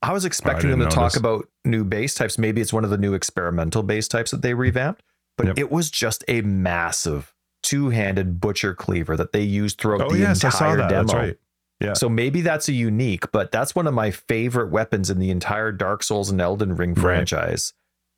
I 0.02 0.14
was 0.14 0.26
expecting 0.26 0.70
them 0.70 0.80
to 0.80 0.86
didn't 0.86 0.96
talk 0.96 1.16
about 1.16 1.48
new 1.64 1.84
base 1.84 2.14
types. 2.16 2.38
Maybe 2.38 2.60
it's 2.60 2.74
one 2.74 2.84
of 2.84 2.90
the 2.90 2.98
new 2.98 3.14
experimental 3.14 3.84
base 3.84 4.08
types 4.08 4.32
that 4.32 4.42
they 4.42 4.54
revamped, 4.54 5.04
but 5.38 5.48
Yep. 5.48 5.60
it 5.60 5.72
was 5.72 5.90
just 5.92 6.24
a 6.28 6.42
massive 6.42 7.34
two-handed 7.62 8.40
butcher 8.42 8.74
cleaver 8.74 9.16
that 9.18 9.32
they 9.32 9.42
used 9.42 9.80
throughout 9.80 10.02
Oh, 10.02 10.10
the 10.10 10.20
yes, 10.20 10.44
I 10.44 10.48
entire 10.50 10.52
saw 10.52 10.76
that. 10.76 10.90
demo. 10.90 11.02
That's 11.04 11.14
right. 11.14 11.38
Yeah. 11.80 11.94
So 11.94 12.08
maybe 12.10 12.42
that's 12.42 12.68
a 12.70 12.74
unique, 12.74 13.32
but 13.32 13.52
that's 13.52 13.74
one 13.76 13.88
of 13.88 13.94
my 13.94 14.12
favorite 14.12 14.70
weapons 14.70 15.10
in 15.10 15.20
the 15.20 15.30
entire 15.32 15.72
Dark 15.72 16.04
Souls 16.04 16.30
and 16.30 16.40
Elden 16.42 16.76
Ring 16.76 16.94
Right. 16.94 17.02
franchise. 17.02 17.74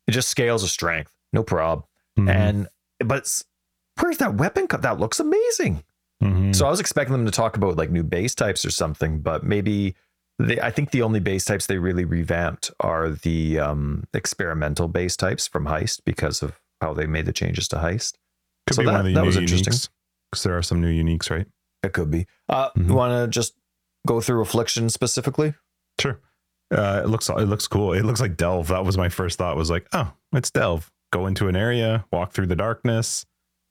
It 0.06 0.12
just 0.12 0.28
scales 0.28 0.62
a 0.62 0.68
strength, 0.68 1.12
no 1.32 1.42
prob. 1.42 1.84
Mhm. 2.18 2.30
And 2.30 2.68
but 3.04 3.42
where's 4.00 4.18
that 4.18 4.34
weapon? 4.34 4.66
come? 4.68 4.80
That 4.82 4.98
looks 5.00 5.18
amazing. 5.20 5.82
Mhm. 6.22 6.54
So 6.54 6.66
I 6.66 6.70
was 6.70 6.80
expecting 6.80 7.12
them 7.12 7.24
to 7.26 7.32
talk 7.32 7.56
about 7.56 7.76
like 7.76 7.90
new 7.90 8.02
base 8.04 8.34
types 8.34 8.64
or 8.64 8.70
something, 8.70 9.20
but 9.20 9.42
maybe 9.44 9.94
they, 10.38 10.60
I 10.60 10.70
think 10.70 10.90
the 10.90 11.02
only 11.02 11.20
base 11.20 11.44
types 11.44 11.66
they 11.66 11.78
really 11.78 12.04
revamped 12.04 12.70
are 12.80 13.10
the 13.10 13.58
um, 13.58 14.04
experimental 14.14 14.86
base 14.88 15.16
types 15.16 15.46
from 15.48 15.66
Heist 15.66 16.00
because 16.04 16.42
of 16.42 16.60
how 16.80 16.94
they 16.94 17.06
made 17.06 17.26
the 17.26 17.32
changes 17.32 17.68
to 17.68 17.76
Heist. 17.76 18.14
could 18.66 18.74
so 18.76 18.82
be 18.82 18.86
that- 18.86 18.92
one 18.92 19.00
of 19.00 19.06
the 19.06 19.12
that 19.14 19.20
new 19.20 19.26
was 19.26 19.36
interesting. 19.36 19.72
Because 20.30 20.42
there 20.42 20.56
are 20.58 20.62
some 20.62 20.80
new 20.80 20.90
uniques, 20.90 21.30
right? 21.30 21.46
It 21.84 21.92
could 21.92 22.10
be. 22.10 22.26
Uh, 22.48 22.70
Mhm. 22.76 22.88
You 22.88 22.94
want 22.94 23.12
to 23.12 23.28
just 23.28 23.54
go 24.06 24.20
through 24.20 24.40
Affliction 24.42 24.88
specifically? 24.90 25.54
Sure. 26.00 26.20
Uh, 26.74 27.02
it 27.04 27.08
looks 27.08 27.28
it 27.28 27.34
looks 27.48 27.68
cool. 27.68 27.92
It 27.92 28.04
looks 28.04 28.20
like 28.20 28.36
Delve. 28.36 28.66
That 28.68 28.84
was 28.84 28.98
my 28.98 29.08
first 29.08 29.38
thought. 29.38 29.56
Was 29.56 29.70
like, 29.70 29.86
oh, 29.92 30.12
it's 30.32 30.50
Delve. 30.50 30.90
Go 31.12 31.26
into 31.26 31.46
an 31.46 31.54
area, 31.54 32.04
walk 32.12 32.32
through 32.32 32.48
the 32.48 32.56
darkness. 32.56 33.24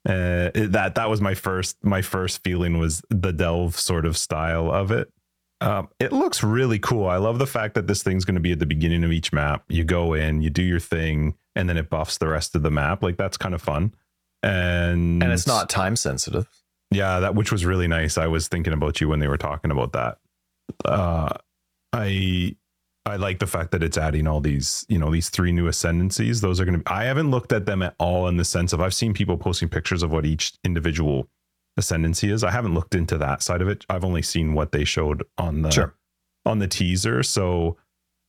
Uh, 0.08 0.50
it- 0.54 0.72
that 0.72 0.94
that 0.94 1.10
was 1.10 1.20
my 1.20 1.34
first 1.34 1.76
my 1.84 2.00
first 2.00 2.42
feeling 2.42 2.78
was 2.78 3.02
the 3.10 3.32
Delve 3.32 3.78
sort 3.78 4.06
of 4.06 4.16
style 4.16 4.70
of 4.70 4.90
it. 4.90 5.12
Um, 5.60 5.88
it 5.98 6.12
looks 6.12 6.42
really 6.42 6.78
cool. 6.78 7.06
I 7.06 7.16
love 7.18 7.38
the 7.38 7.46
fact 7.46 7.74
that 7.74 7.86
this 7.86 8.02
thing's 8.02 8.24
going 8.24 8.34
to 8.36 8.40
be 8.40 8.52
at 8.52 8.60
the 8.60 8.66
beginning 8.66 9.04
of 9.04 9.12
each 9.12 9.32
map. 9.32 9.64
You 9.68 9.84
go 9.84 10.14
in, 10.14 10.40
you 10.42 10.48
do 10.50 10.62
your 10.62 10.80
thing, 10.80 11.34
and 11.56 11.68
then 11.68 11.76
it 11.76 11.90
buffs 11.90 12.18
the 12.18 12.28
rest 12.28 12.54
of 12.54 12.62
the 12.62 12.70
map. 12.70 13.02
Like 13.02 13.16
that's 13.16 13.36
kind 13.36 13.54
of 13.54 13.60
fun. 13.62 13.92
And 14.42 15.22
And 15.22 15.32
it's 15.32 15.46
not 15.46 15.68
time 15.68 15.96
sensitive. 15.96 16.46
yeah, 16.92 17.18
that 17.20 17.34
which 17.34 17.50
was 17.50 17.64
really 17.64 17.88
nice. 17.88 18.16
I 18.18 18.28
was 18.28 18.46
thinking 18.46 18.72
about 18.72 19.00
you 19.00 19.08
when 19.08 19.18
they 19.18 19.26
were 19.28 19.36
talking 19.38 19.70
about 19.72 19.92
that. 19.92 20.18
Uh, 20.84 21.30
I 21.92 22.54
I 23.04 23.16
like 23.16 23.38
the 23.38 23.46
fact 23.46 23.70
that 23.70 23.82
it's 23.84 23.96
adding 23.96 24.26
all 24.26 24.40
these, 24.40 24.84
you 24.88 24.98
know, 24.98 25.10
these 25.12 25.28
three 25.30 25.52
new 25.52 25.68
ascendancies. 25.68 26.40
Those 26.40 26.60
are 26.60 26.64
going 26.64 26.74
to. 26.74 26.78
be 26.80 26.86
I 26.90 27.04
haven't 27.04 27.30
looked 27.30 27.52
at 27.52 27.64
them 27.66 27.82
at 27.82 27.94
all 27.98 28.26
in 28.28 28.36
the 28.36 28.44
sense 28.44 28.72
of 28.72 28.80
I've 28.80 28.94
seen 28.94 29.14
people 29.14 29.36
posting 29.36 29.68
pictures 29.68 30.02
of 30.02 30.10
what 30.12 30.26
each 30.26 30.52
individual 30.64 31.28
ascendancy 31.76 32.30
is. 32.30 32.42
I 32.42 32.50
haven't 32.50 32.74
looked 32.74 32.94
into 32.94 33.16
that 33.18 33.42
side 33.42 33.62
of 33.62 33.68
it. 33.68 33.84
I've 33.88 34.04
only 34.04 34.22
seen 34.22 34.54
what 34.54 34.72
they 34.72 34.84
showed 34.84 35.22
on 35.38 35.62
the 35.62 35.70
Sure. 35.70 35.94
on 36.44 36.58
the 36.58 36.66
teaser. 36.68 37.22
So 37.22 37.76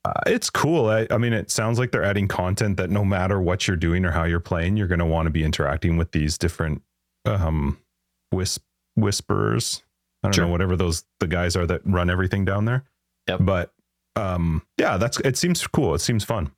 uh, 0.10 0.22
it's 0.28 0.50
cool. 0.50 0.88
I, 0.90 1.08
I 1.12 1.18
mean, 1.18 1.34
it 1.34 1.50
sounds 1.52 1.80
like 1.80 1.92
they're 1.92 2.04
adding 2.04 2.28
content 2.28 2.78
that 2.78 2.90
no 2.90 3.04
matter 3.06 3.40
what 3.42 3.68
you're 3.68 3.78
doing 3.78 4.06
or 4.06 4.12
how 4.12 4.24
you're 4.24 4.40
playing, 4.40 4.78
you're 4.78 4.88
going 4.88 5.00
to 5.00 5.06
want 5.06 5.26
to 5.28 5.30
be 5.32 5.44
interacting 5.44 5.98
with 5.98 6.12
these 6.12 6.38
different 6.38 6.82
um 7.26 7.78
wisp 8.32 8.62
whisperers. 8.96 9.84
I 10.24 10.28
don't 10.28 10.34
Sure. 10.36 10.46
know 10.46 10.52
whatever 10.52 10.76
those 10.76 11.04
the 11.20 11.28
guys 11.28 11.56
are 11.56 11.66
that 11.68 11.82
run 11.86 12.10
everything 12.10 12.46
down 12.46 12.66
there. 12.66 12.84
Yep. 13.28 13.40
But 13.44 13.74
um, 14.16 14.64
yeah, 14.78 14.98
that's 14.98 15.20
it. 15.20 15.38
Seems 15.38 15.66
cool. 15.68 15.94
It 15.94 16.00
seems 16.00 16.24
fun. 16.24 16.52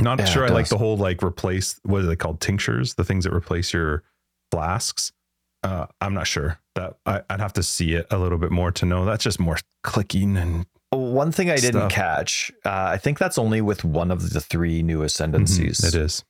Not 0.00 0.18
Yeah, 0.18 0.24
sure 0.24 0.44
I 0.46 0.48
like 0.48 0.68
the 0.68 0.78
whole 0.78 0.96
like 0.96 1.22
replace 1.22 1.78
what 1.84 2.02
are 2.02 2.06
they 2.06 2.16
called 2.16 2.40
tinctures, 2.40 2.94
the 2.94 3.04
things 3.04 3.24
that 3.24 3.32
replace 3.32 3.72
your 3.72 4.02
flasks. 4.50 5.12
Uh, 5.62 5.86
I'm 6.00 6.14
not 6.14 6.26
sure 6.26 6.58
that 6.74 6.96
I, 7.06 7.22
I'd 7.30 7.40
have 7.40 7.52
to 7.54 7.62
see 7.62 7.92
it 7.94 8.06
a 8.10 8.18
little 8.18 8.38
bit 8.38 8.50
more 8.50 8.72
to 8.72 8.86
know. 8.86 9.04
That's 9.04 9.22
just 9.22 9.38
more 9.38 9.58
clicking 9.84 10.36
and 10.36 10.66
One 11.12 11.32
thing 11.32 11.50
I 11.50 11.56
didn't 11.56 11.88
catch, 11.90 12.50
uh, 12.64 12.70
I 12.70 12.96
think 12.98 13.18
that's 13.18 13.38
only 13.38 13.60
with 13.60 13.84
one 13.84 14.10
of 14.10 14.30
the 14.30 14.40
three 14.40 14.82
new 14.82 15.02
ascendancies. 15.02 15.80
Mhm, 15.80 15.88
it 15.88 15.94
is. 15.94 16.24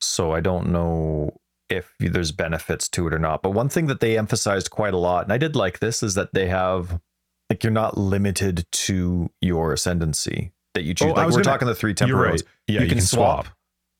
So 0.00 0.32
I 0.32 0.40
don't 0.40 0.70
know 0.70 1.38
if 1.68 1.92
there's 1.98 2.32
benefits 2.32 2.88
to 2.90 3.06
it 3.06 3.12
or 3.14 3.18
not. 3.18 3.42
But 3.42 3.50
one 3.50 3.68
thing 3.68 3.86
that 3.88 4.00
they 4.00 4.16
emphasized 4.16 4.70
quite 4.70 4.94
a 4.94 4.98
lot, 4.98 5.24
and 5.24 5.32
I 5.32 5.38
did 5.38 5.54
like 5.56 5.80
this, 5.80 6.02
is 6.02 6.14
that 6.14 6.32
they 6.32 6.46
have 6.48 7.00
like 7.50 7.64
you're 7.64 7.72
not 7.72 7.96
limited 7.98 8.66
to 8.70 9.30
your 9.40 9.72
ascendancy 9.72 10.52
that 10.74 10.82
you 10.82 10.94
choose. 10.94 11.10
Oh, 11.10 11.14
like 11.14 11.26
we're 11.26 11.32
gonna- 11.32 11.44
talking 11.44 11.66
the 11.68 11.74
three 11.74 11.94
temporals. 11.94 12.42
right. 12.42 12.42
Yeah, 12.66 12.82
you, 12.82 12.88
can, 12.88 13.00
swap, 13.00 13.46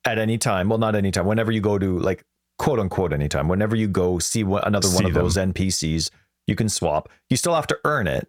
at 0.05 0.19
any 0.19 0.37
time. 0.39 0.69
Well, 0.69 0.79
not 0.79 0.95
any 0.95 1.11
time. 1.11 1.27
Whenever 1.27 1.51
you 1.51 1.61
go 1.63 1.79
to 1.79 1.99
like 1.99 2.25
quote 2.59 2.79
unquote 2.79 3.13
anytime. 3.13 3.49
Whenever 3.49 3.75
you 3.77 3.89
go 3.89 4.19
see 4.19 4.45
what, 4.45 4.67
another 4.67 4.89
one 4.91 5.05
of 5.07 5.15
them. 5.15 5.23
those 5.23 5.37
NPCs, 5.37 6.11
you 6.47 6.57
can 6.57 6.69
swap. 6.69 7.09
You 7.31 7.37
still 7.37 7.55
have 7.55 7.67
to 7.69 7.79
earn 7.85 8.07
it. 8.07 8.29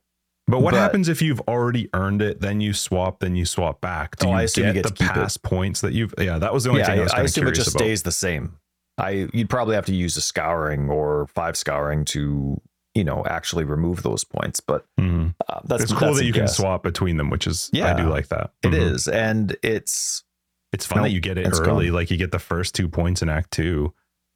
But 0.50 0.62
what 0.62 0.72
But- 0.72 0.80
happens 0.80 1.08
if 1.10 1.22
you've 1.22 1.42
already 1.42 1.90
earned 1.94 2.22
it, 2.22 2.42
then 2.42 2.60
you 2.60 2.74
swap, 2.74 3.20
then 3.20 3.36
you 3.36 3.46
swap 3.46 3.82
back? 3.82 4.18
Do 4.18 4.28
Oh, 4.28 4.32
you 4.32 4.38
I 4.38 4.42
assume 4.44 4.64
get 4.64 4.68
you 4.68 4.74
get 4.74 4.84
the 4.84 4.90
to 4.90 4.96
keep 5.04 5.10
it. 5.12 5.14
past 5.14 5.44
points 5.44 5.82
that 5.82 5.94
you've? 5.94 6.14
Yeah, 6.18 6.40
that 6.40 6.54
was 6.54 6.64
the 6.64 6.72
only 6.72 6.82
yeah, 6.82 6.88
thing 6.88 6.98
I 6.98 7.02
I, 7.02 7.04
was 7.04 7.14
I 7.14 7.22
assume 7.22 7.48
it 7.48 7.52
just 7.56 7.70
about. 7.70 7.80
stays 7.80 8.04
the 8.04 8.12
same. 8.12 8.58
I 8.98 9.28
you'd 9.34 9.50
probably 9.50 9.76
have 9.76 9.86
to 9.86 9.94
use 9.96 10.18
a 10.18 10.22
scouring 10.22 10.90
or 10.90 11.28
five 11.28 11.56
scouring 11.56 12.04
to 12.06 12.60
you 12.96 13.04
know 13.04 13.24
actually 13.28 13.64
remove 13.64 14.02
those 14.04 14.24
points. 14.24 14.60
But 14.60 14.86
Mhm. 15.00 15.36
uh, 15.48 15.60
that's 15.66 15.84
it's 15.84 15.94
cool 15.94 16.08
that's 16.08 16.20
that 16.20 16.26
you 16.26 16.34
can 16.34 16.48
swap 16.48 16.82
between 16.84 17.18
them, 17.18 17.30
which 17.30 17.46
is 17.48 17.70
I 17.74 17.94
do 17.94 18.10
like 18.10 18.30
that. 18.30 18.52
It 18.64 18.70
Mhm. 18.72 18.92
is, 18.94 19.08
and 19.08 19.56
it's 19.64 20.24
It's 20.72 20.86
fun 20.86 20.98
Nope, 21.00 21.06
that 21.06 21.12
you 21.14 21.20
get 21.22 21.38
it 21.40 21.48
early. 21.52 21.86
gone. 21.88 21.96
Like 21.96 22.12
you 22.12 22.18
get 22.18 22.32
the 22.32 22.38
first 22.40 22.76
two 22.76 22.88
points 22.90 23.22
in 23.24 23.30
Act 23.30 23.50
Two, 23.52 23.94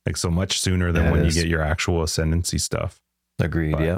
like 0.08 0.18
so 0.18 0.32
much 0.32 0.60
sooner 0.60 0.92
than 0.92 1.06
Yeah, 1.06 1.12
when 1.12 1.26
you 1.26 1.32
get 1.32 1.46
your 1.48 1.62
actual 1.62 2.02
ascendancy 2.04 2.58
stuff. 2.58 3.00
agreed. 3.40 3.74
But- 3.74 3.82
yeah. 3.84 3.98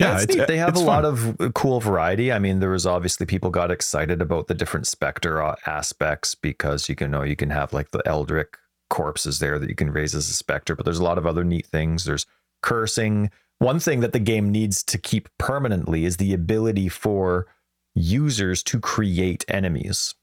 Yeah, 0.00 0.20
it's. 0.22 0.34
They 0.46 0.56
have 0.56 0.70
it's 0.70 0.80
a 0.80 0.84
lot 0.84 1.04
of 1.04 1.36
cool 1.54 1.80
variety. 1.80 2.32
I 2.32 2.38
mean, 2.38 2.60
there 2.60 2.70
was 2.70 2.86
obviously 2.86 3.26
people 3.26 3.50
got 3.50 3.70
excited 3.70 4.22
about 4.22 4.46
the 4.46 4.54
different 4.54 4.86
Spectre 4.86 5.42
uh, 5.42 5.56
aspects 5.66 6.34
because 6.34 6.88
you 6.88 6.94
can 6.94 7.10
know 7.10 7.22
you 7.22 7.36
can 7.36 7.50
have 7.50 7.72
like 7.72 7.90
the 7.90 8.02
Eldritch 8.06 8.48
corpses 8.88 9.38
there 9.38 9.58
that 9.58 9.68
you 9.68 9.74
can 9.74 9.90
raise 9.90 10.14
as 10.14 10.28
a 10.28 10.32
Spectre, 10.32 10.74
but 10.74 10.84
there's 10.84 10.98
a 10.98 11.04
lot 11.04 11.18
of 11.18 11.26
other 11.26 11.44
neat 11.44 11.66
things. 11.66 12.04
There's 12.04 12.26
cursing. 12.62 13.30
One 13.58 13.78
thing 13.78 14.00
that 14.00 14.12
the 14.12 14.18
game 14.18 14.50
needs 14.50 14.82
to 14.84 14.96
keep 14.96 15.28
permanently 15.38 16.06
is 16.06 16.16
the 16.16 16.32
ability 16.32 16.88
for 16.88 17.46
users 17.94 18.62
to 18.64 18.80
create 18.80 19.44
enemies. 19.48 20.14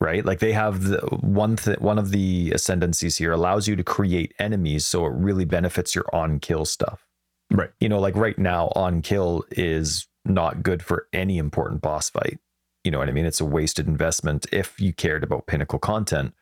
Right, 0.00 0.24
like 0.24 0.40
they 0.40 0.52
have 0.52 0.84
the 0.84 0.98
one 1.20 1.56
th- 1.56 1.78
one 1.78 1.98
of 1.98 2.10
the 2.10 2.52
ascendancies 2.52 3.16
here 3.16 3.32
allows 3.32 3.68
you 3.68 3.76
to 3.76 3.84
create 3.84 4.34
enemies, 4.38 4.84
so 4.84 5.06
it 5.06 5.12
really 5.14 5.44
benefits 5.44 5.94
your 5.94 6.04
on 6.12 6.40
kill 6.40 6.64
stuff 6.64 7.06
Right. 7.50 7.70
you 7.80 7.88
know, 7.88 8.00
like 8.00 8.16
right 8.16 8.38
now, 8.38 8.72
on 8.74 9.02
kill 9.02 9.44
is 9.50 10.08
not 10.24 10.62
good 10.62 10.82
for 10.82 11.06
any 11.12 11.38
important 11.38 11.80
boss 11.82 12.10
fight. 12.10 12.38
You 12.82 12.90
know 12.90 12.98
what 12.98 13.08
I 13.08 13.12
mean? 13.12 13.26
It's 13.26 13.40
a 13.40 13.44
wasted 13.44 13.86
investment 13.86 14.46
if 14.52 14.80
you 14.80 14.92
cared 14.92 15.22
about 15.24 15.46
pinnacle 15.46 15.78
content, 15.78 16.34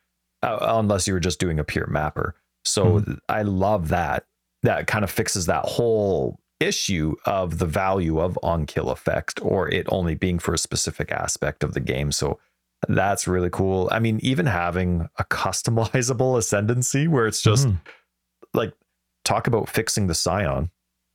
uh, 0.43 0.59
unless 0.61 1.07
you 1.07 1.15
were 1.15 1.21
just 1.21 1.39
doing 1.41 1.59
a 1.59 1.65
pure 1.65 1.87
mapper. 1.87 2.35
So 2.65 3.01
th- 3.01 3.19
I 3.29 3.43
love 3.43 3.89
that. 3.89 4.25
That 4.63 4.87
kind 4.87 5.03
of 5.05 5.11
fixes 5.11 5.47
that 5.47 5.65
whole 5.65 6.39
issue 6.61 7.17
of 7.27 7.59
the 7.59 7.67
value 7.67 8.21
of 8.21 8.39
on 8.43 8.65
kill 8.67 8.91
effect 8.91 9.41
or 9.43 9.69
it 9.69 9.85
only 9.91 10.15
being 10.15 10.39
for 10.39 10.55
a 10.55 10.59
specific 10.59 11.11
aspect 11.11 11.65
of 11.65 11.75
the 11.75 11.81
game. 11.81 12.13
So 12.13 12.39
that's 12.89 13.27
really 13.27 13.51
cool. 13.51 13.89
I 13.91 13.99
mean, 13.99 14.21
even 14.23 14.47
having 14.47 15.09
a 15.19 15.25
customizable 15.31 16.39
ascendancy 16.39 17.09
where 17.09 17.27
it's 17.27 17.43
just 17.43 17.67
Mhm. 17.67 17.81
like 18.55 18.73
talk 19.25 19.47
about 19.49 19.69
fixing 19.69 20.07
the 20.07 20.15
scion 20.15 20.71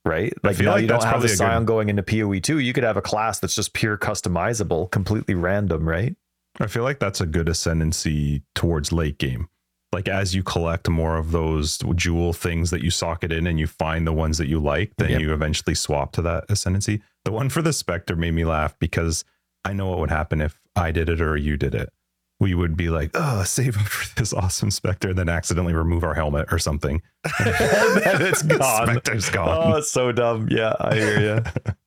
right 0.07 0.33
like 0.43 0.59
now 0.59 0.71
like 0.71 0.81
you 0.81 0.87
don't 0.87 1.03
have 1.03 1.23
a 1.23 1.27
good- 1.27 1.37
scion 1.37 1.65
going 1.65 1.89
into 1.89 2.01
poe 2.03 2.39
2 2.39 2.59
you 2.59 2.73
could 2.73 2.83
have 2.83 2.97
a 2.97 3.01
class 3.01 3.39
that's 3.39 3.55
just 3.55 3.73
pure 3.73 3.97
customizable 3.97 4.89
completely 4.91 5.35
random 5.35 5.87
right 5.87 6.15
I 6.59 6.65
feel 6.65 6.81
like 6.83 6.97
that's 6.99 7.21
a 7.21 7.27
good 7.27 7.47
ascendancy 7.49 8.41
towards 8.55 8.91
late 8.91 9.19
game. 9.19 9.47
Like 9.91 10.07
as 10.07 10.33
you 10.33 10.41
collect 10.41 10.89
more 10.89 11.15
of 11.17 11.29
those 11.31 11.77
jewel 11.95 12.33
things 12.33 12.71
that 12.71 12.81
you 12.83 12.89
socket 12.89 13.31
in 13.31 13.45
and 13.45 13.59
you 13.59 13.67
find 13.67 14.07
the 14.07 14.11
ones 14.11 14.39
that 14.39 14.47
you 14.47 14.59
like, 14.59 14.91
then 14.97 15.11
Yep. 15.11 15.21
you 15.21 15.33
eventually 15.33 15.75
swap 15.75 16.13
to 16.13 16.21
that 16.23 16.45
ascendancy. 16.49 17.03
The 17.25 17.31
one 17.31 17.49
for 17.49 17.61
the 17.61 17.71
Spectre 17.71 18.15
made 18.15 18.33
me 18.33 18.43
laugh 18.43 18.75
because 18.79 19.23
I 19.63 19.73
know 19.73 19.87
what 19.89 19.99
would 19.99 20.09
happen 20.09 20.41
if 20.41 20.59
I 20.75 20.89
did 20.91 21.09
it 21.09 21.21
or 21.21 21.37
you 21.37 21.57
did 21.57 21.75
it. 21.75 21.93
We 22.39 22.53
would 22.53 22.77
be 22.77 22.89
like, 22.89 23.11
oh, 23.15 23.43
save 23.43 23.77
up 23.77 23.87
for 23.87 24.13
this 24.15 24.31
awesome 24.33 24.69
Spectre, 24.69 25.09
and 25.09 25.17
then 25.17 25.27
accidentally 25.29 25.73
remove 25.73 26.03
our 26.03 26.13
helmet 26.13 26.47
or 26.51 26.59
something. 26.59 27.01
and 27.39 28.21
it's 28.21 28.43
gone 28.43 28.87
Spectre's 28.87 29.29
gone. 29.29 29.73
Oh, 29.73 29.77
it's 29.77 29.89
so 29.91 30.11
dumb 30.11 30.47
yeah 30.49 30.73
i 30.79 30.95
hear 30.95 31.19
you 31.19 31.43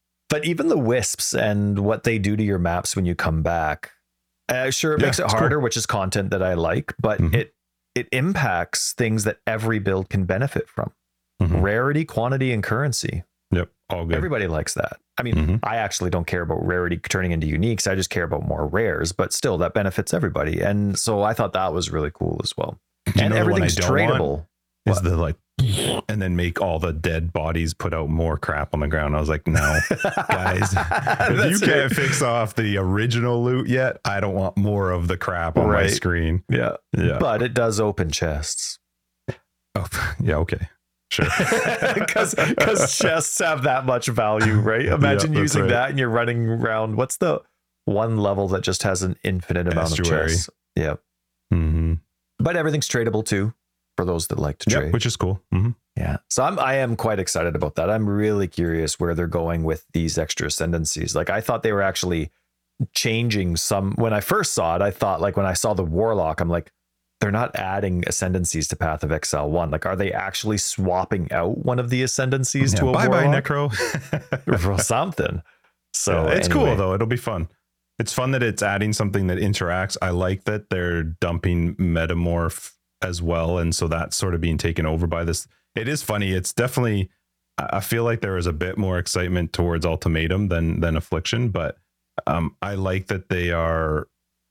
but 0.29 0.45
even 0.45 0.69
the 0.69 0.77
wisps 0.79 1.35
and 1.35 1.79
what 1.79 2.03
they 2.05 2.19
do 2.19 2.37
to 2.37 2.43
your 2.43 2.59
maps 2.59 2.95
when 2.95 3.05
you 3.07 3.15
come 3.15 3.43
back 3.43 3.93
uh, 4.49 4.71
sure 4.71 4.95
it 4.95 5.01
Yeah, 5.01 5.07
makes 5.07 5.19
it 5.19 5.25
it's 5.25 5.33
cool. 5.33 5.41
harder 5.41 5.61
which 5.61 5.77
is 5.77 5.87
content 5.87 6.31
that 6.31 6.43
i 6.43 6.55
like 6.55 6.95
but 7.01 7.21
Mhm. 7.21 7.35
it 7.35 7.55
it 7.95 8.09
impacts 8.13 8.93
things 8.93 9.25
that 9.25 9.39
every 9.47 9.79
build 9.79 10.11
can 10.11 10.25
benefit 10.25 10.69
from 10.69 10.93
Mhm. 11.43 11.63
rarity 11.63 12.05
quantity 12.05 12.53
and 12.53 12.63
currency 12.63 13.23
Yep. 13.53 13.69
All 13.89 14.05
good. 14.05 14.17
Everybody 14.17 14.47
likes 14.47 14.75
that. 14.75 14.99
I 15.21 15.23
mean, 15.23 15.35
Mhm. 15.35 15.61
I 15.63 15.77
actually 15.77 16.11
don't 16.11 16.27
care 16.27 16.43
about 16.43 16.65
rarity 16.67 16.97
turning 16.97 17.33
into 17.33 17.47
uniques. 17.47 17.87
I 17.91 17.95
just 17.95 18.11
care 18.11 18.25
about 18.25 18.43
more 18.49 18.67
rares, 18.67 19.13
but 19.13 19.33
still, 19.33 19.59
that 19.59 19.75
benefits 19.75 20.15
everybody. 20.15 20.61
And 20.61 20.99
so 20.99 21.23
I 21.23 21.35
thought 21.35 21.53
that 21.53 21.73
was 21.73 21.91
really 21.91 22.11
cool 22.13 22.41
as 22.43 22.57
well. 22.57 22.79
You 23.15 23.23
and 23.23 23.35
know 23.35 23.45
the 23.45 23.51
one 23.51 23.63
I 23.63 23.67
everything's 23.67 23.77
tradable. 23.77 24.47
is 24.87 24.95
What? 24.97 25.05
the 25.05 25.17
like 25.17 25.37
and 26.09 26.23
then 26.23 26.37
make 26.37 26.59
all 26.63 26.79
the 26.79 26.91
dead 26.93 27.35
bodies 27.35 27.75
put 27.75 27.93
out 27.93 28.09
more 28.09 28.39
crap 28.39 28.73
on 28.73 28.81
the 28.81 28.89
ground. 28.89 29.15
I 29.15 29.21
was 29.21 29.29
like, 29.29 29.47
no, 29.47 29.61
guys, 30.31 30.73
if 30.75 31.51
you 31.51 31.59
can't 31.67 31.93
it. 31.93 31.95
fix 31.95 32.23
off 32.23 32.55
the 32.55 32.79
original 32.79 33.45
loot 33.45 33.69
yet, 33.69 33.99
I 34.07 34.21
don't 34.21 34.35
want 34.35 34.57
more 34.57 34.91
of 34.91 35.07
the 35.07 35.19
crap 35.19 35.59
on 35.59 35.67
my 35.69 35.87
screen. 35.89 36.45
Yeah. 36.49 36.77
Yeah. 36.97 37.19
But 37.21 37.43
it 37.43 37.53
does 37.53 37.79
open 37.79 38.11
chests. 38.11 38.79
Oh, 39.75 39.87
yeah. 40.21 40.37
Okay. 40.37 40.67
Sure. 41.11 41.27
Because 41.95 42.97
chests 42.97 43.39
have 43.41 43.63
that 43.65 43.85
much 43.85 44.07
value, 44.07 44.55
right? 44.61 44.87
Imagine 44.87 45.33
using 45.35 45.63
right. 45.63 45.71
that 45.71 45.91
and 45.91 45.99
you're 45.99 46.09
running 46.09 46.49
around. 46.49 46.97
What's 46.97 47.17
the 47.17 47.43
one 47.85 48.19
level 48.19 48.49
that 48.49 48.63
just 48.63 48.83
has 48.85 49.03
an 49.03 49.17
infinite 49.25 49.67
amount 49.67 49.93
Estuary. 49.99 50.25
of 50.25 50.31
chests? 50.31 50.51
Yeah. 50.77 50.97
hmm 51.51 51.95
But 52.39 52.57
everything's 52.57 52.89
tradable 52.89 53.25
too 53.25 53.53
for 53.97 54.05
those 54.05 54.29
that 54.29 54.39
like 54.39 54.59
to 54.59 54.71
Yep, 54.71 54.81
trade. 54.81 54.93
which 54.93 55.05
is 55.07 55.17
cool. 55.17 55.43
hmm 55.53 55.71
Yeah. 55.97 56.19
So 56.29 56.45
I'm 56.45 56.59
I 56.59 56.75
am 56.75 56.95
quite 56.97 57.19
excited 57.19 57.57
about 57.57 57.75
that. 57.75 57.91
I'm 57.91 58.09
really 58.09 58.47
curious 58.49 59.01
where 59.01 59.15
they're 59.15 59.27
going 59.27 59.65
with 59.65 59.85
these 59.93 60.17
extra 60.17 60.47
ascendancies. 60.47 61.15
Like 61.17 61.29
I 61.31 61.41
thought 61.41 61.63
they 61.63 61.73
were 61.73 61.83
actually 61.83 62.31
changing 62.95 63.57
some 63.57 63.93
when 63.97 64.13
I 64.13 64.21
first 64.21 64.53
saw 64.55 64.77
it, 64.77 64.83
I 64.83 64.91
thought 64.91 65.21
like 65.21 65.37
when 65.37 65.47
I 65.47 65.53
saw 65.55 65.75
the 65.75 65.85
warlock, 65.85 66.41
I'm 66.41 66.49
like, 66.49 66.73
they're 67.21 67.31
not 67.31 67.55
adding 67.57 68.03
ascendancies 68.07 68.67
to 68.69 68.77
Path 68.77 69.05
of 69.05 69.13
Exile 69.13 69.51
1. 69.51 69.71
Like, 69.71 69.85
are 69.87 69.97
they 69.97 70.13
actually 70.13 70.57
swapping 70.59 71.31
out 71.33 71.59
one 71.59 71.79
of 71.79 71.91
the 71.91 72.03
ascendancies 72.03 72.75
to 72.75 72.89
a 72.89 72.93
bye 72.93 73.09
bye, 73.09 73.25
Necro. 73.27 73.71
or 74.75 74.79
something? 74.79 75.43
So 75.93 76.25
Yeah, 76.27 76.33
it's 76.35 76.49
anyway. 76.49 76.67
cool 76.67 76.77
though. 76.77 76.95
It'll 76.95 77.07
be 77.07 77.17
fun. 77.17 77.49
It's 77.99 78.15
fun 78.15 78.31
that 78.31 78.43
it's 78.43 78.63
adding 78.63 78.95
something 78.95 79.27
that 79.27 79.37
interacts. 79.39 79.97
I 80.01 80.11
like 80.11 80.45
that 80.45 80.71
they're 80.71 81.03
dumping 81.03 81.75
metamorph 81.77 82.73
as 83.03 83.21
well, 83.21 83.59
and 83.59 83.75
so 83.75 83.89
that's 83.89 84.17
sort 84.17 84.35
of 84.35 84.41
being 84.41 84.57
taken 84.59 84.87
over 84.87 85.07
by 85.07 85.25
this. 85.25 85.47
It 85.75 85.89
is 85.89 86.03
funny. 86.03 86.33
It's 86.33 86.53
definitely. 86.53 87.11
I 87.59 87.69
I 87.75 87.81
feel 87.81 88.05
like 88.05 88.23
there 88.23 88.39
is 88.39 88.47
a 88.47 88.53
bit 88.55 88.79
more 88.79 88.99
excitement 88.99 89.53
towards 89.53 89.85
ultimatum 89.85 90.49
than 90.49 90.81
than 90.81 90.97
affliction, 90.97 91.51
but 91.51 91.77
um, 92.27 92.57
I 92.63 92.75
like 92.75 93.09
that 93.09 93.29
they 93.29 93.51
are 93.51 94.09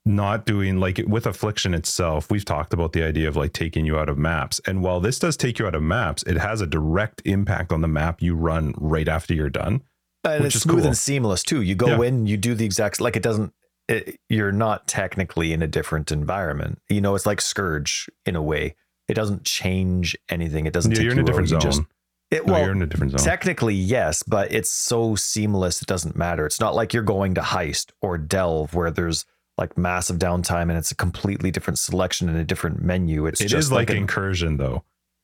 not 0.09 0.45
doing 0.45 0.79
like 0.79 0.99
with 1.07 1.25
affliction 1.25 1.73
itself. 1.73 2.29
We've 2.31 2.43
talked 2.43 2.73
about 2.73 2.91
the 2.93 3.03
idea 3.03 3.27
of 3.27 3.35
like 3.35 3.53
taking 3.53 3.85
you 3.85 3.97
out 3.97 4.09
of 4.09 4.17
maps, 4.17 4.59
and 4.65 4.81
while 4.83 4.99
this 4.99 5.19
does 5.19 5.37
take 5.37 5.59
you 5.59 5.67
out 5.67 5.75
of 5.75 5.83
maps, 5.83 6.23
it 6.23 6.37
has 6.37 6.59
a 6.61 6.67
direct 6.67 7.21
impact 7.25 7.71
on 7.71 7.81
the 7.81 7.87
map 7.87 8.21
you 8.21 8.35
run 8.35 8.73
right 8.77 9.07
after 9.07 9.33
you're 9.33 9.49
done. 9.49 9.81
and 10.25 10.43
it's 10.45 10.59
smooth 10.59 10.79
cool. 10.79 10.87
and 10.87 10.97
seamless 10.97 11.43
too. 11.43 11.61
You 11.61 11.75
go 11.75 11.87
Yeah. 12.01 12.07
in, 12.09 12.25
you 12.27 12.35
do 12.35 12.53
the 12.55 12.65
exact 12.65 12.99
like 12.99 13.15
it 13.15 13.23
doesn't. 13.23 13.53
It, 13.87 14.19
you're 14.29 14.51
not 14.51 14.87
technically 14.87 15.53
in 15.53 15.61
a 15.63 15.67
different 15.67 16.11
environment. 16.11 16.79
You 16.89 17.01
know, 17.01 17.15
it's 17.15 17.25
like 17.25 17.39
Scourge 17.41 18.07
in 18.25 18.35
a 18.35 18.41
way. 18.41 18.75
It 19.07 19.13
doesn't 19.15 19.45
change 19.45 20.15
anything. 20.29 20.65
It 20.67 20.73
doesn't. 20.73 20.91
Yeah, 20.91 20.97
take 20.97 21.03
you're 21.05 21.13
in 21.13 21.19
a 21.19 21.23
different 21.23 21.47
zone. 21.49 21.59
You 21.61 21.63
just 21.63 21.81
it, 22.29 22.45
No, 22.45 22.53
well, 22.53 22.61
you're 22.63 22.71
in 22.73 22.81
a 22.83 22.85
different 22.85 23.13
zone. 23.13 23.21
technically 23.25 23.73
yes, 23.73 24.21
but 24.21 24.51
it's 24.51 24.69
so 24.69 25.15
seamless. 25.15 25.81
It 25.81 25.87
doesn't 25.87 26.15
matter. 26.15 26.45
It's 26.45 26.59
not 26.59 26.75
like 26.75 26.93
you're 26.93 27.01
going 27.01 27.33
to 27.35 27.41
heist 27.41 27.91
or 28.01 28.17
delve 28.19 28.73
where 28.75 28.91
there's 28.91 29.25
like 29.59 29.77
massive 29.77 30.17
downtime 30.17 30.63
and 30.69 30.71
it's 30.77 30.89
a 30.91 30.95
completely 30.95 31.51
different 31.51 31.77
selection 31.77 32.27
and 32.29 32.37
a 32.37 32.43
different 32.43 32.81
menu. 32.81 33.27
It's 33.27 33.41
It 33.41 33.47
just 33.49 33.67
is 33.67 33.71
like 33.71 33.89
an- 33.91 33.97
incursion 33.97 34.57
though. 34.57 34.83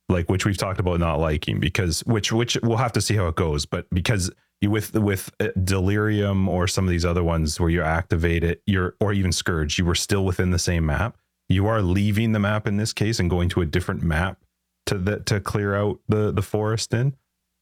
like 0.09 0.29
which 0.29 0.45
we've 0.45 0.57
talked 0.57 0.79
about 0.79 0.99
not 0.99 1.19
liking 1.19 1.59
because 1.59 2.01
which 2.05 2.31
which 2.31 2.57
we'll 2.61 2.77
have 2.77 2.93
to 2.93 3.01
see 3.01 3.15
how 3.15 3.27
it 3.27 3.35
goes. 3.35 3.65
But 3.65 3.89
because 3.89 4.29
you 4.61 4.69
with 4.69 4.93
with 4.93 5.31
uh, 5.39 5.47
delirium 5.63 6.47
or 6.47 6.67
some 6.67 6.85
of 6.85 6.89
these 6.91 7.05
other 7.05 7.23
ones 7.23 7.59
where 7.59 7.69
you 7.69 7.81
activate 7.81 8.43
it, 8.43 8.61
you're 8.67 8.95
or 8.99 9.13
even 9.13 9.31
scourge, 9.31 9.79
you 9.79 9.85
were 9.85 9.95
still 9.95 10.23
within 10.25 10.51
the 10.51 10.59
same 10.59 10.85
map. 10.85 11.17
You 11.49 11.67
are 11.67 11.81
leaving 11.81 12.31
the 12.31 12.39
map 12.39 12.67
in 12.67 12.77
this 12.77 12.93
case 12.93 13.19
and 13.19 13.29
going 13.29 13.49
to 13.49 13.61
a 13.61 13.65
different 13.65 14.01
map 14.03 14.39
to 14.87 14.97
the 14.97 15.19
to 15.21 15.39
clear 15.39 15.75
out 15.75 15.99
the 16.07 16.31
the 16.31 16.41
forest 16.41 16.93
in. 16.93 17.15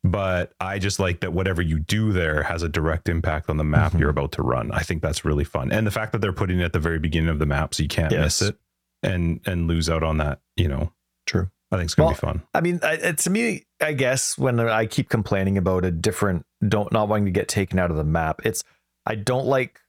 But 0.03 0.51
I 0.59 0.79
just 0.79 0.99
like 0.99 1.21
that 1.21 1.31
whatever 1.31 1.61
you 1.61 1.79
do 1.79 2.11
there 2.11 2.43
has 2.43 2.61
a 2.61 2.67
direct 2.69 3.07
impact 3.07 3.49
on 3.49 3.55
the 3.57 3.63
map 3.63 3.93
Mhm. 3.93 3.99
you're 4.01 4.09
about 4.09 4.33
to 4.33 4.41
run. 4.41 4.71
I 4.71 4.81
think 4.81 5.01
that's 5.01 5.23
really 5.23 5.45
fun, 5.45 5.71
and 5.71 5.87
the 5.87 5.91
fact 5.91 6.11
that 6.11 6.19
they're 6.19 6.33
putting 6.33 6.59
it 6.59 6.63
at 6.63 6.73
the 6.73 6.79
very 6.79 6.99
beginning 6.99 7.29
of 7.29 7.39
the 7.39 7.45
map 7.45 7.73
so 7.73 7.83
you 7.83 7.89
can't 7.89 8.11
miss 8.11 8.41
it 8.41 8.57
and 9.01 9.39
and 9.45 9.67
lose 9.67 9.89
out 9.89 10.03
on 10.03 10.17
that. 10.17 10.39
You 10.57 10.67
know, 10.67 10.91
True. 11.25 11.49
I 11.71 11.77
think 11.77 11.85
it's 11.85 11.95
gonna 11.95 12.07
Well, 12.07 12.13
be 12.15 12.19
fun. 12.19 12.41
I 12.53 12.61
mean, 12.61 12.79
I, 12.83 12.97
to 13.13 13.29
me, 13.29 13.63
I 13.81 13.93
guess 13.93 14.37
when 14.37 14.59
I 14.59 14.85
keep 14.85 15.09
complaining 15.09 15.57
about 15.57 15.85
a 15.85 15.91
different, 15.91 16.45
don't 16.67 16.91
not 16.91 17.07
wanting 17.07 17.25
to 17.25 17.31
get 17.31 17.47
taken 17.47 17.79
out 17.79 17.89
of 17.89 17.95
the 17.97 18.03
map, 18.03 18.41
it's 18.43 18.63
I 19.05 19.15
don't 19.15 19.45
like. 19.47 19.79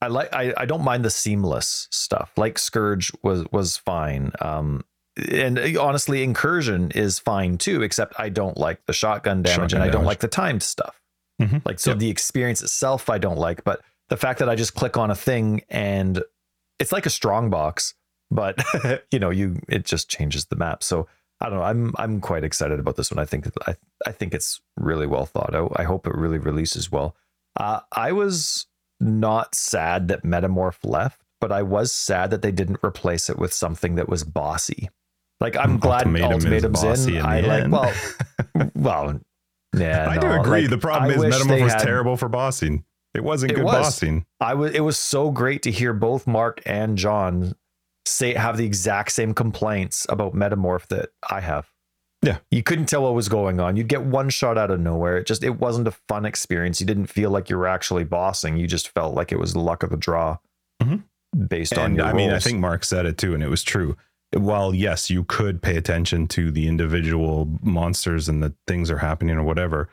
I 0.00 0.06
like. 0.08 0.32
I, 0.34 0.52
I 0.56 0.66
don't 0.66 0.84
mind 0.84 1.04
the 1.04 1.10
seamless 1.10 1.88
stuff. 1.90 2.30
Like 2.36 2.58
Scourge 2.58 3.10
was 3.22 3.44
was 3.52 3.76
fine. 3.76 4.32
Um, 4.40 4.84
and 5.30 5.58
honestly, 5.78 6.22
Incursion 6.22 6.90
is 6.92 7.18
fine 7.18 7.58
too. 7.58 7.82
Except 7.82 8.14
I 8.18 8.28
don't 8.28 8.56
like 8.56 8.84
the 8.86 8.92
shotgun 8.92 9.42
damage, 9.42 9.70
Shotgun 9.72 9.80
and 9.80 9.82
I 9.82 9.86
don't 9.92 10.00
damage. 10.02 10.06
like 10.06 10.20
the 10.20 10.28
timed 10.28 10.62
stuff. 10.62 11.00
Mhm. 11.40 11.64
Like 11.64 11.78
so, 11.80 11.90
Yep. 11.90 11.98
the 11.98 12.10
experience 12.10 12.62
itself, 12.62 13.08
I 13.10 13.18
don't 13.18 13.38
like. 13.38 13.64
But 13.64 13.80
the 14.08 14.16
fact 14.16 14.38
that 14.38 14.48
I 14.48 14.54
just 14.54 14.74
click 14.74 14.96
on 14.96 15.10
a 15.10 15.14
thing 15.14 15.62
and 15.68 16.22
it's 16.78 16.92
like 16.92 17.06
a 17.06 17.10
strong 17.10 17.50
box, 17.50 17.94
but 18.30 18.62
you 19.10 19.18
know, 19.18 19.30
you 19.30 19.60
it 19.68 19.84
just 19.84 20.08
changes 20.10 20.46
the 20.46 20.56
map. 20.56 20.82
So 20.82 21.06
I 21.40 21.48
don't 21.48 21.58
know. 21.58 21.64
I'm 21.64 21.92
I'm 21.96 22.20
quite 22.20 22.44
excited 22.44 22.78
about 22.78 22.96
this 22.96 23.10
one. 23.10 23.18
I 23.18 23.24
think 23.24 23.48
I 23.66 23.76
I 24.06 24.12
think 24.12 24.34
it's 24.34 24.60
really 24.76 25.06
well 25.06 25.26
thought 25.26 25.54
out. 25.54 25.72
I 25.76 25.84
hope 25.84 26.06
it 26.06 26.14
really 26.14 26.38
releases 26.38 26.90
well. 26.90 27.16
Uh, 27.58 27.80
I 27.92 28.12
was 28.12 28.66
not 29.00 29.54
sad 29.54 30.08
that 30.08 30.22
Metamorph 30.24 30.78
left, 30.84 31.20
but 31.40 31.52
I 31.52 31.62
was 31.62 31.92
sad 31.92 32.30
that 32.30 32.42
they 32.42 32.52
didn't 32.52 32.78
replace 32.84 33.28
it 33.28 33.38
with 33.38 33.52
something 33.52 33.96
that 33.96 34.08
was 34.08 34.24
bossy. 34.24 34.88
Like 35.40 35.56
I'm 35.56 35.78
glad 35.78 36.06
Ultimatum 36.06 36.32
Ultimatum's 36.32 36.82
bossy 36.82 37.12
in. 37.12 37.18
in 37.20 37.26
I 37.26 37.40
like 37.40 37.62
end. 37.64 37.72
well, 37.72 37.92
well, 38.74 39.20
yeah. 39.76 40.08
I 40.08 40.18
do 40.18 40.30
agree. 40.30 40.62
like, 40.62 40.70
the 40.70 40.78
problem 40.78 41.10
I 41.10 41.14
is 41.26 41.34
Metamorph 41.34 41.62
was 41.62 41.72
had- 41.72 41.82
terrible 41.82 42.16
for 42.16 42.28
bossing. 42.28 42.84
It 43.14 43.22
wasn't 43.22 43.52
It 43.52 43.56
good 43.56 43.64
was. 43.64 43.74
bossing. 43.74 44.26
I 44.40 44.54
was. 44.54 44.72
It 44.72 44.80
was 44.80 44.96
so 44.98 45.30
great 45.30 45.62
to 45.62 45.70
hear 45.70 45.92
both 45.92 46.26
Mark 46.26 46.60
and 46.66 46.96
John 46.98 47.54
say 48.06 48.34
have 48.34 48.56
the 48.56 48.66
exact 48.66 49.12
same 49.12 49.32
complaints 49.34 50.06
about 50.08 50.34
Metamorph 50.34 50.86
that 50.88 51.10
I 51.30 51.40
have. 51.40 51.68
Yeah. 52.22 52.38
you 52.50 52.62
couldn't 52.62 52.86
tell 52.86 53.02
what 53.02 53.12
was 53.14 53.28
going 53.28 53.60
on. 53.60 53.76
You'd 53.76 53.88
get 53.88 54.02
one 54.02 54.30
shot 54.30 54.56
out 54.56 54.70
of 54.70 54.80
nowhere. 54.80 55.18
It 55.18 55.26
just 55.26 55.44
it 55.44 55.60
wasn't 55.60 55.86
a 55.88 55.92
fun 56.08 56.24
experience. 56.24 56.80
You 56.80 56.86
didn't 56.86 57.06
feel 57.06 57.30
like 57.30 57.50
you 57.50 57.58
were 57.58 57.66
actually 57.68 58.04
bossing. 58.04 58.56
You 58.56 58.66
just 58.66 58.88
felt 58.94 59.14
like 59.14 59.30
it 59.30 59.38
was 59.38 59.52
the 59.52 59.60
luck 59.60 59.82
of 59.82 59.90
the 59.90 59.96
draw, 59.98 60.38
Mhm. 60.82 61.02
based 61.48 61.76
on 61.76 61.84
And 61.86 61.96
your 61.98 62.06
I 62.06 62.12
mean, 62.14 62.30
I 62.30 62.38
think 62.38 62.58
Mark 62.60 62.82
said 62.84 63.04
it 63.04 63.18
too, 63.18 63.34
and 63.34 63.42
it 63.42 63.48
was 63.50 63.62
true. 63.62 63.96
While 64.34 64.74
yes, 64.74 65.10
you 65.10 65.24
could 65.24 65.62
pay 65.62 65.76
attention 65.76 66.26
to 66.28 66.50
the 66.50 66.66
individual 66.68 67.48
monsters 67.62 68.28
and 68.28 68.42
the 68.42 68.54
things 68.66 68.90
are 68.90 68.98
happening 68.98 69.36
or 69.36 69.42
whatever, 69.44 69.88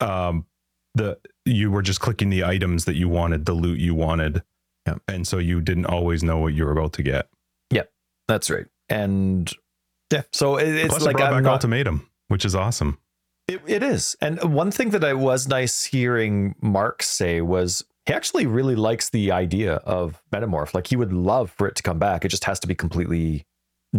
um, 0.00 0.46
the 0.94 1.18
you 1.44 1.70
were 1.70 1.82
just 1.82 2.00
clicking 2.00 2.30
the 2.30 2.44
items 2.44 2.84
that 2.86 2.94
you 2.96 3.08
wanted, 3.08 3.44
the 3.46 3.52
loot 3.52 3.78
you 3.78 3.94
wanted, 3.94 4.42
Yeah. 4.86 4.96
and 5.08 5.26
so 5.26 5.38
you 5.38 5.60
didn't 5.60 5.86
always 5.86 6.22
know 6.22 6.38
what 6.38 6.54
you 6.54 6.64
were 6.64 6.72
about 6.72 6.92
to 6.94 7.02
get. 7.02 7.28
Yeah, 7.70 7.82
that's 8.28 8.50
right. 8.50 8.66
And 8.88 9.50
yeah, 10.12 10.22
so 10.32 10.56
it, 10.56 10.68
it's 10.68 10.88
Plus, 10.88 11.02
like 11.04 11.14
it 11.14 11.18
brought 11.18 11.32
I'm 11.32 11.38
back 11.38 11.44
not, 11.44 11.52
ultimatum, 11.54 12.08
which 12.28 12.44
is 12.44 12.54
awesome. 12.54 12.98
It, 13.48 13.60
it 13.66 13.82
is. 13.82 14.16
And 14.20 14.54
one 14.54 14.70
thing 14.70 14.90
that 14.90 15.04
I 15.04 15.12
was 15.14 15.46
nice 15.48 15.84
hearing 15.84 16.54
Mark 16.62 17.02
say 17.02 17.40
was 17.42 17.84
he 18.06 18.14
actually 18.14 18.46
really 18.46 18.74
likes 18.76 19.10
the 19.10 19.32
idea 19.32 19.74
of 19.76 20.22
Metamorph. 20.32 20.72
Like 20.74 20.86
he 20.86 20.96
would 20.96 21.12
love 21.12 21.50
for 21.50 21.66
it 21.66 21.74
to 21.76 21.82
come 21.82 21.98
back. 21.98 22.24
It 22.24 22.28
just 22.28 22.44
has 22.44 22.58
to 22.60 22.66
be 22.66 22.74
completely 22.74 23.44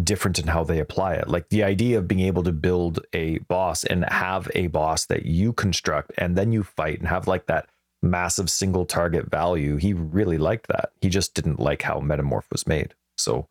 different 0.04 0.40
in 0.40 0.48
how 0.48 0.64
they 0.64 0.80
apply 0.80 1.14
it. 1.14 1.28
Like 1.28 1.50
the 1.50 1.64
idea 1.64 1.98
of 1.98 2.08
being 2.08 2.22
able 2.22 2.44
to 2.44 2.52
build 2.52 3.00
a 3.14 3.38
boss 3.40 3.84
and 3.84 4.06
have 4.06 4.50
a 4.56 4.68
boss 4.68 5.06
that 5.06 5.26
you 5.26 5.54
construct 5.54 6.12
and 6.18 6.36
then 6.36 6.52
you 6.52 6.64
fight 6.64 7.00
and 7.00 7.08
have 7.08 7.28
like 7.28 7.46
that 7.48 7.70
massive 8.02 8.50
single 8.50 8.86
target 8.86 9.30
value. 9.30 9.78
He 9.78 9.94
really 9.94 10.38
liked 10.38 10.68
that. 10.68 10.92
He 11.02 11.10
just 11.10 11.34
didn't 11.34 11.60
like 11.60 11.82
how 11.82 12.00
Metamorph 12.00 12.52
was 12.52 12.68
made. 12.68 12.94
So 13.18 13.48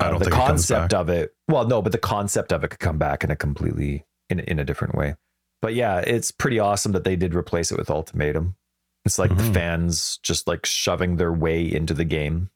uh, 0.00 0.16
the 0.18 0.26
it 0.26 0.32
concept 0.32 0.90
back. 0.92 1.00
of 1.00 1.08
it, 1.08 1.34
well, 1.48 1.66
no, 1.66 1.82
but 1.82 1.92
the 1.92 1.98
concept 1.98 2.52
of 2.52 2.62
it 2.64 2.68
could 2.68 2.78
come 2.80 2.98
back 2.98 3.24
in 3.24 3.30
a 3.30 3.36
completely 3.36 4.04
in, 4.28 4.38
in 4.40 4.58
a 4.58 4.64
different 4.64 4.94
way 4.94 5.16
but 5.62 5.74
yeah, 5.74 5.98
it's 5.98 6.30
pretty 6.30 6.58
awesome 6.58 6.92
that 6.92 7.04
they 7.04 7.16
did 7.16 7.34
replace 7.34 7.70
it 7.70 7.76
with 7.76 7.90
Ultimatum. 7.90 8.56
It's 9.04 9.18
like 9.18 9.28
the 9.36 9.42
Mhm. 9.42 9.52
fans 9.52 10.18
just 10.22 10.48
like 10.48 10.64
shoving 10.64 11.16
their 11.16 11.32
way 11.34 11.62
into 11.62 11.92
the 11.92 12.06
game. 12.06 12.48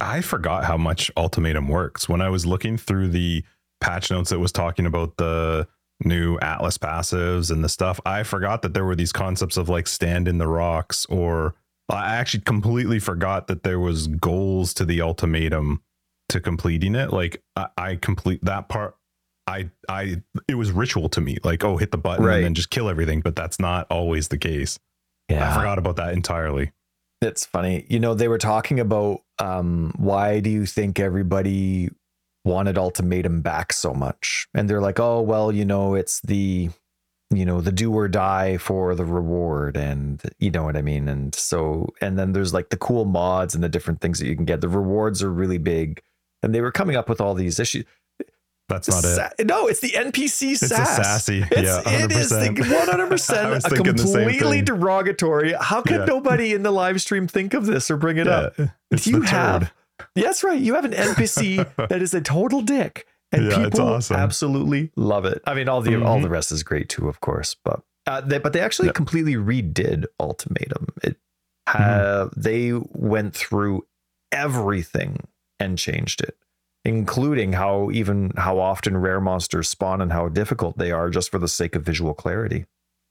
I 0.00 0.20
forgot 0.20 0.64
how 0.64 0.76
much 0.76 1.10
ultimatum 1.16 1.68
works 1.68 2.08
when 2.08 2.20
I 2.20 2.28
was 2.28 2.46
looking 2.46 2.76
through 2.76 3.08
the 3.08 3.44
patch 3.80 4.10
notes 4.10 4.30
that 4.30 4.38
was 4.38 4.52
talking 4.52 4.86
about 4.86 5.16
the 5.16 5.66
new 6.02 6.38
Atlas 6.40 6.78
passives 6.78 7.50
and 7.50 7.62
the 7.62 7.68
stuff. 7.68 8.00
I 8.06 8.22
forgot 8.22 8.62
that 8.62 8.74
there 8.74 8.84
were 8.84 8.96
these 8.96 9.12
concepts 9.12 9.56
of 9.56 9.68
like 9.68 9.86
stand 9.86 10.28
in 10.28 10.38
the 10.38 10.48
rocks, 10.48 11.06
or 11.06 11.54
I 11.88 12.16
actually 12.16 12.42
completely 12.42 12.98
forgot 12.98 13.46
that 13.48 13.62
there 13.62 13.80
was 13.80 14.06
goals 14.06 14.72
to 14.74 14.84
the 14.84 15.00
ultimatum 15.02 15.82
to 16.30 16.40
completing 16.40 16.94
it. 16.94 17.12
Like 17.12 17.42
I, 17.56 17.68
I 17.76 17.96
complete 17.96 18.44
that 18.44 18.68
part. 18.68 18.96
I 19.46 19.70
I 19.88 20.22
it 20.48 20.54
was 20.54 20.70
ritual 20.70 21.08
to 21.10 21.20
me. 21.20 21.38
Like 21.42 21.64
oh, 21.64 21.76
hit 21.76 21.90
the 21.90 21.98
button 21.98 22.24
Right. 22.24 22.36
and 22.36 22.44
then 22.44 22.54
just 22.54 22.70
kill 22.70 22.88
everything, 22.88 23.20
but 23.20 23.34
that's 23.36 23.58
not 23.58 23.86
always 23.90 24.28
the 24.28 24.38
case. 24.38 24.78
Yeah, 25.28 25.50
I 25.50 25.54
forgot 25.54 25.78
about 25.78 25.96
that 25.96 26.12
entirely. 26.14 26.72
It's 27.22 27.44
funny. 27.44 27.84
You 27.88 28.00
know, 28.00 28.14
they 28.14 28.28
were 28.28 28.38
talking 28.38 28.80
about 28.80 29.20
um, 29.38 29.92
why 29.96 30.40
do 30.40 30.48
you 30.48 30.64
think 30.64 30.98
everybody 30.98 31.90
wanted 32.44 32.78
Ultimatum 32.78 33.42
back 33.42 33.72
so 33.72 33.92
much? 33.92 34.46
And 34.54 34.68
they're 34.68 34.80
like, 34.80 34.98
oh, 34.98 35.20
well, 35.20 35.52
you 35.52 35.66
know, 35.66 35.94
it's 35.94 36.20
the, 36.22 36.70
you 37.30 37.44
know, 37.44 37.60
the 37.60 37.72
do 37.72 37.92
or 37.92 38.08
die 38.08 38.56
for 38.56 38.94
the 38.94 39.04
reward. 39.04 39.76
And 39.76 40.22
you 40.38 40.50
know 40.50 40.64
what 40.64 40.78
I 40.78 40.82
mean? 40.82 41.08
And 41.08 41.34
so, 41.34 41.90
and 42.00 42.18
then 42.18 42.32
there's 42.32 42.54
like 42.54 42.70
the 42.70 42.78
cool 42.78 43.04
mods 43.04 43.54
and 43.54 43.62
the 43.62 43.68
different 43.68 44.00
things 44.00 44.18
that 44.18 44.26
you 44.26 44.34
can 44.34 44.46
get. 44.46 44.62
The 44.62 44.68
rewards 44.68 45.22
are 45.22 45.30
really 45.30 45.58
big. 45.58 46.00
And 46.42 46.54
they 46.54 46.62
were 46.62 46.72
coming 46.72 46.96
up 46.96 47.10
with 47.10 47.20
all 47.20 47.34
these 47.34 47.60
issues. 47.60 47.84
That's 48.70 48.88
not 48.88 49.32
it. 49.38 49.46
No, 49.46 49.66
it's 49.66 49.80
the 49.80 49.90
NPC 49.90 50.52
It's 50.52 50.60
sass. 50.68 50.98
a 50.98 51.04
sassy. 51.04 51.44
It's, 51.50 51.62
yeah, 51.62 51.82
it 52.04 52.10
is 52.12 52.30
the 52.30 52.36
100%. 52.36 52.54
100% 52.56 53.36
I 53.44 53.50
was 53.50 53.64
a 53.66 53.68
thinking 53.70 53.96
the 53.96 53.98
same 54.06 54.28
completely 54.28 54.62
derogatory. 54.62 55.52
How 55.60 55.82
can 55.82 56.00
Yeah. 56.00 56.04
nobody 56.06 56.54
in 56.54 56.62
the 56.62 56.70
live 56.70 57.00
stream 57.02 57.26
think 57.28 57.52
of 57.52 57.66
this 57.66 57.90
or 57.90 57.96
bring 57.98 58.16
it 58.16 58.26
up? 58.26 58.54
Yeah, 58.58 58.68
it's 58.90 59.06
you 59.06 59.20
have, 59.22 59.72
that's 60.14 60.42
right. 60.42 60.60
You 60.60 60.74
have 60.74 60.84
an 60.86 60.92
NPC 60.92 61.66
that 61.88 62.00
is 62.00 62.14
a 62.14 62.20
total 62.22 62.62
dick, 62.62 63.06
and 63.32 63.50
Yeah, 63.50 63.64
people 63.64 63.80
awesome. 63.82 64.16
absolutely 64.16 64.92
love 64.96 65.24
it. 65.26 65.42
I 65.46 65.54
mean, 65.54 65.68
all 65.68 65.82
the 65.82 65.96
all 66.02 66.18
Mhm. 66.18 66.22
the 66.22 66.30
rest 66.30 66.52
is 66.52 66.62
great 66.62 66.88
too, 66.88 67.08
of 67.08 67.20
course. 67.20 67.56
But 67.64 67.82
uh, 68.06 68.20
they, 68.22 68.38
but 68.38 68.52
they 68.52 68.60
actually 68.60 68.86
Yeah. 68.88 68.92
completely 68.92 69.34
redid 69.34 70.04
Ultimatum. 70.18 70.86
It 71.02 71.16
Mm-hmm. 71.68 72.40
they 72.40 72.72
went 72.72 73.34
through 73.34 73.86
everything 74.32 75.26
and 75.60 75.76
changed 75.78 76.20
it, 76.22 76.36
including 76.84 77.52
how 77.52 77.90
even 77.90 78.32
how 78.36 78.58
often 78.58 78.96
rare 78.96 79.20
monsters 79.20 79.68
spawn 79.68 80.00
and 80.00 80.12
how 80.12 80.28
difficult 80.28 80.78
they 80.78 80.90
are, 80.90 81.10
just 81.10 81.30
for 81.30 81.38
the 81.38 81.48
sake 81.48 81.74
of 81.74 81.82
visual 81.82 82.14
clarity. 82.14 82.66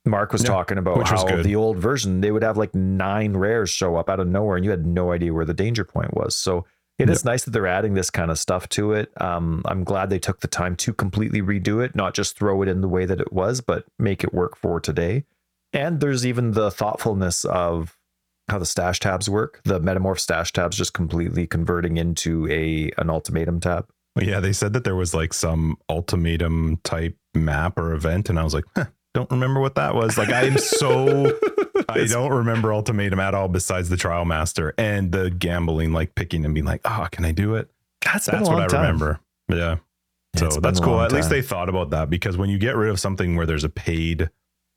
Mark 0.05 0.31
was 0.31 0.43
Yeah, 0.43 0.49
talking 0.49 0.77
about 0.77 0.97
which 0.97 1.09
how 1.09 1.41
the 1.41 1.55
old 1.55 1.77
version 1.77 2.21
they 2.21 2.31
would 2.31 2.43
have 2.43 2.57
like 2.57 2.73
nine 2.73 3.35
rares 3.35 3.69
show 3.69 3.95
up 3.95 4.09
out 4.09 4.19
of 4.19 4.27
nowhere, 4.27 4.55
and 4.55 4.65
you 4.65 4.71
had 4.71 4.85
no 4.85 5.11
idea 5.11 5.33
where 5.33 5.45
the 5.45 5.53
danger 5.53 5.83
point 5.83 6.13
was. 6.13 6.35
So 6.35 6.65
it 6.97 7.09
is 7.09 7.23
nice 7.23 7.45
that 7.45 7.51
they're 7.51 7.67
adding 7.67 7.93
this 7.93 8.09
kind 8.09 8.29
of 8.29 8.37
stuff 8.37 8.67
to 8.69 8.91
it. 8.93 9.09
Um, 9.21 9.61
I'm 9.65 9.83
glad 9.85 10.09
they 10.09 10.19
took 10.19 10.41
the 10.41 10.47
time 10.47 10.75
to 10.77 10.93
completely 10.93 11.41
redo 11.41 11.83
it, 11.83 11.95
not 11.95 12.13
just 12.13 12.37
throw 12.37 12.61
it 12.61 12.67
in 12.67 12.81
the 12.81 12.89
way 12.89 13.05
that 13.05 13.21
it 13.21 13.31
was, 13.31 13.61
but 13.61 13.85
make 13.97 14.23
it 14.23 14.33
work 14.33 14.57
for 14.57 14.81
today. 14.81 15.23
And 15.71 15.99
there's 15.99 16.25
even 16.25 16.51
the 16.51 16.71
thoughtfulness 16.71 17.45
of 17.45 17.97
how 18.49 18.59
the 18.59 18.65
stash 18.65 18.99
tabs 18.99 19.29
work. 19.29 19.61
The 19.63 19.79
metamorph 19.79 20.19
stash 20.19 20.53
tabs 20.53 20.77
just 20.77 20.93
completely 20.93 21.47
converting 21.47 21.97
into 21.97 22.47
a 22.49 22.91
an 22.97 23.09
ultimatum 23.09 23.59
tab. 23.59 23.87
Yeah, 24.19 24.39
they 24.39 24.53
said 24.53 24.73
that 24.73 24.83
there 24.83 24.95
was 24.95 25.13
like 25.13 25.33
some 25.33 25.77
ultimatum 25.89 26.79
type 26.83 27.15
map 27.33 27.77
or 27.77 27.93
event, 27.93 28.29
and 28.29 28.39
I 28.39 28.43
was 28.43 28.53
like, 28.53 28.65
huh, 28.75 28.85
don't 29.13 29.29
remember 29.31 29.59
what 29.59 29.75
that 29.75 29.95
was. 29.95 30.17
Like, 30.17 30.29
I'm 30.29 30.57
so 30.57 31.37
I 31.89 32.05
don't 32.05 32.31
remember 32.31 32.73
ultimatum 32.73 33.19
at 33.19 33.33
all, 33.33 33.47
besides 33.47 33.89
the 33.89 33.97
trial 33.97 34.25
master 34.25 34.73
and 34.77 35.11
the 35.11 35.29
gambling, 35.29 35.93
like 35.93 36.15
picking 36.15 36.45
and 36.45 36.53
being 36.53 36.65
like, 36.65 36.81
oh, 36.85 37.07
can 37.11 37.25
I 37.25 37.31
do 37.31 37.55
it? 37.55 37.69
That's 38.03 38.25
That's 38.25 38.47
what 38.47 38.59
I 38.59 38.67
time. 38.67 38.81
remember. 38.81 39.19
Yeah. 39.47 39.77
So 40.35 40.47
that's 40.61 40.79
cool. 40.79 41.01
At 41.01 41.11
least 41.11 41.29
they 41.29 41.41
thought 41.41 41.69
about 41.69 41.89
that 41.89 42.09
because 42.09 42.37
when 42.37 42.49
you 42.49 42.57
get 42.57 42.75
rid 42.75 42.89
of 42.91 42.99
something 42.99 43.35
where 43.35 43.45
there's 43.45 43.63
a 43.63 43.69
paid 43.69 44.29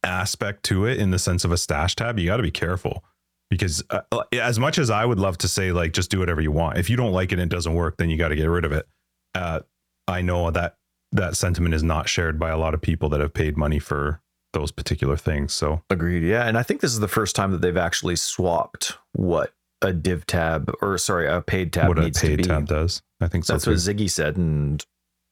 aspect 0.02 0.64
to 0.64 0.86
it 0.86 0.98
in 0.98 1.10
the 1.10 1.18
sense 1.18 1.44
of 1.44 1.52
a 1.52 1.58
stash 1.58 1.94
tab, 1.94 2.18
you 2.18 2.26
got 2.26 2.38
to 2.38 2.42
be 2.42 2.50
careful 2.50 3.04
because 3.52 3.84
uh, 3.90 4.00
as 4.32 4.58
much 4.58 4.78
as 4.78 4.88
I 4.88 5.04
would 5.04 5.18
love 5.18 5.36
to 5.38 5.48
say 5.48 5.72
like 5.72 5.92
just 5.92 6.10
do 6.10 6.18
whatever 6.18 6.40
you 6.40 6.50
want, 6.50 6.78
if 6.78 6.88
you 6.88 6.96
don't 6.96 7.12
like 7.12 7.32
it 7.32 7.38
and 7.38 7.52
it 7.52 7.54
doesn't 7.54 7.74
work, 7.74 7.98
then 7.98 8.08
you 8.08 8.16
got 8.16 8.28
to 8.28 8.34
get 8.34 8.46
rid 8.46 8.64
of 8.64 8.72
it. 8.72 8.88
Uh, 9.34 9.60
I 10.08 10.22
know 10.22 10.50
that 10.50 10.76
that 11.12 11.36
sentiment 11.36 11.74
is 11.74 11.82
not 11.82 12.08
shared 12.08 12.40
by 12.40 12.48
a 12.48 12.56
lot 12.56 12.72
of 12.72 12.80
people 12.80 13.10
that 13.10 13.20
have 13.20 13.34
paid 13.34 13.58
money 13.58 13.78
for 13.78 14.22
those 14.54 14.72
particular 14.72 15.18
things. 15.18 15.52
So 15.52 15.82
agreed. 15.90 16.22
Yeah, 16.22 16.46
and 16.46 16.56
I 16.56 16.62
think 16.62 16.80
this 16.80 16.94
is 16.94 17.00
the 17.00 17.08
first 17.08 17.36
time 17.36 17.52
that 17.52 17.60
they've 17.60 17.76
actually 17.76 18.16
swapped 18.16 18.96
what 19.12 19.52
a 19.82 19.92
div 19.92 20.24
tab 20.24 20.72
or 20.80 20.96
sorry, 20.96 21.28
a 21.28 21.42
paid 21.42 21.74
tab 21.74 21.88
what 21.88 21.98
a 21.98 22.02
needs 22.04 22.20
to 22.22 22.28
paid 22.28 22.44
tab 22.44 22.66
does, 22.66 23.02
I 23.20 23.28
think 23.28 23.44
so. 23.44 23.52
That's 23.52 23.66
what 23.66 23.76
Ziggy 23.76 24.10
said, 24.10 24.38
and 24.38 24.82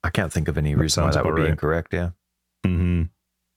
I 0.04 0.10
can't 0.10 0.30
think 0.30 0.48
of 0.48 0.58
any 0.58 0.74
That 0.74 0.80
reason 0.82 1.04
why 1.04 1.10
that 1.12 1.24
would 1.24 1.30
about 1.30 1.36
be 1.36 1.42
right. 1.44 1.50
incorrect. 1.52 1.94
Yeah. 1.94 2.10
hmm 2.66 3.04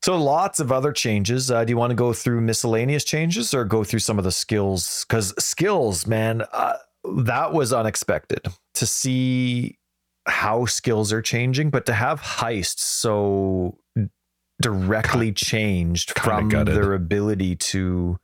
So 0.04 0.22
lots 0.22 0.60
of 0.60 0.70
other 0.70 0.92
changes. 0.92 1.50
Uh, 1.50 1.64
do 1.64 1.72
you 1.72 1.78
want 1.78 1.92
to 1.92 1.96
go 1.96 2.12
through 2.12 2.42
miscellaneous 2.42 3.06
changes 3.06 3.54
or 3.54 3.64
go 3.64 3.86
through 3.86 4.00
some 4.00 4.18
of 4.18 4.26
the 4.26 4.34
skills? 4.34 5.06
Because 5.08 5.34
skills, 5.42 6.06
man, 6.06 6.44
uh, 6.52 6.74
that 7.20 7.54
was 7.54 7.72
unexpected 7.72 8.46
to 8.74 8.86
see 8.86 9.78
how 10.28 10.66
skills 10.66 11.14
are 11.14 11.22
changing, 11.22 11.70
but 11.70 11.86
to 11.86 11.94
have 11.94 12.20
heists 12.20 12.80
so 12.80 13.78
directly 14.62 15.32
changed 15.32 16.20
from 16.20 16.50
gutted. 16.50 16.76
their 16.76 16.94
ability 16.96 17.56
to. 17.56 18.18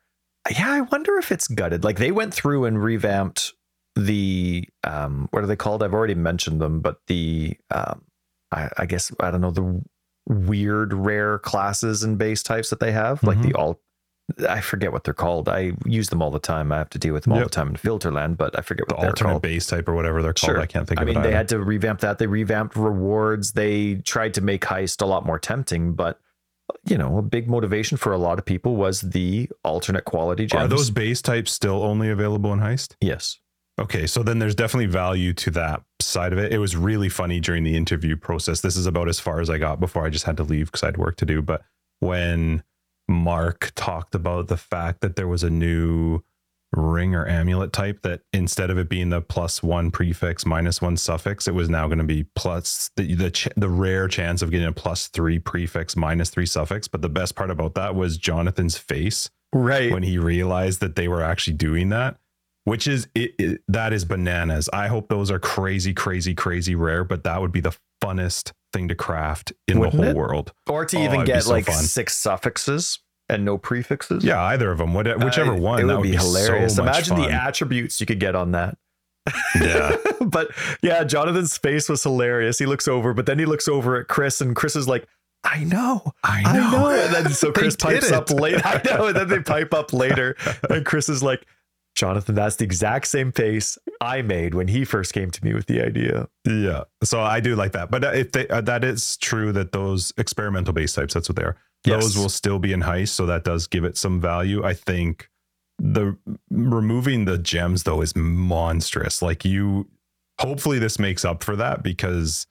Yeah, 0.52 0.72
I 0.72 0.82
wonder 0.82 1.18
if 1.18 1.32
it's 1.32 1.48
gutted. 1.48 1.86
Like 1.86 1.98
they 1.98 2.12
went 2.12 2.34
through 2.34 2.66
and 2.66 2.84
revamped 2.84 3.54
the 3.96 4.68
um 4.84 5.30
what 5.32 5.46
are 5.46 5.48
they 5.48 5.56
called? 5.56 5.82
I've 5.82 5.94
already 5.94 6.16
mentioned 6.16 6.60
them, 6.60 6.82
but 6.82 6.98
the 7.08 7.56
um 7.72 8.04
I, 8.52 8.70
I 8.78 8.86
guess 8.86 9.14
I 9.22 9.32
don't 9.32 9.40
know 9.40 9.52
the 9.52 9.82
weird 10.30 10.94
rare 10.94 11.40
classes 11.40 12.04
and 12.04 12.18
base 12.18 12.42
types 12.44 12.70
that 12.70 12.80
they 12.80 12.94
have, 12.94 13.22
like 13.24 13.42
the 13.42 13.50
mm-hmm. 13.50 13.58
all 13.58 13.82
I 14.48 14.62
forget 14.62 14.92
what 14.92 15.04
they're 15.04 15.14
called. 15.16 15.50
I 15.50 15.72
use 15.86 16.10
them 16.10 16.22
all 16.22 16.30
the 16.30 16.38
time. 16.40 16.72
I 16.72 16.78
have 16.78 16.90
to 16.92 17.00
deal 17.00 17.14
with 17.16 17.24
them 17.24 17.34
all 17.34 17.40
Yep. 17.40 17.48
the 17.48 17.56
time 17.56 17.68
in 17.70 17.74
Filterland, 17.74 18.38
but 18.38 18.56
I 18.58 18.62
forget 18.62 18.88
The 18.88 18.94
what 18.94 19.02
they're 19.02 19.10
alternate 19.10 19.30
called. 19.32 19.42
base 19.42 19.66
type 19.66 19.90
or 19.90 19.96
whatever 19.96 20.22
they're 20.22 20.34
called. 20.34 20.52
Sure. 20.54 20.60
I 20.62 20.68
can't 20.68 20.88
think 20.88 21.00
I 21.00 21.02
of 21.04 21.08
mean, 21.08 21.18
it. 21.18 21.22
they 21.24 21.30
either. 21.30 21.38
had 21.38 21.48
to 21.50 21.60
revamp 21.60 22.02
that. 22.02 22.20
They 22.20 22.28
revamped 22.28 22.76
rewards. 22.76 23.54
They 23.54 23.96
tried 23.96 24.36
to 24.36 24.42
make 24.42 24.62
heist 24.62 25.02
a 25.02 25.08
lot 25.08 25.26
more 25.26 25.40
tempting, 25.40 25.94
but 25.94 26.20
you 26.86 26.96
know, 27.00 27.18
a 27.18 27.24
big 27.24 27.50
motivation 27.50 27.98
for 27.98 28.14
a 28.14 28.20
lot 28.20 28.38
of 28.38 28.46
people 28.46 28.76
was 28.76 29.02
the 29.02 29.50
alternate 29.64 30.06
quality 30.06 30.46
gems. 30.46 30.66
Are 30.66 30.68
those 30.68 30.92
base 30.92 31.24
types 31.24 31.52
still 31.52 31.82
only 31.82 32.10
available 32.10 32.54
in 32.54 32.60
Heist? 32.60 32.94
yes. 33.02 33.40
Okay, 33.80 34.06
so 34.08 34.24
then 34.24 34.40
there's 34.40 34.56
definitely 34.56 34.88
value 34.88 35.34
to 35.34 35.52
that 35.52 35.82
side 36.02 36.34
of 36.34 36.40
it. 36.40 36.52
It 36.52 36.58
was 36.60 36.76
really 36.76 37.08
funny 37.08 37.40
during 37.40 37.64
the 37.64 37.78
interview 37.78 38.18
process. 38.18 38.60
This 38.60 38.76
is 38.76 38.86
about 38.86 39.08
as 39.08 39.20
far 39.22 39.40
as 39.40 39.50
I 39.50 39.58
got 39.58 39.80
before 39.80 40.06
I 40.06 40.10
just 40.10 40.26
had 40.26 40.36
to 40.38 40.44
leave 40.44 40.66
because 40.68 40.84
I 40.84 40.88
had 40.88 40.98
work 40.98 41.16
to 41.18 41.26
do. 41.26 41.42
But 41.42 41.62
when 42.02 42.64
Mark 43.08 43.72
talked 43.76 44.16
about 44.16 44.50
the 44.50 44.58
fact 44.58 45.00
that 45.00 45.16
there 45.16 45.28
was 45.30 45.44
a 45.44 45.50
new 45.50 46.22
ring 46.74 47.16
or 47.16 47.26
amulet 47.26 47.72
type 47.74 48.02
that 48.04 48.22
instead 48.34 48.70
of 48.70 48.78
it 48.78 48.90
being 48.90 49.10
the 49.10 49.22
plus 49.22 49.64
one 49.64 49.92
prefix 49.92 50.46
minus 50.46 50.82
one 50.82 50.98
suffix, 50.98 51.48
it 51.48 51.54
was 51.54 51.70
now 51.70 51.88
going 51.88 51.98
to 52.00 52.04
be 52.04 52.26
plus 52.36 52.92
the 52.98 53.16
the, 53.16 53.32
ch- 53.32 53.48
the 53.56 53.70
rare 53.70 54.08
chance 54.10 54.42
of 54.42 54.52
getting 54.52 54.68
a 54.68 54.74
plus 54.74 55.08
three 55.08 55.40
prefix 55.40 55.96
minus 55.96 56.30
three 56.30 56.46
suffix. 56.46 56.88
But 56.90 57.02
the 57.02 57.10
best 57.10 57.34
part 57.36 57.50
about 57.50 57.76
that 57.76 57.96
was 57.96 58.18
Jonathan's 58.18 58.78
face 58.78 59.30
Right. 59.54 59.92
when 59.92 60.04
he 60.04 60.18
realized 60.20 60.80
that 60.82 60.96
they 60.96 61.08
were 61.08 61.24
actually 61.24 61.56
doing 61.56 61.90
that 61.90 62.18
which 62.70 62.88
is 62.88 63.08
it, 63.16 63.32
it- 63.40 63.62
that 63.68 63.92
is 63.94 64.06
bananas 64.06 64.70
i 64.74 64.88
hope 64.88 65.10
those 65.10 65.30
are 65.32 65.40
crazy 65.40 65.94
crazy 65.94 66.34
crazy 66.36 66.76
rare 66.76 67.04
but 67.04 67.24
that 67.24 67.42
would 67.42 67.52
be 67.52 67.60
the 67.62 67.76
funnest 68.04 68.52
thing 68.72 68.88
to 68.88 68.96
craft 68.96 69.52
in 69.68 69.80
Wouldn't 69.80 69.98
the 69.98 70.02
whole 70.04 70.12
it? 70.12 70.16
world 70.16 70.54
or 70.70 70.86
to 70.86 70.98
Oh, 70.98 71.04
even 71.04 71.26
get 71.26 71.44
so 71.44 71.52
like 71.52 71.66
fun. 71.66 71.76
six 71.76 72.16
suffixes 72.16 73.00
and 73.28 73.44
no 73.44 73.58
prefixes. 73.58 74.24
yeah 74.24 74.42
either 74.44 74.72
of 74.72 74.78
them 74.78 74.94
what, 74.94 75.06
whichever 75.24 75.54
Uh, 75.54 75.58
one 75.58 75.80
It 75.82 75.88
that 75.88 75.98
would 75.98 76.04
be 76.04 76.16
hilarious. 76.16 76.76
so 76.76 76.84
Imagine 76.84 77.18
fun. 77.18 77.28
the 77.28 77.34
attributes 77.34 78.00
you 78.00 78.06
could 78.06 78.20
get 78.20 78.36
on 78.36 78.52
that. 78.54 78.78
yeah 79.62 79.96
but 80.26 80.50
yeah, 80.82 81.04
Jonathan's 81.04 81.58
face 81.58 81.90
was 81.90 82.02
hilarious. 82.04 82.58
He 82.60 82.66
looks 82.66 82.88
over, 82.88 83.14
but 83.14 83.26
then 83.26 83.38
he 83.40 83.46
looks 83.46 83.68
over 83.68 84.00
at 84.00 84.08
Chris, 84.08 84.42
and 84.42 84.56
Chris 84.56 84.76
is 84.76 84.88
like, 84.88 85.06
I 85.44 85.64
know. 85.64 86.14
i 86.24 86.42
I 86.46 86.58
know, 86.58 86.72
know. 86.72 86.90
And 86.90 87.14
then 87.14 87.30
so 87.34 87.52
Chris 87.54 87.76
pipes 87.76 88.08
it. 88.08 88.14
up 88.14 88.30
later. 88.32 88.62
I 88.66 88.82
know. 88.86 89.08
And 89.08 89.16
then 89.16 89.28
they 89.28 89.40
pipe 89.40 89.74
up 89.74 89.94
later. 89.94 90.36
And 90.70 90.86
Chris 90.86 91.10
is 91.10 91.22
like, 91.24 91.46
Jonathan, 92.00 92.34
that's 92.36 92.56
the 92.56 92.64
exact 92.64 93.08
same 93.08 93.32
face 93.34 93.78
I 94.00 94.22
made 94.22 94.54
when 94.56 94.70
he 94.70 94.86
first 94.86 95.12
came 95.14 95.30
to 95.32 95.44
me 95.46 95.54
with 95.54 95.66
the 95.66 95.82
idea. 95.86 96.30
yeah 96.48 96.84
so 97.04 97.20
i 97.20 97.40
do 97.42 97.56
like 97.56 97.74
that 97.74 97.92
but 97.92 98.04
uh, 98.06 98.12
if 98.14 98.32
they 98.32 98.48
uh, 98.48 98.62
that 98.62 98.84
is 98.86 99.18
true 99.18 99.52
that 99.52 99.74
those 99.74 100.14
experimental 100.18 100.74
base 100.74 100.94
types 100.94 101.14
that's 101.14 101.28
what 101.30 101.36
they 101.36 101.44
are 101.44 101.58
Yes. 101.86 102.04
those 102.04 102.18
will 102.18 102.30
still 102.30 102.60
be 102.60 102.72
in 102.74 102.82
heist 102.82 103.10
so 103.10 103.26
that 103.26 103.44
does 103.44 103.68
give 103.68 103.84
it 103.84 103.98
some 103.98 104.20
value 104.22 104.64
i 104.64 104.74
think 104.74 105.30
the 105.78 106.18
removing 106.50 107.26
the 107.26 107.38
gems 107.38 107.84
though 107.84 108.02
is 108.02 108.14
monstrous 108.16 109.22
like 109.22 109.44
you 109.46 109.88
hopefully 110.40 110.80
this 110.80 111.00
makes 111.00 111.24
up 111.26 111.44
for 111.44 111.56
that 111.58 111.84
because 111.84 112.48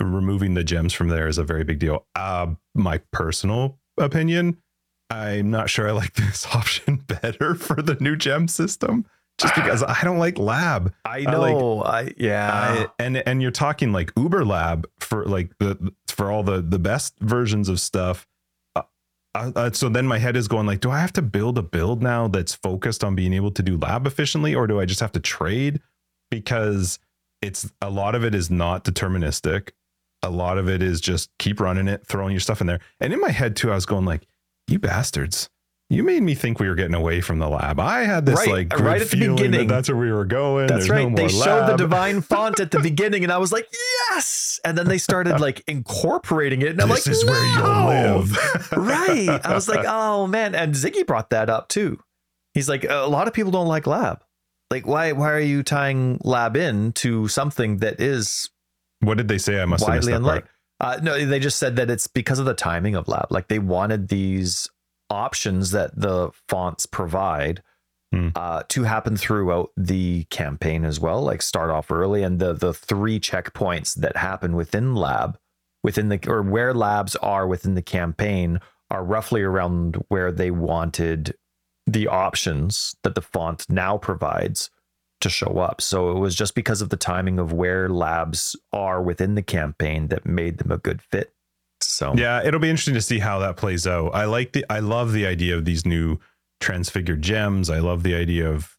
removing 0.00 0.54
the 0.54 0.64
gems 0.64 0.92
from 0.92 1.08
there 1.08 1.28
is 1.28 1.38
a 1.38 1.44
very 1.44 1.64
big 1.64 1.78
deal 1.78 2.06
uh 2.16 2.46
my 2.74 2.98
personal 3.12 3.78
opinion 3.98 4.56
i'm 5.12 5.50
not 5.50 5.68
sure 5.70 5.88
i 5.88 5.92
like 5.92 6.12
this 6.14 6.46
option 6.54 6.96
better 6.96 7.54
for 7.54 7.80
the 7.82 7.94
new 8.00 8.16
gem 8.16 8.48
system 8.48 9.04
just 9.38 9.54
because 9.54 9.82
i 9.82 10.00
don't 10.02 10.18
like 10.18 10.38
lab 10.38 10.92
I 11.04 11.20
know. 11.20 11.82
I 11.82 12.02
like-. 12.02 12.08
I, 12.08 12.14
yeah. 12.16 12.50
I- 12.52 13.02
and 13.02 13.16
and 13.28 13.42
you're 13.42 13.50
talking 13.50 13.92
like 13.92 14.12
Uber 14.16 14.44
Lab 14.44 14.86
for 15.00 15.24
like 15.26 15.56
the 15.58 15.92
for 16.08 16.30
all 16.30 16.42
the 16.42 16.62
the 16.62 16.78
best 16.78 17.18
versions 17.20 17.68
of 17.68 17.80
stuff. 17.80 18.26
Uh, 18.76 18.82
uh, 19.34 19.70
so 19.72 19.88
then 19.88 20.06
my 20.06 20.18
head 20.18 20.36
is 20.36 20.46
going 20.48 20.66
like, 20.66 20.80
do 20.80 20.90
I 20.90 20.98
have 21.00 21.12
to 21.14 21.22
build 21.22 21.56
a 21.58 21.62
build 21.62 22.02
now 22.02 22.28
that's 22.28 22.54
focused 22.54 23.02
on 23.02 23.14
being 23.14 23.32
able 23.32 23.50
to 23.52 23.62
do 23.62 23.76
lab 23.78 24.06
efficiently, 24.06 24.54
or 24.54 24.66
do 24.66 24.78
I 24.80 24.84
just 24.84 25.00
have 25.00 25.12
to 25.12 25.20
trade? 25.20 25.80
Because 26.30 26.98
it's 27.40 27.72
a 27.80 27.88
lot 27.90 28.14
of 28.14 28.24
it 28.24 28.34
is 28.34 28.50
not 28.50 28.84
deterministic. 28.84 29.70
A 30.22 30.30
lot 30.30 30.56
of 30.58 30.68
it 30.68 30.82
is 30.82 31.00
just 31.00 31.30
keep 31.38 31.60
running 31.60 31.88
it, 31.88 32.06
throwing 32.06 32.32
your 32.32 32.40
stuff 32.40 32.60
in 32.60 32.66
there. 32.66 32.80
And 33.00 33.12
in 33.12 33.20
my 33.20 33.30
head 33.30 33.56
too, 33.56 33.70
I 33.70 33.74
was 33.74 33.86
going 33.86 34.04
like, 34.04 34.26
you 34.68 34.78
bastards. 34.78 35.48
You 35.90 36.02
made 36.02 36.22
me 36.22 36.34
think 36.34 36.58
we 36.58 36.68
were 36.70 36.74
getting 36.74 36.94
away 36.94 37.20
from 37.20 37.38
the 37.38 37.50
lab. 37.50 37.78
I 37.78 38.04
had 38.04 38.24
this 38.24 38.38
Right, 38.38 38.48
like 38.48 38.78
right 38.80 39.02
at 39.02 39.10
the 39.10 39.16
feeling 39.18 39.36
that 39.36 39.42
beginning. 39.42 39.68
that's 39.68 39.90
where 39.90 39.98
we 39.98 40.10
were 40.10 40.24
going. 40.24 40.68
That's 40.68 40.86
There's 40.86 40.90
right. 40.90 41.06
no 41.10 41.14
they 41.14 41.28
showed 41.28 41.66
the 41.66 41.76
divine 41.76 42.20
font 42.22 42.60
at 42.60 42.70
the 42.70 42.80
beginning, 42.80 43.24
and 43.24 43.32
I 43.32 43.36
was 43.36 43.52
like, 43.52 43.68
yes. 44.10 44.58
And 44.64 44.78
then 44.78 44.88
they 44.88 44.96
started 44.96 45.38
like 45.38 45.62
incorporating 45.68 46.62
it. 46.62 46.68
And 46.68 46.80
I'm 46.80 46.88
this 46.88 47.06
like, 47.06 47.12
is 47.14 47.24
where 47.26 47.44
you'll 47.44 47.86
live. 47.88 48.72
right. 48.72 49.44
I 49.44 49.52
was 49.52 49.68
like, 49.68 49.84
oh 49.86 50.26
man. 50.26 50.54
And 50.54 50.74
Ziggy 50.74 51.06
brought 51.06 51.28
that 51.28 51.50
up 51.50 51.68
too. 51.68 51.98
He's 52.54 52.70
like, 52.70 52.84
a 52.88 53.06
lot 53.06 53.28
of 53.28 53.34
people 53.34 53.52
don't 53.52 53.68
like 53.68 53.86
lab. 53.86 54.22
Like, 54.70 54.86
why 54.86 55.12
why 55.12 55.32
are 55.32 55.40
you 55.40 55.62
tying 55.62 56.18
lab 56.24 56.56
in 56.56 56.92
to 56.94 57.28
something 57.28 57.78
that 57.78 58.00
is 58.00 58.48
what 59.00 59.18
did 59.18 59.28
they 59.28 59.36
say? 59.36 59.60
I 59.60 59.66
must 59.66 59.84
have 59.84 59.96
missed 59.96 60.08
that 60.08 60.22
part. 60.22 60.48
Uh, 60.82 60.98
no, 61.02 61.24
they 61.24 61.38
just 61.38 61.58
said 61.58 61.76
that 61.76 61.88
it's 61.88 62.08
because 62.08 62.38
of 62.38 62.44
the 62.44 62.54
timing 62.54 62.96
of 62.96 63.08
lab. 63.08 63.28
Like 63.30 63.48
they 63.48 63.60
wanted 63.60 64.08
these 64.08 64.68
options 65.08 65.70
that 65.70 65.98
the 65.98 66.30
fonts 66.48 66.84
provide 66.86 67.62
Hmm. 68.12 68.28
uh, 68.36 68.62
to 68.68 68.82
happen 68.82 69.16
throughout 69.16 69.70
the 69.74 70.24
campaign 70.24 70.84
as 70.84 71.00
well. 71.00 71.22
Like 71.22 71.40
start 71.40 71.70
off 71.70 71.90
early, 71.90 72.22
and 72.22 72.38
the 72.38 72.52
the 72.52 72.74
three 72.74 73.18
checkpoints 73.18 73.94
that 73.94 74.18
happen 74.18 74.54
within 74.54 74.94
lab, 74.94 75.38
within 75.82 76.10
the 76.10 76.20
or 76.26 76.42
where 76.42 76.74
labs 76.74 77.16
are 77.16 77.46
within 77.46 77.74
the 77.74 77.80
campaign 77.80 78.60
are 78.90 79.02
roughly 79.02 79.40
around 79.40 79.96
where 80.08 80.30
they 80.30 80.50
wanted 80.50 81.34
the 81.86 82.06
options 82.06 82.94
that 83.02 83.14
the 83.14 83.22
font 83.22 83.64
now 83.70 83.96
provides 83.96 84.68
to 85.22 85.30
show 85.30 85.58
up. 85.58 85.80
So 85.80 86.10
it 86.10 86.18
was 86.18 86.34
just 86.34 86.54
because 86.54 86.82
of 86.82 86.90
the 86.90 86.96
timing 86.96 87.38
of 87.38 87.52
where 87.52 87.88
labs 87.88 88.54
are 88.72 89.02
within 89.02 89.34
the 89.34 89.42
campaign 89.42 90.08
that 90.08 90.26
made 90.26 90.58
them 90.58 90.70
a 90.70 90.78
good 90.78 91.00
fit. 91.02 91.32
So 91.80 92.14
Yeah, 92.14 92.42
it'll 92.44 92.60
be 92.60 92.70
interesting 92.70 92.94
to 92.94 93.02
see 93.02 93.18
how 93.18 93.38
that 93.40 93.56
plays 93.56 93.86
out. 93.86 94.14
I 94.14 94.26
like 94.26 94.52
the 94.52 94.64
I 94.70 94.78
love 94.80 95.12
the 95.12 95.26
idea 95.26 95.56
of 95.56 95.64
these 95.64 95.84
new 95.84 96.18
transfigured 96.60 97.22
gems. 97.22 97.70
I 97.70 97.80
love 97.80 98.02
the 98.02 98.14
idea 98.14 98.50
of, 98.50 98.76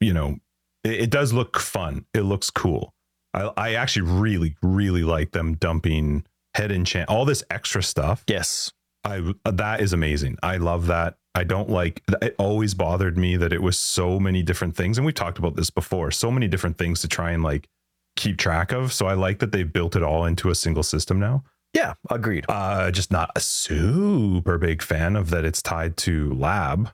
you 0.00 0.12
know, 0.12 0.38
it, 0.84 1.02
it 1.02 1.10
does 1.10 1.32
look 1.32 1.58
fun. 1.58 2.06
It 2.14 2.22
looks 2.22 2.50
cool. 2.50 2.94
I 3.34 3.52
I 3.56 3.74
actually 3.74 4.02
really, 4.10 4.56
really 4.62 5.02
like 5.02 5.32
them 5.32 5.54
dumping 5.54 6.24
head 6.54 6.72
enchant 6.72 7.10
all 7.10 7.26
this 7.26 7.44
extra 7.50 7.82
stuff. 7.82 8.24
yes, 8.26 8.72
I 9.04 9.34
that 9.44 9.80
is 9.80 9.92
amazing. 9.92 10.38
I 10.42 10.56
love 10.56 10.86
that. 10.86 11.16
I 11.36 11.44
don't 11.44 11.68
like 11.70 12.02
it 12.22 12.34
always 12.38 12.74
bothered 12.74 13.16
me 13.18 13.36
that 13.36 13.52
it 13.52 13.62
was 13.62 13.78
so 13.78 14.18
many 14.18 14.42
different 14.42 14.74
things 14.74 14.96
and 14.98 15.04
we've 15.04 15.14
talked 15.14 15.38
about 15.38 15.54
this 15.54 15.70
before. 15.70 16.10
So 16.10 16.30
many 16.30 16.48
different 16.48 16.78
things 16.78 17.00
to 17.02 17.08
try 17.08 17.30
and 17.32 17.42
like 17.42 17.68
keep 18.16 18.38
track 18.38 18.72
of. 18.72 18.92
So 18.92 19.06
I 19.06 19.12
like 19.14 19.38
that 19.40 19.52
they've 19.52 19.70
built 19.70 19.94
it 19.94 20.02
all 20.02 20.24
into 20.24 20.48
a 20.50 20.54
single 20.54 20.82
system 20.82 21.20
now. 21.20 21.44
yeah, 21.74 21.92
agreed. 22.10 22.46
Uh 22.48 22.90
just 22.90 23.10
not 23.12 23.30
a 23.36 23.40
super 23.40 24.56
big 24.58 24.80
fan 24.82 25.14
of 25.14 25.28
that 25.30 25.44
it's 25.44 25.60
tied 25.62 25.96
to 25.98 26.32
lab, 26.34 26.90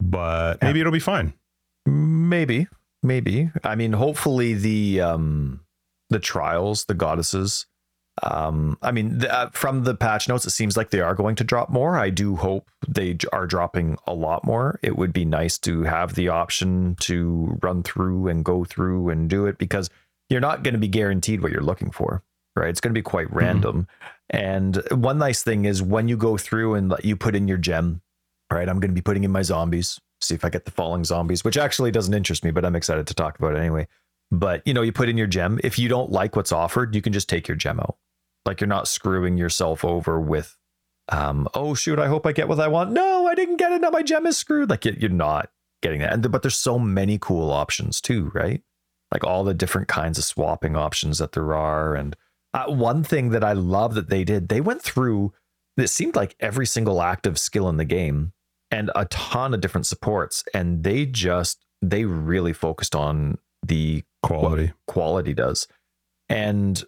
but 0.00 0.58
Yeah. 0.62 0.68
maybe 0.68 0.80
it'll 0.80 0.92
be 0.92 0.98
fine. 0.98 1.34
Maybe, 1.86 2.68
maybe. 3.02 3.50
I 3.64 3.74
mean, 3.74 3.92
hopefully 3.92 4.54
the 4.54 5.00
um 5.02 5.60
the 6.08 6.18
trials, 6.18 6.84
the 6.86 6.94
goddesses. 6.94 7.66
Um, 8.22 8.76
I 8.82 8.92
mean, 8.92 9.18
the, 9.18 9.32
uh, 9.32 9.50
from 9.50 9.84
the 9.84 9.94
patch 9.94 10.28
notes, 10.28 10.44
it 10.44 10.50
seems 10.50 10.76
like 10.76 10.90
they 10.90 11.00
are 11.00 11.14
going 11.14 11.34
to 11.36 11.44
drop 11.44 11.70
more. 11.70 11.96
I 11.96 12.10
do 12.10 12.36
hope 12.36 12.70
they 12.86 13.16
are 13.32 13.46
dropping 13.46 13.96
a 14.06 14.12
lot 14.12 14.44
more. 14.44 14.78
It 14.82 14.96
would 14.96 15.12
be 15.12 15.24
nice 15.24 15.58
to 15.60 15.82
have 15.84 16.14
the 16.14 16.28
option 16.28 16.96
to 17.00 17.58
run 17.62 17.82
through 17.82 18.28
and 18.28 18.44
go 18.44 18.64
through 18.64 19.08
and 19.08 19.30
do 19.30 19.46
it 19.46 19.56
because 19.56 19.88
you're 20.28 20.40
not 20.40 20.62
going 20.62 20.74
to 20.74 20.80
be 20.80 20.88
guaranteed 20.88 21.42
what 21.42 21.52
you're 21.52 21.62
looking 21.62 21.90
for, 21.90 22.22
right? 22.54 22.68
It's 22.68 22.80
going 22.80 22.92
to 22.92 22.98
be 22.98 23.02
quite 23.02 23.32
random. 23.32 23.86
And 24.30 24.82
one 24.90 25.18
nice 25.18 25.42
thing 25.42 25.64
is 25.64 25.82
when 25.82 26.08
you 26.08 26.16
go 26.16 26.36
through 26.36 26.74
and 26.74 26.94
you 27.02 27.16
put 27.16 27.34
in 27.34 27.48
your 27.48 27.58
gem, 27.58 28.02
right? 28.50 28.68
I'm 28.68 28.80
going 28.80 28.90
to 28.90 28.94
be 28.94 29.02
putting 29.02 29.24
in 29.24 29.30
my 29.30 29.42
zombies, 29.42 30.00
see 30.20 30.34
if 30.34 30.44
I 30.44 30.50
get 30.50 30.64
the 30.64 30.70
falling 30.70 31.04
zombies, 31.04 31.44
which 31.44 31.56
actually 31.56 31.90
doesn't 31.90 32.14
interest 32.14 32.44
me, 32.44 32.50
but 32.50 32.64
I'm 32.64 32.76
excited 32.76 33.06
to 33.06 33.14
talk 33.14 33.38
about 33.38 33.54
it 33.54 33.58
anyway. 33.58 33.88
But 34.32 34.66
you 34.66 34.72
know, 34.72 34.80
you 34.80 34.92
put 34.92 35.10
in 35.10 35.18
your 35.18 35.26
gem. 35.26 35.60
If 35.62 35.78
you 35.78 35.88
don't 35.88 36.10
like 36.10 36.34
what's 36.34 36.52
offered, 36.52 36.94
you 36.94 37.02
can 37.02 37.12
just 37.12 37.28
take 37.28 37.46
your 37.46 37.56
gem 37.56 37.78
out. 37.78 37.98
Like 38.46 38.60
you're 38.60 38.66
not 38.66 38.88
screwing 38.88 39.36
yourself 39.36 39.84
over 39.84 40.18
with, 40.18 40.56
um, 41.10 41.46
oh 41.54 41.74
shoot, 41.74 41.98
I 41.98 42.08
hope 42.08 42.26
I 42.26 42.32
get 42.32 42.48
what 42.48 42.58
I 42.58 42.66
want. 42.66 42.92
No, 42.92 43.26
I 43.26 43.34
didn't 43.34 43.58
get 43.58 43.72
it. 43.72 43.82
Now 43.82 43.90
my 43.90 44.02
gem 44.02 44.26
is 44.26 44.38
screwed. 44.38 44.70
Like 44.70 44.86
you're 44.86 45.10
not 45.10 45.50
getting 45.82 46.00
that. 46.00 46.14
And 46.14 46.32
but 46.32 46.40
there's 46.40 46.56
so 46.56 46.78
many 46.78 47.18
cool 47.18 47.52
options 47.52 48.00
too, 48.00 48.30
right? 48.34 48.62
Like 49.12 49.22
all 49.22 49.44
the 49.44 49.52
different 49.52 49.88
kinds 49.88 50.16
of 50.16 50.24
swapping 50.24 50.76
options 50.76 51.18
that 51.18 51.32
there 51.32 51.54
are. 51.54 51.94
And 51.94 52.16
uh, 52.54 52.72
one 52.72 53.04
thing 53.04 53.30
that 53.30 53.44
I 53.44 53.52
love 53.52 53.94
that 53.94 54.08
they 54.08 54.24
did, 54.24 54.48
they 54.48 54.62
went 54.62 54.80
through. 54.80 55.34
It 55.76 55.88
seemed 55.88 56.16
like 56.16 56.36
every 56.40 56.66
single 56.66 57.02
active 57.02 57.38
skill 57.38 57.68
in 57.68 57.76
the 57.76 57.84
game 57.84 58.32
and 58.70 58.90
a 58.94 59.04
ton 59.06 59.52
of 59.52 59.60
different 59.60 59.86
supports, 59.86 60.42
and 60.54 60.82
they 60.82 61.04
just 61.04 61.64
they 61.82 62.06
really 62.06 62.54
focused 62.54 62.94
on 62.94 63.38
the 63.64 64.02
quality 64.22 64.72
quality 64.86 65.34
does. 65.34 65.66
And 66.28 66.82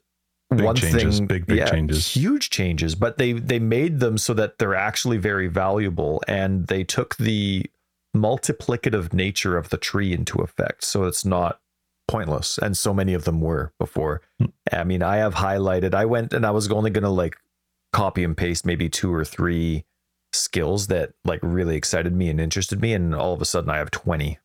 big 0.51 0.64
one 0.64 0.76
changes, 0.76 1.18
thing, 1.18 1.26
big 1.26 1.47
big 1.47 1.59
yeah, 1.59 1.70
changes. 1.70 2.14
huge 2.14 2.51
changes, 2.51 2.95
but 2.95 3.18
they 3.18 3.32
they 3.32 3.59
made 3.59 4.01
them 4.01 4.18
so 4.18 4.35
that 4.35 4.59
they're 4.59 4.74
actually 4.74 5.18
very 5.18 5.49
valuable, 5.49 6.22
and 6.28 6.66
they 6.66 6.85
took 6.85 7.16
the 7.16 7.66
multiplicative 8.16 9.12
nature 9.12 9.57
of 9.57 9.70
the 9.70 9.76
tree 9.76 10.12
into 10.12 10.39
effect, 10.39 10.85
so 10.85 11.05
it's 11.05 11.24
not 11.24 11.61
pointless. 12.07 12.59
And 12.59 12.76
so 12.76 12.95
many 12.95 13.14
of 13.14 13.24
them 13.24 13.41
were 13.41 13.72
before. 13.78 14.22
Hmm. 14.39 14.47
I 14.72 14.85
mean, 14.85 15.03
I 15.03 15.16
have 15.16 15.35
highlighted. 15.35 15.95
I 15.95 16.05
went 16.05 16.32
and 16.32 16.47
I 16.47 16.51
was 16.51 16.70
only 16.70 16.91
going 16.91 17.05
to 17.05 17.11
like 17.11 17.37
copy 17.93 18.24
and 18.24 18.37
paste 18.37 18.66
maybe 18.66 18.89
two 18.89 19.12
or 19.12 19.24
three 19.24 19.85
skills 20.32 20.89
that 20.89 21.12
like 21.24 21.41
really 21.43 21.76
excited 21.76 22.14
me 22.14 22.28
and 22.28 22.41
interested 22.41 22.80
me, 22.80 22.93
and 22.93 23.14
all 23.14 23.32
of 23.32 23.43
a 23.43 23.45
sudden 23.45 23.70
I 23.70 23.78
have 23.78 23.91
twenty. 23.91 24.39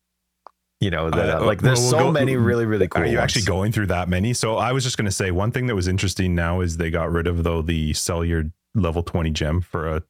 You 0.82 0.89
know, 0.91 1.09
that 1.09 1.41
Uh, 1.41 1.45
like 1.45 1.61
there's 1.61 1.80
well, 1.80 1.89
so 1.89 1.97
go- 2.05 2.11
many 2.11 2.38
really 2.38 2.65
really 2.65 2.88
cool. 2.88 3.03
Are 3.03 3.05
you 3.05 3.19
actually 3.19 3.43
going 3.43 3.71
through 3.73 3.88
that 3.88 4.07
many? 4.07 4.34
So 4.34 4.55
I 4.55 4.71
was 4.71 4.84
just 4.84 4.97
going 4.97 5.05
to 5.07 5.11
say 5.11 5.30
one 5.32 5.51
thing 5.51 5.67
that 5.67 5.75
was 5.75 5.88
interesting 5.89 6.36
now 6.36 6.61
is 6.61 6.77
they 6.77 6.89
got 6.89 7.11
rid 7.11 7.27
of 7.27 7.43
though 7.43 7.61
the 7.61 7.93
sell 7.93 8.23
your 8.23 8.45
level 8.75 9.03
20 9.03 9.30
gem 9.32 9.59
for 9.61 9.88
a, 9.97 10.03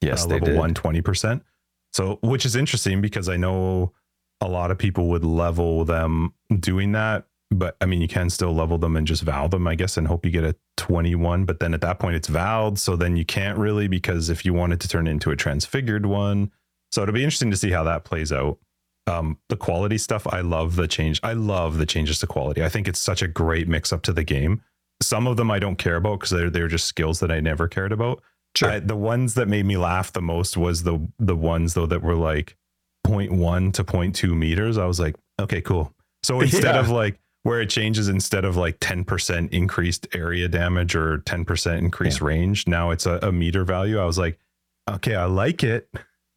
Yes, 0.00 0.24
they 0.26 0.34
level 0.34 0.48
did. 0.48 0.58
one 0.58 0.74
20%. 0.74 1.42
So 1.92 2.18
which 2.22 2.44
is 2.44 2.56
interesting 2.56 3.00
because 3.00 3.28
I 3.28 3.36
know 3.36 3.92
a 4.40 4.48
lot 4.48 4.70
of 4.70 4.78
people 4.78 5.06
would 5.08 5.24
level 5.24 5.84
them 5.84 6.34
doing 6.58 6.92
that, 6.92 7.24
but 7.52 7.76
I 7.80 7.86
mean 7.86 8.00
you 8.02 8.08
can 8.08 8.28
still 8.28 8.52
level 8.52 8.78
them 8.78 8.96
and 8.96 9.06
just 9.06 9.24
Vaal 9.24 9.48
them, 9.50 9.66
I 9.68 9.76
guess, 9.76 9.96
and 9.96 10.08
hope 10.08 10.24
you 10.26 10.32
get 10.32 10.42
a 10.44 10.56
21. 10.76 11.44
But 11.44 11.60
then 11.60 11.72
at 11.72 11.80
that 11.82 11.98
point 12.00 12.16
it's 12.16 12.28
Vaaled, 12.28 12.78
so 12.78 12.96
then 12.96 13.16
you 13.16 13.24
can't 13.24 13.58
really 13.58 13.86
because 13.86 14.28
if 14.28 14.44
you 14.44 14.52
wanted 14.52 14.80
to 14.80 14.88
turn 14.88 15.06
it 15.06 15.12
into 15.12 15.30
a 15.30 15.36
transfigured 15.36 16.04
one. 16.04 16.50
So 16.90 17.02
it'll 17.02 17.14
be 17.14 17.22
interesting 17.24 17.50
to 17.52 17.56
see 17.56 17.70
how 17.70 17.84
that 17.84 18.04
plays 18.04 18.32
out 18.32 18.58
um 19.08 19.38
the 19.48 19.56
quality 19.56 19.98
stuff 19.98 20.26
i 20.32 20.40
love 20.40 20.76
the 20.76 20.88
change 20.88 21.20
i 21.22 21.32
love 21.32 21.78
the 21.78 21.86
changes 21.86 22.18
to 22.18 22.26
quality. 22.26 22.62
I 22.64 22.68
think 22.68 22.88
it's 22.88 22.98
such 23.00 23.22
a 23.22 23.28
great 23.28 23.68
mix 23.68 23.92
up 23.92 24.02
to 24.02 24.12
the 24.12 24.24
game. 24.24 24.62
Some 25.02 25.26
of 25.26 25.36
them 25.36 25.50
i 25.50 25.58
don't 25.58 25.76
care 25.76 25.96
about 25.96 26.20
because 26.20 26.30
they're, 26.30 26.50
they're 26.50 26.68
just 26.68 26.86
skills 26.86 27.20
that 27.20 27.30
i 27.30 27.38
never 27.40 27.68
cared 27.68 27.92
about. 27.92 28.22
Sure. 28.56 28.70
I- 28.70 28.80
the 28.80 28.96
ones 28.96 29.34
that 29.34 29.48
made 29.48 29.66
me 29.66 29.76
laugh 29.76 30.12
the 30.12 30.22
most 30.22 30.56
was 30.56 30.82
the 30.82 30.98
the 31.18 31.36
ones 31.36 31.74
though 31.74 31.86
that 31.86 32.02
were 32.02 32.14
like 32.16 32.56
0.1 33.06 33.72
to 33.74 33.84
0.2 33.84 34.36
meters. 34.36 34.78
I 34.78 34.86
was 34.86 34.98
like 34.98 35.14
okay 35.40 35.60
cool. 35.60 35.92
So 36.22 36.40
instead 36.46 36.74
Yeah. 36.74 36.80
of 36.80 36.90
like 36.90 37.20
where 37.44 37.60
it 37.60 37.70
changes 37.70 38.08
instead 38.08 38.44
of 38.44 38.56
like 38.56 38.80
10% 38.80 39.50
increased 39.52 40.08
area 40.12 40.48
damage 40.48 40.96
or 40.96 41.18
10% 41.18 41.78
increased 41.78 42.20
range 42.20 42.66
now 42.66 42.90
it's 42.90 43.06
a, 43.06 43.20
a 43.22 43.30
meter 43.30 43.64
value. 43.64 44.00
I 44.00 44.04
was 44.04 44.18
like 44.18 44.38
okay 44.88 45.14
i 45.14 45.24
like 45.26 45.62
it 45.62 45.88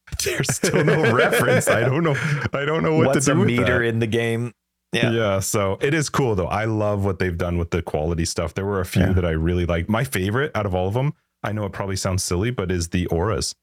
there's 0.26 0.54
still 0.56 0.84
no 0.84 1.14
reference 1.14 1.68
i 1.68 1.82
don't 1.82 2.04
know 2.04 2.16
i 2.54 2.66
don't 2.66 2.84
know 2.84 2.96
what 2.96 3.08
What's 3.08 3.26
to 3.26 3.32
a 3.32 3.36
do 3.36 3.40
with 3.40 3.48
meter 3.48 3.80
that. 3.80 3.86
in 3.86 4.00
the 4.00 4.08
game? 4.08 4.54
Yeah. 4.92 5.12
Yeah. 5.12 5.40
So 5.42 5.78
it 5.82 5.94
is 5.94 6.10
cool 6.10 6.34
though. 6.34 6.48
I 6.48 6.66
love 6.66 7.06
what 7.06 7.20
they've 7.20 7.38
done 7.38 7.60
with 7.60 7.70
the 7.70 7.84
quality 7.84 8.26
stuff. 8.26 8.56
There 8.56 8.66
were 8.66 8.80
a 8.80 8.86
few 8.86 9.04
Yeah. 9.04 9.14
that 9.14 9.24
I 9.24 9.30
really 9.32 9.68
like. 9.68 9.88
My 9.88 10.04
favorite 10.04 10.52
out 10.56 10.66
of 10.66 10.74
all 10.74 10.88
of 10.88 10.96
them, 10.96 11.14
I 11.44 11.52
know 11.52 11.64
it 11.66 11.74
probably 11.74 11.96
sounds 11.96 12.24
silly, 12.24 12.50
but 12.50 12.72
is 12.72 12.88
the 12.90 13.06
auras. 13.08 13.54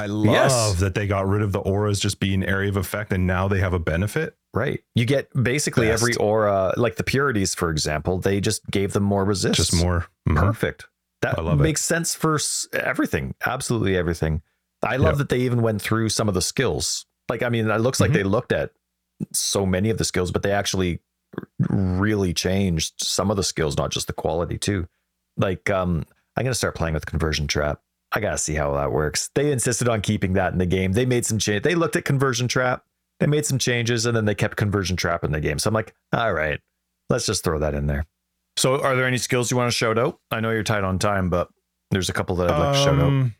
I 0.00 0.06
love 0.06 0.24
Yes. 0.34 0.80
that 0.80 0.96
they 0.96 1.06
got 1.06 1.28
rid 1.28 1.40
of 1.42 1.52
the 1.52 1.60
auras 1.60 2.00
just 2.00 2.18
being 2.18 2.42
area 2.44 2.68
of 2.68 2.76
effect 2.76 3.12
and 3.12 3.28
now 3.28 3.46
they 3.46 3.60
have 3.60 3.72
a 3.74 3.78
benefit. 3.78 4.34
Right. 4.52 4.80
You 4.96 5.04
get 5.04 5.28
basically 5.40 5.86
Best. 5.86 6.02
every 6.02 6.16
aura, 6.16 6.74
like 6.76 6.96
the 6.96 7.04
purities, 7.04 7.54
for 7.54 7.70
example, 7.70 8.18
they 8.18 8.40
just 8.40 8.68
gave 8.68 8.92
them 8.92 9.04
more 9.04 9.24
resist. 9.24 9.54
Just 9.54 9.76
more. 9.76 10.06
Mhm. 10.28 10.34
Perfect. 10.36 10.86
That 11.20 11.38
I 11.38 11.42
love 11.42 11.60
it. 11.60 11.62
makes 11.62 11.84
sense 11.84 12.12
for 12.16 12.40
everything. 12.72 13.36
Absolutely 13.46 13.96
everything. 13.96 14.42
I 14.82 14.96
love 14.96 15.12
Yep. 15.14 15.18
that 15.18 15.28
they 15.28 15.40
even 15.42 15.62
went 15.62 15.80
through 15.80 16.08
some 16.08 16.28
of 16.28 16.34
the 16.34 16.42
skills. 16.42 17.06
Like, 17.28 17.42
I 17.42 17.48
mean, 17.48 17.68
it 17.70 17.80
looks 17.80 18.00
like 18.00 18.10
Mhm. 18.10 18.14
they 18.14 18.22
looked 18.24 18.52
at 18.52 18.70
so 19.32 19.64
many 19.64 19.90
of 19.90 19.98
the 19.98 20.04
skills, 20.04 20.30
but 20.32 20.42
they 20.42 20.50
actually 20.52 21.00
really 21.70 22.34
changed 22.34 22.94
some 22.98 23.30
of 23.30 23.36
the 23.36 23.42
skills, 23.44 23.76
not 23.76 23.90
just 23.90 24.06
the 24.06 24.12
quality 24.12 24.58
too. 24.58 24.86
Like, 25.36 25.70
um, 25.70 26.04
I'm 26.36 26.44
gonna 26.44 26.54
start 26.54 26.74
playing 26.74 26.94
with 26.94 27.06
conversion 27.06 27.46
trap. 27.46 27.80
I 28.12 28.20
gotta 28.20 28.38
see 28.38 28.54
how 28.54 28.74
that 28.74 28.92
works. 28.92 29.30
They 29.34 29.50
insisted 29.52 29.88
on 29.88 30.00
keeping 30.02 30.34
that 30.34 30.52
in 30.52 30.58
the 30.58 30.66
game. 30.66 30.92
They 30.92 31.06
made 31.06 31.24
some 31.24 31.38
change. 31.38 31.62
They 31.62 31.74
looked 31.74 31.96
at 31.96 32.04
conversion 32.04 32.48
trap. 32.48 32.84
They 33.20 33.26
made 33.26 33.46
some 33.46 33.58
changes, 33.58 34.04
and 34.04 34.16
then 34.16 34.24
they 34.24 34.34
kept 34.34 34.56
conversion 34.56 34.96
trap 34.96 35.22
in 35.24 35.30
the 35.32 35.40
game. 35.40 35.58
So 35.58 35.68
I'm 35.68 35.74
like, 35.74 35.94
all 36.12 36.32
right, 36.34 36.60
let's 37.08 37.24
just 37.24 37.44
throw 37.44 37.58
that 37.60 37.74
in 37.74 37.86
there. 37.86 38.04
So, 38.58 38.82
are 38.82 38.94
there 38.96 39.06
any 39.06 39.16
skills 39.18 39.50
you 39.50 39.56
want 39.56 39.70
to 39.70 39.76
shout 39.76 39.96
out? 39.96 40.18
I 40.30 40.40
know 40.40 40.50
you're 40.50 40.62
tight 40.64 40.84
on 40.84 40.98
time, 40.98 41.30
but 41.30 41.48
there's 41.90 42.10
a 42.10 42.12
couple 42.12 42.36
that 42.36 42.50
I'd 42.50 42.58
like 42.58 42.74
to 42.74 42.78
shout 42.82 42.98
out. 42.98 43.30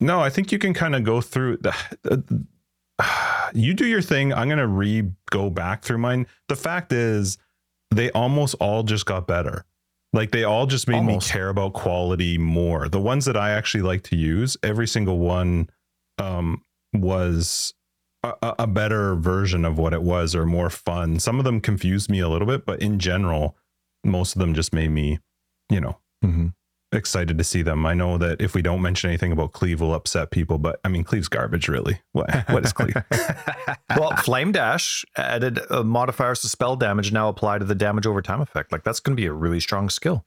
No, 0.00 0.20
I 0.20 0.28
think 0.30 0.52
you 0.52 0.58
can 0.58 0.74
kind 0.74 0.94
of 0.94 1.04
go 1.04 1.20
through 1.20 1.58
the. 1.58 2.46
you 3.54 3.74
do 3.74 3.86
your 3.86 4.02
thing. 4.02 4.32
I'm 4.32 4.48
gonna 4.48 4.66
re 4.66 5.10
go 5.30 5.50
back 5.50 5.82
through 5.82 5.98
mine. 5.98 6.26
The 6.48 6.56
fact 6.56 6.92
is, 6.92 7.38
they 7.90 8.10
almost 8.12 8.54
all 8.60 8.82
just 8.82 9.06
got 9.06 9.26
better. 9.26 9.64
Like 10.12 10.30
they 10.30 10.44
all 10.44 10.66
just 10.66 10.88
made 10.88 10.96
Almost. 10.96 11.28
me 11.28 11.32
care 11.32 11.48
about 11.50 11.74
quality 11.74 12.38
more. 12.38 12.88
The 12.88 13.00
ones 13.00 13.24
that 13.26 13.36
I 13.36 13.50
actually 13.50 13.82
like 13.82 14.02
to 14.04 14.16
use, 14.16 14.56
every 14.62 14.86
single 14.86 15.18
one, 15.18 15.68
um, 16.18 16.62
was 16.94 17.74
a, 18.22 18.32
a- 18.40 18.54
a 18.60 18.66
better 18.66 19.14
version 19.16 19.64
of 19.66 19.76
what 19.78 19.92
it 19.92 20.02
was 20.02 20.34
or 20.34 20.46
more 20.46 20.70
fun. 20.70 21.18
Some 21.18 21.38
of 21.38 21.44
them 21.44 21.60
confused 21.60 22.08
me 22.10 22.20
a 22.20 22.28
little 22.28 22.46
bit, 22.46 22.64
but 22.64 22.80
in 22.80 22.98
general, 22.98 23.56
most 24.04 24.34
of 24.36 24.40
them 24.40 24.54
just 24.54 24.72
made 24.72 24.90
me, 24.90 25.18
you 25.70 25.80
know, 25.80 25.98
Mm-hmm. 26.24 26.46
Excited 26.92 27.36
to 27.36 27.44
see 27.44 27.62
them. 27.62 27.84
I 27.84 27.94
know 27.94 28.16
that 28.18 28.40
if 28.40 28.54
we 28.54 28.62
don't 28.62 28.80
mention 28.80 29.10
anything 29.10 29.32
about 29.32 29.52
Cleave, 29.52 29.80
will 29.80 29.92
upset 29.92 30.30
people, 30.30 30.56
but 30.58 30.78
I 30.84 30.88
mean, 30.88 31.02
Cleave's 31.02 31.28
garbage, 31.28 31.68
really. 31.68 32.00
What 32.12 32.30
what 32.48 32.64
is 32.64 32.72
Cleve? 32.72 32.94
well, 33.96 34.14
Flame 34.16 34.52
Dash 34.52 35.04
added 35.16 35.60
uh, 35.68 35.82
modifiers 35.82 36.40
to 36.42 36.48
spell 36.48 36.76
damage 36.76 37.12
now 37.12 37.28
apply 37.28 37.58
to 37.58 37.64
the 37.64 37.74
damage 37.74 38.06
over 38.06 38.22
time 38.22 38.40
effect. 38.40 38.70
Like 38.70 38.84
that's 38.84 39.00
going 39.00 39.16
to 39.16 39.20
be 39.20 39.26
a 39.26 39.32
really 39.32 39.58
strong 39.58 39.90
skill. 39.90 40.24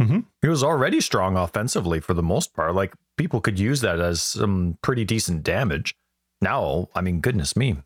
Mhm. 0.00 0.26
It 0.42 0.48
was 0.48 0.62
already 0.62 1.00
strong 1.00 1.36
offensively 1.36 1.98
for 1.98 2.12
the 2.14 2.22
most 2.22 2.52
part. 2.54 2.74
Like 2.74 2.94
people 3.16 3.40
could 3.40 3.58
use 3.58 3.80
that 3.80 3.98
as 3.98 4.22
some 4.22 4.78
pretty 4.82 5.04
decent 5.04 5.42
damage. 5.42 5.94
Now, 6.42 6.88
I 6.94 7.00
mean, 7.00 7.20
goodness 7.20 7.56
me. 7.56 7.76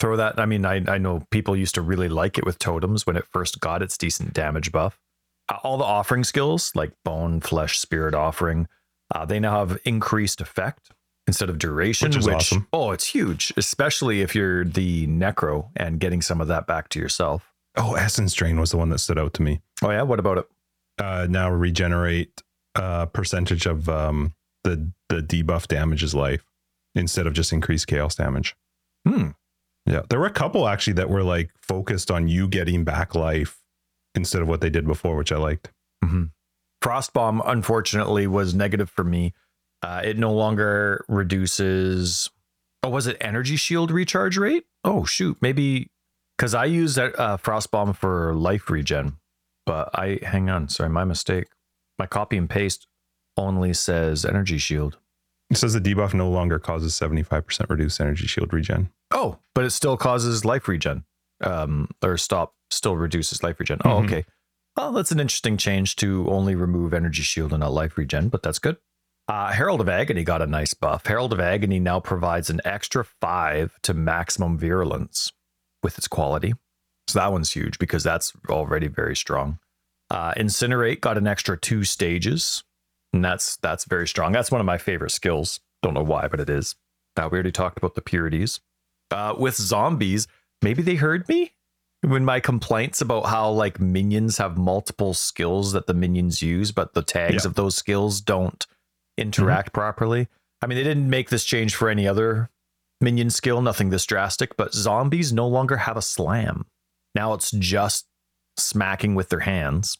Throw 0.00 0.16
that. 0.16 0.38
I 0.38 0.46
mean, 0.46 0.64
I, 0.64 0.82
I 0.88 0.98
know 0.98 1.26
people 1.30 1.56
used 1.56 1.74
to 1.76 1.82
really 1.82 2.08
like 2.08 2.38
it 2.38 2.44
with 2.46 2.58
totems 2.58 3.06
when 3.06 3.16
it 3.16 3.26
first 3.32 3.60
got 3.60 3.82
its 3.82 3.98
decent 3.98 4.32
damage 4.32 4.72
buff. 4.72 4.98
All 5.62 5.78
the 5.78 5.84
offering 5.84 6.24
skills 6.24 6.72
like 6.74 6.92
bone, 7.04 7.40
flesh, 7.40 7.78
spirit 7.78 8.14
offering, 8.14 8.68
uh, 9.14 9.24
they 9.24 9.40
now 9.40 9.66
have 9.66 9.78
increased 9.84 10.40
effect 10.40 10.90
instead 11.26 11.48
of 11.50 11.58
duration, 11.58 12.08
Which 12.08 12.16
is 12.16 12.28
awesome. 12.28 12.66
oh, 12.72 12.90
it's 12.90 13.06
huge, 13.06 13.52
especially 13.56 14.20
if 14.22 14.34
you're 14.34 14.64
the 14.64 15.06
necro 15.06 15.68
and 15.76 16.00
getting 16.00 16.22
some 16.22 16.40
of 16.40 16.48
that 16.48 16.66
back 16.66 16.88
to 16.90 16.98
yourself. 16.98 17.52
oh, 17.76 17.94
Essence 17.94 18.32
Drain 18.34 18.58
was 18.60 18.70
the 18.70 18.76
one 18.76 18.88
that 18.90 18.98
stood 18.98 19.18
out 19.18 19.34
to 19.34 19.42
me. 19.42 19.60
Oh 19.82 19.90
yeah, 19.90 20.02
what 20.02 20.18
about 20.18 20.38
it? 20.38 20.48
Uh, 20.98 21.26
now 21.30 21.50
regenerate 21.50 22.42
uh, 22.74 23.06
percentage 23.06 23.66
of 23.66 23.88
um, 23.88 24.34
the 24.64 24.90
the 25.08 25.22
debuff 25.22 25.66
damages 25.68 26.14
life 26.14 26.44
instead 26.94 27.26
of 27.26 27.32
just 27.32 27.52
increased 27.52 27.86
chaos 27.86 28.14
damage. 28.16 28.56
Hmm. 29.06 29.28
Yeah, 29.86 30.02
there 30.10 30.18
were 30.18 30.26
a 30.26 30.30
couple 30.30 30.68
actually 30.68 30.94
that 30.94 31.08
were 31.08 31.22
like 31.22 31.50
focused 31.62 32.10
on 32.10 32.28
you 32.28 32.48
getting 32.48 32.84
back 32.84 33.14
life 33.14 33.60
instead 34.18 34.42
of 34.42 34.48
what 34.48 34.60
they 34.60 34.68
did 34.68 34.86
before, 34.86 35.16
which 35.16 35.32
I 35.32 35.38
liked. 35.38 35.70
Mm-hmm. 36.04 36.24
Frostbomb, 36.84 37.40
unfortunately, 37.44 38.26
was 38.26 38.54
negative 38.54 38.90
for 38.90 39.04
me. 39.04 39.32
Uh, 39.82 40.02
it 40.04 40.18
no 40.18 40.32
longer 40.32 41.04
reduces. 41.08 42.30
Oh, 42.82 42.90
was 42.90 43.06
it 43.06 43.16
energy 43.20 43.56
shield 43.56 43.90
recharge 43.90 44.36
rate? 44.36 44.66
Oh 44.84 45.04
shoot, 45.04 45.38
maybe 45.40 45.90
because 46.36 46.54
I 46.54 46.66
use 46.66 46.94
that 46.94 47.18
uh, 47.18 47.36
Frostbomb 47.36 47.96
for 47.96 48.34
life 48.34 48.70
regen. 48.70 49.16
But 49.66 49.90
I 49.94 50.18
hang 50.22 50.48
on, 50.48 50.68
sorry, 50.68 50.90
my 50.90 51.04
mistake. 51.04 51.46
My 51.98 52.06
copy 52.06 52.36
and 52.36 52.48
paste 52.48 52.86
only 53.36 53.72
says 53.72 54.24
energy 54.24 54.58
shield. 54.58 54.98
It 55.50 55.56
says 55.56 55.74
the 55.74 55.80
debuff 55.80 56.14
no 56.14 56.28
longer 56.30 56.58
causes 56.58 56.94
seventy 56.94 57.22
five 57.22 57.46
percent 57.46 57.70
reduced 57.70 58.00
energy 58.00 58.26
shield 58.26 58.52
regen. 58.52 58.90
Oh, 59.10 59.38
but 59.54 59.64
it 59.64 59.70
still 59.70 59.96
causes 59.96 60.44
life 60.44 60.68
regen. 60.68 61.04
Um, 61.42 61.88
or 62.02 62.16
stop, 62.16 62.54
still 62.70 62.96
reduces 62.96 63.42
life 63.42 63.58
regen. 63.60 63.78
Oh, 63.84 64.00
Mhm. 64.00 64.04
okay. 64.04 64.24
Well, 64.76 64.92
that's 64.92 65.12
an 65.12 65.20
interesting 65.20 65.56
change 65.56 65.96
to 65.96 66.28
only 66.30 66.54
remove 66.54 66.92
energy 66.94 67.22
shield 67.22 67.52
and 67.52 67.60
not 67.60 67.72
life 67.72 67.96
regen, 67.98 68.28
but 68.28 68.42
that's 68.42 68.58
good. 68.58 68.76
Uh, 69.28 69.52
Herald 69.52 69.80
of 69.80 69.88
Agony 69.88 70.24
got 70.24 70.40
a 70.42 70.46
nice 70.46 70.72
buff. 70.74 71.06
Herald 71.06 71.32
of 71.32 71.40
Agony 71.40 71.78
now 71.78 72.00
provides 72.00 72.48
an 72.48 72.60
extra 72.64 73.04
five 73.04 73.78
to 73.82 73.92
maximum 73.94 74.56
virulence 74.58 75.32
with 75.82 75.98
its 75.98 76.08
quality. 76.08 76.54
So 77.08 77.18
that 77.18 77.32
one's 77.32 77.52
huge 77.52 77.78
because 77.78 78.02
that's 78.02 78.32
already 78.48 78.86
very 78.88 79.14
strong. 79.16 79.58
Uh, 80.10 80.32
Incinerate 80.34 81.00
got 81.00 81.18
an 81.18 81.26
extra 81.26 81.58
two 81.58 81.84
stages, 81.84 82.64
and 83.12 83.24
that's 83.24 83.56
that's 83.58 83.84
very 83.84 84.08
strong. 84.08 84.32
That's 84.32 84.50
one 84.50 84.60
of 84.60 84.66
my 84.66 84.78
favorite 84.78 85.10
skills. 85.10 85.60
Don't 85.82 85.94
know 85.94 86.02
why, 86.02 86.28
but 86.28 86.40
it 86.40 86.48
is. 86.50 86.74
Uh, 87.16 87.28
we 87.30 87.36
already 87.36 87.52
talked 87.52 87.78
about 87.78 87.94
the 87.94 88.00
purities. 88.02 88.60
Uh, 89.10 89.34
with 89.38 89.56
zombies, 89.56 90.26
maybe 90.62 90.82
they 90.82 90.96
heard 90.96 91.28
me 91.28 91.52
when 92.02 92.24
my 92.24 92.40
complaints 92.40 93.00
about 93.00 93.26
how 93.26 93.50
like 93.50 93.80
minions 93.80 94.38
have 94.38 94.56
multiple 94.56 95.14
skills 95.14 95.72
that 95.72 95.86
the 95.86 95.94
minions 95.94 96.42
use, 96.42 96.70
but 96.72 96.94
the 96.94 97.02
tags 97.02 97.44
Yeah. 97.44 97.48
of 97.48 97.54
those 97.54 97.76
skills 97.76 98.20
don't 98.20 98.66
interact 99.16 99.68
mm-hmm. 99.68 99.80
properly. 99.80 100.28
I 100.62 100.66
mean, 100.66 100.78
they 100.78 100.84
didn't 100.84 101.10
make 101.10 101.30
this 101.30 101.44
change 101.44 101.74
for 101.74 101.88
any 101.88 102.06
other 102.06 102.50
minion 103.00 103.30
skill, 103.30 103.62
nothing 103.62 103.90
this 103.90 104.06
drastic, 104.06 104.56
but 104.56 104.74
zombies 104.74 105.32
no 105.32 105.46
longer 105.46 105.76
have 105.76 105.96
a 105.96 106.02
slam. 106.02 106.66
Now 107.14 107.32
it's 107.34 107.50
just 107.50 108.06
smacking 108.56 109.14
with 109.14 109.28
their 109.28 109.40
hands. 109.40 109.98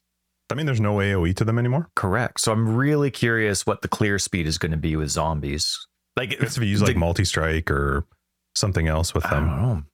I 0.50 0.54
mean, 0.54 0.66
there's 0.66 0.80
no 0.80 0.96
AoE 0.96 1.36
to 1.36 1.44
them 1.44 1.58
anymore. 1.58 1.90
Correct. 1.94 2.40
So 2.40 2.52
I'm 2.52 2.74
really 2.74 3.10
curious 3.10 3.66
what 3.66 3.82
the 3.82 3.88
clear 3.88 4.18
speed 4.18 4.46
is 4.46 4.56
going 4.56 4.72
to 4.72 4.78
be 4.78 4.96
with 4.96 5.10
zombies. 5.10 5.86
Like, 6.16 6.32
if 6.32 6.56
you 6.56 6.64
use 6.64 6.82
like 6.82 6.96
multi 6.96 7.24
strike 7.24 7.70
or 7.70 8.06
something 8.54 8.88
else 8.88 9.14
with 9.14 9.26
I 9.26 9.30
don't 9.30 9.46
them. 9.46 9.86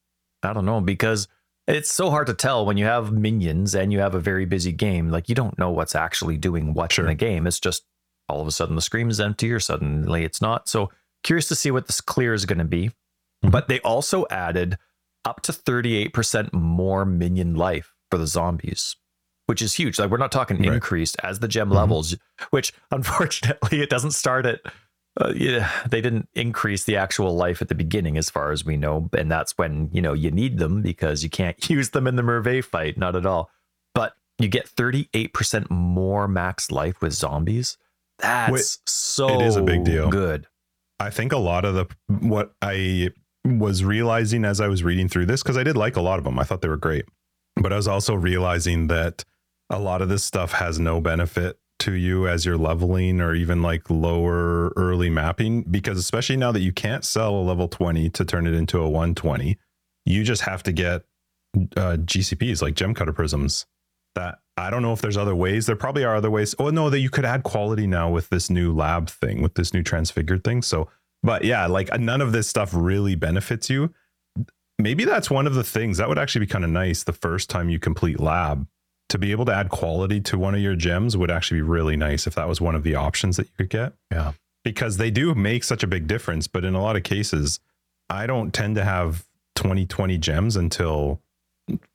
I 0.44 0.52
don't 0.52 0.64
know 0.66 0.80
because 0.80 1.28
it's 1.66 1.90
so 1.92 2.10
hard 2.10 2.26
to 2.26 2.34
tell 2.34 2.66
when 2.66 2.76
you 2.76 2.84
have 2.84 3.12
minions 3.12 3.74
and 3.74 3.92
you 3.92 4.00
have 4.00 4.14
a 4.14 4.20
very 4.20 4.44
busy 4.44 4.72
game. 4.72 5.08
Like 5.10 5.28
you 5.28 5.34
don't 5.34 5.58
know 5.58 5.70
what's 5.70 5.94
actually 5.94 6.36
doing 6.36 6.74
what 6.74 6.92
Sure. 6.92 7.04
in 7.04 7.08
the 7.08 7.14
game. 7.14 7.46
It's 7.46 7.60
just 7.60 7.84
all 8.28 8.40
of 8.40 8.46
a 8.46 8.52
sudden 8.52 8.76
the 8.76 8.82
screen 8.82 9.08
is 9.10 9.20
empty 9.20 9.50
or 9.52 9.60
suddenly 9.60 10.24
it's 10.24 10.42
not. 10.42 10.68
So 10.68 10.90
curious 11.22 11.48
to 11.48 11.54
see 11.54 11.70
what 11.70 11.86
this 11.86 12.00
clear 12.00 12.34
is 12.34 12.44
going 12.46 12.58
to 12.58 12.64
be. 12.64 12.90
Mhm. 13.44 13.50
But 13.50 13.68
they 13.68 13.80
also 13.80 14.26
added 14.30 14.78
up 15.24 15.40
to 15.42 15.52
38% 15.52 16.52
more 16.52 17.04
minion 17.06 17.54
life 17.54 17.94
for 18.10 18.18
the 18.18 18.26
zombies, 18.26 18.96
which 19.46 19.62
is 19.62 19.74
huge. 19.74 19.98
Like 19.98 20.10
we're 20.10 20.18
not 20.18 20.32
talking 20.32 20.58
Right. 20.58 20.74
increased 20.74 21.16
as 21.22 21.38
the 21.38 21.48
gem 21.48 21.70
Mhm. 21.70 21.74
levels, 21.76 22.16
which 22.50 22.72
unfortunately 22.90 23.80
it 23.80 23.88
doesn't 23.88 24.10
start 24.12 24.44
at 24.44 24.60
uh, 25.20 25.32
yeah, 25.34 25.70
they 25.88 26.00
didn't 26.00 26.28
increase 26.34 26.84
the 26.84 26.96
actual 26.96 27.36
life 27.36 27.62
at 27.62 27.68
the 27.68 27.74
beginning, 27.74 28.16
as 28.16 28.30
far 28.30 28.50
as 28.50 28.64
we 28.64 28.76
know, 28.76 29.08
and 29.16 29.30
that's 29.30 29.56
when 29.56 29.88
you 29.92 30.02
know 30.02 30.12
you 30.12 30.30
need 30.30 30.58
them 30.58 30.82
because 30.82 31.22
you 31.22 31.30
can't 31.30 31.70
use 31.70 31.90
them 31.90 32.06
in 32.06 32.16
the 32.16 32.22
Merveil 32.22 32.64
fight, 32.64 32.98
not 32.98 33.14
at 33.14 33.26
all. 33.26 33.50
But 33.94 34.14
you 34.38 34.48
get 34.48 34.68
thirty 34.68 35.08
eight 35.14 35.32
percent 35.32 35.70
more 35.70 36.26
max 36.26 36.70
life 36.70 37.00
with 37.00 37.12
zombies. 37.12 37.76
That's 38.18 38.52
Wait, 38.52 38.78
so 38.86 39.40
it 39.40 39.46
is 39.46 39.56
a 39.56 39.62
big 39.62 39.84
deal. 39.84 40.08
Good. 40.08 40.46
I 40.98 41.10
think 41.10 41.32
a 41.32 41.38
lot 41.38 41.64
of 41.64 41.74
the 41.74 41.86
what 42.08 42.52
I 42.60 43.10
was 43.44 43.84
realizing 43.84 44.44
as 44.44 44.60
I 44.60 44.68
was 44.68 44.82
reading 44.82 45.08
through 45.08 45.26
this 45.26 45.42
because 45.42 45.56
I 45.56 45.62
did 45.62 45.76
like 45.76 45.96
a 45.96 46.00
lot 46.00 46.18
of 46.18 46.24
them. 46.24 46.38
I 46.38 46.44
thought 46.44 46.60
they 46.60 46.68
were 46.68 46.76
great, 46.76 47.04
but 47.56 47.72
I 47.72 47.76
was 47.76 47.86
also 47.86 48.14
realizing 48.14 48.88
that 48.88 49.24
a 49.70 49.78
lot 49.78 50.02
of 50.02 50.08
this 50.08 50.24
stuff 50.24 50.52
has 50.52 50.80
no 50.80 51.00
benefit 51.00 51.58
to 51.84 51.94
you 51.94 52.28
as 52.28 52.44
you're 52.44 52.58
leveling 52.58 53.20
or 53.20 53.34
even 53.34 53.62
like 53.62 53.88
lower 53.88 54.72
early 54.76 55.10
mapping? 55.10 55.62
Because 55.62 55.98
especially 55.98 56.36
now 56.36 56.52
that 56.52 56.60
you 56.60 56.72
can't 56.72 57.04
sell 57.04 57.34
a 57.34 57.42
level 57.42 57.68
20 57.68 58.10
to 58.10 58.24
turn 58.24 58.46
it 58.46 58.54
into 58.54 58.78
a 58.78 58.88
120 58.88 59.58
you 60.04 60.22
just 60.22 60.42
have 60.42 60.62
to 60.62 60.72
get 60.72 61.02
uh, 61.76 61.96
gcps 61.98 62.60
like 62.60 62.74
gem 62.74 62.94
cutter 62.94 63.12
prisms 63.12 63.66
that 64.14 64.38
i 64.56 64.70
don't 64.70 64.82
know 64.82 64.92
if 64.92 65.00
there's 65.00 65.16
other 65.16 65.34
ways. 65.34 65.66
There 65.66 65.76
probably 65.76 66.04
are 66.04 66.14
other 66.14 66.30
ways. 66.30 66.54
Oh 66.58 66.70
no 66.70 66.90
that 66.90 67.00
you 67.00 67.10
could 67.10 67.24
add 67.24 67.42
quality 67.42 67.86
now 67.86 68.10
with 68.10 68.28
this 68.28 68.50
new 68.50 68.72
lab 68.72 69.08
thing 69.08 69.42
with 69.42 69.54
this 69.54 69.74
new 69.74 69.82
transfigured 69.82 70.44
thing. 70.44 70.62
So 70.62 70.88
but 71.22 71.44
yeah 71.44 71.66
like 71.66 71.96
none 71.98 72.20
of 72.20 72.32
this 72.32 72.48
stuff 72.48 72.70
really 72.72 73.14
benefits 73.14 73.68
you. 73.68 73.92
Maybe 74.78 75.04
that's 75.04 75.30
one 75.30 75.46
of 75.46 75.54
the 75.54 75.64
things 75.64 75.98
that 75.98 76.08
would 76.08 76.18
actually 76.18 76.46
be 76.46 76.50
kind 76.50 76.64
of 76.64 76.70
nice 76.70 77.04
the 77.04 77.12
first 77.12 77.50
time 77.50 77.68
you 77.68 77.78
complete 77.78 78.20
lab 78.20 78.66
to 79.10 79.18
be 79.18 79.30
able 79.32 79.44
to 79.44 79.54
add 79.54 79.68
quality 79.68 80.20
to 80.20 80.38
one 80.38 80.54
of 80.54 80.60
your 80.60 80.74
gems 80.76 81.16
would 81.16 81.30
actually 81.30 81.58
be 81.58 81.62
really 81.62 81.96
nice 81.96 82.26
if 82.26 82.34
that 82.34 82.48
was 82.48 82.60
one 82.60 82.74
of 82.74 82.82
the 82.82 82.94
options 82.94 83.36
that 83.36 83.46
you 83.46 83.52
could 83.58 83.70
get. 83.70 83.92
Yeah. 84.10 84.32
Because 84.64 84.96
they 84.96 85.10
do 85.10 85.34
make 85.34 85.62
such 85.62 85.82
a 85.82 85.86
big 85.86 86.06
difference, 86.06 86.46
but 86.48 86.64
in 86.64 86.74
a 86.74 86.82
lot 86.82 86.96
of 86.96 87.02
cases, 87.02 87.60
I 88.08 88.26
don't 88.26 88.52
tend 88.52 88.76
to 88.76 88.84
have 88.84 89.26
2020 89.56 90.16
gems 90.18 90.56
until 90.56 91.20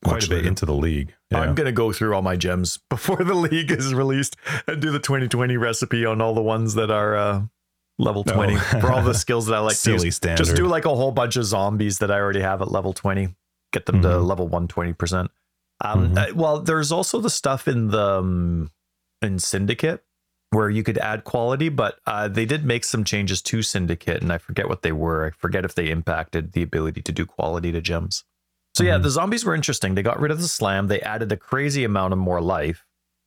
quite 0.04 0.14
Much 0.16 0.26
a 0.28 0.30
bit 0.30 0.36
later. 0.38 0.48
into 0.50 0.66
the 0.66 0.74
league. 0.76 1.14
Yeah. 1.32 1.40
I'm 1.42 1.56
gonna 1.56 1.72
go 1.72 1.92
through 1.92 2.14
all 2.16 2.22
my 2.22 2.36
gems 2.36 2.78
before 2.90 3.24
the 3.24 3.34
league 3.36 3.72
is 3.72 3.94
released 3.94 4.36
and 4.68 4.82
do 4.82 4.92
the 4.92 5.00
2020 5.00 5.58
recipe 5.58 6.06
on 6.06 6.22
all 6.22 6.34
the 6.34 6.42
ones 6.42 6.76
that 6.76 6.90
are 6.92 7.16
uh, 7.16 7.42
level 7.98 8.24
Oh. 8.28 8.34
20 8.34 8.56
for 8.56 8.92
all 8.92 9.02
the 9.04 9.14
skills 9.26 9.48
that 9.48 9.56
I 9.56 9.60
like 9.60 9.74
to 9.76 9.80
Silly 9.80 10.06
use. 10.06 10.16
standard. 10.16 10.44
Just 10.44 10.56
do 10.56 10.68
like 10.68 10.86
a 10.86 10.96
whole 10.96 11.12
bunch 11.12 11.36
of 11.38 11.46
zombies 11.46 11.98
that 12.00 12.10
I 12.12 12.20
already 12.20 12.42
have 12.42 12.62
at 12.62 12.72
level 12.72 12.94
20. 12.94 13.30
Get 13.74 13.86
them 13.88 14.02
to 14.04 14.08
Mhm. 14.08 14.26
level 14.28 14.48
120%. 14.48 15.30
Um, 15.82 16.14
Mhm. 16.14 16.18
uh, 16.32 16.36
well, 16.36 16.60
there's 16.60 16.92
also 16.92 17.20
the 17.20 17.30
stuff 17.30 17.68
in 17.68 17.90
the 17.90 18.20
um, 18.20 18.72
in 19.22 19.40
Syndicate 19.40 20.04
where 20.52 20.70
you 20.70 20.82
could 20.84 20.98
add 20.98 21.24
quality, 21.26 21.70
but 21.70 22.00
uh, 22.08 22.28
they 22.28 22.46
did 22.46 22.66
make 22.66 22.84
some 22.84 23.04
changes 23.04 23.42
to 23.44 23.62
Syndicate, 23.62 24.22
and 24.22 24.34
I 24.34 24.40
forget 24.40 24.68
what 24.68 24.82
they 24.82 24.92
were. 24.92 25.28
I 25.28 25.30
forget 25.32 25.64
if 25.64 25.76
they 25.76 25.90
impacted 25.92 26.54
the 26.54 26.64
ability 26.64 27.02
to 27.04 27.12
do 27.12 27.26
quality 27.26 27.72
to 27.72 27.82
gems. 27.82 28.24
So 28.76 28.84
yeah, 28.84 28.98
Mhm. 28.98 29.04
the 29.04 29.10
zombies 29.12 29.46
were 29.46 29.54
interesting. 29.56 29.94
They 29.96 30.02
got 30.02 30.20
rid 30.20 30.32
of 30.32 30.42
the 30.42 30.48
slam. 30.48 30.88
They 30.88 31.02
added 31.02 31.32
a 31.32 31.38
crazy 31.38 31.84
amount 31.84 32.14
of 32.14 32.20
more 32.20 32.42
life 32.42 32.86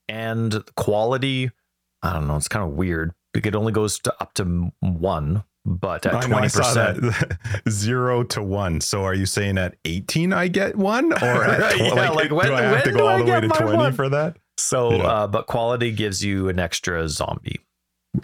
and 0.08 0.64
quality. 0.76 1.50
I 2.02 2.12
don't 2.12 2.26
know. 2.26 2.36
It's 2.36 2.48
kind 2.48 2.64
of 2.68 2.72
weird. 2.76 3.12
It 3.34 3.54
only 3.54 3.72
goes 3.72 3.98
to 4.00 4.14
up 4.20 4.34
to 4.34 4.72
one, 4.80 5.44
but 5.64 6.04
at 6.06 6.14
I 6.14 6.20
twenty 6.26 6.48
percent. 6.48 7.14
zero 7.68 8.22
to 8.24 8.42
one. 8.42 8.80
So 8.80 9.04
are 9.04 9.14
you 9.14 9.26
saying 9.26 9.58
at 9.58 9.76
18 9.84 10.32
I 10.32 10.48
get 10.48 10.76
one, 10.76 11.12
or 11.22 11.44
at 11.44 11.74
tw- 11.76 11.80
yeah, 11.80 12.10
like, 12.10 12.30
when- 12.30 12.46
do 12.46 12.54
I 12.54 12.62
have 12.62 12.84
to 12.84 12.92
go 12.92 13.06
I 13.06 13.12
all 13.12 13.18
the 13.18 13.24
way 13.24 13.30
get 13.30 13.40
to 13.42 13.48
my 13.48 13.56
20 13.58 13.76
one? 13.76 13.92
for 13.92 14.08
that? 14.08 14.36
So, 14.58 14.92
Yeah. 14.92 15.02
uh, 15.04 15.26
but 15.28 15.46
quality 15.46 15.92
gives 15.92 16.22
you 16.24 16.48
an 16.48 16.58
extra 16.58 17.08
zombie. 17.08 17.60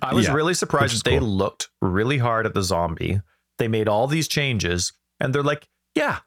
I 0.03 0.13
was 0.15 0.27
Yeah, 0.27 0.35
really 0.35 0.53
surprised 0.55 0.97
that 0.99 1.05
they 1.11 1.19
cool. 1.19 1.29
looked 1.29 1.69
really 1.81 2.19
hard 2.19 2.45
at 2.45 2.53
the 2.55 2.63
zombie. 2.63 3.21
They 3.59 3.69
made 3.69 3.89
all 3.89 4.07
these 4.07 4.29
changes, 4.29 4.93
and 5.19 5.35
they're 5.35 5.43
like, 5.43 5.67
"Yeah, 5.95 6.19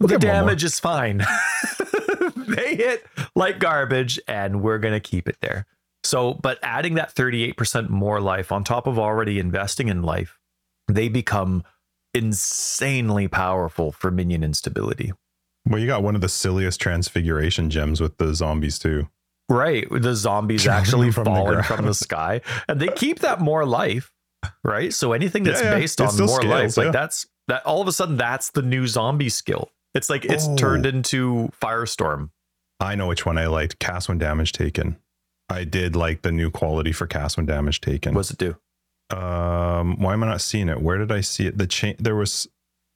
We'll 0.00 0.08
the 0.08 0.14
give 0.18 0.24
'em 0.24 0.28
one 0.28 0.36
more." 0.36 0.48
damage 0.48 0.64
is 0.64 0.80
fine. 0.80 1.18
they 2.36 2.76
hit 2.76 3.06
like 3.36 3.58
garbage, 3.58 4.18
and 4.26 4.62
we're 4.62 4.78
gonna 4.78 5.00
keep 5.00 5.28
it 5.28 5.36
there." 5.42 5.66
So, 6.04 6.34
but 6.34 6.58
adding 6.62 6.94
that 6.94 7.12
thirty-eight 7.12 7.56
percent 7.56 7.90
more 7.90 8.20
life 8.20 8.50
on 8.50 8.64
top 8.64 8.86
of 8.86 8.98
already 8.98 9.38
investing 9.38 9.88
in 9.88 10.02
life, 10.02 10.38
they 10.88 11.08
become 11.08 11.62
insanely 12.14 13.28
powerful 13.28 13.92
for 13.92 14.10
minion 14.10 14.42
instability. 14.44 15.12
Well, 15.68 15.80
you 15.80 15.86
got 15.86 16.02
one 16.02 16.14
of 16.14 16.20
the 16.20 16.28
silliest 16.28 16.80
transfiguration 16.80 17.70
gems 17.70 18.00
with 18.00 18.18
the 18.18 18.34
zombies 18.34 18.78
too. 18.78 19.08
Right. 19.48 19.86
The 19.90 20.14
zombies 20.14 20.66
actually 20.78 21.10
from 21.12 21.24
falling 21.26 21.52
ground. 21.54 21.66
from 21.66 21.86
the 21.86 21.94
sky. 22.08 22.40
And 22.68 22.80
they 22.80 22.88
keep 22.88 23.20
that 23.20 23.40
more 23.40 23.64
life. 23.64 24.12
Right. 24.64 24.92
So 24.92 25.12
anything 25.12 25.44
that's 25.44 25.60
Yeah, 25.60 25.70
yeah. 25.72 25.78
based 25.78 26.00
It 26.00 26.08
on 26.08 26.16
more 26.16 26.42
life, 26.42 26.72
scales, 26.72 26.76
like 26.78 26.84
yeah. 26.86 26.90
that's 26.90 27.26
that 27.48 27.64
all 27.64 27.80
of 27.80 27.88
a 27.88 27.92
sudden 27.92 28.16
that's 28.16 28.50
the 28.50 28.62
new 28.62 28.86
zombie 28.86 29.28
skill. 29.28 29.70
It's 29.94 30.10
like 30.10 30.24
it's 30.24 30.46
Oh. 30.48 30.56
turned 30.56 30.86
into 30.86 31.50
Firestorm. 31.60 32.30
I 32.80 32.94
know 32.96 33.06
which 33.06 33.24
one 33.24 33.38
I 33.38 33.46
liked. 33.46 33.78
Cast 33.78 34.08
when 34.08 34.18
damage 34.18 34.52
taken. 34.52 34.96
I 35.48 35.62
did 35.64 35.94
like 35.94 36.22
the 36.22 36.32
new 36.32 36.50
quality 36.50 36.90
for 36.92 37.06
cast 37.06 37.36
when 37.36 37.46
damage 37.46 37.80
taken. 37.80 38.14
What's 38.14 38.30
it 38.32 38.38
do? 38.38 38.56
Um, 39.12 39.98
why 40.00 40.12
am 40.14 40.22
I 40.24 40.26
not 40.28 40.40
seeing 40.40 40.68
it? 40.68 40.80
Where 40.82 40.98
did 40.98 41.12
I 41.12 41.20
see 41.20 41.46
it? 41.46 41.58
The 41.58 41.66
chain. 41.66 41.96
There 41.98 42.16
was. 42.16 42.48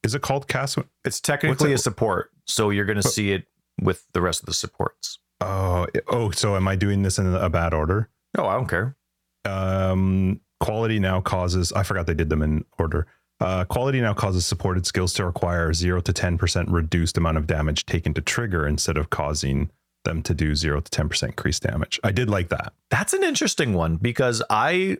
Is 0.02 0.14
it 0.14 0.22
called 0.22 0.46
cast? 0.48 0.78
It's 1.04 1.20
technically 1.20 1.72
it- 1.72 1.76
a 1.76 1.78
support. 1.78 2.30
So 2.46 2.70
you're 2.70 2.84
gonna 2.84 3.02
But- 3.02 3.12
see 3.12 3.32
it 3.32 3.46
with 3.80 4.06
the 4.12 4.20
rest 4.22 4.40
of 4.40 4.46
the 4.46 4.54
supports. 4.54 5.18
Oh, 5.40 5.86
oh. 6.08 6.30
So 6.30 6.56
am 6.56 6.66
I 6.68 6.76
doing 6.76 7.02
this 7.02 7.18
in 7.18 7.34
a 7.34 7.50
bad 7.50 7.74
order? 7.74 8.08
Oh, 8.38 8.46
I 8.46 8.54
don't 8.54 8.68
care. 8.68 8.96
um 9.44 10.40
quality 10.58 10.98
now 10.98 11.20
causes 11.20 11.72
i 11.74 11.82
forgot 11.84 12.06
they 12.06 12.14
did 12.14 12.28
them 12.30 12.42
in 12.42 12.64
order 12.80 13.06
uh 13.40 13.64
quality 13.66 14.00
now 14.00 14.12
causes 14.12 14.44
supported 14.44 14.84
skills 14.86 15.12
to 15.12 15.24
require 15.24 15.72
0 15.72 16.00
to 16.00 16.12
10% 16.12 16.66
reduced 16.72 17.16
amount 17.16 17.36
of 17.36 17.46
damage 17.46 17.86
taken 17.86 18.12
to 18.14 18.20
trigger 18.20 18.66
instead 18.66 18.96
of 18.96 19.08
causing 19.10 19.70
them 20.04 20.20
to 20.22 20.34
do 20.34 20.54
0 20.56 20.80
to 20.80 20.90
10% 21.02 21.22
increased 21.28 21.62
damage 21.62 22.00
i 22.02 22.10
did 22.10 22.28
like 22.28 22.48
that 22.48 22.72
That's 22.90 23.12
an 23.12 23.22
interesting 23.22 23.72
one 23.74 23.96
because 23.96 24.42
I 24.50 24.98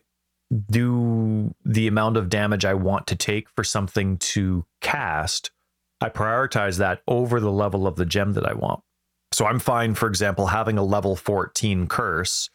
do 0.70 1.54
the 1.64 1.86
amount 1.86 2.16
of 2.16 2.28
damage 2.28 2.64
I 2.64 2.74
want 2.74 3.06
to 3.08 3.16
take 3.16 3.48
for 3.50 3.64
something 3.64 4.16
to 4.18 4.64
cast. 4.80 5.50
I 6.00 6.08
prioritize 6.08 6.78
that 6.78 7.02
over 7.08 7.40
the 7.40 7.50
level 7.50 7.86
of 7.86 7.96
the 7.96 8.06
gem 8.06 8.34
that 8.34 8.46
I 8.46 8.54
want. 8.54 8.82
So 9.32 9.46
I'm 9.46 9.58
fine, 9.58 9.94
for 9.94 10.06
example, 10.08 10.46
having 10.46 10.78
a 10.78 10.84
level 10.84 11.16
14 11.16 11.86
curse 11.88 12.48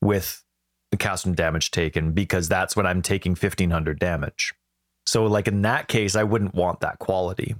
with 0.00 0.44
the 0.90 0.96
cast 0.96 1.26
and 1.26 1.36
damage 1.36 1.70
taken 1.70 2.12
because 2.12 2.48
that's 2.48 2.74
when 2.74 2.86
I'm 2.86 3.02
taking 3.02 3.32
1500 3.32 3.98
damage. 3.98 4.52
So, 5.06 5.26
like 5.26 5.46
in 5.46 5.62
that 5.62 5.86
case, 5.86 6.16
I 6.16 6.24
wouldn't 6.24 6.54
want 6.54 6.80
that 6.80 6.98
quality. 6.98 7.54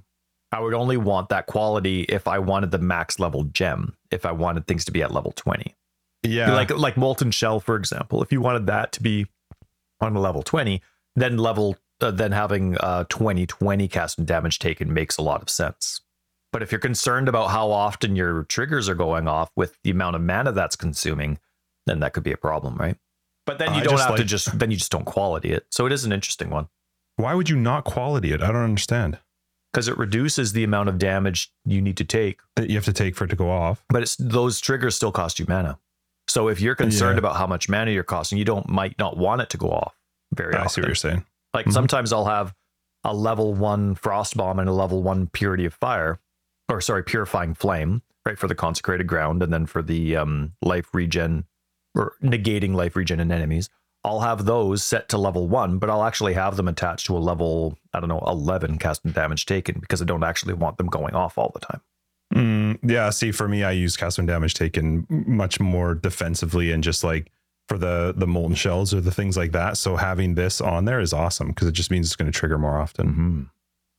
I 0.51 0.61
would 0.61 0.75
only 0.75 0.97
want 0.97 1.29
that 1.29 1.47
quality 1.47 2.03
if 2.03 2.27
I 2.27 2.39
wanted 2.41 2.71
the 2.71 2.79
max 2.79 3.21
level 3.21 3.45
gem, 3.45 3.97
if 4.11 4.27
I 4.27 4.33
wanted 4.33 4.67
things 4.67 4.85
to 4.87 4.93
be 4.93 5.03
at 5.03 5.13
level 5.13 5.33
20 5.33 5.75
yeah 6.23 6.53
like 6.55 6.71
like 6.71 6.97
molten 6.97 7.31
shell 7.31 7.61
for 7.61 7.77
example 7.77 8.23
if 8.23 8.33
you 8.33 8.41
wanted 8.41 8.67
that 8.67 8.93
to 8.93 9.03
be 9.03 9.27
on 10.01 10.17
a 10.17 10.21
level 10.21 10.43
20, 10.43 10.83
then 11.15 11.39
level 11.39 11.77
uh, 12.01 12.11
then 12.11 12.33
having 12.33 12.77
uh 12.79 13.05
20 13.09 13.47
20 13.47 13.89
cast 13.89 14.19
and 14.19 14.27
damage 14.27 14.59
taken 14.59 14.93
makes 14.93 15.17
a 15.17 15.23
lot 15.23 15.41
of 15.43 15.49
sense. 15.49 16.01
But 16.53 16.63
if 16.63 16.71
you're 16.73 16.79
concerned 16.81 17.29
about 17.29 17.49
how 17.51 17.71
often 17.71 18.17
your 18.17 18.45
triggers 18.45 18.89
are 18.89 18.95
going 18.95 19.29
off 19.29 19.51
with 19.57 19.79
the 19.83 19.91
amount 19.91 20.17
of 20.17 20.23
mana 20.23 20.53
that's 20.53 20.77
consuming, 20.77 21.39
then 21.87 22.01
that 22.01 22.13
could 22.13 22.23
be 22.23 22.33
a 22.33 22.37
problem, 22.37 22.77
right? 22.77 22.97
But 23.47 23.59
then 23.59 23.75
you 23.75 23.81
I 23.81 23.85
don't 23.85 23.99
have 23.99 24.17
to 24.17 24.25
just 24.25 24.59
then 24.59 24.71
you 24.71 24.77
just 24.77 24.91
don't 24.93 25.05
quality 25.05 25.51
it. 25.53 25.67
So 25.71 25.87
it 25.87 25.93
is 25.93 26.05
an 26.05 26.13
interesting 26.13 26.51
one 26.51 26.69
Why 27.17 27.35
would 27.35 27.49
you 27.49 27.57
not 27.57 27.85
quality 27.85 28.33
it? 28.33 28.43
I 28.43 28.49
don't 28.49 28.65
understand. 28.65 29.19
because 29.73 29.89
it 29.89 29.97
reduces 29.99 30.53
the 30.53 30.65
amount 30.65 30.89
of 30.89 30.99
damage 30.99 31.51
you 31.65 31.81
need 31.81 31.97
to 31.99 32.05
take, 32.05 32.41
That 32.57 32.69
you 32.71 32.77
have 32.77 32.85
to 32.87 32.93
take 32.93 33.15
for 33.17 33.25
it 33.25 33.29
to 33.29 33.37
go 33.37 33.51
off. 33.51 33.85
but 33.89 34.03
it's 34.03 34.17
those 34.17 34.61
triggers 34.61 34.95
still 34.97 35.13
cost 35.13 35.39
you 35.39 35.47
mana. 35.49 35.79
So 36.29 36.49
if 36.49 36.61
you're 36.61 36.75
concerned 36.75 37.17
Yeah. 37.17 37.21
about 37.21 37.37
how 37.37 37.47
much 37.47 37.69
mana 37.69 37.91
you're 37.91 38.03
costing, 38.05 38.39
you 38.39 38.45
don't 38.45 38.69
might 38.69 38.99
not 38.99 39.17
want 39.17 39.41
it 39.43 39.51
to 39.51 39.57
go 39.57 39.71
off 39.71 39.95
very 40.33 40.55
I 40.55 40.67
see 40.67 40.81
what 40.81 40.89
you're 40.89 40.95
saying. 40.95 41.25
Like 41.55 41.67
Mhm. 41.67 41.73
sometimes 41.73 42.13
I'll 42.13 42.27
have 42.27 42.55
a 43.05 43.15
level 43.15 43.55
one 43.55 43.95
frost 43.95 44.37
bomb 44.37 44.59
and 44.59 44.69
a 44.69 44.73
level 44.73 45.03
one 45.03 45.29
purity 45.29 45.65
of 45.65 45.75
fire, 45.75 46.19
or 46.69 46.81
sorry, 46.81 47.05
purifying 47.05 47.55
flame, 47.55 48.03
right 48.25 48.39
for 48.39 48.49
the 48.49 48.55
consecrated 48.55 49.07
ground, 49.07 49.43
and 49.43 49.53
then 49.53 49.67
for 49.67 49.83
the 49.83 50.17
um, 50.17 50.53
life 50.63 50.93
regen 50.93 51.45
or 51.95 52.15
negating 52.23 52.75
life 52.75 52.97
regen 52.97 53.21
in 53.21 53.31
enemies. 53.31 53.71
I'll 54.05 54.21
have 54.21 54.45
those 54.45 54.85
set 54.85 55.09
to 55.11 55.19
level 55.19 55.49
one, 55.49 55.79
but 55.79 55.89
I'll 55.91 56.05
actually 56.05 56.35
have 56.35 56.57
them 56.57 56.69
attached 56.69 57.07
to 57.07 57.17
a 57.17 57.19
level 57.19 57.79
I 57.95 58.01
don't 58.01 58.09
know 58.09 58.23
eleven 58.27 58.79
cast 58.79 59.05
and 59.05 59.15
damage 59.15 59.47
taken 59.47 59.79
because 59.81 60.03
I 60.03 60.05
don't 60.05 60.25
actually 60.25 60.55
want 60.55 60.77
them 60.77 60.89
going 60.89 61.15
off 61.15 61.39
all 61.39 61.51
the 61.55 61.61
time. 61.61 61.81
Mm, 62.37 62.79
yeah, 62.83 63.11
see, 63.11 63.33
for 63.33 63.49
me, 63.49 63.65
I 63.65 63.71
use 63.73 63.97
cast 63.97 64.25
damage 64.27 64.55
taken 64.55 65.07
much 65.09 65.59
more 65.61 65.95
defensively 65.95 66.71
and 66.73 66.83
just 66.85 67.03
like 67.03 67.31
for 67.69 67.79
the 67.79 68.15
the 68.17 68.27
molten 68.27 68.55
shells 68.55 68.93
or 68.95 69.01
the 69.01 69.11
things 69.11 69.37
like 69.37 69.53
that. 69.53 69.77
So 69.79 69.97
having 69.97 70.35
this 70.35 70.61
on 70.61 70.85
there 70.85 71.01
is 71.01 71.13
awesome 71.13 71.49
because 71.49 71.67
it 71.69 71.73
just 71.73 71.91
means 71.91 72.07
it's 72.07 72.17
going 72.17 72.31
to 72.31 72.39
trigger 72.39 72.59
more 72.59 72.79
often. 72.79 73.09
Mm-hmm. 73.09 73.43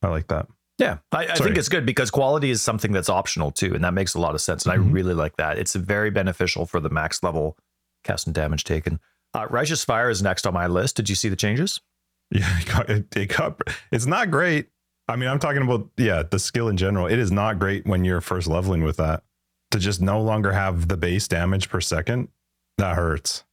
I 0.04 0.10
like 0.10 0.28
that. 0.28 0.48
Yeah, 0.78 1.00
I, 1.12 1.26
I 1.28 1.34
think 1.36 1.58
it's 1.58 1.70
good 1.70 1.88
because 1.88 2.12
quality 2.12 2.52
is 2.52 2.62
something 2.62 2.92
that's 2.92 3.10
optional 3.10 3.50
too, 3.50 3.74
and 3.74 3.84
that 3.84 3.96
makes 3.96 4.14
a 4.14 4.20
lot 4.20 4.36
of 4.36 4.42
sense. 4.42 4.64
And 4.64 4.72
I 4.74 4.78
Mhm. 4.78 4.94
really 4.94 5.16
like 5.16 5.36
that. 5.38 5.58
It's 5.58 5.74
very 5.74 6.12
beneficial 6.12 6.68
for 6.68 6.80
the 6.80 6.90
max 6.92 7.24
level 7.24 7.58
cast 8.04 8.28
and 8.28 8.36
damage 8.36 8.64
taken. 8.64 9.00
Uh, 9.34 9.48
Righteous 9.50 9.84
Fire 9.84 10.10
is 10.12 10.22
next 10.22 10.46
on 10.46 10.54
my 10.54 10.68
list. 10.68 10.96
Did 10.96 11.10
you 11.10 11.16
see 11.16 11.30
the 11.30 11.36
changes? 11.36 11.82
Yeah, 12.30 12.60
it 12.60 12.66
got, 12.68 12.90
it, 12.90 13.16
it 13.16 13.26
got, 13.38 13.60
it's 13.90 14.06
not 14.06 14.30
great. 14.30 14.68
I 15.08 15.16
mean, 15.16 15.30
I'm 15.30 15.40
talking 15.40 15.62
about 15.62 15.90
yeah, 15.98 16.24
the 16.24 16.40
skill 16.40 16.68
in 16.68 16.78
general. 16.78 17.08
It 17.08 17.20
is 17.20 17.32
not 17.32 17.60
great 17.60 17.86
when 17.86 18.04
you're 18.04 18.22
first 18.22 18.48
leveling 18.48 18.84
with 18.84 18.98
that 18.98 19.24
to 19.72 19.80
just 19.80 20.02
no 20.02 20.22
longer 20.22 20.52
have 20.52 20.88
the 20.88 20.98
base 20.98 21.28
damage 21.28 21.70
per 21.70 21.82
second. 21.82 22.30
That 22.78 22.96
hurts. 22.96 23.44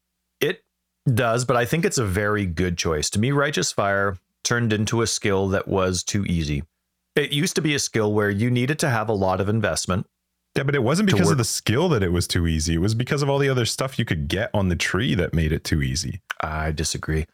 It 0.41 0.65
does, 1.13 1.45
but 1.45 1.57
I 1.57 1.65
think 1.65 1.85
it's 1.85 1.99
a 1.99 2.05
very 2.05 2.47
good 2.47 2.77
choice. 2.77 3.09
To 3.11 3.19
me, 3.19 3.31
Righteous 3.31 3.73
Fire 3.73 4.19
turned 4.43 4.73
into 4.73 5.03
a 5.03 5.07
skill 5.07 5.49
that 5.49 5.69
was 5.69 6.03
too 6.03 6.25
easy. 6.27 6.65
It 7.17 7.33
used 7.33 7.55
to 7.55 7.63
be 7.63 7.75
a 7.75 7.79
skill 7.79 8.13
where 8.13 8.31
you 8.31 8.51
needed 8.51 8.79
to 8.81 8.91
have 8.91 9.09
a 9.09 9.13
lot 9.13 9.41
of 9.41 9.49
investment. 9.49 10.07
Yeah, 10.57 10.65
but 10.65 10.75
it 10.75 10.83
wasn't 10.83 11.11
because 11.11 11.31
of 11.31 11.39
the 11.39 11.45
skill 11.45 11.89
that 11.89 12.03
it 12.03 12.11
was 12.13 12.29
too 12.29 12.47
easy. 12.47 12.75
It 12.75 12.81
was 12.81 12.95
because 12.95 13.23
of 13.23 13.31
all 13.31 13.39
the 13.39 13.49
other 13.49 13.67
stuff 13.67 13.99
you 13.99 14.05
could 14.05 14.29
get 14.29 14.51
on 14.55 14.69
the 14.69 14.77
tree 14.77 15.15
that 15.15 15.35
made 15.35 15.53
it 15.53 15.65
too 15.65 15.83
easy. 15.83 16.21
I 16.41 16.71
disagree. 16.71 17.27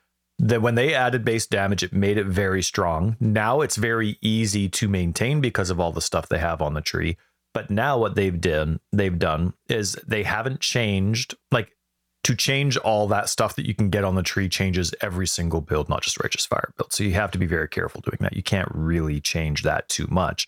That 0.43 0.63
when 0.63 0.75
they 0.75 0.95
added 0.95 1.25
base 1.25 1.47
damage, 1.47 1.83
it 1.83 1.93
made 1.93 2.17
it 2.17 2.27
very 2.27 2.63
strong. 2.63 3.17
Now 3.21 3.61
it's 3.61 3.77
very 3.77 4.19
easy 4.23 4.69
to 4.71 4.89
maintain 4.89 5.41
because 5.41 5.69
of 5.69 5.79
all 5.79 5.93
the 5.93 6.01
stuff 6.01 6.29
they 6.29 6.39
have 6.39 6.63
on 6.63 6.75
the 6.75 6.81
tree. 6.81 7.19
But 7.53 7.71
now 7.71 7.99
what 7.99 8.15
they've 8.15 8.41
done, 8.41 8.81
they've 8.91 9.19
done 9.19 9.55
is 9.69 9.93
they 10.07 10.23
haven't 10.23 10.61
changed 10.61 11.35
like 11.51 11.77
to 12.25 12.35
change 12.35 12.77
all 12.79 13.09
that 13.09 13.29
stuff 13.29 13.57
that 13.57 13.67
you 13.67 13.75
can 13.75 13.91
get 13.91 14.05
on 14.05 14.15
the 14.15 14.23
tree 14.23 14.49
changes 14.49 14.95
every 15.01 15.27
single 15.27 15.61
build, 15.61 15.89
not 15.89 16.03
just 16.03 16.23
righteous 16.23 16.47
fire 16.47 16.73
build. 16.77 16.93
So 16.93 17.05
you 17.05 17.13
have 17.13 17.31
to 17.33 17.39
be 17.39 17.47
very 17.47 17.69
careful 17.69 18.03
doing 18.03 18.19
that. 18.21 18.37
You 18.37 18.43
can't 18.43 18.71
really 18.73 19.21
change 19.21 19.63
that 19.63 19.89
too 19.89 20.07
much. 20.11 20.47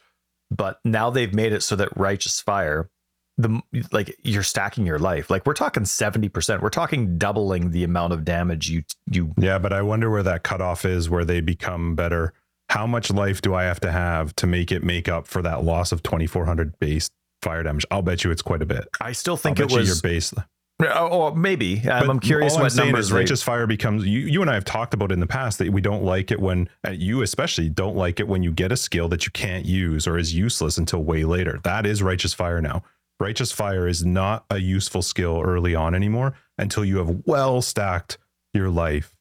But 0.51 0.79
now 0.85 1.11
they've 1.11 1.35
made 1.35 1.53
it 1.53 1.63
so 1.63 1.77
that 1.77 1.97
righteous 1.97 2.41
fire 2.41 2.91
the 3.43 3.87
like 3.93 4.17
you're 4.23 4.43
stacking 4.43 4.87
your 4.87 4.99
life. 4.99 5.31
Like 5.31 5.47
we're 5.47 5.55
talking 5.55 5.85
70%. 5.85 6.61
We're 6.61 6.69
talking 6.71 7.19
doubling 7.19 7.71
the 7.71 7.85
amount 7.85 8.13
of 8.13 8.25
damage 8.25 8.71
you 8.71 8.85
you 9.11 9.35
Yeah, 9.39 9.59
but 9.59 9.73
I 9.73 9.83
wonder 9.83 10.11
where 10.11 10.23
that 10.23 10.43
cutoff 10.43 10.85
is 10.85 11.11
where 11.11 11.25
they 11.25 11.41
become 11.41 11.95
better. 11.95 12.33
How 12.71 12.87
much 12.87 13.11
life 13.11 13.43
do 13.43 13.55
I 13.55 13.65
have 13.65 13.81
to 13.81 13.93
have 13.93 14.35
to 14.37 14.47
make 14.47 14.73
it 14.73 14.83
make 14.83 15.09
up 15.09 15.27
for 15.27 15.43
that 15.43 15.65
loss 15.65 15.93
of 15.93 16.03
2400 16.03 16.79
base 16.79 17.11
fire 17.43 17.63
damage? 17.63 17.85
I'll 17.91 18.03
bet 18.03 18.25
you 18.25 18.31
it's 18.31 18.43
quite 18.43 18.63
a 18.63 18.67
bit. 18.67 18.89
I 19.01 19.13
still 19.13 19.33
I'll 19.33 19.37
think 19.37 19.61
it 19.61 19.71
you 19.71 19.79
was 19.79 19.89
your 19.89 20.01
base. 20.01 20.33
oh, 20.81 21.35
maybe. 21.35 21.83
I'm, 21.89 22.11
I'm 22.11 22.21
curious 22.21 22.57
I'm 22.57 22.63
what 22.63 22.73
saying 22.73 22.89
numbers 22.89 23.13
righteous 23.13 23.43
fire 23.43 23.67
becomes 23.67 24.05
you, 24.05 24.21
you 24.21 24.41
and 24.41 24.51
I 24.51 24.55
have 24.55 24.65
talked 24.65 24.95
about 24.95 25.13
in 25.13 25.21
the 25.21 25.27
past 25.27 25.59
that 25.59 25.71
we 25.71 25.81
don't 25.81 26.03
like 26.03 26.31
it 26.31 26.41
when 26.41 26.69
you 26.91 27.23
especially 27.23 27.69
don't 27.69 27.97
like 27.97 28.21
it 28.21 28.29
when 28.29 28.43
you 28.43 28.53
get 28.53 28.73
a 28.73 28.77
skill 28.77 29.09
that 29.09 29.25
you 29.27 29.33
can't 29.33 29.65
use 29.65 30.07
or 30.07 30.19
is 30.19 30.35
useless 30.35 30.79
until 30.79 31.05
way 31.05 31.25
later. 31.25 31.61
That 31.65 31.87
is 31.87 32.03
righteous 32.03 32.35
fire 32.35 32.61
now. 32.61 32.83
Righteous 33.23 33.53
fire 33.53 33.87
is 33.87 34.05
not 34.05 34.45
a 34.51 34.59
useful 34.59 35.01
skill 35.01 35.41
early 35.45 35.77
on 35.77 35.95
anymore 35.95 36.35
until 36.59 36.85
you 36.85 36.97
have 36.97 37.23
well 37.25 37.63
stacked 37.63 38.19
your 38.53 38.69
life 38.69 39.15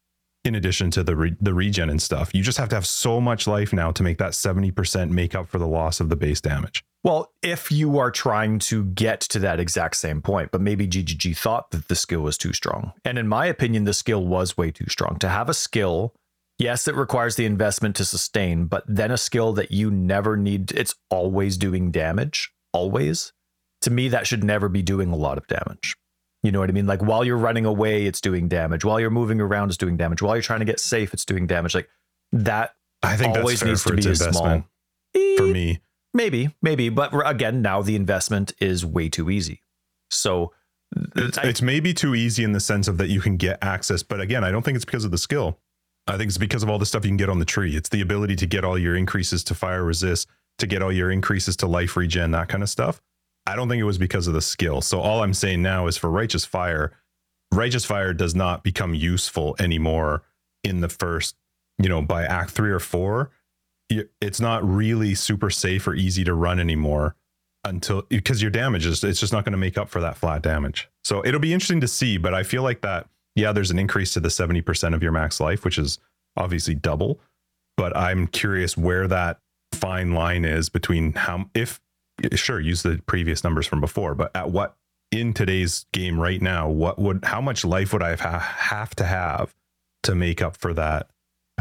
in 0.44 0.56
addition 0.56 0.90
to 0.90 1.04
the 1.04 1.16
re- 1.16 1.38
the 1.40 1.54
regen 1.54 1.88
and 1.88 2.02
stuff. 2.02 2.34
You 2.34 2.42
just 2.42 2.58
have 2.58 2.70
to 2.70 2.76
have 2.76 2.88
so 2.88 3.22
much 3.22 3.46
life 3.46 3.72
now 3.72 3.92
to 3.92 4.02
make 4.02 4.18
that 4.18 4.32
70% 4.32 5.12
make 5.12 5.36
up 5.36 5.48
for 5.48 5.60
the 5.60 5.68
loss 5.68 6.00
of 6.00 6.10
the 6.10 6.16
base 6.16 6.42
damage. 6.42 6.84
Well, 7.04 7.32
if 7.44 7.72
you 7.72 8.00
are 8.00 8.10
trying 8.10 8.58
to 8.72 8.86
get 8.86 9.20
to 9.20 9.38
that 9.38 9.60
exact 9.60 9.98
same 9.98 10.24
point, 10.24 10.50
but 10.50 10.62
maybe 10.62 10.88
GGG 10.88 11.38
thought 11.38 11.70
that 11.70 11.88
the 11.88 11.96
skill 11.96 12.22
was 12.22 12.40
too 12.40 12.54
strong. 12.54 12.94
And 13.06 13.20
in 13.20 13.28
my 13.28 13.46
opinion, 13.46 13.84
the 13.84 13.94
skill 13.94 14.26
was 14.26 14.58
way 14.58 14.72
too 14.72 14.90
strong. 14.90 15.20
To 15.20 15.30
have 15.30 15.48
a 15.48 15.54
skill, 15.54 16.16
yes, 16.58 16.88
it 16.88 16.96
requires 16.96 17.36
the 17.36 17.46
investment 17.46 17.96
to 17.98 18.06
sustain, 18.06 18.66
but 18.66 18.84
then 18.88 19.12
a 19.12 19.18
skill 19.18 19.54
that 19.54 19.70
you 19.70 19.92
never 19.92 20.36
need, 20.38 20.72
it's 20.72 20.96
always 21.12 21.56
doing 21.56 21.92
damage, 21.92 22.52
always. 22.74 23.32
To 23.82 23.90
me, 23.90 24.10
that 24.10 24.28
should 24.28 24.44
never 24.44 24.70
be 24.70 24.82
doing 24.82 25.12
a 25.12 25.16
lot 25.16 25.38
of 25.38 25.48
damage. 25.48 25.96
You 26.44 26.52
know 26.52 26.60
what 26.60 26.70
I 26.70 26.74
mean? 26.74 26.88
Like 26.88 27.02
while 27.02 27.24
you're 27.24 27.38
running 27.38 27.66
away, 27.66 28.06
it's 28.06 28.22
doing 28.22 28.48
damage. 28.48 28.84
While 28.84 29.00
you're 29.00 29.10
moving 29.12 29.40
around, 29.40 29.70
it's 29.70 29.78
doing 29.78 29.98
damage. 29.98 30.22
While 30.22 30.36
you're 30.36 30.42
trying 30.44 30.60
to 30.60 30.66
get 30.66 30.80
safe, 30.80 31.14
it's 31.14 31.26
doing 31.26 31.46
damage. 31.48 31.76
Like 31.76 31.90
that 32.32 32.74
I 33.04 33.16
think 33.18 33.38
always 33.38 33.60
that's 33.60 33.84
fair 33.84 33.94
needs 33.96 34.06
to 34.06 34.10
be 34.10 34.12
a 34.12 34.16
small. 34.16 34.46
investment 34.46 34.66
eh, 35.16 35.36
for 35.38 35.44
me. 35.48 35.82
Maybe, 36.14 36.54
maybe, 36.62 36.90
but 36.90 37.12
again, 37.26 37.62
now 37.62 37.82
the 37.82 37.96
investment 37.96 38.54
is 38.60 38.86
way 38.86 39.08
too 39.08 39.30
easy. 39.30 39.62
So 40.10 40.52
It's, 41.16 41.38
I- 41.38 41.44
it's 41.44 41.62
maybe 41.62 41.94
too 41.94 42.16
easy 42.16 42.44
in 42.44 42.52
the 42.52 42.60
sense 42.60 42.88
of 42.88 42.98
that 42.98 43.08
you 43.08 43.22
can 43.22 43.38
get 43.38 43.60
access, 43.64 44.04
but 44.04 44.20
again, 44.20 44.44
I 44.44 44.52
don't 44.52 44.64
think 44.64 44.76
it's 44.76 44.84
because 44.86 45.06
of 45.06 45.12
the 45.12 45.18
skill. 45.18 45.58
I 46.08 46.18
think 46.18 46.28
it's 46.28 46.38
because 46.38 46.64
of 46.64 46.70
all 46.70 46.80
the 46.80 46.86
stuff 46.86 47.06
you 47.06 47.10
can 47.12 47.18
get 47.18 47.30
on 47.30 47.40
the 47.40 47.46
tree. 47.46 47.76
It's 47.78 47.88
the 47.90 48.02
ability 48.02 48.36
to 48.38 48.46
get 48.46 48.66
all 48.66 48.78
your 48.78 48.96
increases 48.96 49.44
to 49.46 49.56
fire 49.56 49.84
resist, 49.84 50.28
to 50.58 50.68
get 50.68 50.82
all 50.82 50.92
your 50.92 51.12
increases 51.12 51.56
to 51.58 51.68
life 51.68 51.96
regen, 51.96 52.32
that 52.32 52.50
kind 52.50 52.62
of 52.64 52.70
stuff. 52.70 53.02
I 53.46 53.56
don't 53.56 53.70
think 53.70 53.80
it 53.80 53.86
was 53.86 53.98
because 53.98 54.28
of 54.28 54.34
the 54.34 54.42
skill. 54.42 54.82
So 54.82 55.00
all 55.00 55.24
I'm 55.24 55.34
saying 55.34 55.62
now 55.62 55.88
is 55.88 55.98
for 55.98 56.10
righteous 56.10 56.46
fire, 56.46 56.94
righteous 57.54 57.86
fire 57.86 58.14
does 58.14 58.36
not 58.36 58.64
become 58.64 58.94
useful 58.94 59.56
anymore 59.60 60.24
in 60.64 60.82
the 60.82 60.90
first, 60.90 61.36
you 61.78 61.90
know, 61.90 62.02
by 62.02 62.24
act 62.24 62.52
three 62.52 62.72
or 62.72 62.80
four. 62.80 63.32
It's 64.22 64.40
not 64.40 64.68
really 64.68 65.16
super 65.16 65.50
safe 65.50 65.86
or 65.88 65.96
easy 65.96 66.24
to 66.24 66.34
run 66.34 66.60
anymore 66.60 67.16
until 67.64 68.04
because 68.04 68.42
your 68.42 68.52
damage 68.52 68.86
is 68.86 69.04
it's 69.04 69.20
just 69.20 69.34
not 69.34 69.44
going 69.44 69.52
to 69.52 69.58
make 69.58 69.78
up 69.78 69.90
for 69.90 70.02
that 70.02 70.18
flat 70.18 70.42
damage. 70.42 70.90
So 71.04 71.26
it'll 71.26 71.40
be 71.40 71.54
interesting 71.54 71.82
to 71.82 71.88
see, 71.88 72.18
but 72.18 72.34
I 72.34 72.44
feel 72.44 72.64
like 72.64 72.82
that 72.82 73.08
yeah, 73.36 73.52
there's 73.52 73.72
an 73.72 73.80
increase 73.80 74.14
to 74.14 74.20
the 74.20 74.30
70% 74.30 74.94
of 74.94 75.02
your 75.02 75.12
max 75.12 75.40
life, 75.40 75.64
which 75.64 75.78
is 75.78 76.00
obviously 76.36 76.76
double, 76.76 77.20
but 77.78 77.96
I'm 77.96 78.28
curious 78.28 78.78
where 78.78 79.08
that 79.08 79.40
fine 79.74 80.14
line 80.14 80.44
is 80.44 80.70
between 80.70 81.14
how 81.14 81.50
if 81.54 81.80
sure 82.36 82.60
use 82.60 82.84
the 82.84 83.02
previous 83.06 83.44
numbers 83.44 83.68
from 83.68 83.82
before, 83.82 84.16
but 84.16 84.36
at 84.36 84.52
what 84.52 84.76
in 85.12 85.34
today's 85.34 85.86
game 85.92 86.20
right 86.20 86.42
now, 86.42 86.70
what 86.70 86.98
would 86.98 87.26
how 87.26 87.42
much 87.42 87.66
life 87.66 87.94
would 87.94 88.04
I 88.04 88.10
have, 88.10 88.22
have 88.22 88.96
to 88.96 89.04
have 89.04 89.54
to 90.04 90.16
make 90.16 90.42
up 90.42 90.58
for 90.58 90.74
that 90.74 91.10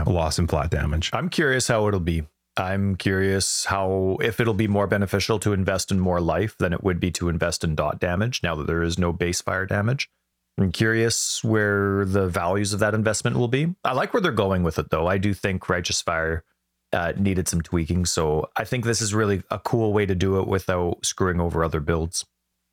loss 0.07 0.39
in 0.39 0.47
flat 0.47 0.71
damage? 0.71 1.11
I'm 1.13 1.29
curious 1.29 1.69
how 1.69 1.87
it'll 1.89 2.01
be. 2.01 2.25
I'm 2.57 2.97
curious 2.97 3.65
how 3.65 4.19
if 4.21 4.41
it'll 4.41 4.55
be 4.55 4.69
more 4.69 4.87
beneficial 4.87 5.39
to 5.41 5.53
invest 5.53 5.91
in 5.91 6.01
more 6.01 6.21
life 6.21 6.57
than 6.59 6.73
it 6.73 6.83
would 6.83 7.01
be 7.01 7.11
to 7.13 7.29
invest 7.29 7.65
in 7.65 7.75
dot 7.75 8.01
damage 8.01 8.43
now 8.43 8.55
that 8.57 8.67
there 8.67 8.83
is 8.83 8.99
no 8.99 9.13
base 9.13 9.41
fire 9.41 9.67
damage. 9.67 10.11
I'm 10.59 10.73
curious 10.73 11.43
where 11.43 12.05
the 12.05 12.29
values 12.29 12.73
of 12.73 12.81
that 12.81 12.95
investment 12.95 13.37
will 13.37 13.49
be. 13.49 13.75
I 13.85 13.93
like 13.93 14.13
where 14.13 14.21
they're 14.21 14.33
going 14.33 14.63
with 14.63 14.79
it 14.79 14.91
though. 14.91 15.07
I 15.07 15.17
do 15.17 15.33
think 15.33 15.69
Righteous 15.69 16.03
Fire 16.03 16.45
uh, 16.93 17.13
needed 17.17 17.49
some 17.49 17.63
tweaking, 17.63 18.05
so 18.05 18.49
I 18.57 18.65
think 18.65 18.85
this 18.85 19.01
is 19.01 19.15
really 19.15 19.43
a 19.51 19.59
cool 19.59 19.93
way 19.93 20.07
to 20.07 20.15
do 20.15 20.41
it 20.41 20.49
without 20.49 21.05
screwing 21.05 21.41
over 21.41 21.63
other 21.65 21.81
builds. 21.81 22.27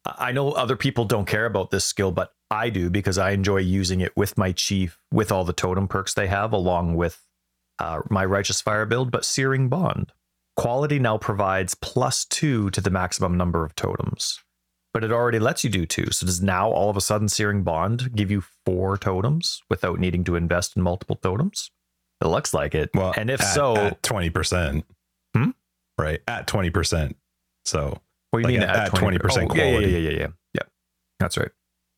I 0.06 0.32
know 0.32 0.52
other 0.52 0.76
people 0.78 1.06
don't 1.06 1.28
care 1.28 1.46
about 1.46 1.70
this 1.70 1.84
skill, 1.86 2.12
but 2.12 2.32
I 2.50 2.70
do 2.70 2.90
because 2.90 3.18
I 3.18 3.32
enjoy 3.32 3.58
using 3.58 4.00
it 4.00 4.16
with 4.16 4.38
my 4.38 4.54
chief 4.54 4.98
with 5.12 5.32
all 5.32 5.44
the 5.44 5.52
totem 5.54 5.88
perks 5.88 6.14
they 6.14 6.28
have, 6.28 6.54
along 6.54 6.96
with 6.96 7.22
uh, 7.80 8.00
my 8.10 8.24
Righteous 8.24 8.62
Fire 8.62 8.86
build. 8.86 9.12
But 9.12 9.26
Searing 9.26 9.68
Bond 9.68 10.14
quality 10.56 10.98
now 10.98 11.18
provides 11.18 11.76
plus 11.76 12.26
two 12.26 12.70
to 12.72 12.82
the 12.82 12.90
maximum 12.90 13.36
number 13.38 13.66
of 13.66 13.76
totems. 13.76 14.40
but 14.98 15.04
it 15.04 15.12
already 15.12 15.38
lets 15.38 15.64
you 15.64 15.70
do 15.70 15.86
two. 15.86 16.08
So 16.12 16.26
does 16.26 16.42
now 16.42 16.72
all 16.72 16.90
of 16.90 16.98
a 16.98 17.02
sudden 17.02 17.30
Searing 17.30 17.62
Bond 17.62 18.16
give 18.16 18.32
you 18.32 18.42
four 18.66 18.98
totems 18.98 19.62
without 19.70 20.00
needing 20.00 20.24
to 20.24 20.36
invest 20.36 20.76
in 20.76 20.82
multiple 20.82 21.16
totems? 21.16 21.70
It 22.22 22.28
looks 22.28 22.54
like 22.54 22.74
it. 22.76 22.90
Well, 22.94 23.14
and 23.16 23.30
if 23.30 23.42
at- 23.42 23.54
so, 23.54 23.98
twenty 24.02 24.30
percent, 24.30 24.86
Hmm? 25.36 25.52
right 26.00 26.20
at 26.28 26.48
twenty 26.48 26.70
percent. 26.70 27.16
So 27.66 28.00
What 28.32 28.44
do 28.44 28.52
you 28.54 28.60
Like 28.60 28.68
mean 28.68 28.76
at- 28.76 28.88
at 28.88 28.92
20% 28.92 29.52
Oh, 29.52 29.56
yeah, 29.56 29.64
yeah, 29.64 29.70
quality. 29.72 29.92
yeah, 29.92 29.98
yeah, 30.00 30.10
yeah, 30.20 30.28
yeah. 30.54 30.62
That's 31.20 31.38
right. 31.38 31.50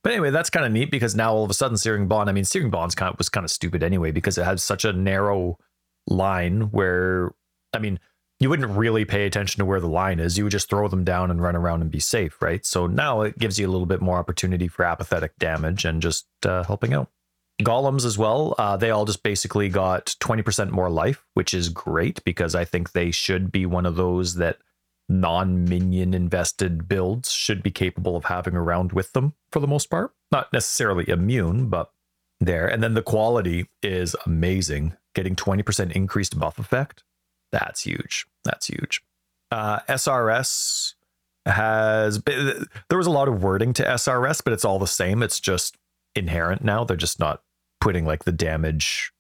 But 0.04 0.14
anyway, 0.14 0.30
that's 0.30 0.50
kind 0.50 0.66
of 0.66 0.72
neat 0.72 0.92
because 0.92 1.16
now 1.16 1.34
all 1.34 1.44
of 1.44 1.50
a 1.50 1.54
sudden, 1.54 1.76
Searing 1.78 2.08
Bond. 2.08 2.30
I 2.30 2.34
mean, 2.34 2.46
Searing 2.46 2.70
Bond's 2.70 2.96
kind 2.96 3.12
of 3.12 3.18
was 3.18 3.30
kind 3.30 3.44
of 3.44 3.50
stupid 3.52 3.82
anyway 3.84 4.12
because 4.12 4.38
it 4.38 4.46
had 4.46 4.60
such 4.60 4.86
a 4.86 4.94
narrow 4.94 5.58
line 6.08 6.72
where, 6.72 7.32
I 7.74 7.80
mean, 7.80 8.00
you 8.40 8.50
wouldn't 8.50 8.72
really 8.78 9.04
pay 9.06 9.26
attention 9.26 9.60
to 9.60 9.66
where 9.66 9.80
the 9.82 9.88
line 9.90 10.20
is. 10.20 10.38
You 10.38 10.46
would 10.46 10.52
just 10.52 10.70
throw 10.70 10.88
them 10.88 11.04
down 11.04 11.30
and 11.30 11.42
run 11.42 11.56
around 11.56 11.82
and 11.82 11.92
be 11.92 12.00
safe, 12.00 12.42
right? 12.42 12.66
So 12.66 12.88
now 12.88 13.22
it 13.22 13.38
gives 13.38 13.60
you 13.60 13.68
a 13.68 13.72
little 13.72 13.86
bit 13.88 14.02
more 14.02 14.18
opportunity 14.18 14.68
for 14.70 14.86
apathetic 14.86 15.36
damage 15.38 15.84
and 15.84 16.02
just 16.02 16.26
uh, 16.46 16.64
helping 16.64 16.94
out. 16.94 17.10
Golems 17.62 18.06
as 18.06 18.18
well. 18.18 18.56
Uh, 18.58 18.78
they 18.78 18.90
all 18.90 19.06
just 19.06 19.22
basically 19.22 19.70
got 19.70 20.16
20% 20.22 20.70
more 20.70 20.90
life, 20.90 21.26
which 21.34 21.54
is 21.54 21.70
great 21.70 22.24
because 22.24 22.56
I 22.56 22.64
think 22.66 22.92
they 22.92 23.12
should 23.12 23.52
be 23.52 23.66
one 23.66 23.86
of 23.86 23.96
those 23.96 24.36
that 24.36 24.58
non 25.10 25.66
minion 25.66 26.14
invested 26.14 26.88
builds 26.88 27.32
should 27.32 27.62
be 27.62 27.72
capable 27.72 28.16
of 28.16 28.26
having 28.26 28.56
around 28.56 28.94
with 28.94 29.12
them 29.14 29.34
for 29.52 29.60
the 29.60 29.68
most 29.68 29.90
part. 29.90 30.14
Not 30.32 30.54
necessarily 30.54 31.10
immune, 31.10 31.68
but 31.68 31.92
there. 32.40 32.68
And 32.68 32.82
then 32.82 32.94
the 32.94 33.02
quality 33.02 33.68
is 33.84 34.16
amazing. 34.26 34.96
Getting 35.14 35.36
20% 35.36 35.92
increased 35.92 36.40
buff 36.40 36.60
effect. 36.60 37.04
That's 37.52 37.82
huge. 37.82 38.26
That's 38.44 38.68
huge. 38.68 39.02
Uh, 39.52 39.80
SRS 39.90 40.94
has 41.46 42.20
been, 42.20 42.68
there 42.90 42.98
was 42.98 43.08
a 43.08 43.12
lot 43.12 43.28
of 43.28 43.44
wording 43.44 43.74
to 43.74 43.84
SRS, 43.84 44.44
but 44.44 44.54
it's 44.54 44.64
all 44.64 44.80
the 44.80 44.88
same. 44.88 45.24
It's 45.24 45.40
just 45.40 45.76
inherent 46.16 46.64
now. 46.64 46.84
They're 46.84 46.96
just 46.96 47.20
not 47.20 47.42
putting 47.82 48.06
like 48.06 48.24
the 48.26 48.32
damage, 48.32 49.12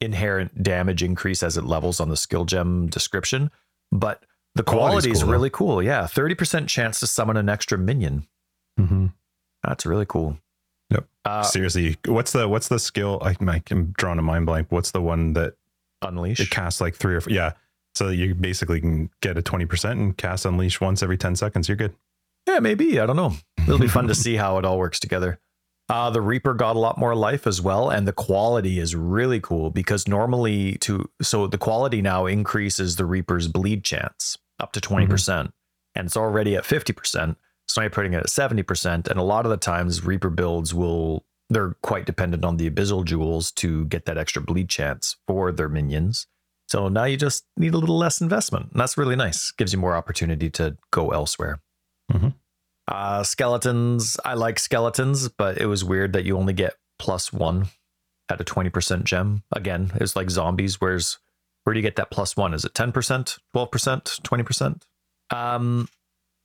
inherent 0.00 0.62
damage 0.62 1.02
increase 1.02 1.42
as 1.42 1.56
it 1.56 1.64
levels 1.64 2.00
on 2.00 2.08
the 2.08 2.16
skill 2.16 2.44
gem 2.44 2.88
description. 2.88 3.50
But 3.92 4.22
the 4.54 4.62
quality 4.62 5.10
is 5.10 5.18
cool, 5.20 5.26
though. 5.26 5.32
really 5.32 5.50
cool. 5.50 5.82
Yeah. 5.82 6.02
30% 6.02 6.68
chance 6.68 7.00
to 7.00 7.06
summon 7.06 7.36
an 7.36 7.48
extra 7.48 7.78
minion. 7.78 8.26
That's 9.64 9.84
really 9.86 10.06
cool. 10.06 10.38
Yep. 10.90 11.06
Uh, 11.24 11.42
seriously, 11.42 11.96
what's 12.06 12.32
the 12.32 12.48
what's 12.48 12.68
the 12.68 12.78
skill? 12.78 13.18
I, 13.22 13.34
I'm 13.70 13.92
drawing 13.96 14.18
a 14.18 14.22
mind 14.22 14.46
blank. 14.46 14.68
What's 14.70 14.92
the 14.92 15.02
one 15.02 15.34
that 15.34 15.54
unleash. 16.00 16.40
it 16.40 16.50
casts 16.50 16.80
like 16.80 16.94
three 16.94 17.14
or 17.14 17.20
four? 17.20 17.32
Yeah. 17.32 17.52
So 17.94 18.08
you 18.08 18.34
basically 18.34 18.80
can 18.80 19.10
get 19.20 19.36
a 19.36 19.42
twenty 19.42 19.66
percent 19.66 19.98
and 19.98 20.16
cast 20.16 20.46
unleash 20.46 20.80
once 20.80 21.02
every 21.02 21.18
ten 21.18 21.36
seconds. 21.36 21.68
You're 21.68 21.76
good. 21.76 21.94
Yeah, 22.46 22.60
maybe. 22.60 22.98
I 22.98 23.04
don't 23.06 23.16
know. 23.16 23.34
It'll 23.58 23.78
be 23.78 23.88
fun 23.88 24.06
to 24.08 24.14
see 24.14 24.36
how 24.36 24.58
it 24.58 24.64
all 24.64 24.78
works 24.78 25.00
together. 25.00 25.38
Uh, 25.88 26.10
the 26.10 26.20
Reaper 26.20 26.52
got 26.52 26.76
a 26.76 26.78
lot 26.78 26.98
more 26.98 27.14
life 27.14 27.46
as 27.46 27.62
well, 27.62 27.88
and 27.88 28.06
the 28.06 28.12
quality 28.12 28.78
is 28.78 28.94
really 28.94 29.40
cool 29.40 29.70
because 29.70 30.06
normally 30.06 30.76
to 30.78 31.08
so 31.22 31.46
the 31.46 31.56
quality 31.56 32.02
now 32.02 32.26
increases 32.26 32.96
the 32.96 33.06
Reaper's 33.06 33.48
bleed 33.48 33.84
chance 33.84 34.36
up 34.60 34.72
to 34.72 34.80
20%, 34.80 35.08
percent 35.08 35.52
and 35.94 36.06
it's 36.06 36.16
already 36.16 36.56
at 36.56 36.64
50%. 36.64 37.36
So 37.66 37.80
now 37.80 37.84
you're 37.84 37.90
putting 37.90 38.14
it 38.14 38.18
at 38.18 38.26
70%. 38.26 39.08
And 39.08 39.18
a 39.18 39.22
lot 39.22 39.44
of 39.44 39.50
the 39.50 39.56
times 39.56 40.04
Reaper 40.04 40.30
builds 40.30 40.74
will 40.74 41.24
they're 41.50 41.74
quite 41.82 42.04
dependent 42.04 42.44
on 42.44 42.58
the 42.58 42.68
abyssal 42.70 43.04
jewels 43.04 43.50
to 43.52 43.86
get 43.86 44.04
that 44.04 44.18
extra 44.18 44.42
bleed 44.42 44.68
chance 44.68 45.16
for 45.26 45.50
their 45.50 45.68
minions. 45.68 46.26
So 46.68 46.88
now 46.88 47.04
you 47.04 47.16
just 47.16 47.44
need 47.56 47.72
a 47.72 47.78
little 47.78 47.96
less 47.96 48.20
investment. 48.20 48.72
And 48.72 48.80
that's 48.80 48.98
really 48.98 49.16
nice. 49.16 49.50
Gives 49.52 49.72
you 49.72 49.78
more 49.78 49.96
opportunity 49.96 50.50
to 50.50 50.76
go 50.90 51.10
elsewhere. 51.10 51.60
Uh, 52.88 53.22
skeletons. 53.22 54.16
I 54.24 54.32
like 54.32 54.58
skeletons, 54.58 55.28
but 55.28 55.58
it 55.58 55.66
was 55.66 55.84
weird 55.84 56.14
that 56.14 56.24
you 56.24 56.38
only 56.38 56.54
get 56.54 56.74
plus 56.98 57.32
one 57.32 57.68
at 58.30 58.40
a 58.40 58.44
20% 58.44 59.04
gem. 59.04 59.42
Again, 59.54 59.92
it's 59.96 60.16
like 60.16 60.30
zombies. 60.30 60.80
Where's 60.80 61.18
where 61.64 61.74
do 61.74 61.80
you 61.80 61.84
get 61.84 61.96
that 61.96 62.10
plus 62.10 62.34
one? 62.34 62.54
Is 62.54 62.64
it 62.64 62.72
10%, 62.72 62.92
12%, 63.54 64.20
20%? 64.22 64.82
Um, 65.36 65.86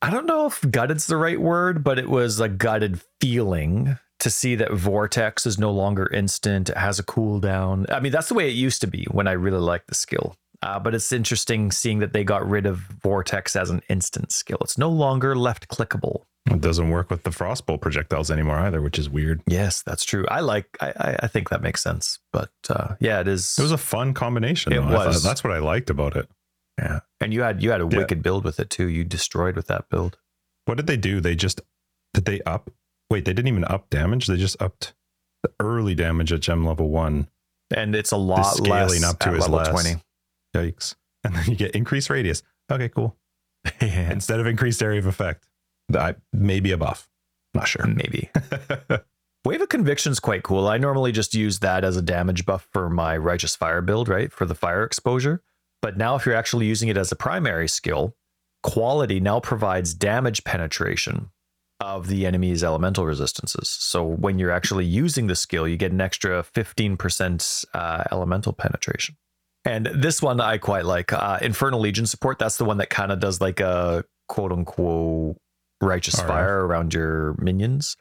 I 0.01 0.09
don't 0.09 0.25
know 0.25 0.47
if 0.47 0.59
gutted's 0.69 1.07
the 1.07 1.15
right 1.15 1.39
word, 1.39 1.81
but 1.81 1.97
it 1.97 2.09
was 2.09 2.41
a 2.41 2.49
gutted 2.49 2.99
feeling 3.21 3.97
to 4.19 4.29
see 4.29 4.55
that 4.55 4.73
Vortex 4.73 5.45
is 5.45 5.57
no 5.57 5.71
longer 5.71 6.11
instant. 6.11 6.69
It 6.69 6.77
has 6.77 6.99
a 6.99 7.03
cooldown. 7.03 7.89
I 7.89 8.01
mean, 8.01 8.11
that's 8.11 8.27
the 8.27 8.33
way 8.33 8.49
it 8.49 8.55
used 8.55 8.81
to 8.81 8.87
be 8.87 9.05
when 9.11 9.29
I 9.29 9.31
really 9.31 9.59
liked 9.59 9.87
the 9.87 9.95
skill. 9.95 10.35
Uh, 10.63 10.79
but 10.79 10.95
it's 10.95 11.11
interesting 11.11 11.71
seeing 11.71 11.99
that 11.99 12.13
they 12.13 12.23
got 12.23 12.47
rid 12.49 12.65
of 12.65 12.77
Vortex 12.77 13.55
as 13.55 13.69
an 13.69 13.81
instant 13.89 14.31
skill. 14.31 14.57
It's 14.61 14.77
no 14.77 14.89
longer 14.89 15.35
left 15.35 15.67
clickable. 15.67 16.23
It 16.49 16.61
doesn't 16.61 16.89
work 16.89 17.09
with 17.09 17.23
the 17.23 17.31
frostbolt 17.31 17.81
projectiles 17.81 18.31
anymore 18.31 18.57
either, 18.57 18.81
which 18.81 18.97
is 18.97 19.09
weird. 19.09 19.41
Yes, 19.45 19.81
that's 19.81 20.05
true. 20.05 20.25
I 20.29 20.39
like. 20.39 20.65
I 20.79 21.17
I, 21.23 21.27
think 21.27 21.49
that 21.49 21.61
makes 21.61 21.81
sense. 21.81 22.19
But 22.31 22.51
uh, 22.69 22.95
yeah, 22.99 23.19
it 23.19 23.27
is. 23.27 23.55
It 23.59 23.61
was 23.61 23.71
a 23.73 23.77
fun 23.77 24.13
combination. 24.13 24.71
It 24.71 24.77
though. 24.77 24.87
Was. 25.05 25.21
that's 25.21 25.43
what 25.43 25.51
I 25.51 25.59
liked 25.59 25.89
about 25.89 26.15
it. 26.15 26.29
yeah, 26.77 26.99
and 27.19 27.33
you 27.33 27.41
had 27.41 27.61
you 27.61 27.71
had 27.71 27.81
a 27.81 27.87
Yeah. 27.89 27.97
wicked 27.97 28.23
build 28.23 28.45
with 28.45 28.59
it 28.59 28.69
too. 28.69 28.87
You 28.87 29.03
destroyed 29.03 29.55
with 29.55 29.67
that 29.67 29.89
build. 29.89 30.17
What 30.65 30.75
did 30.75 30.87
they 30.87 30.97
do? 30.97 31.19
They 31.19 31.35
just 31.35 31.61
did 32.13 32.25
they 32.25 32.41
up? 32.41 32.69
Wait, 33.09 33.25
they 33.25 33.33
didn't 33.33 33.47
even 33.49 33.65
up 33.65 33.89
damage. 33.89 34.27
They 34.27 34.37
just 34.37 34.61
upped 34.61 34.93
the 35.43 35.51
early 35.59 35.95
damage 35.95 36.31
at 36.31 36.39
gem 36.41 36.65
level 36.65 36.89
one. 36.89 37.27
and 37.75 37.95
it's 37.95 38.11
a 38.11 38.17
lot 38.17 38.43
scaling 38.43 39.01
less 39.01 39.03
up 39.03 39.19
to 39.19 39.29
at 39.29 39.39
level 39.39 39.57
less. 39.57 39.69
20 39.69 39.95
Yikes! 40.55 40.95
And 41.23 41.35
then 41.35 41.45
you 41.45 41.55
get 41.55 41.71
increased 41.71 42.09
radius. 42.09 42.43
Okay, 42.71 42.89
cool. 42.89 43.17
Instead 43.81 44.39
of 44.39 44.47
increased 44.47 44.81
area 44.83 44.99
of 44.99 45.05
effect, 45.05 45.47
I, 45.95 46.15
maybe 46.33 46.71
a 46.71 46.77
buff. 46.77 47.09
Not 47.53 47.67
sure. 47.67 47.85
maybe 47.85 48.31
wave 49.45 49.61
of 49.61 49.69
conviction's 49.69 50.19
quite 50.19 50.43
cool 50.43 50.67
i 50.67 50.77
normally 50.77 51.11
just 51.11 51.35
use 51.35 51.59
that 51.59 51.83
as 51.83 51.97
a 51.97 52.01
damage 52.01 52.45
buff 52.45 52.67
for 52.71 52.89
my 52.89 53.15
righteous 53.17 53.55
fire 53.55 53.81
build 53.81 54.07
right 54.07 54.31
for 54.31 54.45
the 54.45 54.55
fire 54.55 54.83
exposure 54.83 55.41
but 55.81 55.97
now 55.97 56.15
if 56.15 56.25
you're 56.25 56.35
actually 56.35 56.65
using 56.65 56.89
it 56.89 56.97
as 56.97 57.11
a 57.11 57.15
primary 57.15 57.67
skill 57.67 58.15
quality 58.63 59.19
now 59.19 59.39
provides 59.39 59.93
damage 59.93 60.43
penetration 60.43 61.29
of 61.79 62.07
the 62.07 62.25
enemy's 62.25 62.63
elemental 62.63 63.05
resistances 63.05 63.67
so 63.69 64.03
when 64.03 64.39
you're 64.39 64.51
actually 64.51 64.85
using 64.85 65.27
the 65.27 65.35
skill 65.35 65.67
you 65.67 65.75
get 65.77 65.91
an 65.91 66.01
extra 66.01 66.41
15% 66.41 67.65
uh, 67.73 68.03
elemental 68.11 68.53
penetration 68.53 69.15
and 69.65 69.85
this 69.87 70.21
one 70.21 70.39
I 70.41 70.57
quite 70.57 70.85
like. 70.85 71.13
Uh, 71.13 71.39
Infernal 71.41 71.79
Legion 71.79 72.05
support. 72.05 72.39
That's 72.39 72.57
the 72.57 72.65
one 72.65 72.77
that 72.77 72.89
kind 72.89 73.11
of 73.11 73.19
does 73.19 73.39
like 73.41 73.59
a 73.59 74.03
quote 74.27 74.51
unquote 74.51 75.37
righteous 75.81 76.15
RF. 76.15 76.27
fire 76.27 76.65
around 76.65 76.93
your 76.93 77.35
minions. 77.39 77.95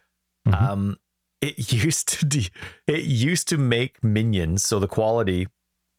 Mhm. 0.49 0.61
Um, 0.63 0.97
it 1.41 1.73
used 1.85 2.09
to 2.21 2.25
de- 2.27 2.51
it 2.87 3.05
used 3.05 3.49
to 3.49 3.59
make 3.59 4.03
minions 4.03 4.65
so 4.65 4.79
the 4.79 4.89
quality 4.89 5.49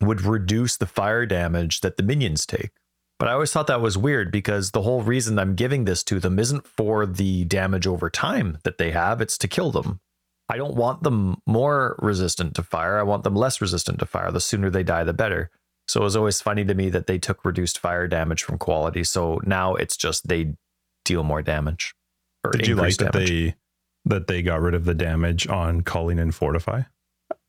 would 0.01 0.21
reduce 0.21 0.75
the 0.77 0.85
fire 0.85 1.25
damage 1.25 1.81
that 1.81 1.97
the 1.97 2.03
minions 2.03 2.45
take. 2.45 2.71
But 3.19 3.29
I 3.29 3.33
always 3.33 3.51
thought 3.53 3.67
that 3.67 3.79
was 3.79 3.97
weird 3.97 4.31
because 4.31 4.71
the 4.71 4.81
whole 4.81 5.01
reason 5.01 5.39
I'm 5.39 5.55
giving 5.55 5.85
this 5.85 6.03
to 6.05 6.19
them 6.19 6.39
isn't 6.39 6.67
for 6.67 7.05
the 7.05 7.45
damage 7.45 7.87
over 7.87 8.09
time 8.09 8.57
that 8.63 8.77
they 8.77 8.91
have, 8.91 9.21
it's 9.21 9.37
to 9.37 9.47
kill 9.47 9.71
them. 9.71 10.01
I 10.53 10.57
don't 10.57 10.75
want 10.75 11.01
them 11.01 11.41
more 11.47 11.95
resistant 11.99 12.53
to 12.55 12.63
fire. 12.63 12.99
I 12.99 13.03
want 13.03 13.23
them 13.23 13.35
less 13.35 13.59
resistant 13.59 13.97
to 13.99 14.05
fire. 14.05 14.31
The 14.31 14.39
sooner 14.39 14.69
they 14.69 14.83
die, 14.83 15.03
the 15.03 15.11
better. 15.11 15.49
So 15.87 16.01
it 16.01 16.03
was 16.03 16.15
always 16.15 16.41
funny 16.41 16.63
to 16.63 16.75
me 16.75 16.89
that 16.91 17.07
they 17.07 17.17
took 17.17 17.43
reduced 17.43 17.79
fire 17.79 18.07
damage 18.07 18.43
from 18.43 18.59
quality. 18.59 19.03
So 19.03 19.41
now 19.43 19.73
it's 19.73 19.97
just 19.97 20.27
they 20.27 20.53
deal 21.05 21.23
more 21.23 21.41
damage. 21.41 21.95
Or 22.43 22.51
Did 22.51 22.67
you 22.67 22.75
like 22.75 22.91
increased 22.91 22.99
that 22.99 23.13
they 23.13 23.55
that 24.05 24.27
they 24.27 24.43
got 24.43 24.61
rid 24.61 24.75
of 24.75 24.85
the 24.85 24.93
damage 24.93 25.47
on 25.47 25.81
calling 25.81 26.19
and 26.19 26.35
fortify? 26.35 26.83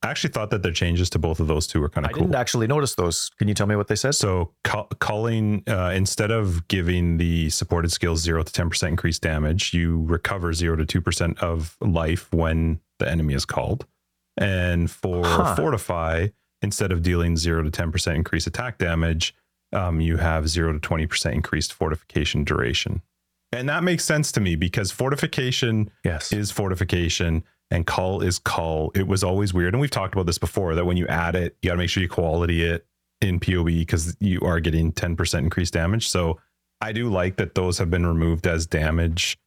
I 0.03 0.11
actually 0.11 0.31
thought 0.31 0.49
that 0.51 0.63
their 0.63 0.73
changes 0.73 1.11
to 1.11 1.19
both 1.19 1.41
of 1.41 1.47
those 1.47 1.67
two 1.67 1.81
were 1.81 1.91
kind 1.91 2.07
of 2.07 2.13
cool. 2.13 2.23
didn't 2.23 2.37
actually 2.37 2.67
notice 2.67 2.95
those. 2.95 3.31
Can 3.39 3.49
you 3.49 3.55
tell 3.55 3.67
me 3.67 3.77
what 3.77 3.89
they 3.89 3.97
said? 3.97 4.15
So 4.15 4.53
ca- 4.65 4.87
calling 4.99 5.63
uh, 5.67 5.93
instead 5.95 6.31
of 6.31 6.69
giving 6.69 7.19
the 7.19 7.51
supported 7.51 7.93
skills 7.93 8.23
zero 8.23 8.43
to 8.43 8.51
ten 8.53 8.71
percent 8.71 8.93
increased 8.93 9.21
damage, 9.21 9.75
you 9.75 10.05
recover 10.05 10.55
zero 10.55 10.77
to 10.77 10.87
two 10.87 11.03
percent 11.03 11.39
of 11.43 11.77
life 11.83 12.33
when 12.33 12.81
the 12.99 13.11
enemy 13.11 13.35
is 13.35 13.45
called. 13.45 13.87
And 14.37 14.91
for 14.91 15.25
Huh. 15.25 15.55
fortify, 15.57 16.29
instead 16.63 16.91
of 16.93 17.03
dealing 17.03 17.37
zero 17.37 17.63
to 17.63 17.71
ten 17.71 17.93
percent 17.93 18.17
increased 18.17 18.47
attack 18.47 18.79
damage, 18.79 19.35
um, 19.73 20.01
you 20.01 20.17
have 20.17 20.49
zero 20.49 20.73
to 20.73 20.79
twenty 20.81 21.07
percent 21.07 21.35
increased 21.35 21.73
fortification 21.73 22.45
duration. 22.45 23.03
And 23.53 23.69
that 23.69 23.85
makes 23.85 24.05
sense 24.05 24.33
to 24.33 24.41
me 24.41 24.57
because 24.57 24.91
fortification 24.91 25.91
yes. 26.05 26.33
is 26.33 26.51
fortification 26.51 27.45
and 27.71 27.87
call 27.87 28.21
is 28.21 28.39
call. 28.41 28.91
It 28.97 29.07
was 29.07 29.23
always 29.23 29.55
weird. 29.55 29.75
And 29.75 29.81
we've 29.81 29.91
talked 29.91 30.13
about 30.15 30.27
this 30.27 30.39
before 30.39 30.75
that 30.75 30.85
when 30.85 30.97
you 30.97 31.07
add 31.07 31.37
it, 31.37 31.57
you 31.63 31.69
got 31.71 31.75
to 31.75 31.79
make 31.79 31.89
sure 31.89 32.03
you 32.03 32.09
quality 32.09 32.65
it 32.65 32.85
in 33.21 33.39
POE 33.39 33.65
because 33.65 34.17
you 34.19 34.41
are 34.41 34.59
getting 34.59 34.93
10% 34.93 35.39
increased 35.39 35.73
damage. 35.73 36.09
So 36.09 36.41
I 36.81 36.91
do 36.93 37.09
like 37.09 37.37
that 37.37 37.55
those 37.55 37.79
have 37.79 37.91
been 37.91 38.05
removed 38.07 38.47
as 38.49 38.67
damage 38.67 39.39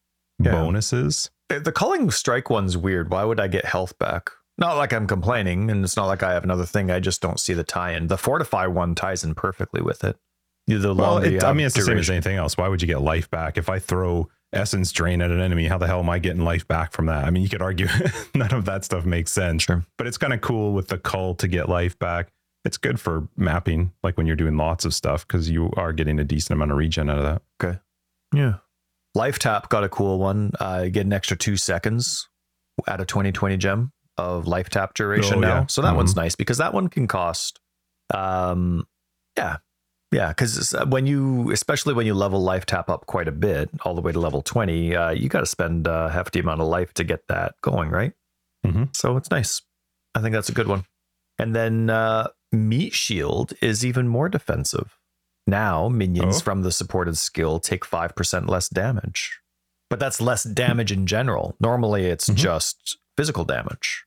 Yeah. 0.41 0.51
bonuses. 0.51 1.29
The 1.49 1.71
calling 1.71 2.11
strike 2.11 2.49
one's 2.49 2.75
weird. 2.75 3.09
Why 3.09 3.23
would 3.23 3.39
I 3.39 3.47
get 3.47 3.65
health 3.65 3.97
back? 3.97 4.31
Not 4.57 4.77
like 4.77 4.91
I'm 4.91 5.07
complaining, 5.07 5.69
and 5.69 5.83
it's 5.83 5.95
not 5.95 6.07
like 6.07 6.23
I 6.23 6.33
have 6.33 6.43
another 6.43 6.65
thing. 6.65 6.89
I 6.89 6.99
just 6.99 7.21
don't 7.21 7.39
see 7.39 7.53
the 7.53 7.63
tie-in. 7.63 8.07
The 8.07 8.17
fortify 8.17 8.65
one 8.65 8.95
ties 8.95 9.23
in 9.23 9.35
perfectly 9.35 9.81
with 9.81 10.03
it. 10.03 10.17
The 10.65 10.93
Well, 10.93 11.19
it, 11.19 11.43
I 11.43 11.53
mean, 11.53 11.65
it's 11.65 11.75
the 11.75 11.83
same 11.83 11.97
as 11.97 12.09
anything 12.09 12.35
else. 12.35 12.57
Why 12.57 12.67
would 12.67 12.81
you 12.81 12.87
get 12.87 13.01
life 13.01 13.29
back? 13.29 13.57
If 13.57 13.69
I 13.69 13.79
throw 13.79 14.29
essence 14.51 14.91
drain 14.91 15.21
at 15.21 15.31
an 15.31 15.39
enemy, 15.39 15.67
how 15.67 15.77
the 15.77 15.87
hell 15.87 15.99
am 15.99 16.09
I 16.09 16.19
getting 16.19 16.43
life 16.43 16.67
back 16.67 16.91
from 16.91 17.05
that? 17.05 17.23
I 17.23 17.29
mean, 17.29 17.43
you 17.43 17.49
could 17.49 17.61
argue 17.61 17.87
none 18.35 18.53
of 18.53 18.65
that 18.65 18.83
stuff 18.83 19.05
makes 19.05 19.31
sense. 19.31 19.63
Sure. 19.63 19.85
But 19.97 20.07
it's 20.07 20.17
kind 20.17 20.33
of 20.33 20.41
cool 20.41 20.73
with 20.73 20.89
the 20.89 20.97
cull 20.97 21.35
to 21.35 21.47
get 21.47 21.69
life 21.69 21.97
back. 21.99 22.29
It's 22.65 22.77
good 22.77 22.99
for 22.99 23.29
mapping, 23.37 23.93
like 24.03 24.17
when 24.17 24.27
you're 24.27 24.35
doing 24.35 24.57
lots 24.57 24.83
of 24.83 24.93
stuff, 24.93 25.25
because 25.25 25.49
you 25.49 25.71
are 25.77 25.93
getting 25.93 26.19
a 26.19 26.25
decent 26.25 26.57
amount 26.57 26.71
of 26.71 26.77
regen 26.77 27.09
out 27.09 27.19
of 27.19 27.23
that. 27.23 27.41
Okay. 27.63 27.79
Yeah. 28.33 28.55
Life 29.17 29.39
tap 29.39 29.69
got 29.69 29.83
a 29.83 29.89
cool 29.89 30.19
one. 30.19 30.51
Uh, 30.59 30.81
you 30.85 30.91
get 30.91 31.05
an 31.07 31.13
extra 31.13 31.35
two 31.35 31.57
seconds 31.57 32.27
at 32.87 33.01
a 33.01 33.05
2020 33.05 33.57
gem 33.57 33.91
of 34.17 34.47
life 34.47 34.69
tap 34.69 34.93
duration 34.93 35.37
Oh, 35.37 35.39
now. 35.39 35.47
yeah. 35.61 35.65
So 35.67 35.81
that 35.81 35.95
one's 35.95 36.13
Mhm. 36.13 36.17
nice 36.17 36.35
because 36.35 36.57
that 36.59 36.73
one 36.73 36.87
can 36.87 37.07
cost, 37.07 37.59
um, 38.13 38.85
yeah, 39.35 39.57
yeah. 40.11 40.29
Because 40.29 40.75
when 40.87 41.07
you, 41.07 41.51
especially 41.51 41.93
when 41.95 42.05
you 42.05 42.13
level 42.13 42.41
life 42.43 42.65
tap 42.67 42.89
up 42.89 43.05
quite 43.07 43.27
a 43.27 43.31
bit, 43.31 43.69
all 43.83 43.95
the 43.95 44.01
way 44.01 44.11
to 44.11 44.19
level 44.19 44.41
20, 44.43 44.95
uh, 44.95 45.09
you 45.11 45.29
got 45.29 45.39
to 45.41 45.45
spend 45.47 45.87
a 45.87 46.09
hefty 46.11 46.39
amount 46.39 46.61
of 46.61 46.67
life 46.67 46.93
to 46.95 47.03
get 47.03 47.21
that 47.27 47.55
going, 47.61 47.89
right? 47.89 48.13
Mhm. 48.65 48.95
So 48.95 49.17
it's 49.17 49.31
nice. 49.31 49.61
I 50.15 50.21
think 50.21 50.33
that's 50.33 50.49
a 50.49 50.53
good 50.53 50.67
one. 50.67 50.85
And 51.39 51.55
then 51.55 51.89
uh, 51.89 52.27
meat 52.51 52.93
shield 52.93 53.53
is 53.61 53.83
even 53.85 54.07
more 54.07 54.29
defensive. 54.29 54.96
Now 55.47 55.87
minions 55.87 56.37
Oh. 56.37 56.41
from 56.41 56.61
the 56.61 56.71
supported 56.71 57.17
skill 57.17 57.59
take 57.59 57.85
five 57.85 58.15
percent 58.15 58.47
less 58.49 58.67
damage, 58.69 59.39
but 59.89 59.99
that's 59.99 60.19
less 60.21 60.43
damage 60.43 60.91
in 60.91 61.07
general. 61.07 61.55
Normally, 61.59 62.05
it's 62.07 62.27
Mhm. 62.29 62.35
just 62.35 62.97
physical 63.15 63.45
damage. 63.45 64.05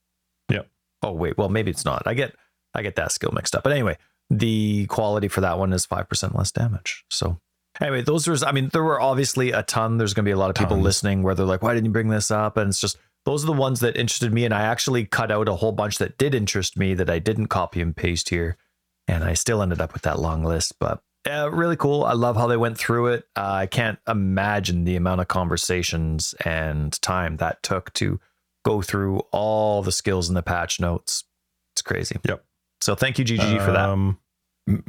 Yep. 0.50 0.68
Oh 1.02 1.12
wait, 1.12 1.38
well 1.38 1.48
maybe 1.48 1.70
it's 1.70 1.84
not. 1.84 2.02
I 2.06 2.14
get 2.14 2.36
I 2.74 2.82
get 2.82 2.94
that 2.96 3.10
skill 3.12 3.32
mixed 3.32 3.56
up. 3.56 3.64
But 3.64 3.72
anyway, 3.72 3.96
the 4.28 4.86
quality 4.86 5.26
for 5.28 5.40
that 5.40 5.58
one 5.58 5.72
is 5.72 5.86
five 5.86 6.08
percent 6.08 6.36
less 6.36 6.52
damage. 6.52 7.04
So 7.10 7.40
anyway, 7.80 8.02
those 8.02 8.28
are. 8.28 8.46
I 8.46 8.52
mean, 8.52 8.68
there 8.72 8.84
were 8.84 9.00
obviously 9.00 9.50
a 9.52 9.62
ton. 9.62 9.96
There's 9.98 10.12
going 10.14 10.24
to 10.24 10.28
be 10.28 10.32
a 10.32 10.38
lot 10.38 10.50
of 10.50 10.56
people 10.56 10.76
Tons. 10.76 10.84
listening 10.84 11.22
where 11.22 11.34
they're 11.34 11.46
like, 11.46 11.62
"Why 11.62 11.72
didn't 11.74 11.86
you 11.86 11.92
bring 11.92 12.08
this 12.08 12.30
up?" 12.30 12.56
And 12.58 12.68
it's 12.68 12.80
just 12.80 12.98
those 13.24 13.42
are 13.44 13.46
the 13.46 13.52
ones 13.54 13.80
that 13.80 13.96
interested 13.96 14.32
me, 14.32 14.44
and 14.44 14.52
I 14.54 14.60
actually 14.62 15.04
cut 15.06 15.32
out 15.32 15.48
a 15.48 15.54
whole 15.56 15.72
bunch 15.72 15.98
that 15.98 16.16
did 16.18 16.34
interest 16.34 16.76
me 16.76 16.94
that 16.94 17.08
I 17.10 17.18
didn't 17.18 17.48
copy 17.48 17.80
and 17.80 17.96
paste 17.96 18.28
here, 18.28 18.56
and 19.08 19.24
I 19.24 19.32
still 19.34 19.62
ended 19.62 19.80
up 19.80 19.92
with 19.94 20.02
that 20.02 20.18
long 20.20 20.44
list. 20.44 20.74
But 20.78 21.02
uh, 21.28 21.50
really 21.52 21.76
cool. 21.76 22.04
I 22.04 22.12
love 22.12 22.36
how 22.36 22.46
they 22.46 22.56
went 22.56 22.78
through 22.78 23.08
it. 23.08 23.24
Uh, 23.36 23.52
I 23.52 23.66
can't 23.66 23.98
imagine 24.08 24.84
the 24.84 24.96
amount 24.96 25.20
of 25.20 25.28
conversations 25.28 26.34
and 26.44 27.00
time 27.02 27.36
that 27.36 27.62
took 27.62 27.92
to 27.94 28.20
go 28.64 28.82
through 28.82 29.20
all 29.32 29.82
the 29.82 29.92
skills 29.92 30.28
in 30.28 30.34
the 30.34 30.42
patch 30.42 30.80
notes. 30.80 31.24
It's 31.74 31.82
crazy. 31.82 32.16
Yep. 32.26 32.44
So 32.80 32.94
thank 32.94 33.18
you, 33.18 33.24
GGG, 33.24 33.64
for 33.64 33.72
that. 33.72 33.88
Um, 33.88 34.18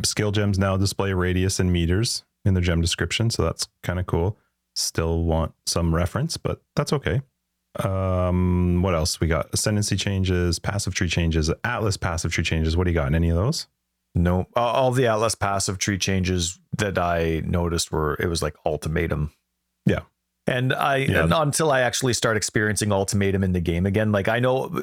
skill 0.04 0.32
gems 0.32 0.58
now 0.58 0.78
display 0.78 1.14
radius 1.14 1.60
and 1.60 1.72
meters 1.72 2.24
in 2.46 2.54
the 2.54 2.62
gem 2.62 2.82
description, 2.82 3.30
so 3.30 3.44
that's 3.44 3.68
kind 3.84 4.00
of 4.00 4.06
cool. 4.06 4.38
Still 4.76 5.24
want 5.24 5.54
some 5.66 5.94
reference, 5.94 6.38
but 6.38 6.62
that's 6.76 6.94
okay. 6.94 7.22
Um, 7.80 8.82
what 8.82 8.96
else 8.96 9.20
we 9.20 9.28
got? 9.28 9.54
Ascendancy 9.54 9.96
changes, 9.96 10.60
passive 10.60 10.94
tree 10.94 11.10
changes, 11.10 11.52
Atlas 11.64 11.98
passive 11.98 12.32
tree 12.32 12.44
changes. 12.44 12.76
What 12.76 12.86
do 12.86 12.92
you 12.92 12.96
got? 12.96 13.08
In 13.08 13.16
any 13.16 13.30
of 13.30 13.36
those? 13.36 13.68
No, 14.16 14.48
all- 14.56 14.74
all 14.76 14.92
the 14.92 15.08
Atlas 15.08 15.36
passive 15.36 15.78
tree 15.78 15.98
changes 15.98 16.60
that 16.78 16.98
I 16.98 17.42
noticed 17.46 17.92
were 17.92 18.16
it 18.20 18.28
was 18.28 18.42
like 18.44 18.56
ultimatum. 18.66 19.32
Yeah. 19.86 20.02
And 20.48 20.74
I 20.74 20.98
Yeah. 20.98 21.24
and 21.24 21.34
until 21.34 21.72
I 21.72 21.82
actually 21.82 22.14
start 22.14 22.36
experiencing 22.38 22.92
ultimatum 22.92 23.44
in 23.44 23.54
the 23.54 23.62
game 23.62 23.86
again, 23.86 24.12
like 24.12 24.28
I 24.28 24.40
know 24.40 24.66
uh, 24.66 24.82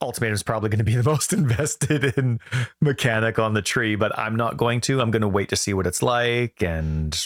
ultimatum 0.00 0.34
is 0.34 0.42
probably 0.44 0.68
going 0.68 0.78
to 0.78 0.84
be 0.84 0.94
the 1.00 1.02
most 1.02 1.32
invested 1.32 2.04
in 2.16 2.38
mechanic 2.80 3.38
on 3.38 3.54
the 3.54 3.62
tree, 3.62 3.96
but 3.96 4.16
I'm 4.18 4.36
not 4.36 4.56
going 4.56 4.80
to. 4.82 5.00
I'm 5.00 5.10
going 5.10 5.22
to 5.22 5.28
wait 5.28 5.48
to 5.48 5.56
see 5.56 5.74
what 5.74 5.86
it's 5.86 6.02
like 6.02 6.62
and 6.62 7.18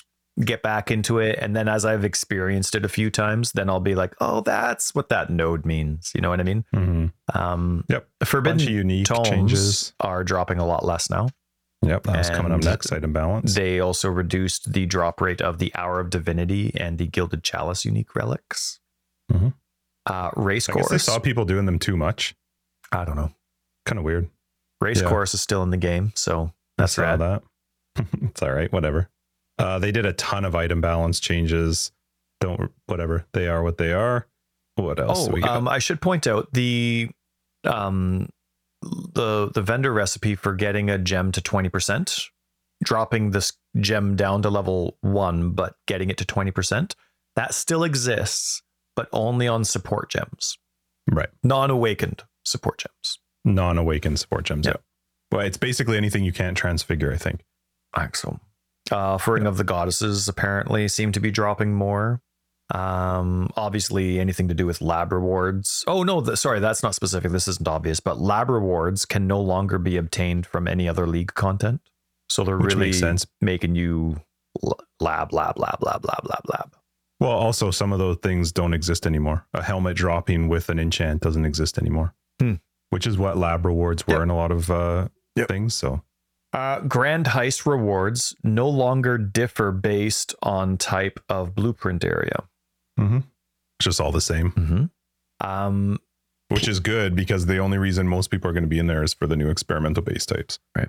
get 0.43 0.63
back 0.63 0.91
into 0.91 1.19
it. 1.19 1.39
And 1.39 1.55
then 1.55 1.69
as 1.69 1.85
I've 1.85 2.05
experienced 2.05 2.75
it 2.75 2.87
a 2.87 2.89
few 2.89 3.11
times, 3.11 3.53
then 3.53 3.69
I'll 3.69 3.81
be 3.81 3.95
like, 3.95 4.15
oh, 4.23 4.41
that's 4.41 4.95
what 4.95 5.11
that 5.11 5.29
node 5.29 5.67
means. 5.67 6.11
You 6.15 6.23
know 6.23 6.31
what 6.31 6.41
I 6.41 6.45
mean? 6.45 6.65
Mm-hmm. 6.75 7.39
Um, 7.39 7.85
Yep. 7.91 8.09
Forbidden 8.25 8.61
unique 8.61 9.05
tomes 9.07 9.29
changes. 9.29 9.93
are 10.01 10.25
dropping 10.25 10.59
a 10.59 10.67
lot 10.67 10.87
less 10.87 11.11
now. 11.11 11.29
Yep, 11.85 12.05
that 12.05 12.17
was 12.19 12.31
coming 12.31 12.53
up 12.53 12.63
next. 12.63 12.93
Item 12.93 13.13
balance. 13.13 13.55
They 13.55 13.81
also 13.81 14.09
reduced 14.09 14.73
the 14.73 14.87
drop 14.87 15.21
rate 15.21 15.41
of 15.43 15.59
the 15.59 15.73
Hour 15.75 15.99
of 15.99 16.11
Divinity 16.11 16.73
and 16.77 16.97
the 16.99 17.07
Gilded 17.07 17.43
Chalice 17.43 17.85
unique 17.85 18.15
relics. 18.15 18.79
Mhm. 19.33 19.55
Uh, 20.07 20.31
race 20.37 20.69
I 20.69 20.75
guess 20.75 20.85
they 20.89 20.95
course. 20.95 21.05
saw 21.05 21.19
people 21.19 21.45
doing 21.45 21.67
them 21.67 21.79
too 21.79 21.97
much. 21.97 22.35
I 22.93 23.05
don't 23.05 23.17
know. 23.17 23.33
Kind 23.87 23.99
of 23.99 24.05
weird. 24.05 24.31
Race 24.81 25.01
Yeah. 25.01 25.09
course 25.09 25.35
is 25.35 25.41
still 25.43 25.63
in 25.63 25.71
the 25.71 25.77
game, 25.77 26.13
so 26.15 26.53
that's 26.79 26.99
I 26.99 27.17
that. 27.17 27.43
it's 28.23 28.43
all 28.43 28.53
right. 28.53 28.73
Whatever. 28.73 29.09
Uh, 29.59 29.79
they 29.79 29.93
did 29.93 30.07
a 30.07 30.13
ton 30.13 30.45
of 30.45 30.55
item 30.55 30.81
balance 30.81 31.21
changes. 31.21 31.93
Don't 32.41 32.73
whatever. 32.87 33.27
They 33.33 33.49
are 33.49 33.63
what 33.63 33.79
they 33.79 33.93
are. 33.93 34.27
What 34.77 34.99
else? 34.99 35.29
Oh, 35.29 35.33
we 35.33 35.41
got? 35.41 35.57
um, 35.57 35.69
I 35.69 35.79
should 35.79 36.01
point 36.01 36.27
out 36.27 36.53
the 36.53 37.11
um 37.65 38.29
the 38.83 39.51
the 39.53 39.63
vendor 39.63 39.93
recipe 39.93 40.35
for 40.35 40.55
getting 40.55 40.91
a 40.91 40.99
gem 40.99 41.33
to 41.33 41.41
twenty 41.41 41.69
percent, 41.69 42.19
dropping 42.83 43.31
this 43.31 43.53
gem 43.79 44.17
down 44.17 44.43
to 44.43 44.51
level 44.51 44.97
one, 45.01 45.51
but 45.51 45.77
getting 45.87 46.11
it 46.11 46.19
to 46.19 46.25
twenty 46.25 46.51
percent. 46.51 46.95
That 47.37 47.55
still 47.55 47.85
exists, 47.85 48.63
but 48.95 49.09
only 49.13 49.49
on 49.49 49.65
support 49.65 50.11
gems, 50.11 50.59
right. 51.11 51.31
non-awakened 51.43 52.25
support 52.45 52.79
gems. 52.79 53.19
Non-awakened 53.45 54.19
support 54.19 54.45
gems. 54.45 54.67
Yeah. 54.67 54.73
Yeah. 54.73 55.39
Well, 55.39 55.47
it's 55.47 55.57
basically 55.57 55.97
anything 55.97 56.25
you 56.25 56.33
can't 56.33 56.57
transfigure. 56.57 57.13
I 57.13 57.17
think. 57.17 57.41
Axel. 57.97 58.41
Uh, 58.91 58.97
Offering 58.97 59.47
of 59.47 59.57
the 59.57 59.65
Goddesses 59.65 60.29
apparently 60.29 60.89
seem 60.89 61.13
to 61.13 61.21
be 61.21 61.31
dropping 61.31 61.73
more. 61.73 62.21
Um, 62.75 63.51
obviously, 63.57 64.19
anything 64.19 64.49
to 64.49 64.55
do 64.55 64.67
with 64.67 64.81
lab 64.81 65.13
rewards. 65.13 65.85
Oh 65.87 66.03
no, 66.03 66.21
the, 66.21 66.37
sorry, 66.37 66.59
that's 66.61 66.83
not 66.83 66.95
specific. 66.95 67.31
This 67.31 67.47
isn't 67.49 67.69
obvious, 67.69 68.01
but 68.01 68.19
lab 68.21 68.49
rewards 68.49 69.05
can 69.05 69.27
no 69.27 69.41
longer 69.41 69.79
be 69.79 69.97
obtained 69.97 70.47
from 70.47 70.67
any 70.67 70.89
other 70.89 71.07
league 71.07 71.35
content. 71.35 71.81
So 72.31 72.45
they're 72.45 72.57
Which 72.59 72.75
really 72.75 72.93
sense. 72.95 73.27
making 73.43 73.75
you 73.75 74.21
lab, 75.01 75.33
lab, 75.33 75.59
lab, 75.59 75.83
lab, 75.83 76.05
lab, 76.05 76.25
lab, 76.25 76.43
lab. 76.49 76.77
Well, 77.21 77.31
also 77.33 77.71
some 77.71 77.93
of 77.93 77.99
those 77.99 78.17
things 78.23 78.53
don't 78.53 78.75
exist 78.75 79.07
anymore. 79.07 79.47
A 79.55 79.63
helmet 79.63 79.97
dropping 79.97 80.49
with 80.49 80.69
an 80.71 80.79
enchant 80.79 81.21
doesn't 81.23 81.45
exist 81.45 81.79
anymore. 81.79 82.15
Hmm. 82.41 82.55
Which 82.91 83.07
is 83.07 83.17
what 83.19 83.37
lab 83.37 83.65
rewards 83.67 84.07
were 84.07 84.15
Yep. 84.15 84.23
in 84.23 84.31
a 84.31 84.37
lot 84.37 84.51
of 84.51 84.71
uh, 84.71 85.09
Yep. 85.37 85.49
things. 85.49 85.75
So 85.75 86.03
Uh, 86.55 86.81
Grand 86.81 87.27
Heist 87.27 87.65
rewards 87.67 88.35
no 88.43 88.69
longer 88.69 89.17
differ 89.19 89.73
based 89.73 90.35
on 90.43 90.77
type 90.79 91.21
of 91.29 91.55
blueprint 91.55 92.05
area. 92.05 92.45
Mm-hmm. 92.99 93.19
it's 93.19 93.85
just 93.85 94.01
all 94.01 94.13
the 94.13 94.21
same, 94.21 94.53
Mm-hmm. 94.53 95.47
Um, 95.47 95.99
which 96.51 96.69
is 96.69 96.81
good 96.81 97.17
because 97.17 97.47
the 97.47 97.59
only 97.59 97.79
reason 97.79 98.07
most 98.07 98.31
people 98.31 98.49
are 98.49 98.53
going 98.53 98.63
to 98.63 98.69
be 98.69 98.79
in 98.79 98.87
there 98.87 99.03
is 99.03 99.15
for 99.15 99.27
the 99.27 99.37
new 99.37 99.49
experimental 99.49 100.03
base 100.03 100.27
types. 100.27 100.59
Right. 100.77 100.89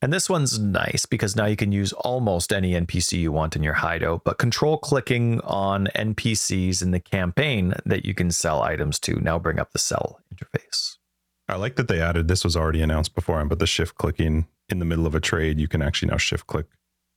And 0.00 0.12
this 0.12 0.28
one's 0.28 0.58
nice 0.58 1.06
because 1.06 1.36
now 1.36 1.46
you 1.46 1.54
can 1.54 1.70
use 1.70 1.92
almost 1.92 2.52
any 2.52 2.72
NPC 2.72 3.20
you 3.20 3.30
want 3.30 3.54
in 3.54 3.62
your 3.62 3.74
hideout, 3.74 4.24
but 4.24 4.38
control 4.38 4.76
clicking 4.76 5.40
on 5.42 5.86
NPCs 5.94 6.82
in 6.82 6.90
the 6.90 6.98
campaign 6.98 7.74
that 7.86 8.04
you 8.04 8.12
can 8.12 8.32
sell 8.32 8.62
items 8.62 8.98
to 9.00 9.20
now 9.20 9.38
bring 9.38 9.60
up 9.60 9.70
the 9.72 9.78
sell 9.78 10.18
interface. 10.34 10.96
I 11.48 11.56
like 11.56 11.76
that 11.76 11.86
they 11.86 12.00
added 12.00 12.26
this 12.26 12.42
was 12.42 12.56
already 12.56 12.82
announced 12.82 13.14
before, 13.14 13.44
but 13.44 13.60
the 13.60 13.66
shift 13.66 13.94
clicking 13.94 14.48
in 14.68 14.80
the 14.80 14.84
middle 14.84 15.06
of 15.06 15.14
a 15.14 15.20
trade, 15.20 15.60
you 15.60 15.68
can 15.68 15.82
actually 15.82 16.10
now 16.10 16.16
shift 16.16 16.48
click 16.48 16.66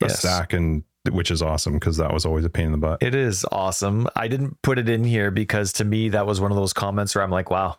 a 0.01 0.07
Yes. 0.07 0.19
stack, 0.19 0.53
and 0.53 0.83
which 1.11 1.29
is 1.31 1.41
awesome 1.41 1.73
because 1.73 1.97
that 1.97 2.11
was 2.13 2.25
always 2.25 2.45
a 2.45 2.49
pain 2.49 2.65
in 2.67 2.71
the 2.71 2.77
butt. 2.77 3.01
It 3.03 3.13
is 3.15 3.45
awesome. 3.51 4.07
I 4.15 4.27
didn't 4.27 4.57
put 4.63 4.79
it 4.79 4.89
in 4.89 5.03
here 5.03 5.29
because 5.31 5.71
to 5.73 5.85
me 5.85 6.09
that 6.09 6.25
was 6.25 6.41
one 6.41 6.51
of 6.51 6.57
those 6.57 6.73
comments 6.73 7.13
where 7.15 7.23
I'm 7.23 7.29
like, 7.31 7.49
wow, 7.51 7.77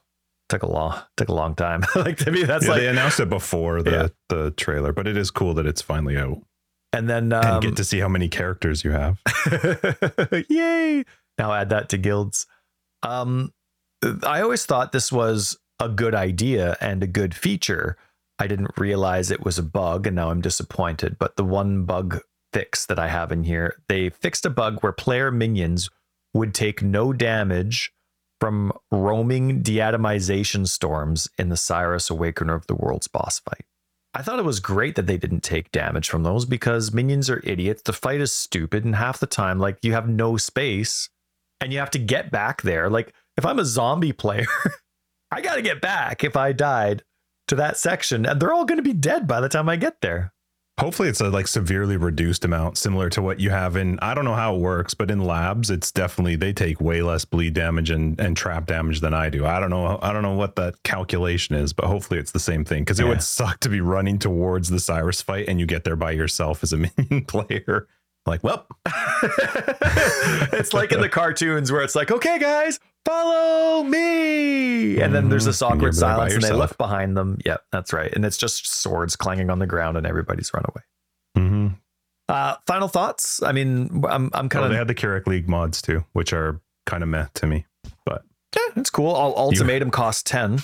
took 0.48 0.62
a 0.62 0.70
long 0.70 1.00
took 1.16 1.28
a 1.28 1.34
long 1.34 1.54
time. 1.56 1.82
like 1.96 2.18
to 2.18 2.30
me 2.30 2.44
that's 2.44 2.64
Yeah, 2.64 2.70
like 2.72 2.80
they 2.80 2.88
announced 2.88 3.18
it 3.20 3.28
before 3.28 3.82
the 3.82 3.90
Yeah. 3.90 4.08
the 4.28 4.50
trailer, 4.52 4.92
but 4.92 5.06
it 5.08 5.16
is 5.16 5.30
cool 5.32 5.54
that 5.54 5.66
it's 5.66 5.82
finally 5.82 6.16
out 6.16 6.38
and 6.92 7.08
then 7.10 7.32
and 7.32 7.44
um, 7.44 7.60
get 7.60 7.76
to 7.76 7.84
see 7.84 7.98
how 7.98 8.08
many 8.08 8.28
characters 8.28 8.84
you 8.84 8.92
have. 8.92 9.20
Yay! 10.48 11.04
Now 11.38 11.52
add 11.52 11.68
that 11.70 11.88
to 11.90 11.98
guilds. 11.98 12.46
Um, 13.02 13.52
I 14.22 14.40
always 14.40 14.64
thought 14.66 14.92
this 14.92 15.10
was 15.12 15.58
a 15.80 15.88
good 15.88 16.14
idea 16.14 16.76
and 16.80 17.02
a 17.02 17.06
good 17.06 17.34
feature. 17.34 17.96
I 18.38 18.46
didn't 18.46 18.78
realize 18.78 19.30
it 19.30 19.44
was 19.44 19.58
a 19.58 19.62
bug, 19.62 20.06
and 20.06 20.16
now 20.16 20.30
I'm 20.30 20.40
disappointed. 20.40 21.18
But 21.18 21.36
the 21.36 21.44
one 21.44 21.84
bug 21.84 22.20
fix 22.52 22.86
that 22.86 22.98
I 22.98 23.08
have 23.08 23.32
in 23.32 23.44
here, 23.44 23.82
they 23.88 24.10
fixed 24.10 24.46
a 24.46 24.50
bug 24.50 24.80
where 24.80 24.92
player 24.92 25.30
minions 25.30 25.88
would 26.34 26.54
take 26.54 26.82
no 26.82 27.12
damage 27.12 27.92
from 28.40 28.72
roaming 28.90 29.62
deatomization 29.62 30.68
storms 30.68 31.28
in 31.38 31.48
the 31.48 31.56
Sirus 31.56 32.10
Awakener 32.10 32.54
of 32.54 32.66
the 32.66 32.74
World's 32.74 33.08
boss 33.08 33.38
fight. 33.38 33.64
I 34.12 34.22
thought 34.22 34.38
it 34.38 34.44
was 34.44 34.60
great 34.60 34.94
that 34.96 35.06
they 35.06 35.16
didn't 35.16 35.42
take 35.42 35.72
damage 35.72 36.08
from 36.08 36.22
those 36.22 36.44
because 36.44 36.92
minions 36.92 37.28
are 37.28 37.42
idiots. 37.44 37.82
The 37.82 37.92
fight 37.92 38.20
is 38.20 38.32
stupid, 38.32 38.84
and 38.84 38.96
half 38.96 39.18
the 39.18 39.26
time, 39.26 39.58
like 39.58 39.78
you 39.82 39.92
have 39.92 40.08
no 40.08 40.36
space 40.36 41.08
and 41.60 41.72
you 41.72 41.78
have 41.78 41.90
to 41.90 41.98
get 41.98 42.30
back 42.30 42.62
there. 42.62 42.88
Like 42.88 43.14
if 43.36 43.44
I'm 43.44 43.58
a 43.58 43.64
zombie 43.64 44.12
player, 44.12 44.46
I 45.30 45.40
got 45.40 45.56
to 45.56 45.62
get 45.62 45.80
back 45.80 46.24
if 46.24 46.36
I 46.36 46.52
died 46.52 47.02
to 47.48 47.54
that 47.56 47.76
section, 47.76 48.26
and 48.26 48.40
they're 48.40 48.52
all 48.52 48.64
going 48.64 48.78
to 48.78 48.82
be 48.82 48.92
dead 48.92 49.26
by 49.26 49.40
the 49.40 49.48
time 49.48 49.68
I 49.68 49.76
get 49.76 50.00
there. 50.00 50.32
Hopefully, 50.78 51.08
it's 51.08 51.22
a 51.22 51.30
like 51.30 51.46
severely 51.48 51.96
reduced 51.96 52.44
amount, 52.44 52.76
similar 52.76 53.08
to 53.08 53.22
what 53.22 53.40
you 53.40 53.48
have 53.48 53.76
in. 53.76 53.98
I 54.00 54.12
don't 54.12 54.26
know 54.26 54.34
how 54.34 54.54
it 54.56 54.58
works, 54.60 54.92
but 54.92 55.10
in 55.10 55.20
labs, 55.24 55.70
it's 55.70 55.90
definitely 55.90 56.36
they 56.36 56.52
take 56.52 56.82
way 56.82 57.00
less 57.00 57.24
bleed 57.24 57.54
damage 57.54 57.88
and 57.88 58.20
and 58.20 58.36
trap 58.36 58.66
damage 58.66 59.00
than 59.00 59.14
I 59.14 59.30
do. 59.30 59.46
I 59.46 59.58
don't 59.58 59.70
know. 59.70 59.98
I 60.02 60.12
don't 60.12 60.20
know 60.22 60.34
what 60.34 60.56
that 60.56 60.82
calculation 60.82 61.54
is, 61.54 61.72
but 61.72 61.86
hopefully, 61.86 62.20
it's 62.20 62.32
the 62.32 62.38
same 62.38 62.62
thing. 62.62 62.82
Because 62.82 63.00
it 63.00 63.04
Yeah. 63.04 63.08
would 63.08 63.22
suck 63.22 63.60
to 63.60 63.70
be 63.70 63.80
running 63.80 64.18
towards 64.18 64.68
the 64.68 64.76
Sirus 64.76 65.22
fight 65.22 65.48
and 65.48 65.58
you 65.58 65.64
get 65.64 65.84
there 65.84 65.96
by 65.96 66.10
yourself 66.10 66.62
as 66.62 66.74
a 66.74 66.76
minion 66.98 67.24
player. 67.24 67.88
Like, 68.26 68.44
well, 68.44 68.66
it's 70.52 70.74
like 70.74 70.92
in 70.92 71.00
the 71.00 71.08
cartoons 71.08 71.70
where 71.72 71.82
it's 71.82 71.94
like, 71.94 72.10
okay, 72.10 72.38
guys, 72.38 72.78
follow 73.06 73.82
me. 73.84 75.00
And 75.00 75.14
then 75.14 75.28
there's 75.28 75.44
this. 75.46 75.62
And 75.62 75.72
awkward 75.72 75.94
silence 75.94 76.34
and 76.34 76.42
they 76.42 76.52
look 76.52 76.76
behind 76.76 77.16
them. 77.16 77.38
Yep, 77.44 77.62
that's 77.72 77.92
right. 77.92 78.12
And 78.12 78.24
it's 78.24 78.36
just 78.36 78.66
swords 78.66 79.16
clanging 79.16 79.48
on 79.50 79.58
the 79.58 79.66
ground 79.66 79.96
and 79.96 80.06
everybody's 80.06 80.52
run 80.52 80.64
away. 80.68 80.82
mhm. 81.38 81.76
Uh, 82.28 82.56
final 82.66 82.88
thoughts? 82.88 83.40
I 83.42 83.52
mean, 83.52 84.02
I'm, 84.08 84.30
I'm 84.34 84.46
Oh, 84.46 84.48
kind 84.48 84.72
they 84.72 84.76
had 84.76 84.88
the 84.88 84.94
Kirac 84.96 85.26
League 85.28 85.48
mods 85.48 85.80
too, 85.80 86.04
which 86.12 86.32
are 86.32 86.60
kind 86.84 87.02
of 87.04 87.08
meh 87.08 87.26
to 87.34 87.46
me. 87.46 87.66
But 88.04 88.24
yeah, 88.56 88.72
it's 88.76 88.90
cool. 88.90 89.14
Ul- 89.14 89.36
Ultimatum 89.36 89.90
costs 89.92 90.24
10. 90.24 90.58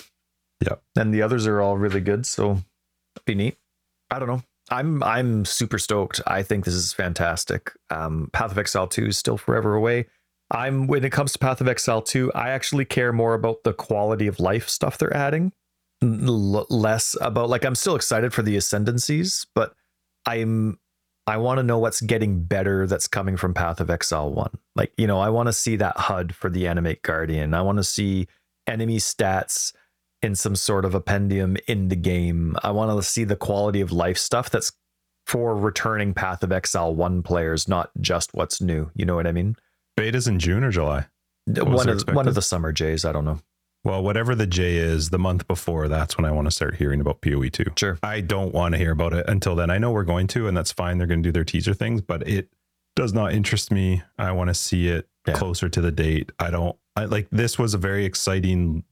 Yep. 0.65 0.81
And 0.97 1.13
the 1.13 1.21
others 1.21 1.47
are 1.47 1.61
all 1.61 1.77
really 1.77 2.01
good. 2.01 2.25
So 2.25 2.59
be 3.25 3.33
neat. 3.35 3.57
I 4.11 4.19
don't 4.19 4.27
know. 4.27 4.43
I'm 4.69 5.01
I'm 5.03 5.45
super 5.45 5.77
stoked. 5.77 6.21
I 6.27 6.41
think 6.43 6.65
this 6.65 6.73
is 6.73 6.91
fantastic. 6.93 7.71
Um, 7.89 8.29
Path 8.33 8.51
of 8.51 8.57
Exile 8.57 8.87
2 8.87 9.07
is 9.07 9.17
still 9.17 9.37
forever 9.37 9.73
away. 9.75 10.07
I'm 10.53 10.87
when 10.87 11.03
it 11.03 11.11
comes 11.11 11.33
to 11.33 11.39
Path 11.39 11.61
of 11.61 11.67
Exile 11.67 12.01
2, 12.01 12.31
I 12.33 12.49
actually 12.49 12.85
care 12.85 13.11
more 13.11 13.33
about 13.33 13.63
the 13.63 13.73
quality 13.73 14.27
of 14.27 14.39
life 14.39 14.69
stuff 14.69 14.97
they're 14.97 15.15
adding, 15.15 15.51
l- 16.01 16.67
less 16.69 17.17
about 17.19 17.49
like 17.49 17.65
I'm 17.65 17.75
still 17.75 17.95
excited 17.95 18.33
for 18.33 18.43
the 18.43 18.55
ascendancies, 18.55 19.47
but 19.55 19.73
I'm 20.25 20.79
I 21.25 21.37
want 21.37 21.57
to 21.57 21.63
know 21.63 21.79
what's 21.79 22.01
getting 22.01 22.43
better 22.43 22.85
that's 22.85 23.07
coming 23.07 23.37
from 23.37 23.53
Path 23.53 23.79
of 23.79 23.89
Exile 23.89 24.31
1. 24.31 24.49
Like, 24.75 24.91
you 24.97 25.07
know, 25.07 25.19
I 25.19 25.29
want 25.29 25.47
to 25.47 25.53
see 25.53 25.77
that 25.77 25.97
HUD 25.97 26.35
for 26.35 26.49
the 26.49 26.67
Animate 26.67 27.01
Guardian. 27.01 27.53
I 27.53 27.61
want 27.61 27.77
to 27.77 27.83
see 27.83 28.27
enemy 28.67 28.97
stats 28.97 29.73
in 30.21 30.35
some 30.35 30.55
sort 30.55 30.83
of 30.83 30.93
appendium 30.93 31.57
in 31.67 31.87
the 31.87 31.95
game. 31.95 32.57
I 32.61 32.71
want 32.71 32.97
to 32.97 33.07
see 33.07 33.23
the 33.23 33.37
quality 33.37 33.79
of 33.79 33.93
life 33.93 34.17
stuff 34.17 34.49
that's 34.49 34.73
for 35.25 35.55
returning 35.55 36.13
Path 36.13 36.43
of 36.43 36.51
Exile 36.51 36.93
1 36.93 37.23
players, 37.23 37.69
not 37.69 37.91
just 38.01 38.33
what's 38.33 38.61
new. 38.61 38.91
You 38.93 39.05
know 39.05 39.15
what 39.15 39.27
I 39.27 39.31
mean? 39.31 39.55
Betas 39.97 40.27
in 40.27 40.39
June 40.39 40.63
or 40.63 40.71
July. 40.71 41.07
was 41.47 41.57
One 41.65 41.89
of 41.89 42.01
one 42.13 42.27
of 42.27 42.35
the 42.35 42.41
summer 42.41 42.71
Jays, 42.71 43.05
I 43.05 43.11
don't 43.11 43.25
know. 43.25 43.39
Well, 43.85 44.01
whatever 44.01 44.33
the 44.33 44.47
J 44.47 44.77
is, 44.77 45.09
the 45.09 45.19
month 45.19 45.45
before, 45.45 45.89
that's 45.89 46.17
when 46.17 46.23
I 46.23 46.31
want 46.31 46.47
to 46.47 46.51
start 46.51 46.75
hearing 46.75 47.01
about 47.01 47.19
PoE 47.19 47.49
two. 47.49 47.65
Sure. 47.77 47.99
I 48.01 48.21
don't 48.21 48.53
want 48.53 48.73
to 48.73 48.77
hear 48.77 48.91
about 48.91 49.13
it 49.13 49.27
until 49.27 49.55
then. 49.55 49.69
I 49.69 49.77
know 49.77 49.91
we're 49.91 50.03
going 50.05 50.27
to, 50.27 50.47
and 50.47 50.55
that's 50.55 50.71
fine. 50.71 50.97
They're 50.97 51.07
going 51.07 51.21
to 51.21 51.27
do 51.27 51.33
their 51.33 51.43
teaser 51.43 51.73
things, 51.73 51.99
but 52.01 52.25
it 52.27 52.47
does 52.95 53.13
not 53.13 53.33
interest 53.33 53.71
me. 53.71 54.01
I 54.17 54.31
want 54.31 54.47
to 54.49 54.53
see 54.53 54.87
it 54.87 55.09
Yeah. 55.27 55.33
closer 55.33 55.67
to 55.67 55.81
the 55.81 55.91
date. 55.91 56.31
I 56.39 56.49
don't 56.49 56.77
I 56.95 57.05
like 57.05 57.27
this 57.31 57.59
was 57.59 57.73
a 57.73 57.77
very 57.77 58.05
exciting 58.05 58.83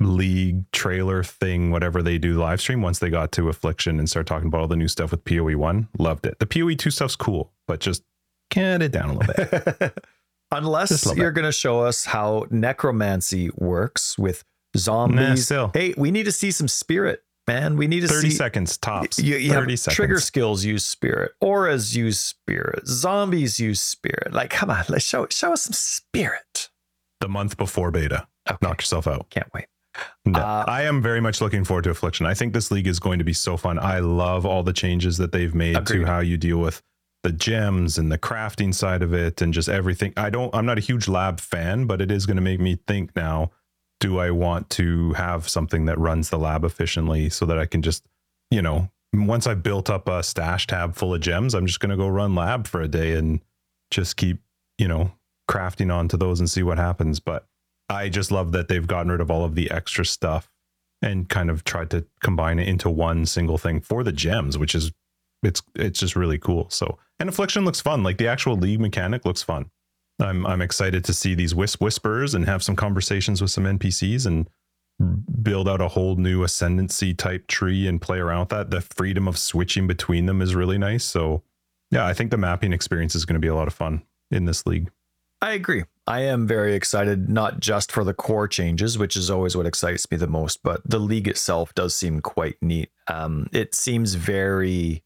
league 0.00 0.70
trailer 0.72 1.22
thing, 1.22 1.70
whatever 1.70 2.02
they 2.02 2.18
do 2.18 2.34
live 2.38 2.60
stream 2.60 2.82
once 2.82 2.98
they 2.98 3.08
got 3.08 3.32
to 3.32 3.48
Affliction 3.48 3.98
and 3.98 4.10
start 4.10 4.26
talking 4.26 4.48
about 4.48 4.60
all 4.60 4.68
the 4.68 4.76
new 4.76 4.88
stuff 4.88 5.10
with 5.10 5.24
PoE 5.24 5.56
one. 5.56 5.88
Loved 5.98 6.26
it. 6.26 6.38
The 6.38 6.46
PoE 6.46 6.74
two 6.74 6.90
stuff's 6.90 7.16
cool, 7.16 7.50
but 7.66 7.80
just 7.80 8.02
get 8.50 8.82
it 8.82 8.92
down 8.92 9.10
a 9.10 9.18
little 9.18 9.34
bit. 9.34 9.98
Unless 10.52 11.06
little 11.06 11.20
you're 11.20 11.32
going 11.32 11.44
to 11.44 11.52
show 11.52 11.80
us 11.80 12.04
how 12.04 12.46
necromancy 12.50 13.50
works 13.56 14.16
with 14.16 14.44
zombies. 14.76 15.50
Nah. 15.50 15.70
Hey, 15.74 15.92
we 15.96 16.10
need 16.12 16.24
to 16.24 16.32
see 16.32 16.50
some 16.52 16.68
spirit, 16.68 17.24
man. 17.48 17.76
We 17.76 17.88
need 17.88 18.00
to 18.00 18.08
30 18.08 18.30
see 18.30 18.36
seconds 18.36 18.76
tops. 18.78 19.18
You, 19.18 19.36
you 19.36 19.50
30 19.52 19.70
have 19.72 19.78
seconds. 19.80 19.96
trigger 19.96 20.20
skills 20.20 20.64
use 20.64 20.84
spirit, 20.84 21.32
auras 21.40 21.96
use 21.96 22.20
spirit, 22.20 22.86
zombies 22.86 23.58
use 23.58 23.80
spirit. 23.80 24.32
Like, 24.32 24.50
come 24.50 24.70
on, 24.70 24.84
let's 24.88 25.04
show 25.04 25.26
show 25.30 25.52
us 25.52 25.62
some 25.62 25.72
spirit. 25.72 26.70
the 27.20 27.28
month 27.28 27.56
before 27.56 27.90
beta. 27.90 28.28
Okay, 28.48 28.58
Knock 28.62 28.80
yourself 28.82 29.08
out. 29.08 29.28
can't 29.30 29.52
wait. 29.52 29.66
No, 30.24 30.38
Uh, 30.38 30.64
I 30.68 30.82
am 30.82 31.02
very 31.02 31.20
much 31.20 31.40
looking 31.40 31.64
forward 31.64 31.82
to 31.84 31.90
Affliction. 31.90 32.26
I 32.26 32.34
think 32.34 32.52
this 32.52 32.70
league 32.70 32.86
is 32.86 33.00
going 33.00 33.18
to 33.18 33.24
be 33.24 33.32
so 33.32 33.56
fun. 33.56 33.78
I 33.80 33.98
love 33.98 34.46
all 34.46 34.62
the 34.62 34.72
changes 34.74 35.16
that 35.18 35.32
they've 35.32 35.54
made 35.54 35.76
Agreed. 35.76 36.00
to 36.00 36.06
how 36.06 36.20
you 36.20 36.36
deal 36.36 36.58
with 36.58 36.80
the 37.26 37.32
gems 37.32 37.98
and 37.98 38.12
the 38.12 38.18
crafting 38.18 38.72
side 38.72 39.02
of 39.02 39.12
it 39.12 39.42
and 39.42 39.52
just 39.52 39.68
everything. 39.68 40.12
I 40.16 40.30
don't 40.30 40.54
I'm 40.54 40.64
not 40.64 40.78
a 40.78 40.80
huge 40.80 41.08
lab 41.08 41.40
fan, 41.40 41.86
but 41.86 42.00
it 42.00 42.12
is 42.12 42.24
going 42.24 42.36
to 42.36 42.42
make 42.42 42.60
me 42.60 42.78
think 42.86 43.16
now, 43.16 43.50
do 43.98 44.20
I 44.20 44.30
want 44.30 44.70
to 44.70 45.12
have 45.14 45.48
something 45.48 45.86
that 45.86 45.98
runs 45.98 46.30
the 46.30 46.38
lab 46.38 46.62
efficiently 46.62 47.28
so 47.28 47.44
that 47.46 47.58
I 47.58 47.66
can 47.66 47.82
just, 47.82 48.06
you 48.52 48.62
know, 48.62 48.90
once 49.12 49.48
I've 49.48 49.64
built 49.64 49.90
up 49.90 50.08
a 50.08 50.22
stash 50.22 50.68
tab 50.68 50.94
full 50.94 51.14
of 51.14 51.20
gems, 51.20 51.52
I'm 51.52 51.66
just 51.66 51.80
going 51.80 51.90
to 51.90 51.96
go 51.96 52.06
run 52.06 52.36
lab 52.36 52.68
for 52.68 52.80
a 52.80 52.86
day 52.86 53.14
and 53.14 53.40
just 53.90 54.16
keep, 54.16 54.38
you 54.78 54.86
know, 54.86 55.10
crafting 55.50 55.92
onto 55.92 56.16
those 56.16 56.38
and 56.38 56.48
see 56.48 56.62
what 56.62 56.78
happens, 56.78 57.18
but 57.18 57.48
I 57.88 58.08
just 58.08 58.30
love 58.30 58.52
that 58.52 58.68
they've 58.68 58.86
gotten 58.86 59.10
rid 59.10 59.20
of 59.20 59.32
all 59.32 59.44
of 59.44 59.56
the 59.56 59.68
extra 59.72 60.04
stuff 60.06 60.48
and 61.02 61.28
kind 61.28 61.50
of 61.50 61.64
tried 61.64 61.90
to 61.90 62.06
combine 62.22 62.60
it 62.60 62.68
into 62.68 62.88
one 62.88 63.26
single 63.26 63.58
thing 63.58 63.80
for 63.80 64.04
the 64.04 64.12
gems, 64.12 64.56
which 64.56 64.76
is 64.76 64.92
it's 65.42 65.60
it's 65.74 65.98
just 65.98 66.14
really 66.14 66.38
cool. 66.38 66.70
So 66.70 66.98
and 67.18 67.28
Affliction 67.28 67.64
looks 67.64 67.80
fun. 67.80 68.02
Like 68.02 68.18
the 68.18 68.28
actual 68.28 68.56
league 68.56 68.80
mechanic 68.80 69.24
looks 69.24 69.42
fun. 69.42 69.70
I'm 70.20 70.46
I'm 70.46 70.62
excited 70.62 71.04
to 71.04 71.12
see 71.12 71.34
these 71.34 71.54
wisp 71.54 71.80
whispers 71.82 72.34
and 72.34 72.46
have 72.46 72.62
some 72.62 72.76
conversations 72.76 73.42
with 73.42 73.50
some 73.50 73.64
NPCs 73.64 74.26
and 74.26 74.48
build 75.42 75.68
out 75.68 75.82
a 75.82 75.88
whole 75.88 76.16
new 76.16 76.42
ascendancy 76.42 77.12
type 77.12 77.46
tree 77.46 77.86
and 77.86 78.00
play 78.00 78.18
around 78.18 78.40
with 78.40 78.48
that. 78.50 78.70
The 78.70 78.80
freedom 78.80 79.28
of 79.28 79.36
switching 79.36 79.86
between 79.86 80.26
them 80.26 80.40
is 80.40 80.54
really 80.54 80.78
nice. 80.78 81.04
So 81.04 81.42
yeah, 81.90 82.06
I 82.06 82.14
think 82.14 82.30
the 82.30 82.38
mapping 82.38 82.72
experience 82.72 83.14
is 83.14 83.24
going 83.24 83.34
to 83.34 83.40
be 83.40 83.48
a 83.48 83.54
lot 83.54 83.68
of 83.68 83.74
fun 83.74 84.02
in 84.30 84.46
this 84.46 84.66
league. 84.66 84.90
I 85.42 85.52
agree. 85.52 85.84
I 86.06 86.20
am 86.20 86.46
very 86.46 86.74
excited, 86.74 87.28
not 87.28 87.60
just 87.60 87.92
for 87.92 88.04
the 88.04 88.14
core 88.14 88.48
changes, 88.48 88.96
which 88.96 89.16
is 89.16 89.30
always 89.30 89.54
what 89.54 89.66
excites 89.66 90.10
me 90.10 90.16
the 90.16 90.26
most, 90.26 90.62
but 90.62 90.80
the 90.84 90.98
league 90.98 91.28
itself 91.28 91.74
does 91.74 91.94
seem 91.94 92.20
quite 92.20 92.56
neat. 92.62 92.90
Um, 93.06 93.48
it 93.52 93.74
seems 93.74 94.14
very 94.14 95.02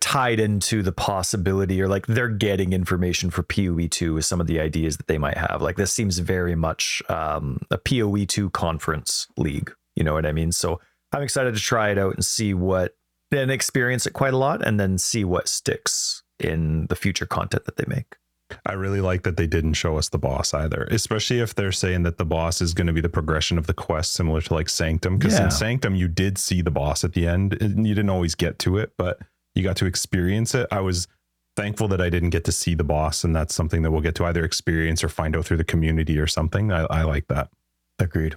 tied 0.00 0.38
into 0.40 0.82
the 0.82 0.92
possibility, 0.92 1.80
or 1.80 1.88
like 1.88 2.06
they're 2.06 2.28
getting 2.28 2.72
information 2.72 3.30
for 3.30 3.42
PoE 3.42 3.86
two 3.88 4.14
with 4.14 4.24
some 4.24 4.40
of 4.40 4.46
the 4.46 4.60
ideas 4.60 4.96
that 4.98 5.06
they 5.06 5.18
might 5.18 5.36
have. 5.38 5.62
Like 5.62 5.76
this 5.76 5.92
seems 5.92 6.18
very 6.18 6.54
much 6.54 7.02
um, 7.08 7.60
a 7.70 7.78
PoE 7.78 8.24
two 8.26 8.50
conference 8.50 9.26
league. 9.36 9.72
You 9.96 10.04
know 10.04 10.14
what 10.14 10.26
I 10.26 10.32
mean? 10.32 10.52
So 10.52 10.80
I'm 11.12 11.22
excited 11.22 11.54
to 11.54 11.60
try 11.60 11.90
it 11.90 11.98
out 11.98 12.14
and 12.14 12.24
see 12.24 12.54
what 12.54 12.94
and 13.32 13.50
experience 13.50 14.06
it 14.06 14.12
quite 14.12 14.32
a 14.34 14.38
lot, 14.38 14.66
and 14.66 14.78
then 14.80 14.96
see 14.98 15.24
what 15.24 15.48
sticks 15.48 16.22
in 16.38 16.86
the 16.86 16.96
future 16.96 17.26
content 17.26 17.64
that 17.64 17.76
they 17.76 17.84
make. 17.86 18.16
I 18.64 18.72
really 18.72 19.02
like 19.02 19.24
that 19.24 19.36
they 19.36 19.46
didn't 19.46 19.74
show 19.74 19.98
us 19.98 20.08
the 20.08 20.18
boss 20.18 20.54
either, 20.54 20.88
especially 20.90 21.40
if 21.40 21.54
they're 21.54 21.72
saying 21.72 22.04
that 22.04 22.16
the 22.16 22.24
boss 22.24 22.62
is 22.62 22.72
going 22.72 22.86
to 22.86 22.94
be 22.94 23.02
the 23.02 23.08
progression 23.10 23.58
of 23.58 23.66
the 23.66 23.74
quest, 23.74 24.12
similar 24.12 24.40
to 24.40 24.54
like 24.54 24.70
Sanctum. 24.70 25.18
Because 25.18 25.34
Yeah. 25.38 25.44
in 25.44 25.50
Sanctum, 25.50 25.94
you 25.94 26.08
did 26.08 26.38
see 26.38 26.62
the 26.62 26.70
boss 26.70 27.04
at 27.04 27.12
the 27.12 27.26
end, 27.26 27.60
and 27.60 27.86
you 27.86 27.94
didn't 27.94 28.08
always 28.08 28.34
get 28.34 28.58
to 28.60 28.78
it, 28.78 28.92
but 28.96 29.18
you 29.58 29.64
got 29.64 29.76
to 29.76 29.86
experience 29.86 30.54
it. 30.54 30.66
I 30.70 30.80
was 30.80 31.08
thankful 31.56 31.88
that 31.88 32.00
I 32.00 32.08
didn't 32.08 32.30
get 32.30 32.44
to 32.44 32.52
see 32.52 32.74
the 32.74 32.84
boss, 32.84 33.24
and 33.24 33.34
that's 33.36 33.54
something 33.54 33.82
that 33.82 33.90
we'll 33.90 34.00
get 34.00 34.14
to 34.16 34.24
either 34.24 34.44
experience 34.44 35.04
or 35.04 35.08
find 35.08 35.36
out 35.36 35.44
through 35.44 35.56
the 35.58 35.64
community 35.64 36.18
or 36.18 36.26
something. 36.26 36.72
I, 36.72 36.84
I 36.84 37.02
like 37.02 37.26
that. 37.28 37.50
Agreed. 37.98 38.36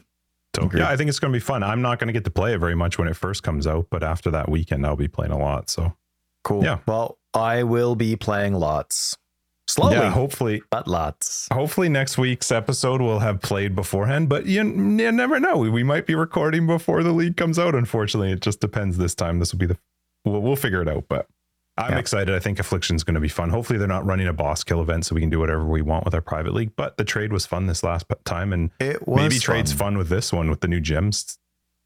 So 0.55 0.63
Agreed. 0.63 0.81
yeah, 0.81 0.89
I 0.89 0.97
think 0.97 1.07
it's 1.09 1.19
going 1.19 1.31
to 1.31 1.35
be 1.35 1.41
fun. 1.41 1.63
I'm 1.63 1.81
not 1.81 1.99
going 1.99 2.07
to 2.07 2.13
get 2.13 2.25
to 2.25 2.31
play 2.31 2.53
it 2.53 2.57
very 2.57 2.75
much 2.75 2.97
when 2.97 3.07
it 3.07 3.15
first 3.15 3.43
comes 3.43 3.67
out, 3.67 3.87
but 3.89 4.03
after 4.03 4.31
that 4.31 4.49
weekend, 4.49 4.85
I'll 4.85 4.97
be 4.97 5.07
playing 5.07 5.31
a 5.31 5.37
lot. 5.37 5.69
So 5.69 5.93
Cool. 6.43 6.63
Yeah. 6.63 6.79
Well, 6.87 7.17
I 7.33 7.63
will 7.63 7.95
be 7.95 8.15
playing 8.15 8.55
lots. 8.55 9.17
Slowly, 9.67 9.95
yeah, 9.95 10.09
hopefully 10.09 10.61
but 10.69 10.85
lots. 10.85 11.47
hopefully 11.53 11.87
next 11.87 12.17
week's 12.17 12.51
episode 12.51 12.99
will 12.99 13.19
have 13.19 13.41
played 13.41 13.73
beforehand 13.73 14.27
but 14.27 14.45
you, 14.45 14.63
you 14.63 15.11
never 15.13 15.39
know 15.39 15.55
we, 15.55 15.69
we 15.69 15.81
might 15.81 16.05
be 16.05 16.13
recording 16.13 16.67
before 16.67 17.03
the 17.03 17.13
league 17.13 17.37
comes 17.37 17.57
out 17.57 17.73
unfortunately 17.73 18.33
it 18.33 18.41
just 18.41 18.59
depends 18.59 18.97
this 18.97 19.15
time 19.15 19.39
this 19.39 19.53
will 19.53 19.59
be 19.59 19.65
the 19.67 19.77
we'll, 20.25 20.41
we'll 20.41 20.55
figure 20.55 20.81
it 20.81 20.87
out 20.87 21.05
but 21.09 21.27
i'm 21.77 21.93
Yeah. 21.93 21.99
excited 21.99 22.35
i 22.35 22.39
think 22.39 22.59
affliction's 22.59 23.03
going 23.03 23.15
to 23.15 23.19
be 23.21 23.29
fun 23.29 23.49
hopefully 23.49 23.79
they're 23.79 23.87
not 23.87 24.05
running 24.05 24.27
a 24.27 24.33
boss 24.33 24.63
kill 24.63 24.81
event 24.81 25.05
so 25.05 25.15
we 25.15 25.21
can 25.21 25.29
do 25.29 25.39
whatever 25.39 25.65
we 25.65 25.81
want 25.81 26.05
with 26.05 26.13
our 26.13 26.21
private 26.21 26.53
league 26.53 26.71
but 26.75 26.97
the 26.97 27.03
trade 27.05 27.31
was 27.31 27.45
fun 27.45 27.65
this 27.67 27.83
last 27.83 28.05
time 28.25 28.53
and 28.53 28.69
It 28.79 29.07
was 29.07 29.17
maybe 29.17 29.39
trade's 29.39 29.71
fun 29.73 29.97
with 29.97 30.09
this 30.09 30.31
one 30.33 30.49
with 30.49 30.61
the 30.61 30.67
new 30.67 30.79
gems 30.81 31.37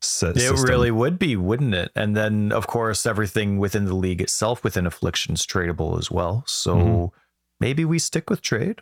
s- 0.03 0.23
It 0.23 0.51
really 0.67 0.91
would 0.91 1.17
be, 1.17 1.35
wouldn't 1.35 1.73
it? 1.73 1.91
And 1.95 2.15
then, 2.15 2.51
of 2.51 2.67
course, 2.67 3.05
everything 3.07 3.57
within 3.57 3.85
the 3.85 3.95
league 3.95 4.21
itself, 4.21 4.63
within 4.63 4.85
afflictions, 4.85 5.47
tradable 5.47 5.97
as 5.97 6.11
well. 6.11 6.43
So 6.45 6.75
Mhm. 6.75 7.09
maybe 7.59 7.85
we 7.85 7.97
stick 7.97 8.29
with 8.29 8.41
trade. 8.41 8.81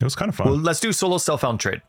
it 0.00 0.04
was 0.04 0.14
kind 0.14 0.28
of 0.28 0.34
fun 0.36 0.46
Well, 0.46 0.56
let's 0.56 0.78
do 0.80 0.92
solo 0.92 1.18
self-found 1.18 1.58
trade. 1.60 1.82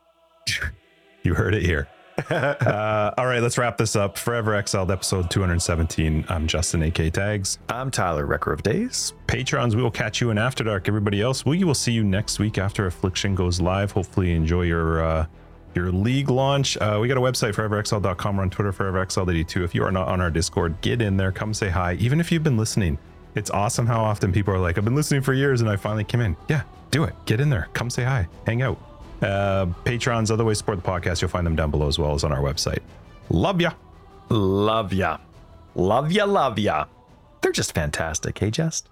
you 1.22 1.34
heard 1.34 1.54
it 1.54 1.62
here 1.64 1.86
uh, 2.30 3.10
all 3.16 3.26
right 3.26 3.40
let's 3.42 3.56
wrap 3.58 3.76
this 3.76 3.96
up 3.96 4.18
forever 4.18 4.54
exiled 4.54 4.90
episode 4.90 5.30
217 5.30 6.24
i'm 6.28 6.46
justin 6.46 6.82
ak 6.82 7.12
tags 7.12 7.58
I'm 7.68 7.90
Tyler, 7.90 8.26
Wrecker 8.26 8.52
of 8.52 8.62
Days. 8.62 9.14
patrons 9.26 9.74
we 9.74 9.82
will 9.82 9.90
catch 9.90 10.20
you 10.20 10.30
in 10.30 10.38
after 10.38 10.62
dark 10.64 10.88
everybody 10.88 11.22
else 11.22 11.44
we 11.46 11.64
will 11.64 11.74
see 11.74 11.92
you 11.92 12.04
next 12.04 12.38
week 12.38 12.58
after 12.58 12.86
affliction 12.86 13.34
goes 13.34 13.60
live 13.60 13.92
hopefully 13.92 14.32
enjoy 14.32 14.62
your 14.62 15.02
uh 15.04 15.26
your 15.74 15.90
league 15.90 16.28
launch 16.28 16.76
uh, 16.78 16.98
we 17.00 17.08
got 17.08 17.16
a 17.16 17.20
website 17.20 17.54
foreverexiled.com 17.54 18.36
we're 18.36 18.42
on 18.42 18.50
twitter 18.50 18.72
ForeverExiled82 18.72 19.64
if 19.64 19.74
you 19.74 19.82
are 19.82 19.92
not 19.92 20.08
on 20.08 20.20
our 20.20 20.30
discord 20.30 20.78
get 20.82 21.00
in 21.00 21.16
there 21.16 21.32
come 21.32 21.54
say 21.54 21.70
hi 21.70 21.94
even 21.94 22.20
if 22.20 22.30
you've 22.30 22.44
been 22.44 22.58
listening 22.58 22.98
It's 23.34 23.50
awesome 23.50 23.86
how 23.86 24.04
often 24.04 24.30
people 24.30 24.52
are 24.52 24.58
like, 24.58 24.76
I've 24.76 24.84
been 24.84 24.94
listening 24.94 25.22
for 25.22 25.32
years 25.32 25.62
and 25.62 25.70
I 25.70 25.76
finally 25.76 26.04
came 26.04 26.20
in. 26.20 26.36
Yeah, 26.50 26.64
do 26.90 27.04
it. 27.04 27.14
Get 27.24 27.40
in 27.40 27.48
there. 27.48 27.68
Come 27.72 27.88
say 27.88 28.04
hi. 28.04 28.28
Hang 28.44 28.60
out. 28.60 28.91
Uh, 29.22 29.66
Patrons, 29.84 30.30
other 30.30 30.44
ways 30.44 30.56
to 30.56 30.58
support 30.58 30.82
the 30.82 30.88
podcast, 30.88 31.22
you'll 31.22 31.30
find 31.30 31.46
them 31.46 31.56
down 31.56 31.70
below 31.70 31.88
as 31.88 31.98
well 31.98 32.14
as 32.14 32.24
on 32.24 32.32
our 32.32 32.40
website. 32.40 32.80
Love 33.30 33.60
ya. 33.60 33.72
Love 34.28 34.92
ya. 34.92 35.18
Love 35.74 36.12
ya, 36.12 36.24
love 36.24 36.58
ya. 36.58 36.86
They're 37.40 37.52
just 37.52 37.74
fantastic, 37.74 38.38
hey, 38.38 38.50
Just? 38.50 38.88